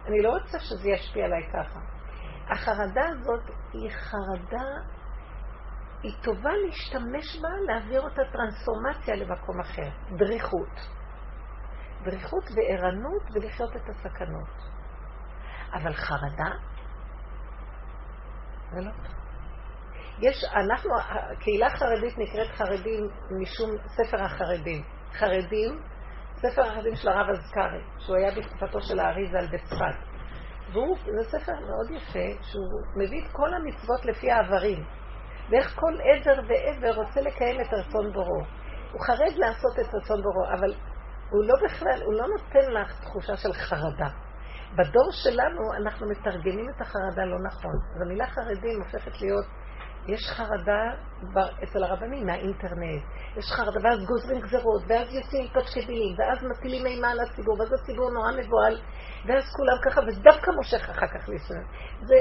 אני 0.07 0.23
לא 0.23 0.31
רוצה 0.31 0.59
שזה 0.59 0.91
ישפיע 0.91 1.25
עליי 1.25 1.43
ככה. 1.53 1.81
החרדה 2.49 3.09
הזאת 3.09 3.51
היא 3.73 3.91
חרדה, 3.91 4.67
היא 6.03 6.13
טובה 6.23 6.51
להשתמש 6.67 7.41
בה, 7.43 7.49
להעביר 7.67 8.01
אותה 8.01 8.23
טרנספורמציה 8.33 9.17
למקום 9.17 9.61
אחר, 9.61 9.89
דריכות. 10.17 11.00
דריכות 12.05 12.45
וערנות 12.57 13.23
ולחיות 13.35 13.77
את 13.77 13.89
הסכנות. 13.89 14.49
אבל 15.73 15.93
חרדה? 15.93 16.51
זה 18.73 18.81
לא. 18.81 18.91
יש, 20.23 20.45
אנחנו, 20.45 20.91
הקהילה 20.99 21.67
החרדית 21.67 22.19
נקראת 22.19 22.49
חרדים 22.51 23.09
משום 23.41 23.71
ספר 23.87 24.23
החרדים. 24.25 24.83
חרדים, 25.13 25.81
ספר 26.37 26.63
החרדים 26.63 26.95
של 26.95 27.09
הרב 27.09 27.29
אזכרי, 27.31 27.83
שהוא 27.99 28.17
היה 28.17 28.31
בתקופתו 28.37 28.81
של 28.81 28.99
האריזה 28.99 29.39
בצפת. 29.53 30.11
והוא, 30.73 30.97
זה 30.97 31.39
ספר 31.39 31.53
מאוד 31.53 31.91
יפה, 31.91 32.43
שהוא 32.43 32.65
מביא 32.97 33.25
את 33.25 33.33
כל 33.33 33.55
המצוות 33.55 34.05
לפי 34.05 34.31
העברים. 34.31 34.85
ואיך 35.51 35.75
כל 35.75 35.93
עבר 36.01 36.41
ועבר 36.49 37.03
רוצה 37.03 37.21
לקיים 37.21 37.61
את 37.61 37.73
רצון 37.73 38.13
בורו. 38.13 38.43
הוא 38.93 39.01
חרד 39.07 39.37
לעשות 39.37 39.79
את 39.81 39.95
רצון 39.95 40.23
בורו, 40.23 40.45
אבל 40.59 40.75
הוא 41.31 41.45
לא 41.45 41.55
בכלל, 41.65 42.03
הוא 42.05 42.15
לא 42.15 42.27
נותן 42.27 42.73
לך 42.73 43.01
תחושה 43.01 43.37
של 43.37 43.53
חרדה. 43.53 44.09
בדור 44.73 45.11
שלנו 45.13 45.75
אנחנו 45.77 46.09
מתרגמים 46.09 46.67
את 46.77 46.81
החרדה 46.81 47.25
לא 47.25 47.39
נכון. 47.49 47.75
אז 47.95 48.03
המילה 48.03 48.27
חרדים 48.27 48.83
הופכת 48.83 49.21
להיות, 49.21 49.45
יש 50.07 50.21
חרדה 50.37 50.83
אצל 51.65 51.85
הרבנים 51.85 52.27
מהאינטרנט, 52.27 53.03
יש 53.37 53.45
חרדה, 53.57 53.81
ואז 53.85 54.07
גוזרים 54.07 54.41
גזרות, 54.41 54.83
ואז 54.89 55.15
יוצאים 55.15 55.49
פצ'קבילים, 55.49 56.17
ואז 56.19 56.39
מטילים 56.51 56.87
אימה 56.87 57.11
על 57.11 57.21
הציבור, 57.21 57.61
ואז 57.61 57.73
הציבור 57.73 58.11
נורא 58.11 58.33
מבוהל, 58.33 58.81
ואז 59.27 59.45
כולם 59.57 59.77
ככה, 59.85 60.01
וזה 60.01 60.21
דווקא 60.23 60.51
מושך 60.51 60.91
אחר 60.91 61.07
כך 61.07 61.29
לישראל. 61.29 61.65
זה, 62.03 62.15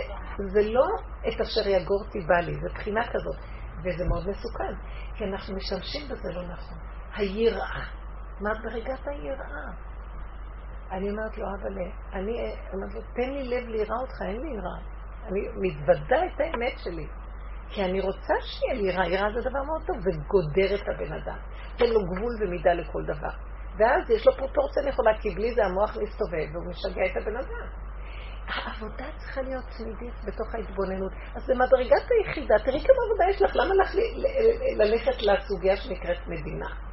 זה 0.53 0.61
לא 0.71 0.87
את 1.27 1.41
אשר 1.41 1.69
יגורתי 1.69 2.19
בא 2.27 2.39
לי, 2.39 2.53
זה 2.53 2.69
בחינה 2.73 3.01
כזאת, 3.03 3.37
וזה 3.83 4.03
מאוד 4.09 4.29
מסוכן, 4.29 4.73
כי 5.15 5.23
אנחנו 5.23 5.55
משתמשים 5.55 6.09
בזה 6.09 6.29
לא 6.33 6.43
נכון. 6.47 6.77
היראה. 7.15 7.98
מדרגת 8.41 9.07
היראה. 9.07 9.71
אני 10.91 11.09
אומרת 11.09 11.37
לו, 11.37 11.45
אבל 11.61 11.73
אני 12.13 12.55
אומרת 12.73 12.93
לו, 12.93 13.01
תן 13.15 13.29
לי 13.29 13.43
לב 13.43 13.67
ליראה 13.67 13.97
אותך, 14.01 14.21
אין 14.21 14.41
לי 14.41 14.49
יראה. 14.49 14.79
אני 15.27 15.47
מתוודה 15.55 16.25
את 16.25 16.39
האמת 16.39 16.79
שלי. 16.83 17.07
כי 17.69 17.83
אני 17.85 18.01
רוצה 18.01 18.33
שיהיה 18.41 18.73
לי 18.73 18.91
יראה, 18.91 19.07
יראה 19.07 19.33
זה 19.33 19.49
דבר 19.49 19.63
מאוד 19.63 19.81
טוב, 19.87 19.95
זה 19.99 20.11
גודר 20.27 20.75
את 20.75 20.87
הבן 20.89 21.13
אדם. 21.13 21.37
תן 21.77 21.85
לו 21.85 21.99
גבול 22.05 22.33
ומידה 22.41 22.73
לכל 22.73 23.03
דבר. 23.05 23.35
ואז 23.77 24.09
יש 24.09 24.27
לו 24.27 24.33
פרופורציה 24.33 24.83
נכונה, 24.87 25.11
כי 25.21 25.29
בלי 25.35 25.53
זה 25.53 25.65
המוח 25.65 25.89
מסתובב 25.89 26.47
והוא 26.53 26.65
משגע 26.65 27.05
את 27.05 27.17
הבן 27.21 27.35
אדם. 27.35 27.67
העבודה 28.47 29.05
צריכה 29.17 29.41
להיות 29.41 29.63
תמידית 29.77 30.13
בתוך 30.25 30.55
ההתבוננות. 30.55 31.11
אז 31.35 31.49
במדרגת 31.49 32.07
היחידה, 32.11 32.55
תראי 32.65 32.79
כמה 32.79 32.97
עבודה 33.05 33.29
יש 33.29 33.41
לך, 33.41 33.55
למה 33.55 33.75
לך 33.75 33.95
ללכת 34.77 35.21
לסוגיה 35.21 35.77
שנקראת 35.77 36.27
מדינה? 36.27 36.88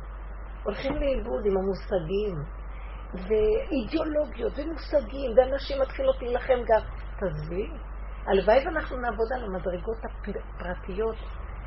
הולכים 0.66 0.94
לאיבוד 0.94 1.42
עם 1.46 1.56
המושגים, 1.56 2.36
ואידיאולוגיות, 3.14 4.52
ומושגים, 4.58 5.30
ואנשים 5.36 5.76
מתחילות 5.82 6.22
להילחם 6.22 6.60
גם. 6.68 6.80
תעזבי, 7.18 7.66
הלוואי 8.26 8.66
ואנחנו 8.66 8.96
נעבוד 8.96 9.32
על 9.34 9.44
המדרגות 9.44 9.98
הפרטיות, 10.04 11.16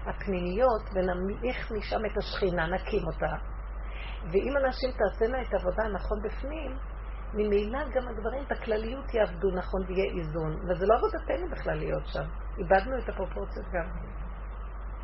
הפנימיות, 0.05 0.83
ונמליך 0.93 1.71
משם 1.71 2.05
את 2.05 2.17
השכינה, 2.17 2.67
נקים 2.67 3.03
אותה. 3.07 3.33
ואם 4.31 4.53
אנשים 4.57 4.89
תעשינה 4.91 5.41
את 5.41 5.53
העבודה 5.53 5.83
הנכון 5.83 6.19
בפנים, 6.23 6.71
ממילא 7.33 7.79
גם 7.95 8.07
הדברים 8.07 8.43
בכלליות 8.49 9.13
יעבדו 9.13 9.47
נכון 9.51 9.81
ויהיה 9.87 10.11
איזון. 10.17 10.51
וזה 10.51 10.85
לא 10.87 10.95
עבודתנו 10.97 11.49
בכלל 11.51 11.77
להיות 11.77 12.07
שם. 12.07 12.25
איבדנו 12.57 12.97
את 12.97 13.09
הפרופורציות 13.09 13.65
גם. 13.73 14.18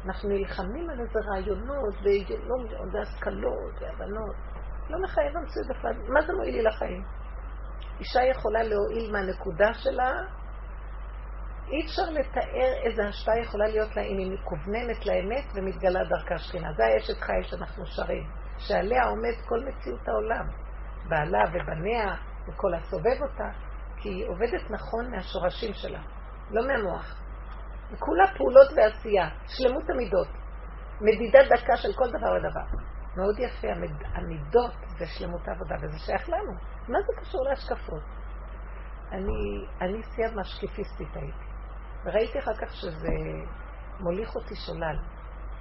אנחנו 0.06 0.30
נלחמים 0.30 0.90
על 0.90 1.00
איזה 1.00 1.20
רעיונות 1.32 1.96
ואידיאולוגיות 2.04 2.82
והשכלות 2.94 3.82
והבנות. 3.82 4.36
לא 4.90 4.98
מחייב 5.04 5.38
המציאות 5.38 5.68
בכלל. 5.70 5.94
מה 6.14 6.22
זה 6.22 6.34
מועיל 6.34 6.56
לי 6.56 6.64
לחיים? 6.64 7.04
אישה 8.00 8.24
יכולה 8.24 8.64
להועיל 8.64 9.12
מהנקודה 9.12 9.74
שלה, 9.74 10.12
אי 11.68 11.86
אפשר 11.86 12.10
לתאר 12.12 12.74
איזה 12.86 13.08
השפעה 13.08 13.40
יכולה 13.40 13.68
להיות 13.68 13.96
לה 13.96 14.02
אם 14.02 14.18
היא 14.18 14.32
מכווננת 14.32 15.06
לאמת 15.06 15.46
ומתגלה 15.56 16.00
דרכה 16.10 16.38
שכינה. 16.38 16.74
זה 16.74 16.84
האשת 16.86 17.22
חי 17.22 17.44
שאנחנו 17.44 17.86
שרים, 17.86 18.30
שעליה 18.58 19.04
עומד 19.04 19.36
כל 19.46 19.60
מציאות 19.66 20.08
העולם. 20.08 20.48
בעלה 21.10 21.44
ובניה 21.54 22.16
וכל 22.48 22.74
הסובב 22.74 23.22
אותה, 23.22 23.50
כי 23.98 24.10
היא 24.10 24.28
עובדת 24.28 24.72
נכון 24.72 25.12
מהשורשים 25.12 25.74
שלה, 25.74 26.02
לא 26.52 26.68
מהמוח. 26.68 27.25
כולה 28.00 28.28
פעולות 28.38 28.68
ועשייה, 28.76 29.30
שלמות 29.48 29.90
המידות, 29.90 30.28
מדידה 31.02 31.40
דקה 31.56 31.78
של 31.78 31.94
כל 31.94 32.10
דבר 32.10 32.34
ודבר. 32.34 32.86
מאוד 33.18 33.40
יפה, 33.40 33.68
המידות 34.14 34.74
זה 34.98 35.06
שלמות 35.06 35.48
העבודה, 35.48 35.76
וזה 35.82 36.00
שייך 36.00 36.30
לנו. 36.30 36.52
מה 36.88 36.98
זה 37.08 37.22
קשור 37.22 37.44
להשקפות? 37.44 38.04
אני, 39.12 39.66
אני 39.82 40.04
שיא 40.04 40.26
המשקיפיסטית 40.26 41.16
הייתי. 41.16 41.46
וראיתי 42.06 42.40
אחר 42.40 42.54
כך 42.54 42.74
שזה 42.74 43.14
מוליך 44.00 44.36
אותי 44.36 44.56
שולל. 44.56 44.98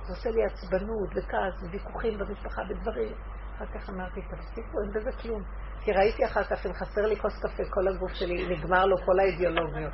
זה 0.03 0.13
עושה 0.13 0.31
לי 0.31 0.45
עצבנות 0.45 1.09
וכעס 1.11 1.63
וויכוחים 1.63 2.19
במשפחה 2.19 2.63
ודברים. 2.69 3.15
אחר 3.57 3.67
כך 3.67 3.91
אמרתי, 3.91 4.21
תפסיקו, 4.23 4.81
אין 4.83 4.91
בזה 4.95 5.11
כלום. 5.23 5.43
כי 5.85 5.93
ראיתי 5.93 6.25
אחר 6.25 6.45
כך, 6.45 6.67
אם 6.67 6.73
חסר 6.73 7.01
לי 7.01 7.17
כוס 7.17 7.39
קפה, 7.43 7.63
כל 7.71 7.89
הגוף 7.89 8.13
שלי 8.13 8.57
נגמר 8.57 8.87
לו 8.87 8.97
כל 8.97 9.21
האידיאולוגיות. 9.21 9.93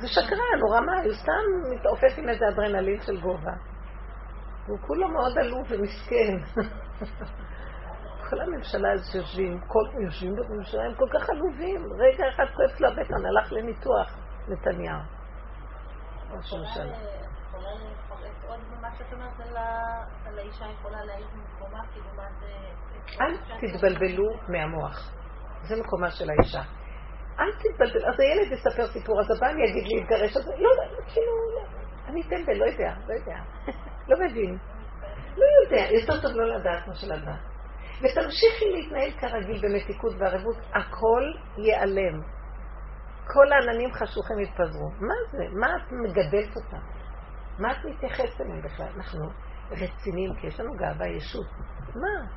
זה 0.00 0.08
שקרן, 0.08 0.60
הוא 0.60 0.76
רמה, 0.76 0.92
הוא 1.04 1.12
סתם 1.12 1.74
מתעופף 1.74 2.18
עם 2.18 2.28
איזה 2.28 2.44
אדרנלין 2.48 3.00
של 3.00 3.20
גובה. 3.20 3.52
והוא 4.66 4.78
כולו 4.86 5.08
מאוד 5.08 5.38
עלוב 5.38 5.66
ומסכן. 5.70 6.34
כל 8.30 8.40
הממשלה 8.40 8.92
הזו 8.92 9.12
שיושבים, 9.12 9.60
כל 9.66 10.02
יושבים 10.04 10.34
בממשלה, 10.36 10.82
הם 10.84 10.94
כל 10.94 11.08
כך 11.14 11.30
עלובים. 11.30 11.80
רגע 11.92 12.24
אחד 12.28 12.44
כואב 12.56 12.70
לו 12.80 12.88
הבטן, 12.88 13.26
הלך 13.26 13.52
לניתוח, 13.52 14.16
נתניהו. 14.48 15.00
ראש 16.30 16.52
הממשלה. 16.52 16.96
אל 23.20 23.36
תתבלבלו 23.60 24.24
מהמוח. 24.48 25.21
זה 25.62 25.76
מקומה 25.76 26.10
של 26.10 26.30
האישה. 26.30 26.62
אל 27.40 27.52
תתבלבל. 27.52 28.08
אז 28.08 28.20
הילד 28.20 28.52
יספר 28.52 28.86
סיפור, 28.86 29.20
אז 29.20 29.26
הבעל 29.36 29.58
יגיד 29.58 29.86
לי 29.86 30.00
להתגרש, 30.00 30.36
אז 30.36 30.48
לא, 30.48 30.70
כאילו, 31.12 31.32
אני 32.06 32.22
טמבל, 32.22 32.54
לא 32.54 32.64
יודע, 32.64 32.94
לא 33.08 33.14
יודע. 33.14 33.36
לא 34.08 34.16
מבין. 34.26 34.58
לא 35.36 35.44
יודע, 35.64 35.92
יותר 35.92 36.20
טוב 36.22 36.36
לא 36.36 36.58
לדעת 36.58 36.86
מה 36.88 36.94
שלדעת. 36.94 37.40
ותמשיכי 37.98 38.64
להתנהל 38.72 39.10
כרגיל 39.10 39.60
במתיקות 39.62 40.12
וערבות, 40.18 40.56
הכל 40.74 41.22
ייעלם. 41.58 42.20
כל 43.26 43.52
העננים 43.52 43.92
חשוכים 43.92 44.38
יתפזרו. 44.40 44.90
מה 44.90 45.14
זה? 45.32 45.44
מה 45.60 45.76
את 45.76 45.92
מגדלת 45.92 46.56
אותם? 46.56 46.82
מה 47.58 47.72
את 47.72 47.84
מתייחסת 47.84 48.40
אליהם 48.40 48.62
בכלל? 48.62 48.88
אנחנו 48.96 49.24
רציניים, 49.70 50.34
כי 50.40 50.46
יש 50.46 50.60
לנו 50.60 50.74
גאווה 50.76 51.08
ישות. 51.08 51.46
מה? 51.94 52.28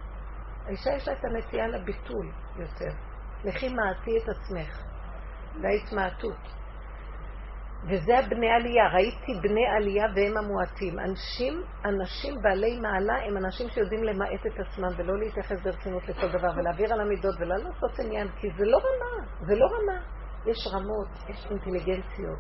האישה 0.66 0.90
יש 0.96 1.08
לה 1.08 1.14
את 1.14 1.26
הנטייה 1.26 1.68
לביטול 1.68 2.32
יותר. 2.58 2.92
לכי 3.46 3.70
מעטי 3.70 4.18
את 4.18 4.30
עצמך. 4.30 4.84
להתמעטות. 5.56 6.56
וזה 7.90 8.20
הבני 8.20 8.50
עלייה. 8.50 8.88
ראיתי 8.94 9.34
בני 9.42 9.66
עלייה 9.78 10.06
והם 10.16 10.38
המועטים. 10.38 11.00
אנשים, 11.00 11.64
אנשים 11.86 12.42
בעלי 12.42 12.80
מעלה 12.80 13.16
הם 13.28 13.38
אנשים 13.38 13.70
שיודעים 13.70 14.04
למעט 14.04 14.46
את 14.46 14.60
עצמם 14.60 14.90
ולא 14.98 15.20
להתייחס 15.20 15.62
ברצינות 15.64 16.04
לכל 16.10 16.28
דבר 16.28 16.50
ולהעביר 16.56 16.94
על 16.94 17.02
המידות 17.02 17.36
ולא 17.40 17.56
לעשות 17.56 18.00
עניין, 18.00 18.28
כי 18.40 18.48
זה 18.58 18.66
לא 18.66 18.78
רמה, 18.78 19.28
זה 19.48 19.56
לא 19.56 19.66
רמה. 19.66 20.00
יש 20.46 20.68
רמות, 20.74 21.30
יש 21.30 21.48
אינטליגנציות 21.52 22.40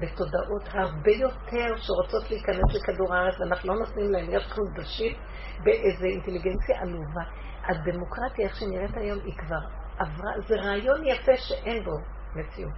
ותודעות 0.00 0.68
הרבה 0.72 1.12
יותר 1.12 1.76
שרוצות 1.76 2.30
להיכנס 2.30 2.74
לכדור 2.74 3.14
הארץ 3.14 3.34
ואנחנו 3.40 3.74
לא 3.74 3.78
נותנים 3.80 4.12
להם 4.12 4.28
להיות 4.28 4.42
חודשית 4.42 5.18
באיזה 5.64 6.06
אינטליגנציה 6.06 6.80
עלובה. 6.80 7.24
הדמוקרטיה, 7.68 8.44
איך 8.46 8.56
שנראית 8.56 8.96
היום, 8.96 9.18
היא 9.24 9.34
כבר 9.36 9.83
עברה, 9.98 10.32
זה 10.48 10.54
רעיון 10.54 11.06
יפה 11.06 11.36
שאין 11.36 11.84
בו 11.84 11.96
מציאות. 12.34 12.72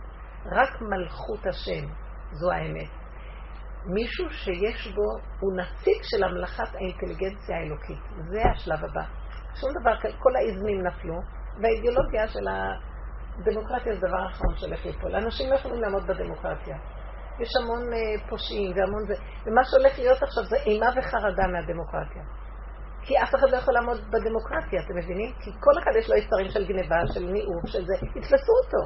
רק 0.53 0.81
מלכות 0.81 1.47
השם, 1.47 1.87
זו 2.33 2.53
האמת. 2.53 2.91
מישהו 3.87 4.31
שיש 4.31 4.89
בו, 4.95 5.03
הוא 5.41 5.53
נציג 5.57 6.03
של 6.03 6.25
המלאכת 6.25 6.75
האינטליגנציה 6.75 7.57
האלוקית. 7.57 7.99
זה 8.31 8.43
השלב 8.55 8.85
הבא. 8.85 9.03
שום 9.55 9.71
דבר, 9.81 9.97
כל 10.19 10.37
האיזמים 10.37 10.87
נפלו, 10.87 11.15
והאידיאולוגיה 11.63 12.29
של 12.29 12.47
הדמוקרטיה 12.49 13.95
זה 13.95 14.01
דבר 14.09 14.27
אחרון 14.31 14.57
שהולך 14.57 14.87
ליפול. 14.87 15.17
אנשים 15.17 15.51
לא 15.51 15.55
יכולים 15.55 15.81
לעמוד 15.83 16.07
בדמוקרטיה. 16.07 16.77
יש 17.41 17.49
המון 17.63 17.83
uh, 17.83 18.29
פושעים 18.31 18.73
והמון 18.77 19.07
זה, 19.07 19.15
ומה 19.47 19.65
שהולך 19.65 19.99
להיות 19.99 20.23
עכשיו 20.23 20.45
זה 20.45 20.57
אימה 20.57 20.87
וחרדה 20.97 21.47
מהדמוקרטיה. 21.53 22.23
כי 23.07 23.15
אף 23.23 23.35
אחד 23.35 23.51
לא 23.51 23.57
יכול 23.57 23.75
לעמוד 23.75 23.99
בדמוקרטיה, 24.11 24.81
אתם 24.85 24.97
מבינים? 24.97 25.33
כי 25.41 25.51
כל 25.61 25.75
אחד 25.83 25.91
יש 25.99 26.11
לו 26.11 26.17
יצרים 26.17 26.49
של 26.49 26.65
גניבה, 26.67 27.01
של 27.15 27.21
ניאוף, 27.21 27.67
של 27.67 27.85
זה, 27.87 27.95
יתפסו 28.17 28.53
אותו. 28.63 28.83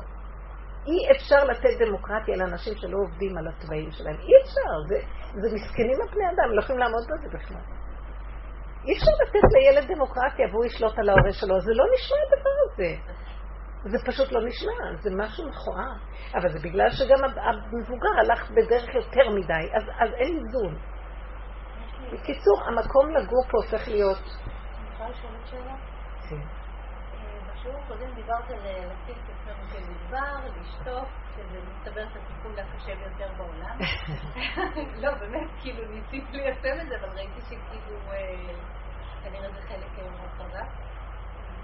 אי 0.87 0.99
אפשר 1.17 1.45
לתת 1.45 1.75
דמוקרטיה 1.87 2.37
לאנשים 2.37 2.75
שלא 2.77 2.99
עובדים 3.05 3.39
על 3.39 3.49
התוואים 3.49 3.91
שלהם. 3.91 4.17
אי 4.27 4.33
אפשר, 4.43 4.71
זה, 4.89 4.99
זה 5.41 5.55
מסכנים 5.57 5.99
הפני 6.05 6.25
אדם, 6.33 6.49
לא 6.55 6.61
יכולים 6.63 6.81
לעמוד 6.81 7.03
בזה 7.11 7.29
בכלל. 7.37 7.65
אי 8.87 8.93
אפשר 8.97 9.15
לתת 9.23 9.47
לילד 9.55 9.93
דמוקרטיה 9.93 10.47
והוא 10.51 10.65
ישלוט 10.65 10.99
על 10.99 11.09
ההורה 11.09 11.33
שלו, 11.33 11.61
זה 11.61 11.73
לא 11.75 11.85
נשמע 11.95 12.17
הדבר 12.27 12.57
הזה. 12.65 12.91
זה 13.85 13.99
פשוט 14.07 14.33
לא 14.33 14.41
נשמע, 14.47 14.79
זה 15.01 15.11
משהו 15.17 15.49
מכוער. 15.49 15.95
אבל 16.35 16.49
זה 16.53 16.59
בגלל 16.69 16.91
שגם 16.91 17.25
המבוגר 17.25 18.15
הלך 18.19 18.51
בדרך 18.51 18.95
יותר 18.95 19.31
מדי, 19.31 19.65
אז, 19.77 19.83
אז 20.01 20.11
אין 20.15 20.37
איזון. 20.37 20.79
בקיצור, 22.13 22.57
המקום 22.67 23.11
לגור 23.11 23.45
פה 23.51 23.59
הופך 23.63 23.89
להיות... 23.89 24.25
כן. 26.29 26.37
אה, 26.37 27.53
בשיעור 27.53 27.79
הקודם 27.79 28.15
דיברת 28.15 28.51
על 28.51 28.67
אה, 28.67 28.85
לשים 28.85 29.15
את 29.25 29.31
עצמנו 29.31 29.69
כמדבר, 29.71 30.61
לשתוק, 30.61 31.09
שזה 31.37 31.61
מסתבר 31.71 32.03
את 32.03 32.17
הטיפול 32.17 32.59
הקשה 32.59 32.95
ביותר 32.95 33.33
בעולם. 33.37 33.79
לא, 35.03 35.15
באמת, 35.15 35.49
כאילו 35.63 35.89
ניסיתי 35.89 36.33
ליישם 36.33 36.81
את 36.81 36.89
זה, 36.89 36.97
אבל 37.01 37.09
ראיתי 37.17 37.41
שכאילו 37.41 37.99
אה, 38.13 38.55
כנראה 39.25 39.51
זה 39.53 39.61
חלק 39.69 39.99
מאוד 39.99 40.31
חזק. 40.39 40.69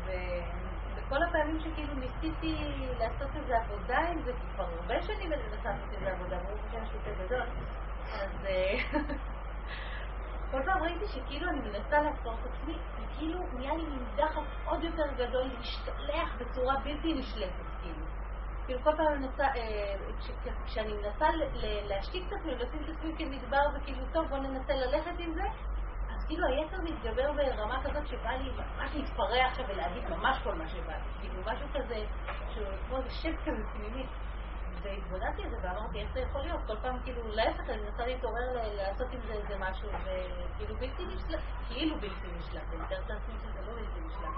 וכל 0.04 1.22
הפעמים 1.28 1.60
שכאילו 1.60 1.94
ניסיתי 1.94 2.56
לעשות 2.98 3.36
איזה 3.36 3.56
עבודה 3.56 3.98
עם 3.98 4.22
זה, 4.22 4.32
כבר 4.54 4.64
הרבה 4.64 5.02
שנים 5.02 5.32
אני 5.32 5.42
מנסה 5.42 5.70
לעשות 5.70 5.92
איזה 5.92 6.12
עבודה, 6.12 6.36
ברוך 6.38 6.60
השם 6.68 6.82
יש 6.82 6.92
לי 6.92 6.98
פה 7.04 7.24
גדול, 7.24 7.46
אז 8.12 8.46
כל 10.50 10.62
פעם 10.66 10.82
ראיתי 10.82 11.06
שכאילו 11.06 11.50
אני 11.50 11.60
מנסה 11.60 12.00
לעצור 12.00 12.34
את 12.34 12.46
עצמי, 12.46 12.78
וכאילו 12.96 13.38
נהיה 13.52 13.74
לי 13.74 13.86
מין 13.86 14.04
דחף 14.16 14.42
עוד 14.64 14.84
יותר 14.84 15.06
גדול 15.16 15.42
להשתלח 15.42 16.36
בצורה 16.38 16.74
בלתי 16.84 17.14
נשלטת, 17.14 17.66
כאילו. 17.82 18.06
כאילו 18.66 18.82
כל 18.82 18.96
פעם 18.96 19.20
מנסה, 19.20 19.44
כשאני 20.64 20.92
מנסה 20.92 21.26
להשתיק 21.88 22.24
את 22.28 22.32
עצמי, 22.32 22.54
לשים 22.54 22.84
את 22.84 22.88
עצמי 22.88 23.12
כמדבר, 23.18 23.62
וכאילו 23.74 24.04
טוב 24.12 24.26
בוא 24.28 24.38
ננסה 24.38 24.72
ללכת 24.74 25.18
עם 25.18 25.34
זה, 25.34 25.42
אז 26.10 26.26
כאילו 26.26 26.46
היצר 26.46 26.76
מתגבר 26.82 27.32
ברמה 27.32 27.82
כזאת 27.84 28.06
שבא 28.06 28.30
לי 28.30 28.50
ממש 28.50 28.90
להתפרע 28.94 29.44
עכשיו 29.46 29.64
ולהגיד 29.68 30.10
ממש 30.10 30.38
כל 30.44 30.54
מה 30.54 30.68
שבא 30.68 30.92
לי, 30.92 31.20
כאילו 31.20 31.42
משהו 31.46 31.68
כזה, 31.74 32.04
שהוא 32.54 32.66
כמו 32.86 32.96
איזה 32.96 33.10
שט 33.10 33.36
כזה 33.44 33.62
פנימי. 33.72 34.06
והתבודדתי 34.82 35.42
על 35.42 35.50
זה 35.50 35.56
ואמרתי, 35.62 36.00
איך 36.00 36.12
זה 36.14 36.20
יכול 36.20 36.40
להיות? 36.40 36.60
כל 36.66 36.76
פעם 36.82 36.98
כאילו, 37.04 37.28
להפך, 37.28 37.70
אני 37.70 37.82
מנסה 37.82 38.06
להתעורר 38.06 38.52
לעשות 38.76 39.06
עם 39.12 39.20
זה 39.26 39.32
איזה 39.32 39.54
משהו, 39.58 39.88
וכאילו 39.88 40.74
בלתי 40.74 41.06
נשלט, 41.06 41.40
כאילו 41.68 41.94
בלתי 41.94 42.28
נשלט, 42.38 42.62
אני 42.72 42.82
מתארת 42.82 43.08
לעצמי 43.10 43.34
שזה 43.38 43.60
לא 43.66 43.72
בלתי 43.72 44.00
נשלט, 44.06 44.34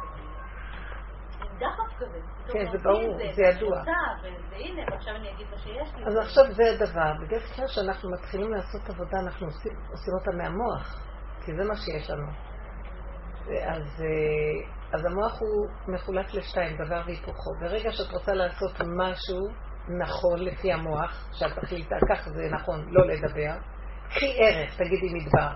דחף 1.58 1.96
כזה. 1.98 2.18
כן, 2.52 2.66
זה 2.72 2.78
ברור, 2.84 3.18
זה 3.34 3.42
ידוע. 3.42 3.82
והנה, 4.50 4.82
ועכשיו 4.90 5.16
אני 5.16 5.30
אגיד 5.30 5.46
מה 5.50 5.58
שיש 5.58 5.94
לי. 5.94 6.06
אז 6.06 6.16
עכשיו 6.16 6.44
זה 6.52 6.62
הדבר. 6.74 7.12
בדרך 7.26 7.56
כלל 7.56 7.66
כשאנחנו 7.66 8.10
מתחילים 8.10 8.52
לעשות 8.52 8.90
עבודה, 8.90 9.18
אנחנו 9.20 9.46
עושים, 9.46 9.72
אותה 10.20 10.30
מהמוח, 10.36 11.02
כי 11.44 11.52
זה 11.56 11.64
מה 11.68 11.76
שיש 11.76 12.10
לנו. 12.10 12.32
אז, 13.66 14.04
אז 14.92 15.04
המוח 15.04 15.40
הוא 15.40 15.68
מחולק 15.94 16.34
לשתיים, 16.34 16.76
דבר 16.84 17.02
והיפוכו. 17.06 17.50
ברגע 17.60 17.92
שאת 17.92 18.12
רוצה 18.12 18.32
לעשות 18.32 18.72
משהו, 18.80 19.38
נכון 19.88 20.38
לפי 20.38 20.72
המוח, 20.72 21.28
שאת 21.32 21.58
תחליטה, 21.58 21.96
ככה 22.10 22.30
זה 22.30 22.42
נכון, 22.52 22.88
לא 22.88 23.06
לדבר. 23.06 23.52
קחי 24.08 24.36
ערך, 24.38 24.76
תגידי 24.76 25.14
מדבר. 25.14 25.48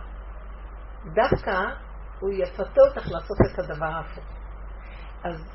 דווקא 1.15 1.57
הוא 2.21 2.33
יפתה 2.33 2.81
אותך 2.89 3.11
לעשות 3.11 3.37
את 3.53 3.59
הדבר 3.59 3.87
ההפוך. 3.87 4.25
אז 5.25 5.53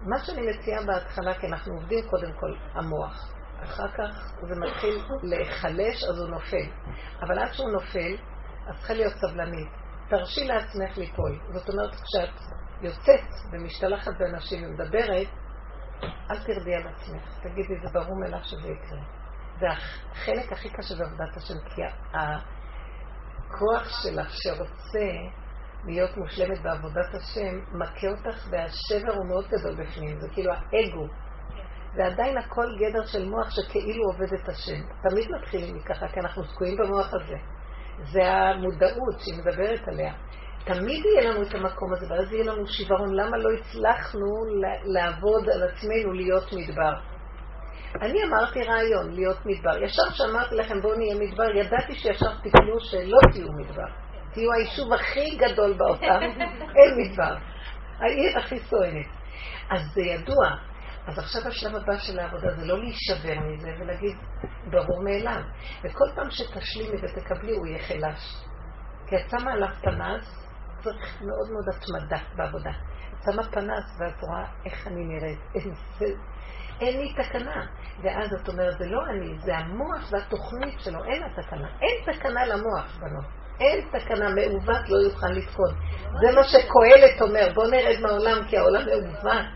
מה 0.00 0.18
שאני 0.18 0.40
מציעה 0.50 0.82
בהתחלה, 0.86 1.34
כי 1.34 1.46
אנחנו 1.46 1.74
עובדים 1.74 2.08
קודם 2.10 2.32
כל 2.32 2.54
המוח. 2.72 3.34
אחר 3.62 3.88
כך 3.88 4.32
זה 4.48 4.54
מתחיל 4.60 5.04
להיחלש, 5.22 6.04
אז 6.04 6.18
הוא 6.18 6.28
נופל. 6.28 6.66
אבל 7.22 7.38
עד 7.38 7.52
שהוא 7.52 7.70
נופל, 7.70 8.16
אז 8.68 8.78
צריכה 8.78 8.94
להיות 8.94 9.12
סבלנית. 9.14 9.68
תרשי 10.08 10.44
לעצמך 10.44 10.98
ליפול. 10.98 11.40
זאת 11.52 11.68
אומרת, 11.68 11.90
כשאת 11.90 12.40
יוצאת 12.80 13.52
ומשתלחת 13.52 14.12
באנשים 14.18 14.64
ומדברת, 14.64 15.26
אל 16.30 16.36
תרדי 16.46 16.74
על 16.74 16.86
עצמך, 16.86 17.38
תגידי, 17.42 17.74
זה 17.82 17.88
ברור 17.92 18.20
מאליו 18.20 18.44
שזה 18.44 18.68
יקרה. 18.68 19.00
זה 19.60 19.66
החלק 19.70 20.52
הכי 20.52 20.68
קשה 20.70 20.94
בעבודת 20.94 21.36
השם, 21.36 21.54
כי 21.74 21.82
הכוח 22.12 23.88
שלך 24.02 24.30
שרוצה 24.30 25.08
להיות 25.86 26.16
מושלמת 26.16 26.62
בעבודת 26.62 27.14
השם, 27.14 27.78
מכה 27.78 28.08
אותך 28.08 28.46
והשבר 28.50 29.12
הוא 29.12 29.28
מאוד 29.28 29.44
גדול 29.48 29.84
בפנים, 29.84 30.20
זה 30.20 30.28
כאילו 30.32 30.52
האגו. 30.52 31.06
זה 31.96 32.06
עדיין 32.06 32.38
הכל 32.38 32.66
גדר 32.80 33.06
של 33.06 33.28
מוח 33.28 33.50
שכאילו 33.50 34.04
עובד 34.04 34.34
את 34.34 34.48
השם. 34.48 34.80
תמיד 35.08 35.28
מתחילים 35.30 35.76
מככה, 35.76 36.08
כי 36.08 36.20
אנחנו 36.20 36.42
תקועים 36.42 36.76
במוח 36.76 37.14
הזה. 37.14 37.36
זה 38.12 38.32
המודעות 38.32 39.20
שהיא 39.20 39.38
מדברת 39.38 39.88
עליה. 39.88 40.14
תמיד 40.64 41.04
יהיה 41.04 41.30
לנו 41.30 41.42
את 41.42 41.54
המקום 41.54 41.92
הזה, 41.92 42.06
ואז 42.10 42.32
יהיה 42.32 42.44
לנו 42.44 42.66
שיוורון. 42.66 43.14
למה 43.14 43.36
לא 43.36 43.50
הצלחנו 43.58 44.26
לעבוד 44.84 45.48
על 45.50 45.62
עצמנו 45.62 46.12
להיות 46.12 46.52
מדבר? 46.52 46.94
אני 48.02 48.24
אמרתי 48.24 48.62
רעיון, 48.62 49.14
להיות 49.14 49.46
מדבר. 49.46 49.82
ישר 49.82 50.10
כשאמרתי 50.12 50.54
לכם 50.54 50.80
בואו 50.82 50.94
נהיה 50.94 51.14
מדבר, 51.14 51.50
ידעתי 51.54 51.94
שישר 51.94 52.30
תקלו 52.42 52.80
שלא 52.80 53.18
תהיו 53.32 53.48
מדבר. 53.58 53.86
תהיו 54.32 54.52
היישוב 54.52 54.92
הכי 54.92 55.36
גדול 55.36 55.72
בעולם, 55.72 56.22
אין 56.76 56.94
מדבר. 56.98 57.36
העיר 57.98 58.38
הכי 58.38 58.58
סואנת. 58.58 59.06
אז 59.70 59.80
זה 59.94 60.00
ידוע. 60.00 60.46
אז 61.06 61.18
עכשיו 61.18 61.42
השלב 61.48 61.76
הבא 61.76 61.96
של 61.98 62.18
העבודה 62.18 62.50
זה 62.56 62.66
לא 62.66 62.78
להישבר 62.78 63.40
מזה 63.40 63.68
ולהגיד 63.80 64.16
ברור 64.70 65.04
מאליו. 65.04 65.42
וכל 65.84 66.04
פעם 66.14 66.30
שתשלימי 66.30 66.96
ותקבלי 67.02 67.56
הוא 67.56 67.66
יהיה 67.66 67.78
חלש. 67.78 68.44
כי 69.06 69.16
את 69.16 69.30
שמה 69.30 69.52
עליו 69.52 69.68
פנס, 69.82 70.43
צריך 70.84 71.22
מאוד 71.22 71.50
מאוד 71.52 71.64
התמדה 71.68 72.18
בעבודה. 72.36 72.70
שמה 73.24 73.42
פנס 73.42 73.84
ואת 74.00 74.22
רואה 74.22 74.44
איך 74.64 74.86
אני 74.86 75.04
נראית. 75.04 75.38
אין, 76.80 77.00
לי 77.00 77.14
תקנה. 77.14 77.66
ואז 78.02 78.34
את 78.34 78.48
אומרת, 78.48 78.78
זה 78.78 78.86
לא 78.86 79.06
אני, 79.06 79.38
זה 79.38 79.56
המוח 79.56 80.12
והתוכנית 80.12 80.80
שלו, 80.80 81.04
אין 81.04 81.22
לה 81.22 81.42
תקנה. 81.42 81.68
אין 81.80 82.14
תקנה 82.14 82.46
למוח, 82.46 82.98
בנות. 83.00 83.24
אין 83.60 83.88
תקנה, 83.88 84.28
מעוות 84.28 84.88
לא 84.88 84.96
יוכל 84.96 85.26
לתקון. 85.26 85.74
זה 86.20 86.36
מה 86.36 86.44
שקהלת 86.44 87.22
אומר, 87.22 87.52
בוא 87.54 87.66
נרד 87.66 88.00
מהעולם, 88.00 88.48
כי 88.48 88.58
העולם 88.58 88.82
מעוות. 88.86 89.46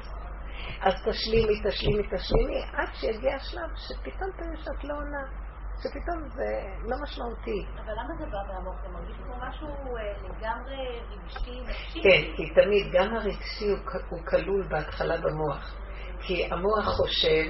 אז 0.81 0.95
תשלימי, 1.09 1.63
תשלימי, 1.69 2.03
תשלימי, 2.03 2.63
עד 2.73 2.89
שיגיע 2.93 3.35
השלב 3.35 3.71
שפתאום 3.77 4.31
תראי 4.39 4.57
שאת 4.57 4.85
לא 4.85 4.95
עונה. 4.95 5.48
שפתאום 5.83 6.29
זה 6.29 6.45
לא 6.83 6.97
משמעותי. 7.03 7.67
אבל 7.75 7.93
למה 7.93 8.15
זה 8.19 8.27
בא 8.27 8.39
מהמוח? 8.53 8.83
זה 8.83 8.89
מרגיש 8.89 9.17
כמו 9.25 9.35
משהו 9.49 9.67
אה, 9.97 10.13
לגמרי 10.23 11.01
רגשי, 11.11 11.61
נפשי? 11.61 12.03
כן, 12.03 12.37
כי 12.37 12.55
תמיד 12.55 12.93
גם 12.93 13.17
הרגשי 13.17 13.69
הוא 14.11 14.19
כלול 14.25 14.69
בהתחלה 14.69 15.17
במוח. 15.17 15.75
כי 16.21 16.45
המוח 16.51 16.85
חושב, 16.85 17.45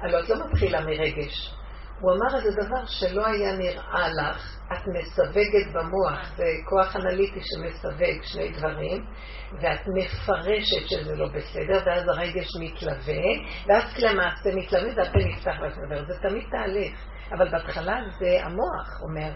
הלוא 0.00 0.20
את 0.20 0.28
לא 0.28 0.46
מתחילה 0.46 0.80
מרגש. 0.80 1.54
הוא 2.00 2.12
אמר 2.12 2.36
איזה 2.36 2.62
דבר 2.62 2.86
שלא 2.86 3.26
היה 3.26 3.56
נראה 3.56 4.08
לך, 4.08 4.58
את 4.72 4.86
מסווגת 4.86 5.72
במוח, 5.72 6.36
זה 6.36 6.44
כוח 6.68 6.96
אנליטי 6.96 7.40
שמסווג 7.42 8.22
שני 8.22 8.52
דברים, 8.52 9.04
ואת 9.60 9.80
מפרשת 9.94 10.88
שזה 10.88 11.16
לא 11.16 11.28
בסדר, 11.28 11.82
ואז 11.86 12.08
הרגש 12.08 12.48
מתלווה, 12.60 13.22
ואז 13.66 13.84
למעשה 13.98 14.54
מתלווה 14.54 14.92
והפה 14.96 15.18
נפתח 15.18 15.54
ואת 15.62 15.76
מדברת. 15.76 16.06
זה 16.06 16.14
תמיד 16.28 16.44
תהליך, 16.50 16.94
אבל 17.36 17.50
בהתחלה 17.50 18.00
זה 18.18 18.38
המוח 18.42 19.00
אומר, 19.02 19.32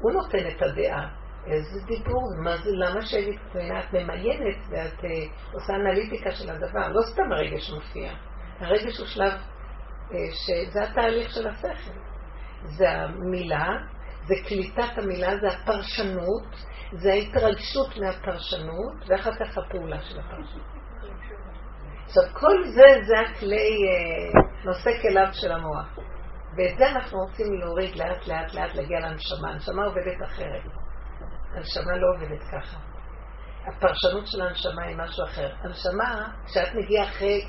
הוא 0.00 0.12
נותן 0.12 0.48
את 0.48 0.62
הדעה. 0.62 1.08
איזה 1.46 1.86
דיבור, 1.86 2.22
מה 2.44 2.56
זה, 2.56 2.70
למה 2.72 3.02
שלי, 3.02 3.36
את 3.50 3.92
ממיינת 3.92 4.56
ואת 4.70 4.98
uh, 4.98 5.52
עושה 5.52 5.74
אנליטיקה 5.74 6.30
של 6.30 6.50
הדבר, 6.50 6.88
לא 6.88 7.02
סתם 7.02 7.32
הרגש 7.32 7.70
מופיע. 7.70 8.12
הרגש 8.60 8.98
הוא 8.98 9.06
שלב 9.06 9.32
uh, 9.32 10.14
שזה 10.32 10.82
התהליך 10.82 11.30
של 11.30 11.48
השכל. 11.48 11.98
זה 12.62 12.90
המילה, 12.90 13.68
זה 14.26 14.34
קליטת 14.48 14.98
המילה, 14.98 15.36
זה 15.36 15.48
הפרשנות, 15.48 16.46
זה 16.92 17.12
ההתרגשות 17.12 17.96
מהפרשנות, 17.96 18.94
ואחר 19.08 19.32
כך 19.32 19.58
הפעולה 19.58 20.02
של 20.02 20.20
הפרשנות. 20.20 20.66
עכשיו, 22.04 22.22
כל 22.32 22.64
זה, 22.64 23.00
זה 23.06 23.14
הכלי 23.20 23.78
uh, 23.84 24.64
נושא 24.64 24.90
כליו 25.02 25.28
של 25.32 25.52
המוח. 25.52 26.13
ואת 26.56 26.78
זה 26.78 26.88
אנחנו 26.88 27.18
רוצים 27.18 27.46
להוריד 27.60 27.96
לאט 27.96 28.26
לאט 28.26 28.54
לאט 28.54 28.74
להגיע 28.74 29.00
לנשמה. 29.00 29.50
הנשמה 29.50 29.84
עובדת 29.84 30.22
אחרת. 30.24 30.62
הנשמה 31.54 31.96
לא 31.96 32.06
עובדת 32.16 32.42
ככה. 32.52 32.78
הפרשנות 33.66 34.26
של 34.26 34.42
הנשמה 34.42 34.82
היא 34.82 34.96
משהו 34.96 35.24
אחר. 35.24 35.54
הנשמה, 35.60 36.28
כשאת 36.46 36.74
מגיעה 36.74 37.04
אחרי 37.04 37.44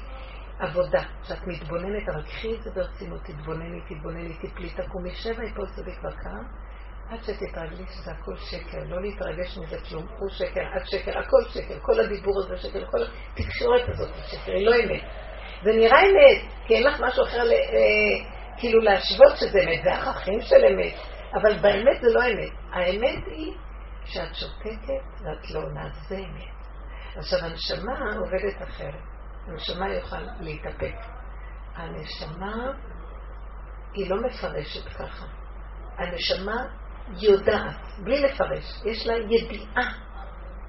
עבודה, 0.60 1.04
כשאת 1.24 1.48
מתבוננת, 1.48 2.10
אבל 2.10 2.24
קחי 2.24 2.56
את 2.56 2.62
זה 2.62 2.72
ברצינות, 2.76 3.22
תתבונני, 3.24 3.82
תתבונני, 3.90 4.34
תפלי, 4.34 4.70
תקומי, 4.70 5.12
שבע 5.16 5.44
יפול 5.44 5.68
צדיק 5.76 6.00
וקם, 6.00 6.44
עד 7.10 7.20
שתתרגלי 7.24 7.86
שזה 7.88 8.12
הכל 8.12 8.36
שקר, 8.36 8.78
לא 8.86 9.02
להתרגש 9.02 9.58
מזה 9.58 9.78
כלום, 9.90 10.08
הוא 10.20 10.30
שקר, 10.30 10.62
עד 10.74 10.86
שקר, 10.86 11.20
הכל 11.20 11.44
שקר, 11.50 11.80
כל 11.82 12.00
הדיבור 12.00 12.40
הזה 12.40 12.58
שקר, 12.58 12.86
כל 12.86 12.98
התקשורת 13.04 13.90
הזאת 13.90 14.10
שקר, 14.28 14.52
היא 14.52 14.66
לא 14.66 14.76
אמת. 14.76 15.04
זה 15.64 15.72
נראה 15.72 16.02
אמת, 16.02 16.52
כי 16.68 16.76
אין 16.76 16.84
לך 16.84 17.02
משהו 17.08 17.24
אחר, 17.24 17.52
אה, 17.52 18.35
כאילו 18.58 18.80
להשוות 18.80 19.38
שזה 19.38 19.60
אמת, 19.64 19.84
זה 19.84 19.94
החכים 19.94 20.42
של 20.42 20.66
אמת, 20.66 20.94
אבל 21.34 21.60
באמת 21.62 22.02
זה 22.02 22.08
לא 22.14 22.26
אמת. 22.26 22.54
האמת 22.72 23.24
היא 23.26 23.54
שאת 24.06 24.36
שותקת 24.36 25.22
ואת 25.22 25.52
לא 25.52 25.60
עונה, 25.60 25.90
זה 26.08 26.16
אמת. 26.16 26.56
עכשיו, 27.18 27.40
הנשמה 27.40 28.00
עובדת 28.20 28.62
אחרת. 28.70 29.02
הנשמה 29.48 29.94
יוכל 29.94 30.22
להתאפק. 30.40 30.96
הנשמה 31.76 32.72
היא 33.94 34.10
לא 34.10 34.18
מפרשת 34.22 34.88
ככה. 34.88 35.26
הנשמה 35.98 36.56
יודעת, 37.22 37.82
בלי 38.04 38.22
לפרש, 38.22 38.82
יש 38.86 39.08
לה 39.08 39.14
ידיעה 39.18 39.92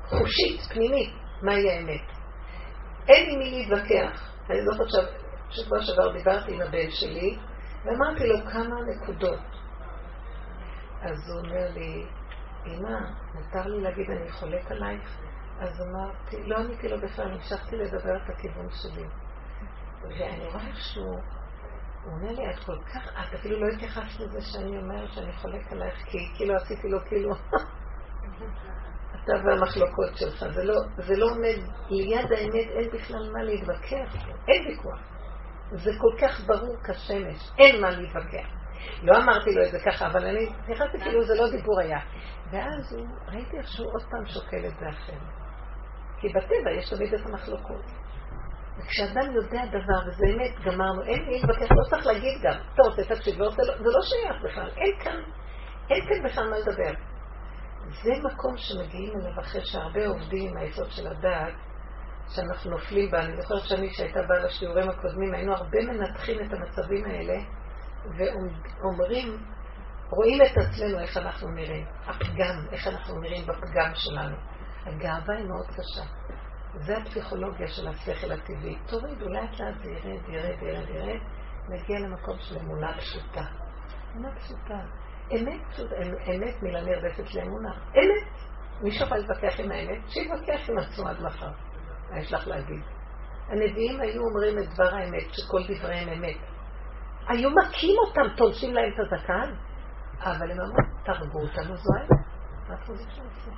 חושית, 0.09 0.61
פנימית, 0.75 1.11
מהי 1.43 1.71
האמת. 1.71 2.17
אין 3.09 3.31
עם 3.31 3.39
מי 3.39 3.51
להתווכח. 3.51 4.31
אני 4.51 4.59
לא 4.65 4.85
חושב, 4.85 5.13
שבוע 5.51 5.79
שעבר 5.83 6.13
דיברתי 6.13 6.55
עם 6.55 6.63
הבן 6.63 6.91
שלי, 6.91 7.39
ואמרתי 7.87 8.27
לו 8.27 8.37
כמה 8.53 8.77
נקודות. 8.87 9.41
אז 11.03 11.31
הוא 11.31 11.41
אומר 11.41 11.71
לי, 11.75 12.07
אמא, 12.67 12.99
מותר 13.35 13.67
לי 13.67 13.81
להגיד 13.81 14.11
אני 14.11 14.31
חולק 14.33 14.71
עלייך? 14.71 15.19
אז 15.61 15.83
אמרתי, 15.83 16.43
לא 16.45 16.57
עניתי 16.57 16.89
לו 16.89 17.01
בכלל, 17.01 17.33
המשכתי 17.33 17.77
לדבר 17.77 18.17
את 18.17 18.31
הכיוון 18.31 18.67
שלי. 18.71 19.07
ואני 20.03 20.47
רואה 20.47 20.75
שהוא, 20.75 21.19
הוא 22.05 22.13
אומר 22.13 22.33
לי, 22.33 22.51
את 22.51 22.65
כל 22.65 22.79
כך, 22.95 23.09
את 23.09 23.35
אפילו 23.35 23.61
לא 23.61 23.75
התייחסת 23.75 24.21
לזה 24.21 24.41
שאני 24.41 24.79
אומרת 24.79 25.13
שאני 25.13 25.33
חולק 25.33 25.73
עלייך, 25.73 25.95
כי 26.05 26.19
כאילו 26.37 26.57
עשיתי 26.57 26.89
לו 26.89 26.99
כאילו, 27.09 27.31
אתה 29.17 29.33
והמחלוקות 29.45 30.17
שלך, 30.17 30.45
זה 30.55 30.65
לא, 30.65 30.75
זה 30.97 31.17
לא 31.17 31.27
עומד, 31.27 31.71
ליד 31.91 32.33
האמת 32.33 32.69
אין 32.71 32.91
בכלל 32.93 33.33
מה 33.33 33.43
להתווכח, 33.43 34.15
אין 34.49 34.67
ויכוח. 34.67 35.16
זה 35.71 35.91
כל 36.01 36.27
כך 36.27 36.47
ברור 36.47 36.77
כשמש, 36.85 37.51
אין 37.59 37.81
מה 37.81 37.91
להתווכח. 37.91 38.49
לא 39.03 39.19
אמרתי 39.19 39.51
לו 39.55 39.63
את 39.67 39.71
זה 39.71 39.79
ככה, 39.87 40.07
אבל 40.07 40.27
אני 40.27 40.49
נכנסתי 40.69 40.99
כאילו 41.01 41.25
זה 41.25 41.35
לא 41.35 41.51
דיבור 41.51 41.81
היה. 41.81 41.99
ואז 42.51 42.93
הוא, 42.93 43.07
ראיתי 43.29 43.57
איך 43.59 43.69
שהוא 43.69 43.87
עוד 43.93 44.03
פעם 44.11 44.27
שוקל 44.27 44.67
את 44.67 44.79
זה 44.79 44.89
אחרת. 44.89 45.37
כי 46.21 46.29
בטבע 46.29 46.71
יש 46.79 46.91
תמיד 46.91 47.15
את 47.15 47.27
המחלוקות. 47.27 47.85
וכשאדם 48.79 49.33
יודע 49.35 49.67
דבר, 49.67 50.09
וזה 50.09 50.27
אמת, 50.27 50.61
גמרנו, 50.65 51.03
אין 51.03 51.27
מי 51.29 51.41
לבקש, 51.43 51.69
לא 51.71 51.83
צריך 51.91 52.07
להגיד 52.07 52.43
גם, 52.43 52.55
אתה 52.75 52.83
רוצה 52.83 53.15
תקשיב, 53.15 53.39
לא, 53.39 53.51
זה 53.51 53.63
לא 53.85 54.01
שייך 54.03 54.43
בכלל, 54.45 54.71
אין 54.77 54.99
כאן, 55.05 55.21
אין 55.91 56.05
כאן 56.09 56.31
בכלל 56.31 56.51
מה 56.51 56.59
לדבר. 56.59 56.93
זה 58.03 58.13
מקום 58.25 58.57
שמגיעים 58.57 59.13
אליו 59.21 59.41
אחרי 59.41 59.61
שהרבה 59.65 60.07
עובדים 60.07 60.51
עם 60.51 60.57
היסוד 60.57 60.91
של 60.91 61.07
הדעת, 61.07 61.55
שאנחנו 62.29 62.71
נופלים 62.71 63.11
בה. 63.11 63.21
אני 63.21 63.37
זוכרת 63.37 63.63
שאני, 63.65 63.91
שהייתה 63.91 64.21
באה 64.29 64.39
לשיעורים 64.39 64.89
הקודמים, 64.89 65.35
היינו 65.35 65.55
הרבה 65.55 65.79
מנתחים 65.83 66.37
את 66.41 66.53
המצבים 66.53 67.05
האלה, 67.05 67.35
ואומרים, 68.19 69.39
רואים 70.11 70.43
את 70.43 70.57
עצמנו 70.57 70.99
איך 70.99 71.17
אנחנו 71.17 71.49
נראים, 71.49 71.87
הפגם, 72.07 72.67
איך 72.73 72.87
אנחנו 72.87 73.21
נראים 73.21 73.47
בפגם 73.47 73.91
שלנו. 73.95 74.37
הגאווה 74.87 75.37
היא 75.37 75.47
מאוד 75.47 75.67
קשה. 75.67 76.03
זה 76.75 76.97
הפסיכולוגיה 76.99 77.69
של 77.69 77.89
השכל 77.89 78.33
הטבעי. 78.33 78.79
תורידו 78.87 79.29
לאט 79.29 79.61
לאט 79.61 79.75
זה 79.83 79.91
ירד, 79.91 80.29
ירד, 80.29 80.63
ירד, 80.63 80.89
ירד, 80.89 81.21
נגיע 81.69 81.99
למקום 81.99 82.37
של 82.41 82.59
אמונה 82.59 82.99
פשוטה. 82.99 83.45
אמונה 84.13 84.37
פשוטה. 84.37 84.79
אמת 85.33 85.61
פשוטה, 85.71 85.95
אמת 86.37 86.63
מילה 86.63 86.81
נרדפת 86.81 87.35
לאמונה. 87.35 87.71
אמת. 87.75 88.47
מי 88.83 88.91
שיכול 88.91 89.17
להתווכח 89.19 89.61
עם 89.61 89.73
האמת, 89.73 90.09
שיתווכח 90.09 90.71
עם 90.71 90.79
עצמו 90.79 91.09
עד 91.09 91.21
מחר. 91.21 91.51
מה 92.11 92.21
יש 92.21 92.33
לך 92.33 92.47
להגיד? 92.47 92.83
הנביאים 93.49 94.01
היו 94.01 94.23
אומרים 94.23 94.59
את 94.59 94.75
דבר 94.75 94.95
האמת, 94.97 95.35
שכל 95.35 95.63
דבריהם 95.63 96.09
אמת. 96.09 96.37
היו 97.29 97.51
מכים 97.51 97.97
אותם, 98.07 98.37
תולשים 98.37 98.75
להם 98.75 98.93
את 98.95 98.99
הזקן, 99.01 99.55
אבל 100.21 100.51
הם 100.51 100.61
אמרו, 100.61 100.77
תרגו 101.05 101.41
אותנו 101.41 101.77
זו 101.77 101.91
האמת. 101.99 102.27
מה 102.69 102.75
את 102.75 102.81
חושבת 102.81 103.11
שעושים? 103.11 103.53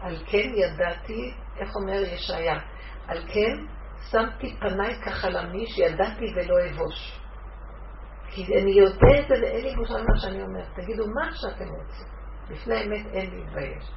על 0.00 0.16
כן 0.26 0.50
ידעתי, 0.54 1.34
איך 1.56 1.70
אומר 1.76 2.02
ישעיה? 2.02 2.58
על 3.06 3.18
כן 3.28 3.66
שמתי 4.10 4.56
פניי 4.60 4.94
כחלמי 5.02 5.66
שידעתי 5.66 6.24
ולא 6.36 6.54
אבוש. 6.70 7.20
כי 8.30 8.58
אני 8.58 8.70
יודע 8.70 9.20
את 9.20 9.30
ואין 9.30 9.64
לי 9.64 9.74
בושה 9.76 9.94
מה 9.94 10.20
שאני 10.20 10.42
אומר. 10.42 10.64
תגידו 10.74 11.04
מה 11.06 11.30
שאתם 11.32 11.64
רוצים. 11.64 12.06
לפני 12.50 12.74
האמת 12.76 13.06
אין 13.12 13.30
להתבייש. 13.34 13.90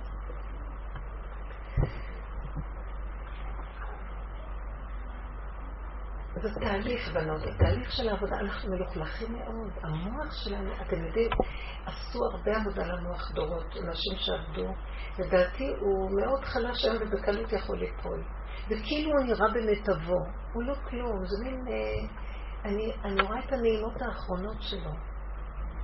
זה 6.36 6.50
תהליך, 6.60 7.14
בנות, 7.14 7.42
זה 7.42 7.52
תהליך 7.58 7.92
של 7.92 8.10
העבודה. 8.10 8.36
אנחנו 8.40 8.70
מלוכלכים 8.70 9.34
מאוד. 9.34 9.72
המוח 9.84 10.34
שלנו, 10.44 10.74
אתם 10.82 11.06
יודעים, 11.06 11.30
עשו 11.86 12.20
הרבה 12.32 12.58
עבודה 12.58 12.84
למוח 12.86 13.32
דורות, 13.32 13.66
אנשים 13.66 14.14
שעבדו. 14.18 14.74
לדעתי 15.20 15.68
הוא 15.80 16.22
מאוד 16.22 16.46
חלש 16.46 16.86
היום 16.86 16.98
ובקלות 17.02 17.54
יכול 17.54 17.80
ליפול. 17.80 18.24
וכאילו 18.66 19.12
הוא 19.12 19.26
נראה 19.26 19.48
במיטבו. 19.54 20.20
הוא 20.54 20.64
לא 20.64 20.74
כלום, 20.90 21.26
זה 21.26 21.44
מין... 21.44 21.68
אה, 21.68 22.30
אני, 22.66 22.92
אני 23.04 23.22
רואה 23.22 23.40
את 23.40 23.54
הנעימות 23.54 24.02
האחרונות 24.02 24.62
שלו. 24.62 24.92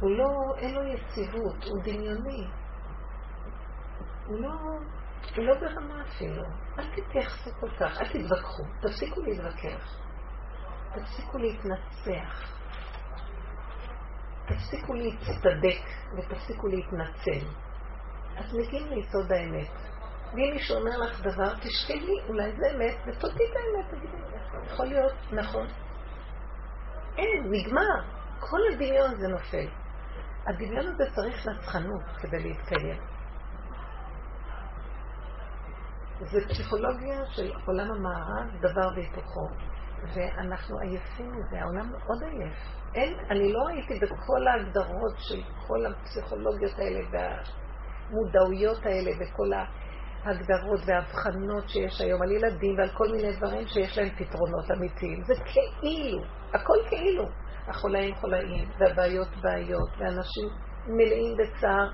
הוא 0.01 0.11
לא, 0.11 0.29
אין 0.57 0.75
לו 0.75 0.81
יציבות, 0.83 1.63
הוא 1.63 1.83
דמיוני. 1.83 2.47
הוא 4.27 4.39
לא, 4.39 4.49
הוא 5.35 5.45
לא 5.45 5.53
ברמה 5.59 6.03
אפילו. 6.07 6.43
אל 6.79 6.85
תתייחסו 6.95 7.49
כל 7.59 7.69
כך, 7.79 8.01
אל 8.01 8.07
תתווכחו, 8.07 8.63
תפסיקו 8.81 9.21
להתווכח. 9.21 10.04
תפסיקו 10.95 11.37
להתנצח. 11.37 12.55
תפסיקו 14.47 14.93
להצטדק 14.93 15.81
ותפסיקו 16.17 16.67
להתנצל. 16.67 17.47
אז 18.37 18.53
מגיעים 18.53 18.87
ליסוד 18.87 19.31
האמת. 19.31 19.71
ואם 20.33 20.51
מישהו 20.53 20.77
אומר 20.77 20.97
לך 20.97 21.21
דבר, 21.21 21.55
תשבי 21.55 21.99
לי, 21.99 22.13
אולי 22.27 22.51
זה 22.51 22.75
אמת, 22.75 22.95
ותודי 23.07 23.43
את 23.43 23.55
האמת, 23.55 23.91
תגידי, 23.91 24.17
יכול 24.65 24.85
להיות, 24.85 25.13
נכון. 25.31 25.67
אין, 27.17 27.51
נגמר. 27.51 28.15
כל 28.39 28.59
הדמיון 28.71 29.11
הזה 29.11 29.27
נופל. 29.27 29.67
הדמיון 30.47 30.87
הזה 30.87 31.03
צריך 31.15 31.47
נצחנות 31.47 32.03
כדי 32.17 32.39
להתקיים. 32.43 32.99
זה 36.19 36.39
פסיכולוגיה 36.49 37.25
של 37.25 37.51
עולם 37.65 37.91
המערב, 37.91 38.61
דבר 38.61 38.87
והיפוכו. 38.95 39.47
ואנחנו 40.13 40.75
עייפים 40.79 41.31
מזה, 41.31 41.61
העולם 41.61 41.89
מאוד 41.91 42.23
עייף. 42.23 42.57
אין, 42.95 43.13
אני 43.31 43.53
לא 43.53 43.67
הייתי 43.67 43.99
בכל 43.99 44.47
ההגדרות 44.47 45.15
של 45.17 45.41
כל 45.67 45.85
הפסיכולוגיות 45.85 46.79
האלה 46.79 46.99
והמודעויות 47.11 48.85
האלה 48.85 49.11
וכל 49.11 49.51
ההגדרות 50.23 50.79
וההבחנות 50.85 51.69
שיש 51.69 52.01
היום 52.01 52.21
על 52.21 52.31
ילדים 52.31 52.77
ועל 52.77 52.89
כל 52.89 53.07
מיני 53.11 53.35
דברים 53.37 53.67
שיש 53.67 53.97
להם 53.97 54.09
פתרונות 54.09 54.71
אמיתיים. 54.71 55.23
זה 55.23 55.33
כאילו, 55.81 56.21
הכל 56.53 56.77
כאילו. 56.89 57.25
החולאים 57.67 58.15
חולאים, 58.15 58.69
והבעיות 58.79 59.27
בעיות, 59.41 59.89
ואנשים 59.97 60.49
מלאים 60.87 61.37
בצער, 61.37 61.87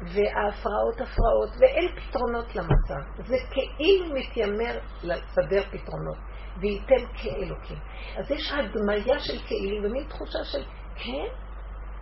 וההפרעות 0.00 1.00
הפרעות, 1.00 1.50
ואין 1.60 1.88
פתרונות 1.96 2.56
למצב. 2.56 3.22
זה 3.24 3.36
כאילו 3.48 4.14
מתיימר 4.14 4.78
לסדר 5.02 5.62
פתרונות. 5.62 6.16
וייתן 6.60 7.06
כאלוקים. 7.14 7.78
אז 8.16 8.30
יש 8.30 8.52
הדמיה 8.52 9.18
של 9.18 9.38
כאילו 9.46 9.88
ומין 9.88 10.04
תחושה 10.08 10.44
של 10.44 10.64
כן, 10.94 11.26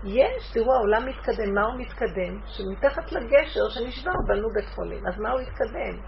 יש, 0.04 0.52
תראו 0.52 0.74
העולם 0.74 1.06
מתקדם, 1.06 1.54
מה 1.54 1.62
הוא 1.66 1.80
מתקדם? 1.80 2.40
שמתחת 2.46 3.12
לגשר 3.12 3.68
שנשבר 3.68 4.12
בנו 4.28 4.48
בית 4.54 4.68
חולים, 4.74 5.06
אז 5.06 5.18
מה 5.18 5.30
הוא 5.30 5.40
התקדם? 5.40 6.00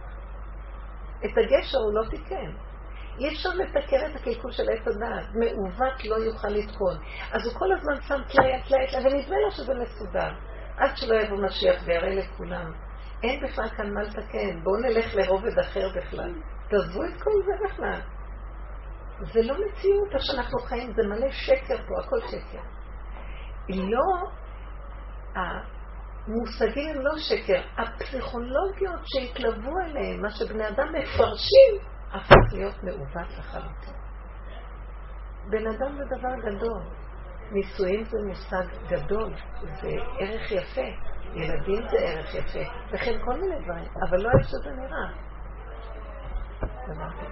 את 1.25 1.31
הגשר 1.39 1.79
הוא 1.79 1.95
לא 1.95 2.11
תיקן. 2.11 2.51
אי 3.19 3.29
אפשר 3.29 3.49
לתקן 3.49 4.11
את 4.11 4.17
הקלקול 4.17 4.53
של 4.53 4.63
עץ 4.63 4.87
הדעת, 4.87 5.27
מעוות 5.35 6.05
לא 6.05 6.17
יוכל 6.17 6.49
לתקון. 6.49 6.97
אז 7.33 7.47
הוא 7.47 7.55
כל 7.59 7.73
הזמן 7.73 8.03
שם 8.03 8.23
טלאי 8.33 8.63
טלאי 8.69 8.87
טלאי, 8.91 9.05
ונדמה 9.05 9.37
לו 9.45 9.51
שזה 9.51 9.73
מסודר. 9.75 10.31
עד 10.77 10.97
שלא 10.97 11.21
יבוא 11.21 11.37
משיח 11.37 11.83
ויראה 11.85 12.15
לכולם. 12.15 12.73
אין 13.23 13.45
בכלל 13.45 13.69
כאן 13.69 13.95
מה 13.95 14.03
לתקן, 14.03 14.63
בואו 14.63 14.77
נלך 14.81 15.15
לרובד 15.15 15.59
אחר 15.59 15.89
בכלל. 15.97 16.33
תעזבו 16.69 17.05
את 17.05 17.23
כל 17.23 17.31
זה 17.47 17.53
בכלל. 17.65 18.01
זה 19.21 19.41
לא 19.43 19.55
מציאות 19.55 20.09
איך 20.15 20.23
שאנחנו 20.23 20.59
חיים, 20.59 20.93
זה 20.93 21.03
מלא 21.09 21.31
שקר 21.31 21.77
פה, 21.77 21.95
הכל 22.05 22.21
שקר. 22.21 22.63
לא, 23.69 24.31
המושגים 25.35 26.97
הם 26.97 27.01
לא 27.01 27.13
שקר, 27.19 27.63
הפסיכולוגיות 27.79 29.01
שהתלוו 29.05 29.79
אליהם, 29.85 30.23
מה 30.23 30.31
שבני 30.31 30.69
אדם 30.69 30.89
מפרשים, 30.93 31.75
הפך 32.13 32.53
להיות 32.53 32.83
מעוות 32.83 33.39
לחלוטין. 33.39 33.95
בן 35.51 35.67
אדם 35.67 35.97
זה 35.97 36.05
דבר 36.19 36.35
גדול. 36.51 36.83
נישואים 37.53 38.05
זה 38.05 38.19
מושג 38.29 38.67
גדול, 38.89 39.35
זה 39.61 39.89
ערך 40.21 40.53
יפה. 40.53 41.17
ילדים 41.35 41.89
זה 41.91 41.97
ערך 41.99 42.35
יפה, 42.35 42.71
וכן 42.93 43.19
כל 43.25 43.41
מיני 43.41 43.65
דברים, 43.65 43.91
אבל 44.09 44.23
לא 44.23 44.31
איך 44.39 44.49
שזה 44.49 44.71
נראה. 44.71 45.27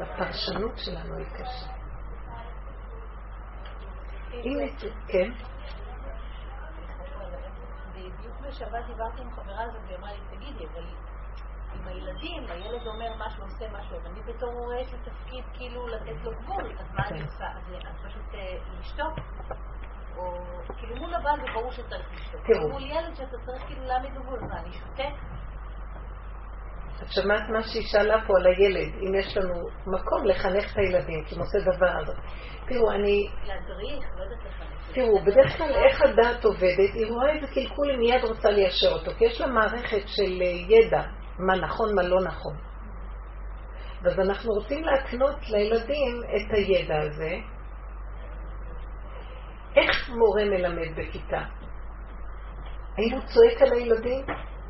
הפרשנות 0.00 0.72
שלנו 0.76 1.16
היא 1.16 1.26
קשה. 1.26 1.73
הנה, 4.42 4.64
כן. 5.08 5.30
בדיוק 7.90 8.40
בשבת 8.48 8.86
דיברתי 8.86 9.22
עם 9.22 9.30
חברה 9.30 9.62
הזאת 9.62 9.82
והיא 9.86 9.96
אמרה 9.96 10.12
לי, 10.12 10.36
תגידי, 10.36 10.66
אבל 10.66 10.84
עם 11.74 11.88
הילדים, 11.88 12.42
הילד 12.48 12.86
אומר 12.86 13.26
משהו, 13.26 13.42
עושה 13.42 13.64
משהו, 13.72 14.02
ואני 14.02 14.20
בתור 14.22 14.52
הורה 14.52 14.80
יש 14.80 14.92
לי 14.92 14.98
תפקיד 14.98 15.44
כאילו 15.52 15.86
לתת 15.86 16.24
לו 16.24 16.30
גבול, 16.42 16.72
אז 16.78 16.86
מה 16.94 17.08
אני 17.08 17.22
עושה? 17.22 17.46
אז 17.88 17.96
פשוט 18.06 18.34
לשתוק? 18.80 19.18
או 20.16 20.34
כאילו 20.76 20.96
מול 20.96 21.14
הבעל 21.14 21.40
זה 21.40 21.46
ברור 21.54 21.70
שצריך 21.70 22.12
לשתוק. 22.12 22.40
מול 22.72 22.82
ילד 22.82 23.14
שאתה 23.14 23.36
צריך 23.46 23.62
כאילו 23.66 23.84
להעמיד 23.84 24.14
גבול, 24.14 24.40
מה, 24.40 24.60
אני 24.60 24.72
שותק? 24.72 25.14
את 27.02 27.12
שמעת 27.12 27.48
מה 27.48 27.62
שהיא 27.62 27.86
שאלה 27.86 28.26
פה 28.26 28.32
על 28.38 28.46
הילד, 28.46 28.92
אם 29.00 29.14
יש 29.14 29.36
לנו 29.36 29.54
מקום 29.86 30.26
לחנך 30.26 30.72
את 30.72 30.78
הילדים, 30.78 31.24
כי 31.24 31.38
מוצא 31.38 31.58
דבר. 31.58 32.12
תראו, 32.66 32.90
אני... 32.90 33.28
להדריך, 33.46 34.04
לא 34.16 34.22
יודעת 34.22 34.38
לחנך. 34.44 34.94
תראו, 34.94 35.20
בדרך 35.20 35.56
כלל 35.56 35.70
איך 35.70 36.02
הדעת 36.02 36.44
עובדת, 36.44 36.94
היא 36.94 37.06
רואה 37.06 37.32
איזה 37.32 37.46
קלקול, 37.46 37.90
היא 37.90 37.98
מיד 37.98 38.24
רוצה 38.24 38.50
ליישר 38.50 38.92
אותו, 38.92 39.10
כי 39.18 39.24
יש 39.24 39.40
לה 39.40 39.46
מערכת 39.46 40.02
של 40.06 40.42
ידע, 40.68 41.02
מה 41.38 41.56
נכון, 41.56 41.94
מה 41.94 42.02
לא 42.02 42.20
נכון. 42.20 42.56
אז 44.06 44.20
אנחנו 44.20 44.52
רוצים 44.52 44.84
להקנות 44.84 45.36
לילדים 45.50 46.20
את 46.36 46.54
הידע 46.56 47.00
הזה. 47.00 47.30
איך 49.76 50.10
מורה 50.10 50.44
מלמד 50.44 50.96
בכיתה? 50.96 51.42
האם 52.98 53.12
הוא 53.12 53.20
צועק 53.20 53.62
על 53.62 53.72
הילדים? 53.72 54.26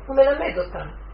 הוא 0.07 0.15
מלמד 0.15 0.57
אותם. 0.57 1.04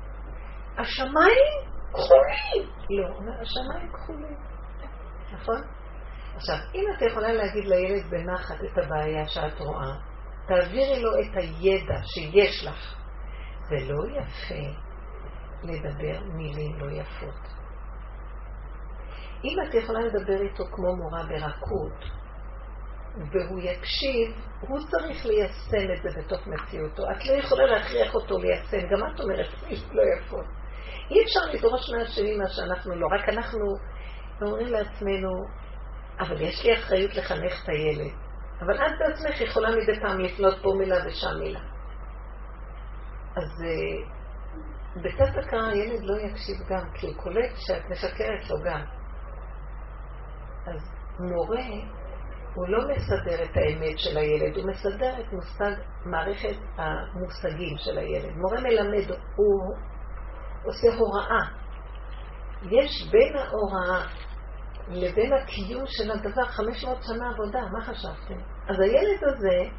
השמיים 0.78 1.72
כחולים. 1.90 2.70
לא, 2.90 3.32
השמיים 3.42 3.92
כחולים. 3.94 4.38
נכון? 5.34 5.62
עכשיו, 6.36 6.56
אם 6.76 6.86
את 6.96 7.12
יכולה 7.12 7.34
להגיד 7.34 7.66
לילד 7.66 8.10
בנחת 8.10 8.56
את 8.56 8.78
הבעיה 8.78 9.28
שאת 9.28 9.60
רואה, 9.60 9.94
תעבירי 10.48 11.02
לו 11.02 11.12
את 11.14 11.38
הידע 11.38 12.02
שיש 12.04 12.66
לך. 12.68 12.96
זה 13.70 13.76
לא 13.76 14.04
יפה 14.18 14.80
לדבר 15.64 16.20
מילים 16.34 16.80
לא 16.80 16.92
יפות. 16.92 17.48
אם 19.44 19.56
את 19.68 19.74
יכולה 19.74 20.00
לדבר 20.00 20.42
איתו 20.42 20.64
כמו 20.72 20.96
מורה 20.96 21.24
ברכות, 21.24 22.00
והוא 23.16 23.60
יקשיב, 23.60 24.46
הוא 24.62 24.80
צריך 24.80 25.26
ליישם 25.26 25.94
את 25.94 26.04
זה 26.04 26.22
בתוך 26.22 26.48
מציאותו. 26.48 27.04
את 27.12 27.26
לא 27.26 27.34
יכולה 27.34 27.66
להכריח 27.66 28.16
אותו 28.16 28.38
ליישם, 28.38 28.88
גם 28.92 29.14
את 29.16 29.20
אומרת 29.20 29.48
מילים 29.64 29.90
לא 29.92 30.02
יפות. 30.18 30.61
אי 31.12 31.24
אפשר 31.24 31.40
לדרוש 31.54 31.90
מהשני 31.90 32.38
מה 32.38 32.50
שאנחנו 32.50 32.96
לא, 32.96 33.08
רק 33.08 33.30
אנחנו 33.30 33.66
אומרים 34.42 34.68
לעצמנו, 34.68 35.30
אבל 36.20 36.42
יש 36.42 36.66
לי 36.66 36.74
אחריות 36.74 37.16
לחנך 37.16 37.64
את 37.64 37.70
הילד. 37.70 38.12
אבל 38.62 38.76
את 38.76 38.92
בעצמך 39.00 39.42
יכולה 39.42 39.70
מדי 39.70 40.00
פעם 40.02 40.20
לפנות 40.20 40.62
פה 40.64 40.74
מילה 40.78 40.96
ושם 41.06 41.40
מילה. 41.40 41.60
אז 43.36 43.62
uh, 43.62 44.22
בתת 44.96 45.38
הכרה 45.38 45.70
הילד 45.70 46.04
לא 46.04 46.20
יקשיב 46.20 46.58
גם, 46.70 46.92
כי 46.94 47.08
הוא 47.08 47.16
קולט 47.16 47.52
שאת 47.56 47.86
משקרת 47.90 48.50
לו 48.50 48.58
גם. 48.66 48.82
אז 50.68 50.92
מורה, 51.20 51.66
הוא 52.56 52.68
לא 52.68 52.80
מסדר 52.88 53.44
את 53.44 53.58
האמת 53.58 54.00
של 54.00 54.18
הילד, 54.18 54.58
הוא 54.58 54.70
מסדר 54.70 55.14
את 55.20 55.34
מושג 55.34 55.72
מערכת 56.06 56.58
המושגים 56.78 57.78
של 57.78 57.98
הילד. 57.98 58.36
מורה 58.36 58.62
מלמד, 58.62 59.12
הוא 59.36 59.76
עושה 60.64 60.88
הוראה. 60.98 61.42
יש 62.72 63.10
בין 63.12 63.38
ההוראה 63.38 64.08
לבין 64.88 65.34
הקיום 65.34 65.84
של 65.88 66.12
הדבר 66.12 66.46
500 66.46 66.98
שנה 67.04 67.30
עבודה, 67.30 67.62
מה 67.72 67.82
חשבתם? 67.82 68.42
אז 68.68 68.80
הילד 68.80 69.24
הזה 69.24 69.70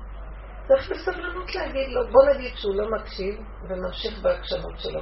צריך 0.68 0.90
בסבלנות 0.90 1.54
להגיד 1.54 1.88
לו, 1.88 2.12
בוא 2.12 2.24
נגיד 2.34 2.52
שהוא 2.56 2.74
לא 2.74 2.90
מקשיב 2.90 3.34
וממשיך 3.68 4.22
בעקשנות 4.22 4.78
שלו. 4.78 5.00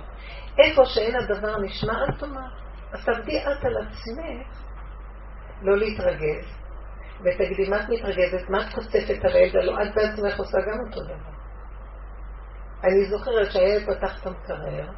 איפה 0.59 0.85
שאין 0.85 1.15
הדבר 1.17 1.59
נשמע, 1.59 1.93
אל 1.93 2.19
תאמר. 2.19 2.49
אז 2.93 3.05
תעבדי 3.05 3.39
את 3.39 3.65
על 3.65 3.77
עצמך 3.77 4.61
לא 5.63 5.79
להתרגז, 5.79 6.47
ותגידי, 7.21 7.71
מה 7.71 7.81
את 7.81 7.89
מתרגזת? 7.89 8.49
מה 8.49 8.67
את 8.67 8.75
חושפת 8.75 9.25
על 9.25 9.33
הילד? 9.33 9.57
הלוא 9.57 9.75
את 9.83 9.95
בעצמך 9.95 10.39
עושה 10.39 10.59
גם 10.59 10.79
אותו 10.87 11.05
דבר. 11.05 11.41
אני 12.85 13.11
זוכרת 13.11 13.53
שהילד 13.53 13.87
פתח 13.87 14.21
את 14.21 14.27
המקרר, 14.27 14.91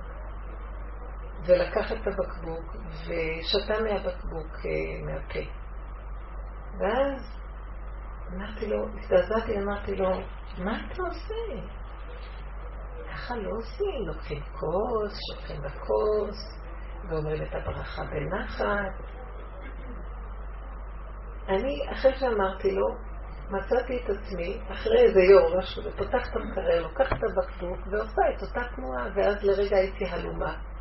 ולקח 1.46 1.92
את 1.92 2.06
הבקבוק 2.06 2.76
ושתה 3.06 3.74
מהבקבוק 3.82 4.52
אה, 4.64 5.04
מהפה. 5.06 5.50
ואז 6.78 7.42
אמרתי 8.34 8.66
לו, 8.66 8.86
הזדעזעתי, 8.98 9.58
אמרתי 9.58 9.96
לו, 9.96 10.08
מה 10.58 10.80
אתה 10.86 11.02
עושה? 11.02 11.62
ככה 13.12 13.36
לא 13.36 13.50
עושים, 13.58 14.06
לוקחים 14.06 14.42
כוס, 14.42 15.18
שופכים 15.30 15.62
בכוס, 15.62 16.58
ואומרים 17.08 17.42
את 17.42 17.54
הברכה 17.54 18.02
בנחת. 18.04 19.04
אני, 21.48 21.92
אחרי 21.92 22.14
שאמרתי 22.14 22.70
לו, 22.70 22.86
מצאתי 23.50 23.96
את 23.96 24.10
עצמי, 24.10 24.60
אחרי 24.72 25.00
איזה 25.00 25.20
יום, 25.20 25.58
משהו, 25.58 25.82
ופותחת 25.84 26.36
המקרר, 26.36 26.82
לוקחת 26.82 27.16
הבקבוק 27.22 27.86
ועושה 27.90 28.22
את 28.36 28.42
אותה 28.42 28.60
תנועה, 28.76 29.06
ואז 29.16 29.44
לרגע 29.44 29.76
הייתי 29.76 30.04
הלומה. 30.06 30.71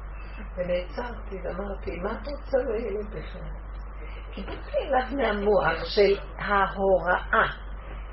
ונעצרתי 0.58 1.36
ואמרתי, 1.44 2.00
מה 2.00 2.12
את 2.12 2.28
רוצה 2.28 2.58
לילד 2.58 3.08
בכלל? 3.10 3.42
קיבלתי 4.32 4.78
אליו 4.78 5.18
מהמוח 5.18 5.86
של 5.86 6.18
ההוראה. 6.38 7.48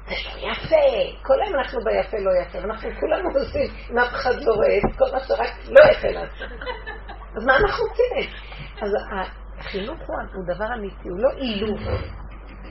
זה 0.08 0.14
לא 0.14 0.52
יפה, 0.52 1.18
כל 1.22 1.42
היום 1.42 1.54
אנחנו 1.58 1.80
ביפה 1.84 2.16
לא 2.18 2.30
יפה, 2.42 2.58
ואנחנו 2.58 2.88
כולנו 3.00 3.28
עושים, 3.38 3.70
אם 3.90 3.98
אף 3.98 4.08
אחד 4.08 4.34
לא 4.40 4.52
רואה 4.52 4.78
את 4.78 4.98
כל 4.98 5.04
מה 5.12 5.20
שרק 5.20 5.52
לא 5.68 5.90
יפה 5.90 6.08
לעשות. 6.08 6.52
אז 7.36 7.44
מה 7.46 7.56
אנחנו 7.56 7.84
רוצים? 7.84 8.30
אז 8.82 8.90
החינוך 9.58 9.98
הוא 10.34 10.54
דבר 10.54 10.74
אמיתי, 10.74 11.08
הוא 11.08 11.18
לא 11.18 11.30
אילוף, 11.30 11.80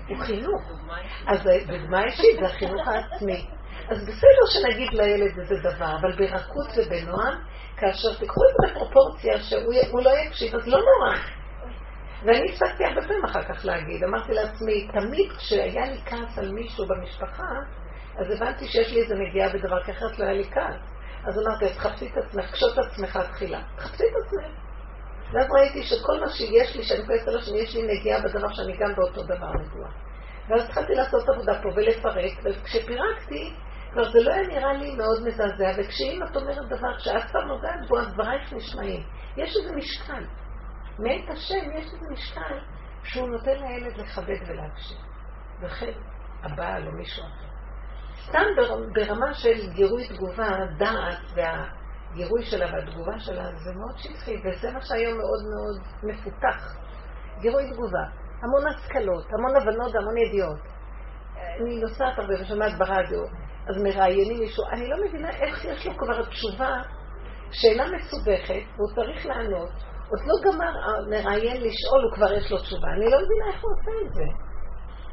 הוא 0.07 0.17
חינוך. 0.17 0.61
אז 1.27 1.39
דוגמה 1.67 2.03
אישית 2.03 2.39
זה 2.39 2.45
החינוך 2.45 2.87
העצמי. 2.87 3.47
אז 3.89 3.97
בסדר 4.07 4.43
שנגיד 4.53 4.93
לילד 4.93 5.39
איזה 5.39 5.55
דבר, 5.63 5.95
אבל 6.01 6.11
ברכות 6.17 6.67
ובנועם, 6.77 7.37
כאשר 7.77 8.13
תקחו 8.13 8.41
את 8.43 8.55
זה 8.61 8.73
בפרופורציה 8.73 9.39
שהוא 9.39 10.01
לא 10.03 10.09
יקשיב, 10.09 10.55
אז 10.55 10.67
לא 10.67 10.77
נורא. 10.77 11.17
ואני 12.23 12.49
הפסקתי 12.49 12.85
הרבה 12.85 13.01
פעמים 13.01 13.25
אחר 13.25 13.43
כך 13.43 13.65
להגיד, 13.65 14.03
אמרתי 14.03 14.33
לעצמי, 14.33 14.87
תמיד 14.87 15.31
כשהיה 15.31 15.85
לי 15.85 16.01
כעס 16.05 16.37
על 16.37 16.51
מישהו 16.51 16.85
במשפחה, 16.87 17.49
אז 18.17 18.31
הבנתי 18.31 18.67
שיש 18.67 18.93
לי 18.93 19.01
איזה 19.01 19.15
נגיעה 19.15 19.49
בדבר, 19.49 19.83
כי 19.83 19.91
אחרת 19.91 20.19
לא 20.19 20.23
היה 20.25 20.33
לי 20.33 20.43
כעס. 20.43 20.97
אז 21.27 21.39
אמרתי, 21.39 21.65
אז 21.65 21.77
תחפשי 21.77 22.07
את 22.07 22.17
עצמך, 22.17 22.51
קשוט 22.51 22.79
את 22.79 22.85
עצמך 22.85 23.19
תחילה. 23.31 23.61
תחפשי 23.75 24.03
את 24.03 24.13
עצמך. 24.25 24.59
ואז 25.33 25.47
ראיתי 25.51 25.83
שכל 25.83 26.19
מה 26.19 26.29
שיש 26.29 26.75
לי, 26.75 26.83
שאני 26.83 27.05
כועסת 27.05 27.27
על 27.27 27.37
השני, 27.37 27.57
יש 27.57 27.75
לי 27.75 27.83
נגיעה 27.83 28.21
בדבר 28.21 28.53
שאני 28.53 28.77
גם 28.77 28.95
באותו 28.95 29.23
דבר 29.23 29.51
נגועה. 29.53 29.91
ואז 30.49 30.63
התחלתי 30.63 30.93
לעשות 30.93 31.29
עבודה 31.29 31.61
פה 31.61 31.69
ולפרק, 31.75 32.31
וכשפירקתי, 32.43 33.53
כבר 33.97 34.11
זה 34.11 34.19
לא 34.23 34.33
היה 34.33 34.47
נראה 34.47 34.73
לי 34.73 34.95
מאוד 34.95 35.27
מזעזע, 35.27 35.71
וכשאם 35.77 36.23
את 36.23 36.35
אומרת 36.35 36.69
דבר 36.69 36.97
שאת 36.97 37.23
כבר 37.29 37.41
נוגעת 37.41 37.87
בו, 37.89 37.99
אז 37.99 38.13
דברייך 38.13 38.53
נשמעים. 38.53 39.03
יש 39.37 39.55
איזה 39.55 39.75
משקל. 39.75 40.23
מאת 40.99 41.29
השם 41.29 41.71
יש 41.75 41.85
איזה 41.93 42.05
משקל 42.11 42.59
שהוא 43.03 43.29
נותן 43.29 43.51
לילד 43.51 43.97
לכבד 43.97 44.37
ולהקשיב. 44.47 44.97
וכן 45.61 45.91
הבעל 46.43 46.87
או 46.87 46.91
מישהו 46.91 47.23
אחר. 47.23 47.47
סתם 48.27 48.45
ברמה 48.93 49.33
של 49.33 49.73
גירוי 49.73 50.07
תגובה, 50.07 50.49
דעת 50.77 51.19
והגירוי 51.35 52.45
שלה 52.45 52.65
והתגובה 52.73 53.19
שלה 53.19 53.43
זה 53.55 53.71
מאוד 53.75 53.97
שטחי, 53.97 54.35
וזה 54.45 54.71
מה 54.71 54.81
שהיום 54.81 55.17
מאוד 55.17 55.43
מאוד 55.53 55.81
מפותח. 56.03 56.75
גירוי 57.39 57.71
תגובה. 57.71 58.03
המון 58.41 58.67
השכלות, 58.67 59.25
המון 59.33 59.55
הבנות 59.55 59.95
והמון 59.95 60.17
ידיעות. 60.17 60.59
אני 61.61 61.79
נוסעת 61.81 62.19
הרבה 62.19 62.33
ושומעת 62.41 62.77
ברדיו, 62.77 63.46
אז 63.69 63.83
מראיינים 63.83 64.39
מישהו, 64.39 64.63
אני 64.71 64.87
לא 64.87 64.97
מבינה 65.07 65.29
איך 65.29 65.65
יש 65.65 65.87
לו 65.87 65.97
כבר 65.97 66.25
תשובה 66.25 66.75
שאינה 67.51 67.85
מסובכת, 67.95 68.63
והוא 68.75 68.89
צריך 68.95 69.25
לענות, 69.25 69.69
עוד 70.09 70.19
לא 70.25 70.51
גמר 70.51 70.73
המראיין 70.85 71.57
לשאול, 71.57 72.03
הוא 72.03 72.15
כבר 72.15 72.33
יש 72.33 72.51
לו 72.51 72.57
תשובה. 72.57 72.87
אני 72.87 73.05
לא 73.05 73.17
מבינה 73.17 73.45
איך 73.53 73.63
הוא 73.63 73.71
עושה 73.71 73.91
את 74.07 74.13
זה. 74.13 74.23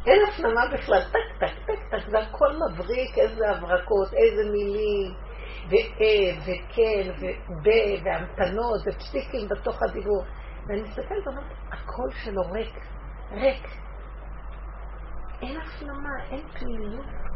אין 0.07 0.21
הפנמה 0.29 0.61
בכלל, 0.73 1.03
טק, 1.03 1.41
טק, 1.41 1.55
טק, 1.67 1.81
טק, 1.91 2.09
והכל 2.13 2.53
מבריק, 2.57 3.19
איזה 3.19 3.51
הברקות, 3.51 4.09
איזה 4.15 4.51
מילים, 4.53 5.15
ואה, 5.71 6.39
וכן, 6.41 7.11
וב, 7.21 7.67
והמתנות, 8.05 8.81
ופסיקים 8.87 9.49
בתוך 9.49 9.83
הדיבור. 9.83 10.25
ואני 10.69 10.83
מסתכלת 10.83 11.27
ואומרת, 11.27 11.53
הקול 11.73 12.11
שלו 12.13 12.43
ריק, 12.53 12.75
ריק. 13.33 13.67
אין 15.43 15.61
הפנמה, 15.61 16.25
אין 16.31 16.49
פנימיות. 16.49 17.34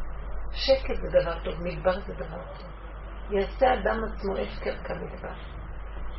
שקט 0.53 0.95
זה 1.03 1.21
דבר 1.21 1.39
טוב, 1.45 1.55
מדבר 1.61 2.01
זה 2.01 2.15
דבר 2.15 2.43
טוב. 2.59 2.69
יעשה 3.31 3.75
אדם 3.75 4.05
עצמו 4.05 4.37
הפקר 4.37 4.77
כמדבר. 4.85 5.35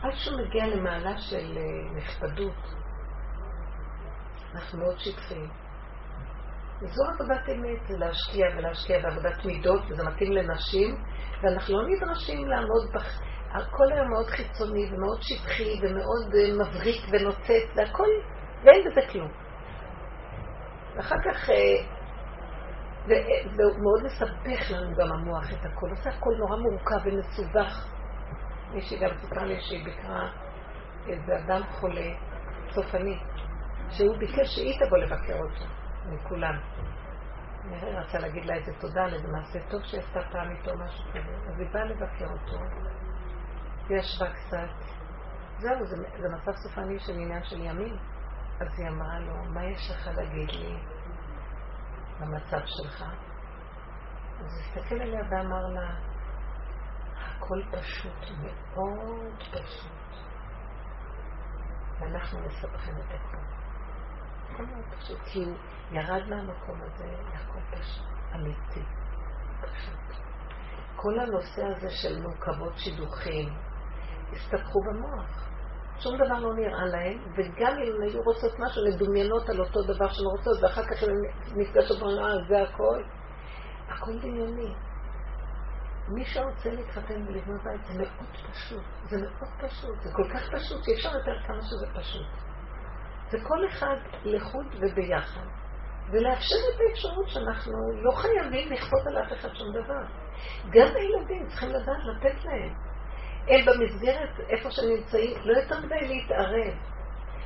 עד 0.02 0.12
שהוא 0.14 0.42
מגיע 0.42 0.68
למעלה 0.68 1.18
של 1.18 1.58
אה, 1.58 1.98
נכבדות, 1.98 2.80
אנחנו 4.54 4.80
מאוד 4.80 5.00
שטחיים. 5.00 5.50
וזו 6.82 7.04
עבודת 7.14 7.50
אמת, 7.50 7.88
זה 7.88 7.98
להשקיע 7.98 8.48
ולהשקיע 8.58 9.00
בעבודת 9.00 9.46
מידות, 9.46 9.82
וזה 9.90 10.04
מתאים 10.04 10.32
לנשים, 10.32 10.96
ואנחנו 11.44 11.82
לא 11.82 11.88
נדרשים 11.90 12.48
לעמוד 12.48 12.92
בח... 12.94 13.22
הכל 13.52 13.92
היה 13.92 14.04
מאוד 14.04 14.26
חיצוני 14.26 14.94
ומאוד 14.94 15.20
שטחי 15.22 15.80
ומאוד 15.82 16.36
אה, 16.36 16.54
מבריק 16.54 17.02
ונוצץ, 17.12 17.76
והכל, 17.76 18.08
ואין 18.64 18.82
בזה 18.90 19.12
כלום. 19.12 19.32
ואחר 20.96 21.16
כך, 21.26 21.50
אה, 23.16 23.52
ומאוד 23.54 24.04
מסבך 24.06 24.72
לנו 24.72 24.96
גם 24.96 25.12
המוח 25.12 25.54
את 25.54 25.66
הכל, 25.66 25.90
עושה 25.90 26.10
הכל 26.10 26.32
נורא 26.38 26.58
מורכב 26.58 27.00
ומסובך. 27.06 27.88
מישהי 28.74 29.00
גם 29.00 29.18
סיפרה 29.22 29.46
לי 29.46 29.62
שהיא 29.62 29.86
ביקרה 29.86 30.32
איזה 31.08 31.40
אדם 31.40 31.62
חולה, 31.72 32.12
סופני, 32.72 33.20
שהוא 33.90 34.18
ביקש 34.18 34.56
שהיא 34.56 34.80
תבוא 34.86 34.98
לבקר 34.98 35.38
אותו, 35.38 35.66
מכולם. 36.06 36.60
נראה, 37.66 38.02
רצה 38.02 38.20
להגיד 38.20 38.46
לה 38.46 38.56
איזה 38.56 38.72
תודה 38.80 39.04
על 39.04 39.14
איזה 39.14 39.28
מעשה 39.28 39.60
טוב 39.70 39.82
שעשתה 39.84 40.20
פעם 40.32 40.52
איתו 40.52 40.72
משהו 40.78 41.04
כזה. 41.10 41.50
אז 41.50 41.60
היא 41.60 41.68
באה 41.74 41.84
לבקר 41.84 42.26
אותו, 42.26 42.64
היא 43.90 43.98
ישבה 43.98 44.34
קצת. 44.34 44.86
זהו, 45.58 45.86
זה, 45.86 45.96
זה 45.96 46.28
מצב 46.36 46.52
סופני 46.52 47.00
של 47.00 47.14
עניין 47.14 47.44
של 47.44 47.62
ימים. 47.62 47.98
אז 48.60 48.80
היא 48.80 48.88
אמרה 48.88 49.20
לו, 49.20 49.34
מה 49.54 49.66
יש 49.66 49.92
לך 49.92 50.08
להגיד 50.18 50.52
לי 50.52 50.78
במצב 52.20 52.66
שלך? 52.66 53.04
אז 54.40 54.60
הסתכל 54.60 54.96
עליה 54.96 55.22
ואמר 55.32 55.68
לה, 55.68 55.96
הכל 57.16 57.62
פשוט, 57.72 58.30
מאוד 58.40 59.44
פשוט. 59.52 59.92
ואנחנו 62.00 62.40
מסבכים 62.40 62.96
את 62.98 63.12
הכל. 63.14 63.38
הכל 64.54 64.66
מאוד 64.66 64.86
פשוט, 65.00 65.20
כי 65.26 65.44
הוא 65.44 65.58
ירד 65.92 66.30
מהמקום 66.30 66.82
הזה, 66.82 67.06
הכל 67.34 67.60
פשוט, 67.72 68.06
אמיתי, 68.36 68.84
פשוט. 69.62 70.20
כל 70.96 71.20
הנושא 71.20 71.64
הזה 71.66 71.90
של 71.90 72.22
מורכבות 72.22 72.78
שידוכים, 72.78 73.50
הסתבכו 74.32 74.80
במוח. 74.82 75.49
שום 76.00 76.16
דבר 76.16 76.40
לא 76.40 76.54
נראה 76.54 76.86
להם, 76.86 77.18
וגם 77.38 77.74
אם 77.78 78.02
היו 78.02 78.22
רוצות 78.22 78.52
משהו, 78.60 78.86
הן 78.86 78.94
מדומיינות 78.96 79.50
על 79.50 79.60
אותו 79.60 79.82
דבר 79.84 80.08
שהן 80.08 80.26
רוצות, 80.26 80.64
ואחר 80.64 80.84
כך 80.84 81.04
הן 81.04 81.14
נפגשות 81.56 82.02
ואומרות, 82.02 82.20
אה, 82.20 82.48
זה 82.48 82.62
הכל. 82.62 83.04
הכל 83.88 84.20
דמיוני. 84.20 84.74
מי 86.08 86.26
שרוצה 86.26 86.70
להתחתן 86.70 87.28
ולבנות 87.28 87.64
בית 87.64 87.86
זה 87.86 87.94
מאוד 87.98 88.30
פשוט, 88.52 88.84
זה 89.10 89.18
מאוד 89.18 89.50
פשוט, 89.60 90.02
זה 90.02 90.10
כל 90.14 90.30
כך 90.34 90.42
פשוט 90.56 90.84
שאי 90.84 90.94
אפשר 90.94 91.18
יותר 91.18 91.48
כמה 91.48 91.62
שזה 91.62 91.86
פשוט. 92.00 92.28
זה 93.30 93.38
כל 93.48 93.68
אחד 93.68 93.96
לחוד 94.24 94.66
וביחד, 94.82 95.46
ולאפשר 96.12 96.62
את 96.76 96.80
האפשרות 96.90 97.30
שאנחנו 97.30 97.74
לא 98.04 98.12
חייבים 98.12 98.72
לכפות 98.74 99.08
על 99.08 99.18
אף 99.18 99.34
אחד 99.34 99.50
שום 99.56 99.72
דבר. 99.72 100.04
גם 100.70 100.88
הילדים 100.96 101.48
צריכים 101.48 101.70
לדעת 101.70 102.04
לתת 102.06 102.46
להם. 102.46 102.89
הם 103.48 103.66
במסגרת, 103.66 104.40
איפה 104.50 104.72
שהם 104.72 104.90
נמצאים, 104.90 105.38
לא 105.44 105.58
יותר 105.60 105.80
מדי 105.80 106.08
להתערב. 106.08 106.74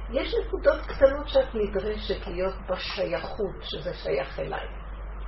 יש 0.09 0.35
נקודות 0.45 0.81
קטנות 0.87 1.27
שאת 1.27 1.55
נדרשת 1.55 2.27
להיות 2.27 2.55
בשייכות, 2.69 3.55
שזה 3.61 3.93
שייך 3.93 4.39
אליי. 4.39 4.67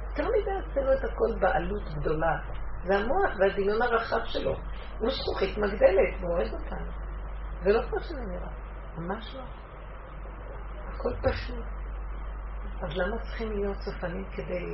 יותר 0.10 0.24
מדי 0.30 0.52
עשינו 0.72 0.94
את 0.94 1.04
הכל 1.04 1.40
בעלות 1.40 1.84
גדולה. 2.00 2.38
זה 2.84 2.96
המוח 2.96 3.32
והדמיון 3.40 3.82
הרחב 3.82 4.26
שלו. 4.26 4.56
הוא 5.00 5.10
זכוכית 5.10 5.58
מגדלת, 5.58 6.22
הוא 6.22 6.32
אוהב 6.32 6.54
אותנו. 6.54 6.92
זה 7.64 7.74
לא 7.74 7.82
כמו 7.90 8.00
שזה 8.00 8.22
נראה, 8.22 8.50
ממש 8.98 9.36
לא. 9.36 9.42
הכל 10.88 11.14
פשוט. 11.30 11.66
אז 12.82 12.98
למה 12.98 13.18
צריכים 13.22 13.52
להיות 13.52 13.78
סופנים 13.78 14.26
כדי... 14.32 14.66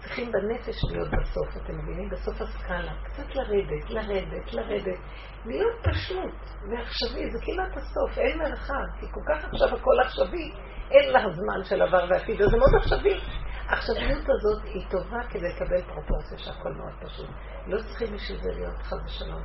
צריכים 0.00 0.32
בנפש 0.32 0.84
להיות 0.90 1.08
בסוף, 1.08 1.56
אתם 1.56 1.78
מבינים? 1.78 2.10
בסוף 2.10 2.40
הסקאלה. 2.40 2.92
קצת 3.04 3.34
לרדת, 3.34 3.90
לרדת, 3.90 4.52
לרדת. 4.52 4.98
להיות 5.44 5.76
פשוט 5.82 6.34
ועכשווי, 6.70 7.30
זה 7.30 7.38
כמעט 7.42 7.76
הסוף, 7.76 8.18
אין 8.18 8.38
מרחב. 8.38 9.00
כי 9.00 9.06
כל 9.10 9.20
כך 9.28 9.44
עכשיו 9.44 9.68
הכל 9.68 10.00
עכשווי, 10.04 10.52
אין 10.90 11.12
לה 11.12 11.20
זמן 11.20 11.64
של 11.64 11.82
עבר 11.82 12.06
ועתיד, 12.10 12.42
זה 12.42 12.56
מאוד 12.56 12.74
עכשווי. 12.80 13.20
העכשוויות 13.68 14.22
הזאת 14.28 14.64
היא 14.64 14.86
טובה 14.90 15.18
כדי 15.30 15.48
לקבל 15.48 15.82
פרופורציה 15.82 16.38
שהכל 16.38 16.72
מאוד 16.72 16.92
פשוט. 17.00 17.30
לא 17.66 17.78
צריכים 17.78 18.14
בשביל 18.14 18.38
זה 18.42 18.50
להיות 18.54 18.82
חס 18.82 18.98
ושלום 19.04 19.42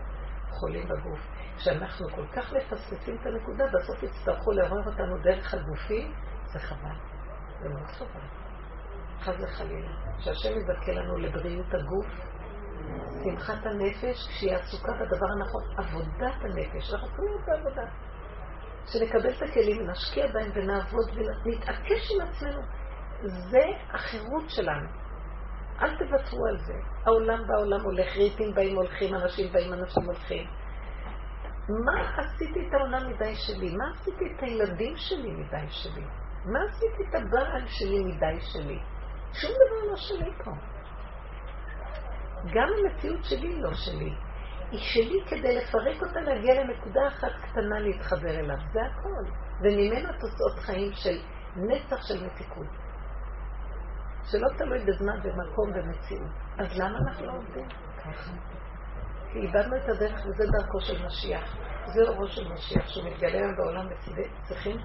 חולים 0.49 0.88
בגוף. 0.88 1.19
כשאנחנו 1.57 2.10
כל 2.10 2.27
כך 2.36 2.53
מפספסים 2.53 3.15
את 3.15 3.26
הנקודה, 3.26 3.65
בסוף 3.68 4.03
יצטרכו 4.03 4.52
לעורר 4.52 4.86
אותנו 4.86 5.18
דרך 5.23 5.53
הגופים, 5.53 6.14
זה 6.53 6.60
חבל. 6.60 6.98
זה 7.61 7.69
מאוד 7.69 7.88
חבל. 7.88 8.44
חס 9.26 9.35
וחלילה. 9.43 9.89
שהשם 10.19 10.49
יזכה 10.57 10.91
לנו 10.91 11.18
לבריאות 11.18 11.73
הגוף, 11.73 12.06
שמחת 13.23 13.65
הנפש, 13.65 14.27
כשהיא 14.27 14.56
עסוקה 14.56 14.91
בדבר 14.91 15.27
הנכון, 15.35 15.64
עבודת 15.77 16.35
הנפש. 16.41 16.93
אנחנו 16.93 17.07
קוראים 17.15 17.34
לזה 17.34 17.52
עבודה. 17.60 17.85
שנקבל 18.85 19.30
את 19.30 19.41
הכלים 19.41 19.81
ונשקיע 19.81 20.27
בהם 20.27 20.52
ונעבוד 20.56 21.10
ונתעקש 21.15 22.11
עם 22.11 22.27
עצמנו. 22.27 22.61
זה 23.22 23.64
החירות 23.93 24.49
שלנו. 24.49 24.89
אל 25.81 25.97
תוותרו 25.97 26.45
על 26.45 26.57
זה. 26.57 26.73
העולם 27.06 27.47
בעולם 27.47 27.81
הולך, 27.81 28.18
ריטים 28.18 28.53
באים 28.56 28.76
הולכים, 28.76 29.15
אנשים 29.15 29.53
באים, 29.53 29.73
אנשים 29.73 30.03
הולכים. 30.03 30.47
מה 31.85 32.18
עשיתי 32.18 32.68
את 32.68 32.73
העולם 32.73 33.14
מדי 33.14 33.35
שלי? 33.35 33.76
מה 33.76 33.85
עשיתי 33.91 34.26
את 34.35 34.43
הילדים 34.43 34.93
שלי 34.97 35.31
מדי 35.31 35.69
שלי? 35.69 36.06
מה 36.45 36.60
עשיתי 36.69 37.03
את 37.10 37.15
הבעל 37.15 37.68
שלי 37.68 38.03
מדי 38.03 38.41
שלי? 38.41 38.80
שום 39.41 39.51
דבר 39.51 39.91
לא 39.91 39.95
שלי 39.95 40.31
פה. 40.43 40.51
גם 42.53 42.67
המציאות 42.77 43.23
שלי 43.23 43.61
לא 43.61 43.73
שלי. 43.73 44.13
היא 44.71 44.79
שלי 44.79 45.19
כדי 45.29 45.55
לפרק 45.55 46.03
אותה 46.03 46.19
להגיע 46.19 46.53
לנקודה 46.63 47.07
אחת 47.07 47.31
קטנה 47.41 47.79
להתחבר 47.79 48.39
אליו. 48.39 48.57
זה 48.73 48.79
הכל. 48.81 49.31
וממנה 49.61 50.13
תוצאות 50.13 50.59
חיים 50.59 50.91
של 50.93 51.17
נצח 51.55 52.07
של 52.07 52.25
מתיקות. 52.25 52.67
שלא 54.31 54.47
תלוי 54.57 54.85
בזמן 54.85 55.19
ומקום 55.23 55.69
ומציאות. 55.69 56.31
אז 56.57 56.79
למה 56.79 56.97
אנחנו 56.97 57.25
לא 57.25 57.31
עובדים 57.31 57.67
ככה? 57.97 58.31
כי 59.31 59.39
איבדנו 59.39 59.77
את 59.77 59.89
הדרך 59.89 60.25
וזה 60.25 60.43
דרכו 60.51 60.81
של 60.81 61.05
משיח. 61.05 61.57
זה 61.85 62.01
אורו 62.07 62.27
של 62.27 62.53
משיח 62.53 62.87
שמתגלה 62.87 63.31
היום 63.31 63.55
בעולם 63.57 63.87
וצריכים 63.87 64.77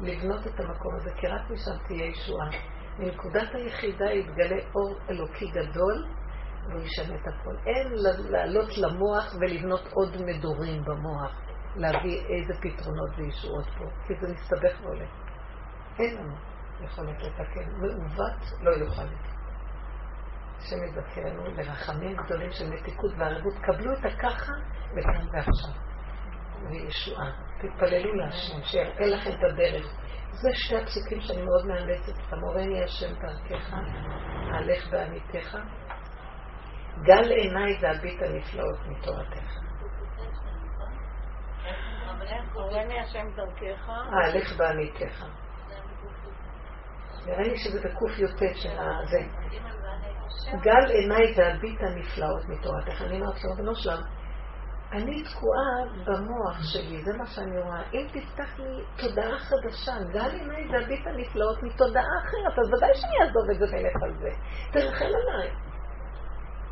לבנות 0.00 0.46
את 0.46 0.60
המקום 0.60 0.94
הזה, 0.96 1.10
כי 1.16 1.26
רק 1.26 1.50
משם 1.50 1.86
תהיה 1.86 2.04
ישועה. 2.04 2.48
מנקודת 3.00 3.54
היחידה 3.54 4.04
יתגלה 4.04 4.56
אור 4.74 4.98
אלוקי 5.10 5.50
גדול 5.50 6.06
והוא 6.68 6.82
ישנה 6.82 7.14
את 7.14 7.26
הכל. 7.26 7.56
אין 7.66 7.92
לעלות 8.30 8.78
למוח 8.78 9.34
ולבנות 9.40 9.88
עוד 9.92 10.16
מדורים 10.26 10.82
במוח, 10.84 11.32
להביא 11.76 12.20
איזה 12.26 12.54
פתרונות 12.60 13.10
וישועות 13.16 13.66
פה, 13.78 13.84
כי 14.06 14.14
זה 14.20 14.32
מסתבך 14.32 14.80
ועולה. 14.82 15.06
אין 15.98 16.16
לנו 16.16 16.34
יכולת 16.80 17.22
לתקן. 17.22 17.70
מעוות 17.80 18.60
לא 18.60 18.70
יוכל 18.70 19.02
לתקן. 19.02 19.40
השם 20.56 20.84
יזכרנו 20.84 21.44
לרחמים 21.44 22.16
גדולים 22.16 22.50
של 22.50 22.70
מתיקות 22.70 23.10
וערבות. 23.18 23.54
קבלו 23.62 23.92
את 23.92 24.04
הככה 24.04 24.52
וכאן 24.92 25.26
ועכשיו. 25.32 25.74
וישועה. 26.70 27.30
תתפללו 27.60 28.14
להשם, 28.14 28.62
שיראה 28.62 29.06
לכם 29.06 29.30
את 29.30 29.44
הדרך. 29.52 29.86
זה 30.32 30.48
שתי 30.52 30.76
הפסוקים 30.76 31.20
שאני 31.20 31.42
מאוד 31.42 31.66
מאמצת. 31.66 32.32
המורני 32.32 32.84
השם 32.84 33.14
דרכך, 33.14 33.74
הלך 34.52 34.90
בעמיתך. 34.90 35.58
גל 37.02 37.30
עיניי 37.30 37.78
והביט 37.80 38.22
הנפלאות 38.22 38.78
מתורתך. 38.86 39.60
ההלך 44.12 44.56
בעמיתך. 44.56 45.24
נראה 47.26 47.42
לי 47.42 47.58
שזה 47.58 47.80
בק"י 47.80 48.54
של 48.54 48.78
הזה. 48.78 49.18
גל 50.62 50.90
עיניי 50.90 51.34
והביט 51.36 51.80
הנפלאות 51.80 52.44
מתורתך. 52.48 53.02
אני 53.02 53.20
אומרת 53.20 53.44
לו, 53.44 53.56
בנו 53.56 53.74
שלם, 53.74 54.02
אני 54.92 55.22
תקועה 55.22 56.04
במוח 56.06 56.62
שלי, 56.62 57.02
זה 57.04 57.16
מה 57.18 57.26
שאני 57.26 57.58
רואה. 57.58 57.82
אם 57.92 58.06
תפתח 58.12 58.58
לי 58.58 58.84
תודעה 58.96 59.38
חדשה, 59.38 59.92
גל 60.12 60.30
עיניי 60.30 60.68
והביט 60.72 61.06
הנפלאות 61.06 61.62
מתודעה 61.62 62.04
אחרת, 62.22 62.58
אז 62.58 62.72
ודאי 62.72 62.90
שאני 62.94 63.14
אעזוב 63.20 63.50
את 63.50 63.58
זה 63.58 63.64
ואלך 63.64 64.02
על 64.02 64.14
זה. 64.20 64.30
תרחם 64.72 65.04
עליי. 65.04 65.50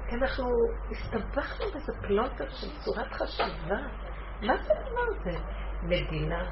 כי 0.09 0.16
אנחנו 0.16 0.47
הסתבכנו 0.90 1.66
באיזה 1.73 1.93
פלונטר 2.03 2.49
של 2.49 2.66
צורת 2.78 3.12
חשיבה. 3.12 3.78
מה 4.43 4.57
זה 4.57 4.73
הדבר 4.73 5.01
הזה? 5.09 5.39
מדינה, 5.82 6.43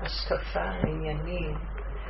השקפה, 0.00 0.70
עניינים. 0.88 1.58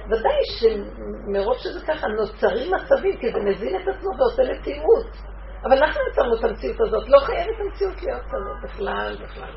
ודאי 0.06 0.40
שמרוב 0.58 1.56
שזה 1.58 1.86
ככה 1.86 2.06
נוצרים 2.06 2.74
מצבים, 2.74 3.16
כי 3.20 3.32
זה 3.32 3.38
מזין 3.40 3.76
את 3.76 3.88
עצמו 3.88 4.10
ועושה 4.18 4.42
לתיעוד. 4.42 5.31
אבל 5.64 5.82
אנחנו 5.82 6.00
יצרנו 6.12 6.38
את 6.38 6.44
המציאות 6.44 6.80
הזאת, 6.80 7.08
לא 7.08 7.18
חייבת 7.18 7.60
המציאות 7.60 8.02
להיות 8.02 8.22
כזאת 8.22 8.62
בכלל, 8.62 9.16
בכלל. 9.22 9.56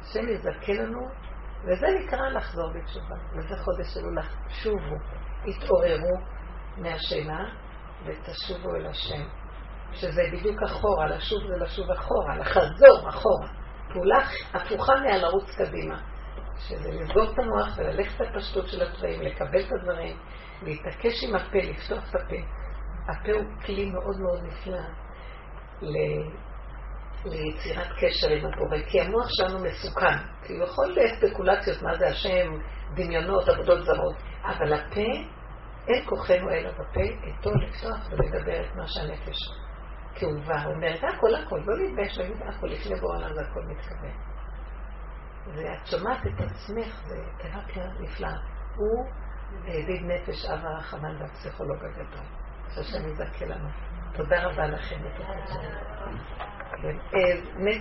השם 0.00 0.28
יזכה 0.28 0.72
לנו, 0.72 1.00
וזה 1.64 1.86
נקרא 2.00 2.28
לחזור 2.28 2.72
בתשובה. 2.74 3.16
וזה 3.36 3.56
חודש 3.56 3.86
שלו, 3.94 4.22
שובו, 4.48 4.96
התעוררו 5.46 6.16
מהשינה 6.76 7.44
ותשובו 8.06 8.74
אל 8.76 8.86
השם. 8.86 9.24
שזה 9.92 10.22
בדיוק 10.32 10.62
אחורה, 10.62 11.06
לשוב 11.06 11.38
זה 11.48 11.64
לשוב 11.64 11.90
אחורה, 11.90 12.36
לחזור 12.36 13.08
אחורה. 13.08 13.48
פעולה 13.92 14.18
הפוכה 14.54 14.92
מהלרוץ 14.94 15.54
קדימה. 15.56 15.98
שזה 16.58 16.90
לסגור 16.90 17.32
את 17.32 17.38
המוח 17.38 17.78
וללכת 17.78 18.20
לפשטות 18.20 18.68
של 18.68 18.82
התוואים, 18.82 19.22
לקבל 19.22 19.60
את 19.60 19.72
הדברים, 19.80 20.16
להתעקש 20.62 21.24
עם 21.28 21.36
הפה, 21.36 21.58
לפתוח 21.58 22.10
את 22.10 22.14
הפה. 22.14 22.36
הפה 23.08 23.32
הוא 23.32 23.60
כלי 23.66 23.90
מאוד 23.90 24.20
מאוד 24.20 24.42
נפלא 24.44 24.80
ל... 25.82 25.96
ליצירת 27.24 27.88
קשר 28.00 28.28
עם 28.28 28.46
הבורא, 28.46 28.78
כי 28.88 29.00
המוח 29.00 29.26
שלנו 29.28 29.58
מסוכן, 29.64 30.16
כי 30.42 30.52
הוא 30.52 30.64
יכול 30.64 30.96
לספקולציות 30.96 31.82
מה 31.82 31.98
זה 31.98 32.06
השם, 32.06 32.50
דמיונות, 32.94 33.48
עבודות 33.48 33.84
זרות, 33.84 34.16
אבל 34.44 34.72
הפה, 34.72 35.10
אין 35.88 36.04
כוחנו 36.06 36.50
אלא 36.50 36.70
בפה, 36.70 37.00
איתו 37.00 37.50
לפתוח 37.54 38.08
ולדבר 38.10 38.60
את 38.60 38.76
מה 38.76 38.86
שהנפש 38.86 39.36
כאובה. 40.14 40.62
הוא 40.62 40.74
אומר, 40.74 40.96
זה 41.00 41.06
הכל 41.16 41.34
הכל, 41.34 41.60
לא 41.66 41.78
להתבייש 41.78 42.18
להגיד 42.18 42.36
הכל, 42.42 42.66
לפני 42.66 43.00
בעולם 43.00 43.34
זה 43.34 43.40
הכל 43.40 43.62
מתכוון. 43.62 44.16
ואת 45.46 45.86
שומעת 45.86 46.20
את 46.26 46.40
עצמך, 46.40 47.02
זה 47.06 47.16
תרפיה 47.38 47.84
נפלאה. 48.00 48.36
הוא 48.76 49.06
ידיד 49.64 50.02
נפש, 50.04 50.44
אב 50.44 50.60
הרחמן 50.64 51.22
והפסיכולוג 51.22 51.84
הגדול. 51.84 52.37
שהשם 52.74 53.08
יזכה 53.08 53.44
לנו. 53.44 53.68
תודה 54.12 54.44
רבה 54.44 54.66
לכם. 54.66 54.96